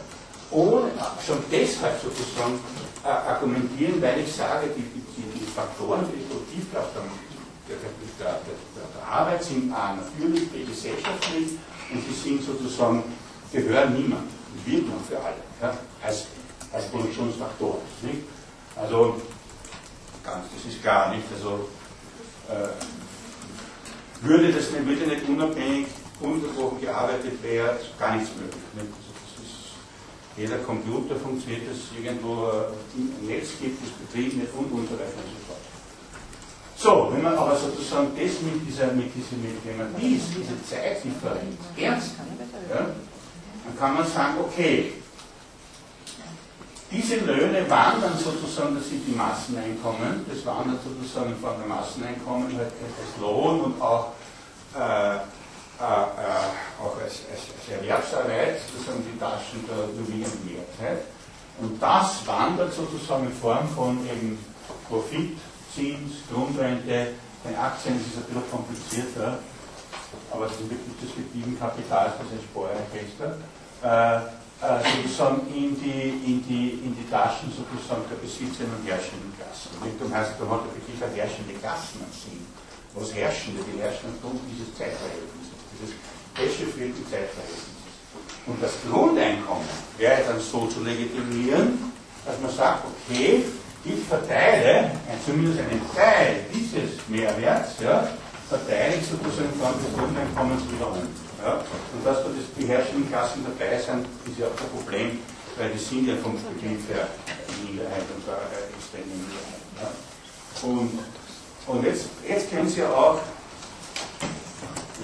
Ohne, 0.50 0.90
schon 1.26 1.38
deshalb 1.50 2.00
sozusagen 2.00 2.60
äh, 3.04 3.08
argumentieren, 3.08 4.00
weil 4.00 4.20
ich 4.20 4.32
sage, 4.32 4.68
die, 4.76 4.82
die, 4.82 5.38
die 5.38 5.44
Faktoren 5.44 6.06
für 6.06 6.16
die 6.16 6.24
Produktivkraft 6.24 6.94
der, 6.94 7.76
der, 7.76 7.90
der, 8.18 8.40
der, 8.46 9.08
Arbeit 9.08 9.42
sind 9.42 9.72
A 9.72 9.96
natürlich, 9.96 10.50
gesellschaftlich 10.66 11.58
und 11.92 12.02
sie 12.06 12.28
sind 12.28 12.42
sozusagen 12.44 13.02
gehören 13.52 13.94
niemand, 13.94 14.28
wirken 14.64 14.92
für 15.08 15.18
alle, 15.18 15.36
ja, 15.60 15.76
als, 16.02 16.26
als 16.72 16.86
Produktionsfaktor. 16.86 17.78
Nicht? 18.02 18.22
Also, 18.76 19.20
ganz, 20.24 20.46
das 20.54 20.72
ist 20.72 20.82
klar, 20.82 21.14
nicht? 21.14 21.24
Also, 21.32 21.68
äh, 22.48 24.24
würde 24.24 24.52
das 24.52 24.70
nicht, 24.70 24.86
würde 24.86 25.06
nicht 25.06 25.28
unabhängig, 25.28 25.86
ununterbrochen 26.20 26.80
gearbeitet 26.80 27.42
werden, 27.42 27.78
gar 27.98 28.16
nichts 28.16 28.30
möglich. 28.36 28.62
Nicht? 28.74 29.05
Das 30.36 30.42
jeder 30.42 30.58
Computer 30.58 31.16
funktioniert, 31.16 31.62
es 31.72 31.96
irgendwo 31.96 32.44
ein 32.44 33.26
Netz 33.26 33.48
gibt, 33.58 33.82
das 33.82 33.90
betrieben 33.90 34.42
wird 34.42 34.52
und 34.52 34.70
und 34.70 34.88
so 34.88 34.94
weiter 34.94 35.16
und 35.16 35.32
so 35.32 35.40
fort. 35.48 35.64
So, 36.76 37.14
wenn 37.14 37.22
man 37.22 37.38
aber 37.38 37.56
sozusagen 37.56 38.08
das 38.14 38.42
mit 38.42 38.68
dieser, 38.68 38.92
mit 38.92 39.10
dieser, 39.14 39.36
mit, 39.36 39.64
wenn 39.64 39.78
man 39.78 39.94
dies, 39.98 40.24
diese 40.36 40.62
Zeitdifferenz 40.62 41.56
ernst 41.76 42.10
ja, 42.68 42.76
dann 43.64 43.78
kann 43.78 43.94
man 43.94 44.06
sagen, 44.06 44.34
okay, 44.40 44.92
diese 46.90 47.16
Löhne 47.16 47.68
wandern 47.68 48.12
sozusagen, 48.16 48.76
das 48.76 48.90
sind 48.90 49.06
die 49.06 49.16
Masseneinkommen, 49.16 50.26
das 50.28 50.44
wandert 50.44 50.80
sozusagen 50.84 51.30
in 51.30 51.38
Form 51.38 51.58
der 51.58 51.66
Masseneinkommen 51.66 52.56
halt 52.56 52.72
als 52.72 53.20
Lohn 53.20 53.60
und 53.62 53.80
auch, 53.80 54.12
äh, 54.74 55.16
äh, 55.78 56.82
auch 56.82 56.96
als, 57.02 57.22
als, 57.30 57.52
als 57.52 57.80
Erwerbsarbeit, 57.80 58.60
sozusagen 58.72 59.04
die 59.04 59.18
Taschen 59.18 59.64
der 59.68 59.84
überwiegenden 59.92 60.40
Mehrheit. 60.44 61.02
Und 61.60 61.80
das 61.80 62.26
wandert 62.26 62.72
sozusagen 62.72 63.26
in 63.26 63.32
Form 63.32 63.68
von 63.68 63.98
eben 64.06 64.38
Profit, 64.88 65.38
Zins, 65.74 66.24
Grundrente, 66.32 67.14
bei 67.44 67.58
Aktien 67.58 67.96
ist 67.96 68.08
es 68.08 68.16
ein 68.16 68.26
bisschen 68.26 68.50
komplizierter, 68.50 69.38
aber 70.32 70.46
das 70.46 70.56
ist 70.58 70.70
wirklich 70.70 70.96
das 71.00 71.10
fiktiven 71.12 71.58
Kapital, 71.58 72.12
das 72.16 72.26
ist 72.26 72.32
ein 72.32 72.44
Steuerregister. 72.50 73.36
Äh, 73.84 74.36
äh, 74.56 74.80
sozusagen 74.80 75.46
in 75.52 75.76
die, 75.76 76.16
in, 76.24 76.40
die, 76.48 76.80
in 76.80 76.96
die 76.96 77.04
Taschen 77.12 77.52
sozusagen 77.52 78.08
der 78.08 78.16
besitzenden 78.16 78.72
und 78.80 78.88
herrschenden 78.88 79.28
Klassen. 79.36 79.68
Richtung 79.84 80.08
heißt, 80.08 80.40
da 80.40 80.48
hat 80.48 80.64
wirklich 80.72 80.96
eine 80.96 81.12
herrschende 81.12 81.52
Klassen 81.60 82.00
am 82.00 82.08
Sinn. 82.08 82.40
Was 82.96 83.12
Herrschende, 83.12 83.60
die 83.68 83.76
herrschen 83.76 84.16
aufgrund 84.16 84.40
dieses 84.48 84.72
Zeitverhältnisses, 84.72 85.45
dieses 85.76 85.94
dechiffrierten 86.36 87.04
Zeitverhältnisses. 87.04 87.76
Und 88.46 88.62
das 88.62 88.72
Grundeinkommen 88.88 89.66
wäre 89.98 90.22
dann 90.26 90.40
so 90.40 90.66
zu 90.66 90.82
legitimieren, 90.82 91.92
dass 92.24 92.40
man 92.40 92.50
sagt, 92.50 92.84
okay, 92.84 93.44
ich 93.84 94.04
verteile 94.08 94.90
zumindest 95.24 95.60
einen 95.60 95.82
Teil 95.94 96.46
dieses 96.52 97.06
Mehrwerts, 97.08 97.80
ja, 97.80 98.08
verteile 98.48 98.94
ich 98.96 99.06
sozusagen 99.06 99.50
von 99.58 99.74
des 99.78 99.90
Grundeinkommens 99.94 100.62
wieder 100.70 100.88
um. 100.90 101.06
Ja? 101.42 101.62
Und 101.94 102.04
dass 102.04 102.22
da 102.22 102.30
die 102.58 102.66
herrschenden 102.66 103.08
Klassen 103.08 103.44
dabei 103.46 103.78
sind, 103.78 104.06
ist 104.26 104.38
ja 104.38 104.46
auch 104.46 104.56
kein 104.56 104.70
Problem, 104.70 105.18
weil 105.58 105.70
die 105.70 105.78
sind 105.78 106.06
ja 106.06 106.14
vom 106.16 106.34
Beginn 106.34 106.78
her 106.88 107.08
Minderheit 107.64 108.06
und 108.14 108.24
zwar 108.24 108.38
eine 108.42 108.58
extreme 108.74 109.10
Minderheit. 109.10 109.62
Ja? 109.82 109.88
Und, 110.62 110.98
und 111.66 111.84
jetzt, 111.84 112.06
jetzt 112.26 112.50
können 112.50 112.68
Sie 112.68 112.82
auch, 112.82 113.18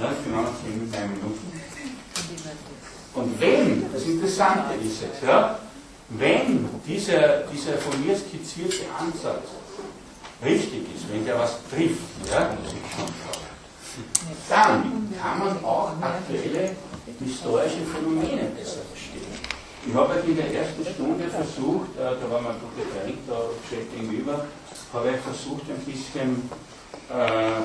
ja, 0.01 0.11
noch 0.11 0.51
10 0.63 0.85
mit 0.85 0.95
3 0.95 1.07
Minuten. 1.07 1.53
Und 3.15 3.41
wenn, 3.41 3.93
das 3.93 4.03
Interessante 4.05 4.75
ist 4.83 5.03
jetzt, 5.03 5.23
ja, 5.23 5.59
wenn 6.09 6.69
dieser, 6.87 7.45
dieser 7.53 7.79
von 7.79 8.05
mir 8.05 8.17
skizzierte 8.17 8.85
Ansatz 8.99 9.49
richtig 10.45 10.83
ist, 10.95 11.11
wenn 11.11 11.25
der 11.25 11.39
was 11.39 11.59
trifft, 11.71 12.01
ja, 12.31 12.57
dann 14.49 15.13
kann 15.21 15.39
man 15.39 15.65
auch 15.65 15.93
aktuelle 16.01 16.77
historische 17.19 17.85
Phänomene 17.93 18.49
besser 18.57 18.81
verstehen. 18.91 19.33
Ich 19.87 19.95
habe 19.95 20.15
in 20.27 20.37
der 20.37 20.55
ersten 20.55 20.85
Stunde 20.85 21.29
versucht, 21.29 21.97
äh, 21.99 22.15
da 22.21 22.31
war 22.31 22.41
mein 22.41 22.55
guter 22.61 22.89
Freund 22.93 23.19
da 23.27 23.41
schön 23.69 23.87
gegenüber, 23.91 24.45
habe 24.93 25.11
ich 25.11 25.17
versucht 25.17 25.65
ein 25.69 25.85
bisschen 25.85 26.51
äh, 27.11 27.63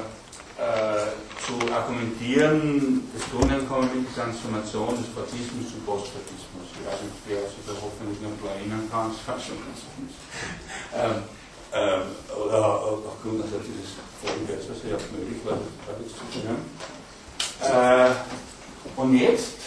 zu 0.57 1.53
argumentieren, 1.71 3.07
das 3.13 3.29
Grundeinkommen 3.29 3.89
mit 3.93 4.09
der 4.09 4.23
Transformation 4.23 4.97
des 4.97 5.13
Fatismus 5.13 5.69
zum 5.69 5.85
Postfatismus. 5.85 6.65
Ich 6.73 6.81
weiß 6.81 7.01
nicht, 7.05 7.21
wer 7.27 7.41
sich 7.45 7.61
da 7.61 7.73
hoffentlich 7.77 8.17
noch 8.25 8.41
erinnern 8.49 8.89
kann, 8.89 9.13
das 9.13 9.21
war 9.29 9.37
schon 9.37 9.61
ganz 9.61 9.85
gut. 9.85 10.09
Ähm, 10.97 11.23
ähm, 11.73 12.01
oder 12.33 12.65
aufgrund 13.05 13.43
also 13.43 13.59
dieses 13.59 14.01
Folgendes, 14.23 14.65
was 14.69 14.77
ja 14.89 14.97
auch 14.97 15.11
möglich 15.11 15.41
war, 15.45 15.57
das 15.61 16.09
zu 16.09 16.25
können. 16.33 16.65
Äh, 17.61 18.11
und 18.95 19.13
jetzt 19.17 19.57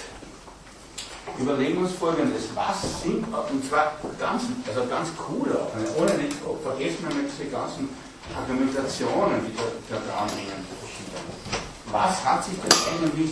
überlegen 1.38 1.74
wir 1.76 1.86
uns 1.86 1.92
folgendes, 1.92 2.48
was 2.54 3.02
sind, 3.02 3.24
und 3.24 3.64
zwar 3.68 3.96
ganz, 4.18 4.44
also 4.66 4.88
ganz 4.88 5.10
cool 5.28 5.48
auch, 5.54 5.74
ne, 5.76 5.86
ohne 5.96 6.14
nicht, 6.14 6.36
vergessen 6.62 7.06
wir 7.06 7.22
nicht 7.22 7.34
diese 7.38 7.50
ganzen 7.50 7.88
Argumentationen, 8.36 9.40
die 9.46 9.56
da, 9.56 9.64
da 9.90 9.96
dranhängen, 10.06 10.64
was 11.90 12.24
hat 12.24 12.44
sich 12.44 12.54
denn 12.54 12.70
eigentlich 12.70 13.30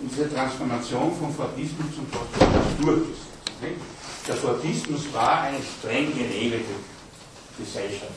in 0.00 0.08
dieser 0.08 0.32
Transformation 0.32 1.14
vom 1.18 1.34
Fordismus 1.34 1.94
zum 1.94 2.06
Fordismus 2.06 2.76
durchgesetzt? 2.80 3.28
Der 4.26 4.36
Fordismus 4.36 5.12
war 5.12 5.42
eine 5.42 5.58
streng 5.58 6.12
geregelte 6.16 6.74
Gesellschaft 7.58 8.12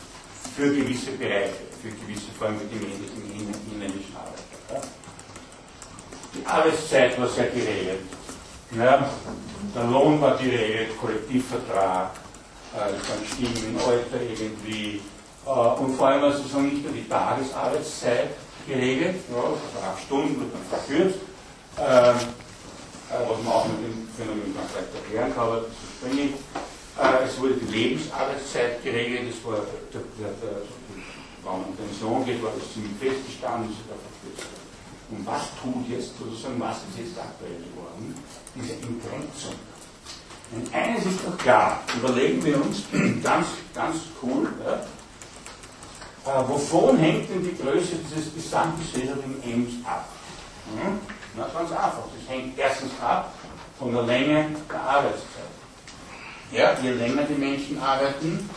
für 0.55 0.73
gewisse 0.73 1.11
Bereiche, 1.11 1.67
für 1.81 1.89
gewisse 1.89 2.31
Formen 2.37 2.57
mit 2.59 2.71
dem 2.71 2.87
inländischen 3.71 4.15
Arbeiter. 4.15 4.87
Die 6.33 6.45
Arbeitszeit 6.45 7.19
war 7.19 7.27
sehr 7.27 7.47
geregelt. 7.47 8.01
Ja, 8.77 9.09
der 9.75 9.83
Lohn 9.83 10.21
war 10.21 10.37
geregelt, 10.37 10.97
Kollektivvertrag, 10.99 12.11
äh, 12.73 12.77
dann 12.77 13.25
Stimmen, 13.27 13.77
Alter 13.77 14.21
irgendwie. 14.21 15.01
Äh, 15.45 15.49
und 15.49 15.95
vor 15.95 16.07
allem 16.07 16.23
also 16.23 16.59
nicht 16.59 16.83
nur 16.83 16.93
die 16.93 17.07
Tagesarbeitszeit 17.07 18.29
geregelt, 18.67 19.15
ja, 19.29 19.37
also 19.37 19.57
acht 19.81 20.03
Stunden 20.03 20.39
wird 20.39 20.53
dann 20.53 20.79
verkürzt, 20.79 21.19
äh, 21.77 22.11
äh, 22.11 23.27
was 23.27 23.43
man 23.43 23.53
auch 23.53 23.65
mit 23.67 23.79
dem 23.81 24.07
Phänomen 24.15 24.53
ganz 24.53 24.69
leicht 24.75 24.93
erklären 24.93 25.33
kann, 25.33 25.43
aber 25.43 25.55
das 25.61 25.71
ist 25.71 25.97
springend. 25.97 26.35
Äh, 26.99 27.25
es 27.25 27.39
wurde 27.39 27.55
die 27.55 27.71
Lebensarbeitszeit 27.71 28.83
geregelt, 28.83 29.33
es 29.33 29.43
war, 29.45 29.65
der, 29.91 30.01
der, 30.19 30.31
der, 30.41 30.61
wenn 31.43 31.51
man 31.51 31.69
in 31.69 31.75
Pension 31.75 32.25
geht, 32.25 32.43
war 32.43 32.51
das 32.53 32.71
ziemlich 32.73 32.93
festgestanden, 32.99 33.73
da 33.89 33.95
verkürzt. 33.97 34.61
Und 35.09 35.25
was 35.25 35.49
tut 35.59 35.89
jetzt 35.89 36.17
sozusagen, 36.17 36.59
was 36.59 36.77
ist 36.87 36.99
jetzt 36.99 37.17
aktuell 37.19 37.57
geworden? 37.67 38.15
Diese 38.55 38.73
Entgrenzung. 38.73 39.57
Und 40.53 40.73
eines 40.73 41.05
ist 41.05 41.19
doch 41.25 41.37
klar, 41.37 41.81
überlegen 41.97 42.43
wir 42.45 42.55
uns 42.61 42.83
ganz, 43.23 43.47
ganz 43.73 43.97
cool, 44.21 44.47
ja, 44.63 44.85
äh, 46.25 46.47
wovon 46.47 46.97
hängt 46.97 47.29
denn 47.29 47.43
die 47.43 47.57
Größe 47.57 47.95
dieses 48.09 48.33
gesamtgesellschaftlichen 48.33 49.43
Ems 49.43 49.85
ab? 49.85 50.07
Hm? 50.75 50.99
Na, 51.35 51.43
ganz 51.43 51.71
einfach. 51.71 52.03
Das 52.15 52.35
hängt 52.35 52.57
erstens 52.57 52.91
ab 53.01 53.33
von 53.79 53.93
der 53.93 54.03
Länge 54.03 54.47
der 54.69 54.81
Arbeitszeit. 54.81 55.51
Ja, 56.51 56.77
je 56.81 56.91
länger 56.91 57.23
die 57.23 57.33
Menschen 57.33 57.81
arbeiten, 57.81 58.49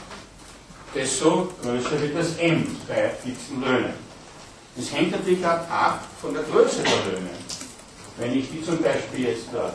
desto 0.95 1.53
größer 1.63 2.01
wird 2.01 2.17
das 2.17 2.37
M 2.37 2.77
bei 2.89 3.11
fixen 3.11 3.63
Löhnen. 3.63 3.95
Das 4.77 4.93
hängt 4.93 5.13
natürlich 5.13 5.45
ab 5.47 6.05
von 6.21 6.35
der 6.35 6.43
Größe 6.43 6.83
der 6.83 7.13
Löhne. 7.13 7.31
Wenn 8.17 8.39
ich 8.39 8.51
die 8.51 8.63
zum 8.63 8.83
Beispiel 8.83 9.29
jetzt 9.29 9.47
da 9.53 9.73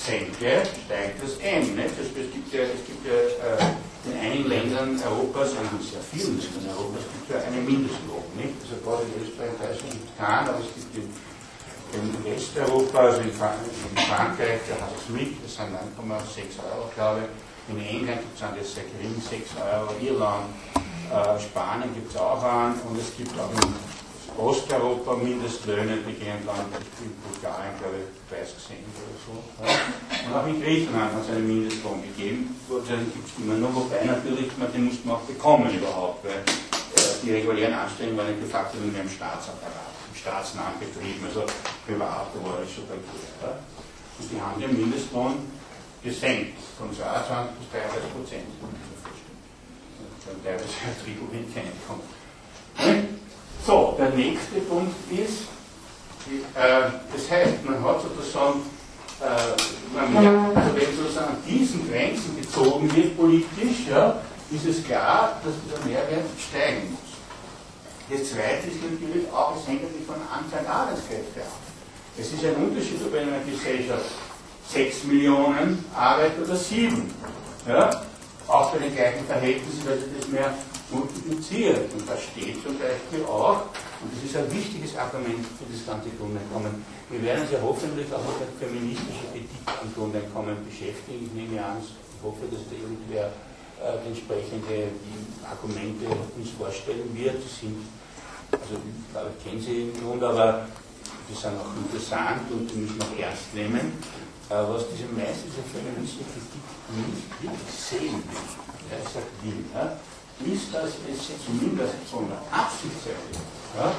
senke, 0.00 0.64
steigt 0.64 1.22
das 1.22 1.36
M. 1.38 1.76
Nicht? 1.76 1.94
Es 2.00 2.12
gibt 2.14 2.52
ja, 2.52 2.62
es 2.62 2.82
gibt 2.86 3.04
ja 3.04 3.12
äh, 3.12 4.08
in 4.08 4.16
einigen 4.18 4.48
Ländern 4.48 5.00
Europas, 5.04 5.52
in 5.52 5.80
sehr 5.84 6.00
vielen 6.00 6.40
Ländern 6.40 6.76
Europas, 6.76 7.04
gibt 7.12 7.28
ja 7.30 7.36
einen 7.44 7.64
Mindestlohn. 7.64 8.24
Nicht? 8.36 8.56
Also 8.64 8.80
gerade 8.80 9.04
in 9.04 9.12
Österreich 9.20 9.54
Deutschland 9.60 10.00
keinen, 10.16 10.48
aber 10.48 10.60
es 10.60 10.72
gibt 10.72 10.96
in, 10.96 11.06
in 11.92 12.24
Westeuropa, 12.24 12.98
also 12.98 13.20
in, 13.20 13.32
Frankreich, 13.32 14.60
der 14.68 14.80
hat 14.80 14.94
es 14.96 15.08
mit, 15.12 15.36
das 15.44 15.56
sind 15.56 15.74
1,6 15.74 16.58
Euro, 16.64 16.88
glaube 16.94 17.20
ich. 17.26 17.30
In 17.68 17.78
England 17.78 18.20
gibt 18.22 18.36
es 18.36 18.42
einen, 18.42 18.60
ist 18.60 18.74
sehr 18.74 18.84
gering, 18.84 19.14
6 19.20 19.50
Euro. 19.62 19.94
Irland, 20.00 20.48
äh, 21.12 21.38
Spanien 21.38 21.92
gibt 21.94 22.10
es 22.10 22.16
auch 22.16 22.42
einen. 22.42 22.74
Und 22.88 22.98
es 22.98 23.14
gibt 23.16 23.30
auch 23.38 23.52
in 23.52 23.74
Osteuropa 24.40 25.16
Mindestlöhne, 25.16 25.98
die 26.00 26.14
gehen 26.14 26.40
dann 26.46 26.64
in 27.04 27.12
Bulgarien, 27.20 27.76
glaube 27.76 28.00
ich, 28.00 28.08
30 28.32 28.56
Cent 28.56 28.88
oder 28.96 29.16
so. 29.20 29.34
Ja. 29.60 29.68
Und 30.24 30.32
auch 30.32 30.46
in 30.48 30.62
Griechenland 30.62 31.12
hat 31.12 31.22
es 31.22 31.30
einen 31.30 31.46
Mindestlohn 31.46 32.02
gegeben. 32.02 32.56
Den 32.68 33.12
gibt 33.12 33.28
es 33.28 33.36
immer 33.36 33.54
nur, 33.54 33.74
wobei 33.74 34.04
natürlich, 34.04 34.48
den 34.48 34.84
muss 34.84 35.04
man 35.04 35.16
auch 35.16 35.26
bekommen 35.28 35.68
überhaupt, 35.76 36.24
weil 36.24 36.40
äh, 36.40 37.20
die 37.22 37.32
regulären 37.32 37.74
Anstellungen 37.74 38.16
waren 38.16 38.40
de 38.40 38.48
facto 38.48 38.78
nur 38.78 38.88
im 38.88 39.10
Staatsapparat, 39.10 39.92
im 40.08 40.16
staatsnahen 40.16 40.80
Betrieben, 40.80 41.20
also 41.28 41.44
privat 41.84 42.32
schon 42.32 42.88
bei 42.88 42.96
ja. 42.96 43.52
Und 44.20 44.26
die 44.32 44.40
haben 44.40 44.60
den 44.60 44.72
Mindestlohn 44.72 45.36
gesenkt 46.02 46.56
von 46.78 46.88
22 46.88 47.60
bis 47.60 47.68
33 47.76 48.12
Prozent. 48.16 48.48
Dann 50.24 50.36
teilweise 50.44 50.64
ein 50.64 50.96
Drittel 50.96 51.28
hineinkommt. 51.28 52.08
So, 53.66 53.94
der 53.98 54.10
nächste 54.10 54.60
Punkt 54.68 54.94
ist, 55.10 55.42
äh, 56.54 56.90
das 57.12 57.30
heißt, 57.30 57.64
man 57.64 57.82
hat 57.84 58.02
sozusagen 58.02 58.62
äh, 59.20 59.94
man 59.94 60.12
merkt, 60.12 60.56
also 60.56 60.76
wenn 60.76 60.96
sozusagen 60.96 61.28
an 61.28 61.42
diesen 61.46 61.88
Grenzen 61.90 62.40
gezogen 62.40 62.96
wird 62.96 63.16
politisch, 63.16 63.86
ja, 63.90 64.20
ist 64.50 64.66
es 64.66 64.84
klar, 64.84 65.40
dass 65.44 65.54
dieser 65.64 65.84
Mehrwert 65.86 66.24
steigen 66.38 66.90
muss. 66.90 67.10
Das 68.10 68.30
zweite 68.30 68.66
ist 68.66 68.82
natürlich 68.82 69.30
auch, 69.30 69.54
es 69.56 69.68
hängt 69.68 69.82
natürlich 69.82 70.06
von 70.06 70.16
Anzahl 70.16 70.66
Arbeitskräfte 70.66 71.42
ab. 71.42 71.60
Es 72.18 72.32
ist 72.32 72.44
ein 72.44 72.56
Unterschied, 72.56 73.00
ob 73.04 73.14
in 73.14 73.28
einer 73.28 73.44
Gesellschaft 73.44 74.06
6 74.72 75.04
Millionen 75.04 75.84
Arbeiter 75.94 76.42
oder 76.42 76.56
7. 76.56 77.14
Ja? 77.68 77.90
Auch 78.48 78.72
bei 78.72 78.78
den 78.78 78.94
gleichen 78.94 79.24
Verhältnissen, 79.26 79.82
weil 79.86 79.98
sich 79.98 80.08
das 80.18 80.28
mehr 80.28 80.54
multipliziert. 80.92 81.92
Und 81.92 82.08
da 82.08 82.16
steht 82.16 82.62
zum 82.62 82.78
Beispiel 82.78 83.24
auch, 83.26 83.70
und 84.02 84.08
das 84.14 84.22
ist 84.24 84.36
ein 84.36 84.50
wichtiges 84.52 84.96
Argument 84.96 85.44
für 85.58 85.66
das 85.70 85.86
ganze 85.86 86.10
Grundeinkommen, 86.16 86.84
wir 87.10 87.22
werden 87.22 87.42
uns 87.42 87.52
ja 87.52 87.58
hoffentlich 87.62 88.06
auch 88.12 88.22
mit 88.22 88.38
der 88.42 88.52
feministischen 88.58 89.26
Kritik 89.32 89.62
am 89.66 89.88
Grundeinkommen 89.94 90.56
beschäftigen. 90.64 91.26
Ich 91.26 91.34
nehme 91.34 91.58
an, 91.64 91.82
ich 91.82 92.22
hoffe, 92.22 92.46
dass 92.50 92.62
da 92.70 92.74
irgendwer 92.78 93.32
äh, 93.82 94.06
entsprechende 94.06 94.94
Argumente 95.42 96.06
uns 96.36 96.50
vorstellen 96.54 97.10
wird. 97.14 97.42
Die 97.42 97.66
sind 97.66 97.82
also 98.52 99.30
ich 99.36 99.44
kenne 99.44 99.60
sie 99.60 99.82
im 99.82 100.00
Grunde, 100.00 100.28
aber 100.28 100.66
die 101.28 101.34
sind 101.34 101.54
auch 101.58 101.74
interessant 101.76 102.50
und 102.50 102.70
die 102.70 102.76
müssen 102.78 103.00
auch 103.02 103.18
ernst 103.18 103.54
nehmen. 103.54 103.92
Äh, 104.50 104.54
was 104.66 104.84
diese 104.90 105.06
meisten 105.14 105.46
dieser 105.46 105.62
feministischen 105.70 106.26
Kritik 106.26 106.64
nicht 106.90 107.30
wirklich 107.38 107.74
sehen 107.78 108.18
will, 108.26 108.46
ja, 108.90 108.96
ich 108.98 109.10
sage 109.14 109.30
will, 109.42 109.64
ja, 109.72 109.96
ist, 110.46 110.72
dass 110.72 110.90
es 111.10 111.44
zumindest 111.44 111.94
von 112.10 112.28
der 112.28 112.40
Absichtsseite 112.50 113.40
ja, 113.76 113.90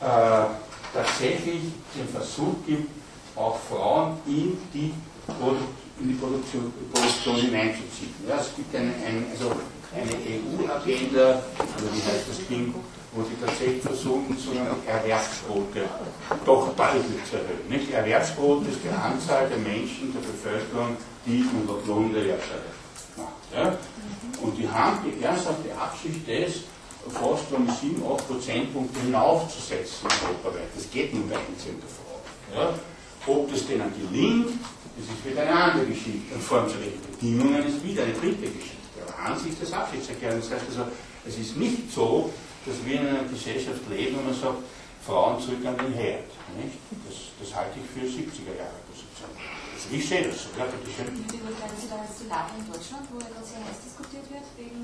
äh, 0.00 0.46
tatsächlich 0.92 1.72
den 1.94 2.08
Versuch 2.08 2.54
gibt, 2.66 2.90
auch 3.36 3.58
Frauen 3.68 4.18
in 4.26 4.58
die, 4.72 4.94
Produ 5.26 5.62
in 6.00 6.08
die 6.08 6.14
Produktion, 6.14 6.72
Produktion 6.92 7.36
hineinzuziehen. 7.36 8.14
Ja, 8.26 8.36
es 8.40 8.54
gibt 8.54 8.74
eine, 8.74 8.92
eine, 9.04 9.26
also 9.30 9.52
eine 9.94 10.12
EU-Agenda, 10.12 11.42
also 11.58 11.86
wie 11.92 12.02
heißt 12.02 12.28
das 12.28 12.46
Ding, 12.48 12.74
wo 13.12 13.22
sie 13.22 13.36
tatsächlich 13.40 13.82
versuchen, 13.82 14.36
so 14.36 14.50
eine 14.50 14.68
Erwerbsquote 14.86 15.88
doch 16.44 16.74
deutlich 16.76 17.24
zu 17.28 17.36
erhöhen. 17.36 17.92
Erwerbsquote 17.92 18.68
ist 18.68 18.80
die 18.84 18.90
Anzahl 18.90 19.48
der 19.48 19.58
Menschen, 19.58 20.12
der 20.12 20.20
Bevölkerung, 20.20 20.96
die 21.24 21.44
unter 21.56 21.86
Lohn 21.86 22.12
der 22.12 22.22
Erwerbsarbeit 22.22 22.64
macht. 22.66 22.77
Ja? 23.54 23.76
Und 24.42 24.56
die 24.56 24.68
haben 24.68 24.98
die 25.04 25.22
ernsthafte 25.22 25.74
Absicht, 25.76 26.20
das 26.28 26.62
fast 27.12 27.52
um 27.52 27.68
7, 27.68 28.02
8 28.04 28.28
Prozentpunkte 28.28 29.00
hinaufzusetzen 29.00 30.08
europaweit. 30.26 30.68
Das 30.74 30.90
geht 30.90 31.14
nur 31.14 31.26
bei 31.26 31.36
einzelnen 31.36 31.82
Frauen. 31.88 32.54
Ja? 32.54 32.74
Ob 33.26 33.50
das 33.50 33.66
denen 33.66 33.92
gelingt, 33.94 34.48
das 34.96 35.06
ist 35.06 35.24
wieder 35.24 35.42
eine 35.42 35.54
andere 35.54 35.86
Geschichte. 35.86 36.34
Und 36.34 36.42
vor 36.42 36.58
allem 36.58 36.68
zu 36.68 36.80
welchen 36.80 37.00
Bedingungen 37.02 37.66
ist 37.66 37.84
wieder 37.84 38.02
eine 38.02 38.12
dritte 38.12 38.48
Geschichte. 38.50 38.76
Aber 39.06 39.30
an 39.30 39.38
sich 39.38 39.52
das 39.58 39.72
Absichtserklärung. 39.72 40.40
Das 40.40 40.50
heißt 40.50 40.64
also, 40.68 40.90
es 41.26 41.38
ist 41.38 41.56
nicht 41.56 41.92
so, 41.92 42.32
dass 42.66 42.76
wir 42.84 43.00
in 43.00 43.06
einer 43.06 43.24
Gesellschaft 43.24 43.80
leben 43.90 44.18
und 44.18 44.26
man 44.26 44.34
sagt, 44.34 44.58
Frauen 45.06 45.40
zurück 45.40 45.64
an 45.64 45.76
den 45.78 45.92
Herd. 45.94 46.28
Nicht? 46.56 46.76
Das, 47.06 47.16
das 47.40 47.56
halte 47.56 47.78
ich 47.80 47.88
für 47.88 48.06
70er 48.06 48.56
Jahre 48.58 48.77
ich 49.90 50.04
sehe 50.08 50.28
das 50.28 50.42
so. 50.44 50.48
Ja, 50.58 50.64
bitte 50.68 50.90
schön. 50.90 51.08
Wie 51.16 51.38
beurteilen 51.40 51.76
Sie 51.80 51.88
da 51.88 51.96
jetzt 52.04 52.20
die 52.20 52.28
Lage 52.28 52.52
in 52.60 52.64
Deutschland, 52.68 53.04
wo 53.12 53.16
ja 53.20 53.28
gerade 53.32 53.46
sehr 53.46 53.62
heiß 53.64 53.78
diskutiert 53.84 54.26
wird, 54.28 54.46
wegen, 54.60 54.82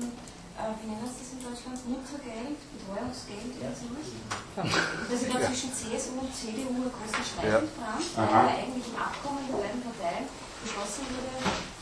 äh, 0.57 0.71
wie 0.81 0.87
nennen 0.89 1.05
Sie 1.05 1.21
das 1.21 1.31
in 1.37 1.41
Deutschland, 1.45 1.77
Muttergeld, 1.85 2.57
Betreuungsgeld 2.73 3.51
oder 3.59 3.73
sowas? 3.75 4.07
Und 4.15 5.07
dass 5.11 5.21
ja 5.21 5.29
da 5.29 5.39
zwischen 5.45 5.71
CSU 5.75 6.11
und 6.25 6.31
CDU 6.33 6.69
einen 6.73 6.89
großen 6.89 7.23
Streit 7.25 7.51
Ja. 7.53 7.61
Aha. 8.17 8.29
weil 8.49 8.65
eigentlich 8.65 8.87
im 8.89 8.97
Abkommen 8.97 9.45
der 9.45 9.57
beiden 9.61 9.81
Parteien 9.85 10.25
beschlossen 10.63 11.03
wurde, 11.13 11.33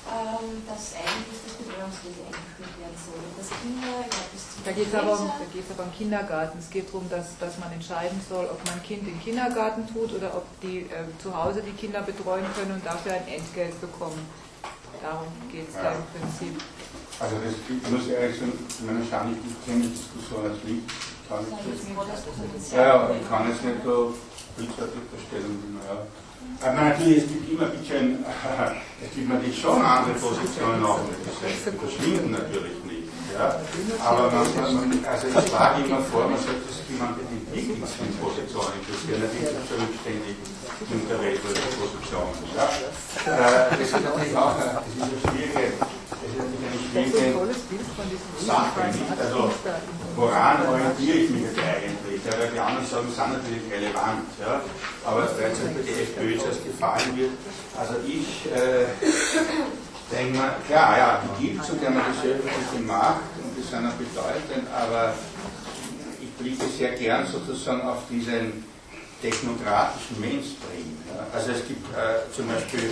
ähm, 0.04 0.68
dass 0.68 1.00
eigentlich 1.00 1.40
das 1.48 1.56
Betreuungsgeld 1.56 2.20
eingeführt 2.28 2.76
werden 2.76 2.98
soll. 3.00 3.24
Dass 3.40 3.48
Kinder, 3.64 4.04
glaube, 4.04 4.30
bis 4.36 4.44
zum 4.52 4.60
Da 4.68 4.72
geht 4.76 4.88
es 4.92 4.96
aber, 4.96 5.16
um, 5.16 5.32
aber 5.32 5.84
um 5.88 5.94
Kindergarten. 5.96 6.60
Es 6.60 6.70
geht 6.70 6.88
darum, 6.92 7.08
dass, 7.10 7.38
dass 7.40 7.56
man 7.60 7.72
entscheiden 7.72 8.20
soll, 8.28 8.46
ob 8.52 8.60
man 8.68 8.76
ein 8.76 8.84
Kind 8.84 9.08
im 9.08 9.20
Kindergarten 9.24 9.88
tut 9.88 10.12
oder 10.12 10.36
ob 10.36 10.46
die 10.60 10.92
äh, 10.92 11.08
zu 11.24 11.32
Hause 11.32 11.64
die 11.64 11.72
Kinder 11.72 12.02
betreuen 12.04 12.46
können 12.56 12.76
und 12.76 12.86
dafür 12.86 13.14
ein 13.14 13.28
Entgelt 13.28 13.80
bekommen. 13.80 14.20
Darum 15.02 15.28
geht 15.52 15.68
es 15.68 15.76
da 15.76 15.96
im 15.96 16.06
Prinzip. 16.16 16.56
Also 17.20 17.36
das 17.44 17.56
ich 17.60 17.92
muss 17.92 18.08
ich 18.08 18.14
ehrlich 18.14 18.40
sagen, 18.40 18.56
zu 18.68 18.84
meiner 18.84 19.06
Schande, 19.08 19.36
ich 19.40 19.58
kenne 19.66 19.88
die 19.88 19.96
Diskussion 19.96 20.48
als 20.48 20.64
Lied. 20.64 20.84
Kann 21.28 21.44
ich 21.44 22.72
Ja, 22.72 22.88
ja, 22.88 23.12
ich 23.12 23.28
kann 23.28 23.48
jetzt 23.48 23.64
nicht 23.64 23.84
so 23.84 24.16
bildsartige 24.56 25.16
Stellung 25.28 25.60
ja. 25.84 26.08
Natürlich, 26.64 27.18
es 27.24 27.28
gibt 27.28 27.52
immer 27.52 27.66
ein 27.68 27.78
bisschen, 27.78 28.24
es 29.04 29.12
gibt 29.16 29.30
natürlich 29.30 29.60
schon 29.60 29.82
andere 29.84 30.16
Positionen 30.16 30.84
auch 30.86 31.00
Gesellschaft. 31.04 31.68
Das 31.68 31.76
verschwinden 31.76 32.32
natürlich 32.32 32.78
nicht. 32.88 33.12
Ja. 33.34 33.60
Aber 34.00 34.30
man, 34.30 34.46
man, 34.56 35.06
also 35.10 35.28
ich 35.28 35.50
schlage 35.50 35.84
immer 35.84 36.00
vor, 36.08 36.30
man 36.30 36.38
sollte 36.40 36.70
sich 36.70 36.86
jemand 36.88 37.18
in 37.18 37.42
die 37.50 37.82
Positionen 38.22 38.78
interessieren, 38.78 39.26
nicht 39.26 39.34
die 39.34 39.68
zurückständig 39.68 40.38
in 40.88 41.02
der 41.10 41.20
Welt 41.20 41.42
Positionen. 41.42 42.38
Ja. 42.56 42.70
Äh, 43.26 43.74
Das 43.74 43.80
ist 43.82 43.92
natürlich 43.92 44.38
auch 44.38 44.54
eine, 44.54 44.78
das 44.78 44.86
ist 44.86 45.02
eine 45.02 45.18
schwierige, 45.20 45.66
das 45.74 46.30
ist 46.30 46.38
natürlich 46.38 46.62
eine 46.62 47.48
Das 47.50 47.58
ist 47.58 47.68
ein 47.68 47.82
schwierige 47.82 48.46
Sache, 48.46 48.82
nicht? 48.94 49.12
Also, 49.20 49.52
woran 50.16 50.58
orientiere 50.70 51.18
ich 51.18 51.30
mich 51.32 51.42
jetzt 51.44 51.58
eigentlich? 51.60 52.13
Weil 52.26 52.50
die 52.54 52.60
anderen 52.60 52.88
sagen, 52.88 53.08
sind 53.12 53.34
natürlich 53.34 53.68
relevant. 53.72 54.28
Ja? 54.40 54.62
Aber 55.06 55.22
weil 55.22 55.54
zum 55.54 55.66
Beispiel 55.68 55.84
die 55.84 56.02
FPÖ 56.04 56.40
zuerst 56.40 56.64
gefallen 56.64 57.18
wird, 57.18 57.32
also 57.78 57.96
ich 58.08 58.46
äh, 58.52 58.86
denke 60.12 60.38
mal, 60.38 60.56
klar, 60.68 60.98
ja, 60.98 61.22
die 61.40 61.48
gibt 61.48 61.64
es 61.64 61.70
und 61.70 61.82
die 61.82 61.86
haben 61.86 61.98
eine 61.98 62.14
gesellschaftliche 62.14 62.84
Macht 62.86 63.28
und 63.44 63.52
die 63.58 63.64
sind 63.64 63.86
auch 63.88 64.00
bedeutend, 64.00 64.68
aber 64.72 65.14
ich 66.22 66.32
blicke 66.40 66.66
sehr 66.72 66.92
gern 66.92 67.28
sozusagen 67.28 67.82
auf 67.82 68.08
diesen 68.10 68.64
technokratischen 69.22 70.20
Mainstream. 70.20 71.00
Ja? 71.08 71.28
Also 71.34 71.52
es 71.52 71.68
gibt 71.68 71.88
äh, 71.96 72.32
zum 72.36 72.48
Beispiel, 72.48 72.92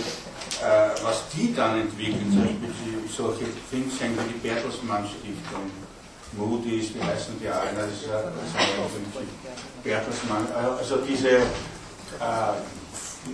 äh, 0.60 0.92
was 1.02 1.24
die 1.34 1.54
dann 1.54 1.80
entwickeln, 1.80 2.28
zum 2.32 2.42
Beispiel 2.42 3.00
solche 3.08 3.44
Thinktanks 3.70 4.18
wie 4.24 4.32
die 4.32 4.40
Bertelsmann 4.40 5.06
Stiftung, 5.06 5.70
Moody's, 6.36 6.94
wie 6.94 7.02
heißen 7.02 7.38
die 7.40 7.48
alle, 7.48 7.70
das 7.76 7.90
ist, 7.90 8.08
das 8.08 8.22
Bertelsmann, 9.82 10.46
also 10.78 10.96
diese 10.98 11.30
äh, 11.30 11.42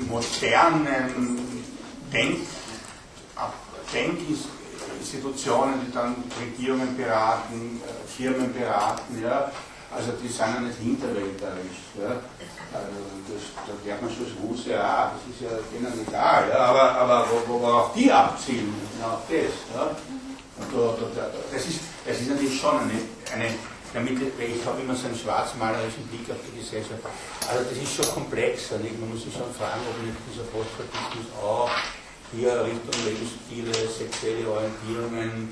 modernen 0.09 1.65
Denk, 2.13 2.39
Denkinstitutionen, 3.93 5.87
die 5.87 5.93
dann 5.93 6.17
Regierungen 6.41 6.97
beraten, 6.97 7.81
äh, 7.85 8.09
Firmen 8.09 8.53
beraten, 8.53 9.23
ja, 9.23 9.51
also 9.95 10.13
die 10.23 10.29
sind 10.29 10.55
ja 10.55 10.61
nicht 10.61 10.79
hinterwäldlerisch. 10.79 11.81
Ja. 11.99 12.21
Also 12.71 13.01
das, 13.29 13.43
da 13.67 13.73
merkt 13.85 14.03
man 14.03 14.11
schon 14.13 14.25
das 14.25 14.35
Wuse, 14.43 14.71
ja, 14.71 15.13
das 15.15 15.23
ist 15.35 15.41
ja 15.41 15.57
denen 15.73 16.07
egal, 16.07 16.49
ja, 16.51 16.59
aber, 16.59 16.93
aber 16.93 17.27
wo, 17.31 17.55
wo, 17.55 17.61
worauf 17.61 17.95
die 17.95 18.13
abzielen, 18.13 18.75
genau 18.93 19.23
das. 19.29 19.55
Ja. 19.75 19.97
Und 20.59 20.69
da, 20.73 20.79
da, 21.01 21.07
da, 21.15 21.31
das, 21.51 21.67
ist, 21.67 21.81
das 22.07 22.21
ist 22.21 22.31
natürlich 22.31 22.61
schon 22.61 22.79
eine, 22.81 22.99
eine 23.35 23.55
damit, 23.95 24.21
ich 24.21 24.67
habe 24.67 24.81
immer 24.83 24.95
so 24.95 25.07
einen 25.07 25.17
schwarzmalerischen 25.17 26.07
Blick 26.09 26.29
auf 26.31 26.37
die 26.45 26.61
Gesellschaft. 26.61 27.01
Also 27.49 27.65
das 27.65 27.79
ist 27.79 27.95
schon 27.95 28.09
komplexer. 28.13 28.79
Nicht? 28.79 29.01
Man 29.01 29.09
muss 29.11 29.25
sich 29.25 29.33
schon 29.33 29.49
fragen, 29.55 29.81
ob 29.89 29.97
nicht 30.05 30.19
dieser 30.29 30.45
Postfatismus 30.53 31.33
auch 31.41 31.71
hier 32.33 32.53
Richtung 32.65 32.97
Lebensstile, 33.05 33.73
sexuelle 33.89 34.45
Orientierungen 34.45 35.49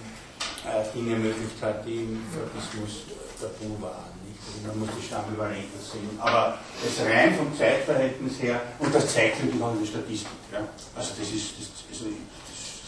äh, 0.68 0.84
Dinge 0.92 1.16
ermöglicht 1.16 1.56
hat, 1.62 1.86
die 1.86 2.04
im 2.04 2.20
Fatismus 2.28 3.08
tabu 3.40 3.80
waren. 3.80 4.12
Also 4.46 4.68
man 4.68 4.78
muss 4.80 4.90
die 5.00 5.06
Stammelvariante 5.06 5.80
sehen. 5.80 6.12
Aber 6.20 6.58
das 6.84 7.06
rein 7.06 7.34
vom 7.34 7.56
Zeitverhältnis 7.56 8.40
her, 8.42 8.60
und 8.78 8.94
das 8.94 9.12
zeigt 9.12 9.40
natürlich 9.40 9.62
auch 9.62 9.74
in 9.74 9.86
Statistik. 9.86 10.38
Ja? 10.52 10.60
Also 10.94 11.12
das 11.18 11.28
ist, 11.32 11.56
das, 11.58 11.66
also 11.90 12.12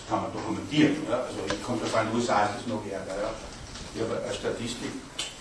kann 0.08 0.24
man 0.24 0.32
dokumentieren. 0.32 0.96
Ja? 1.04 1.28
Also 1.28 1.44
ich 1.44 1.62
komme 1.62 1.78
davon, 1.84 2.00
in 2.00 2.06
den 2.08 2.16
USA 2.16 2.48
ist 2.48 2.64
das 2.64 2.66
noch 2.66 2.82
ärger. 2.88 3.12
Ja? 3.12 3.30
Ich 3.94 4.00
habe 4.00 4.16
eine 4.16 4.32
Statistik, 4.32 4.92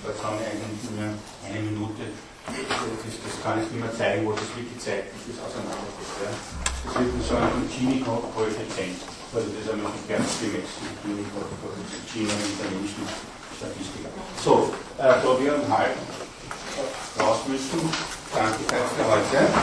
da 0.03 0.11
kann 0.19 0.35
ich 0.39 0.45
eigentlich 0.47 0.83
nur 0.91 1.15
eine 1.47 1.61
Minute, 1.63 2.11
das, 2.47 3.15
das 3.23 3.35
kann 3.43 3.59
ich 3.59 3.67
nicht 3.71 3.79
mehr 3.79 3.91
zeigen, 3.95 4.27
wo 4.27 4.31
das 4.31 4.47
wirklich 4.55 4.79
zeigt, 4.79 5.15
wie 5.23 5.31
das 5.31 5.39
auseinandergeht. 5.43 6.11
Ja? 6.23 6.31
Das 6.83 6.91
wird 6.99 7.11
so 7.23 7.35
einem 7.35 7.63
Gini-Koeffizient, 7.67 8.99
also 9.31 9.47
das 9.51 9.59
ist 9.63 9.71
einmal 9.71 9.91
Kerns 10.07 10.35
gemessen, 10.39 10.83
Gini-Koeffizient, 11.03 12.03
Gini 12.11 12.31
und 12.31 12.51
italienischen 12.55 13.03
Statistiker. 13.55 14.11
So, 14.43 14.71
äh, 14.99 15.19
da 15.19 15.29
wir 15.39 15.51
um 15.59 15.67
halb 15.67 15.95
raus 17.19 17.39
müssen, 17.47 17.81
danke 18.31 18.63
für 18.63 19.05
heute. 19.11 19.57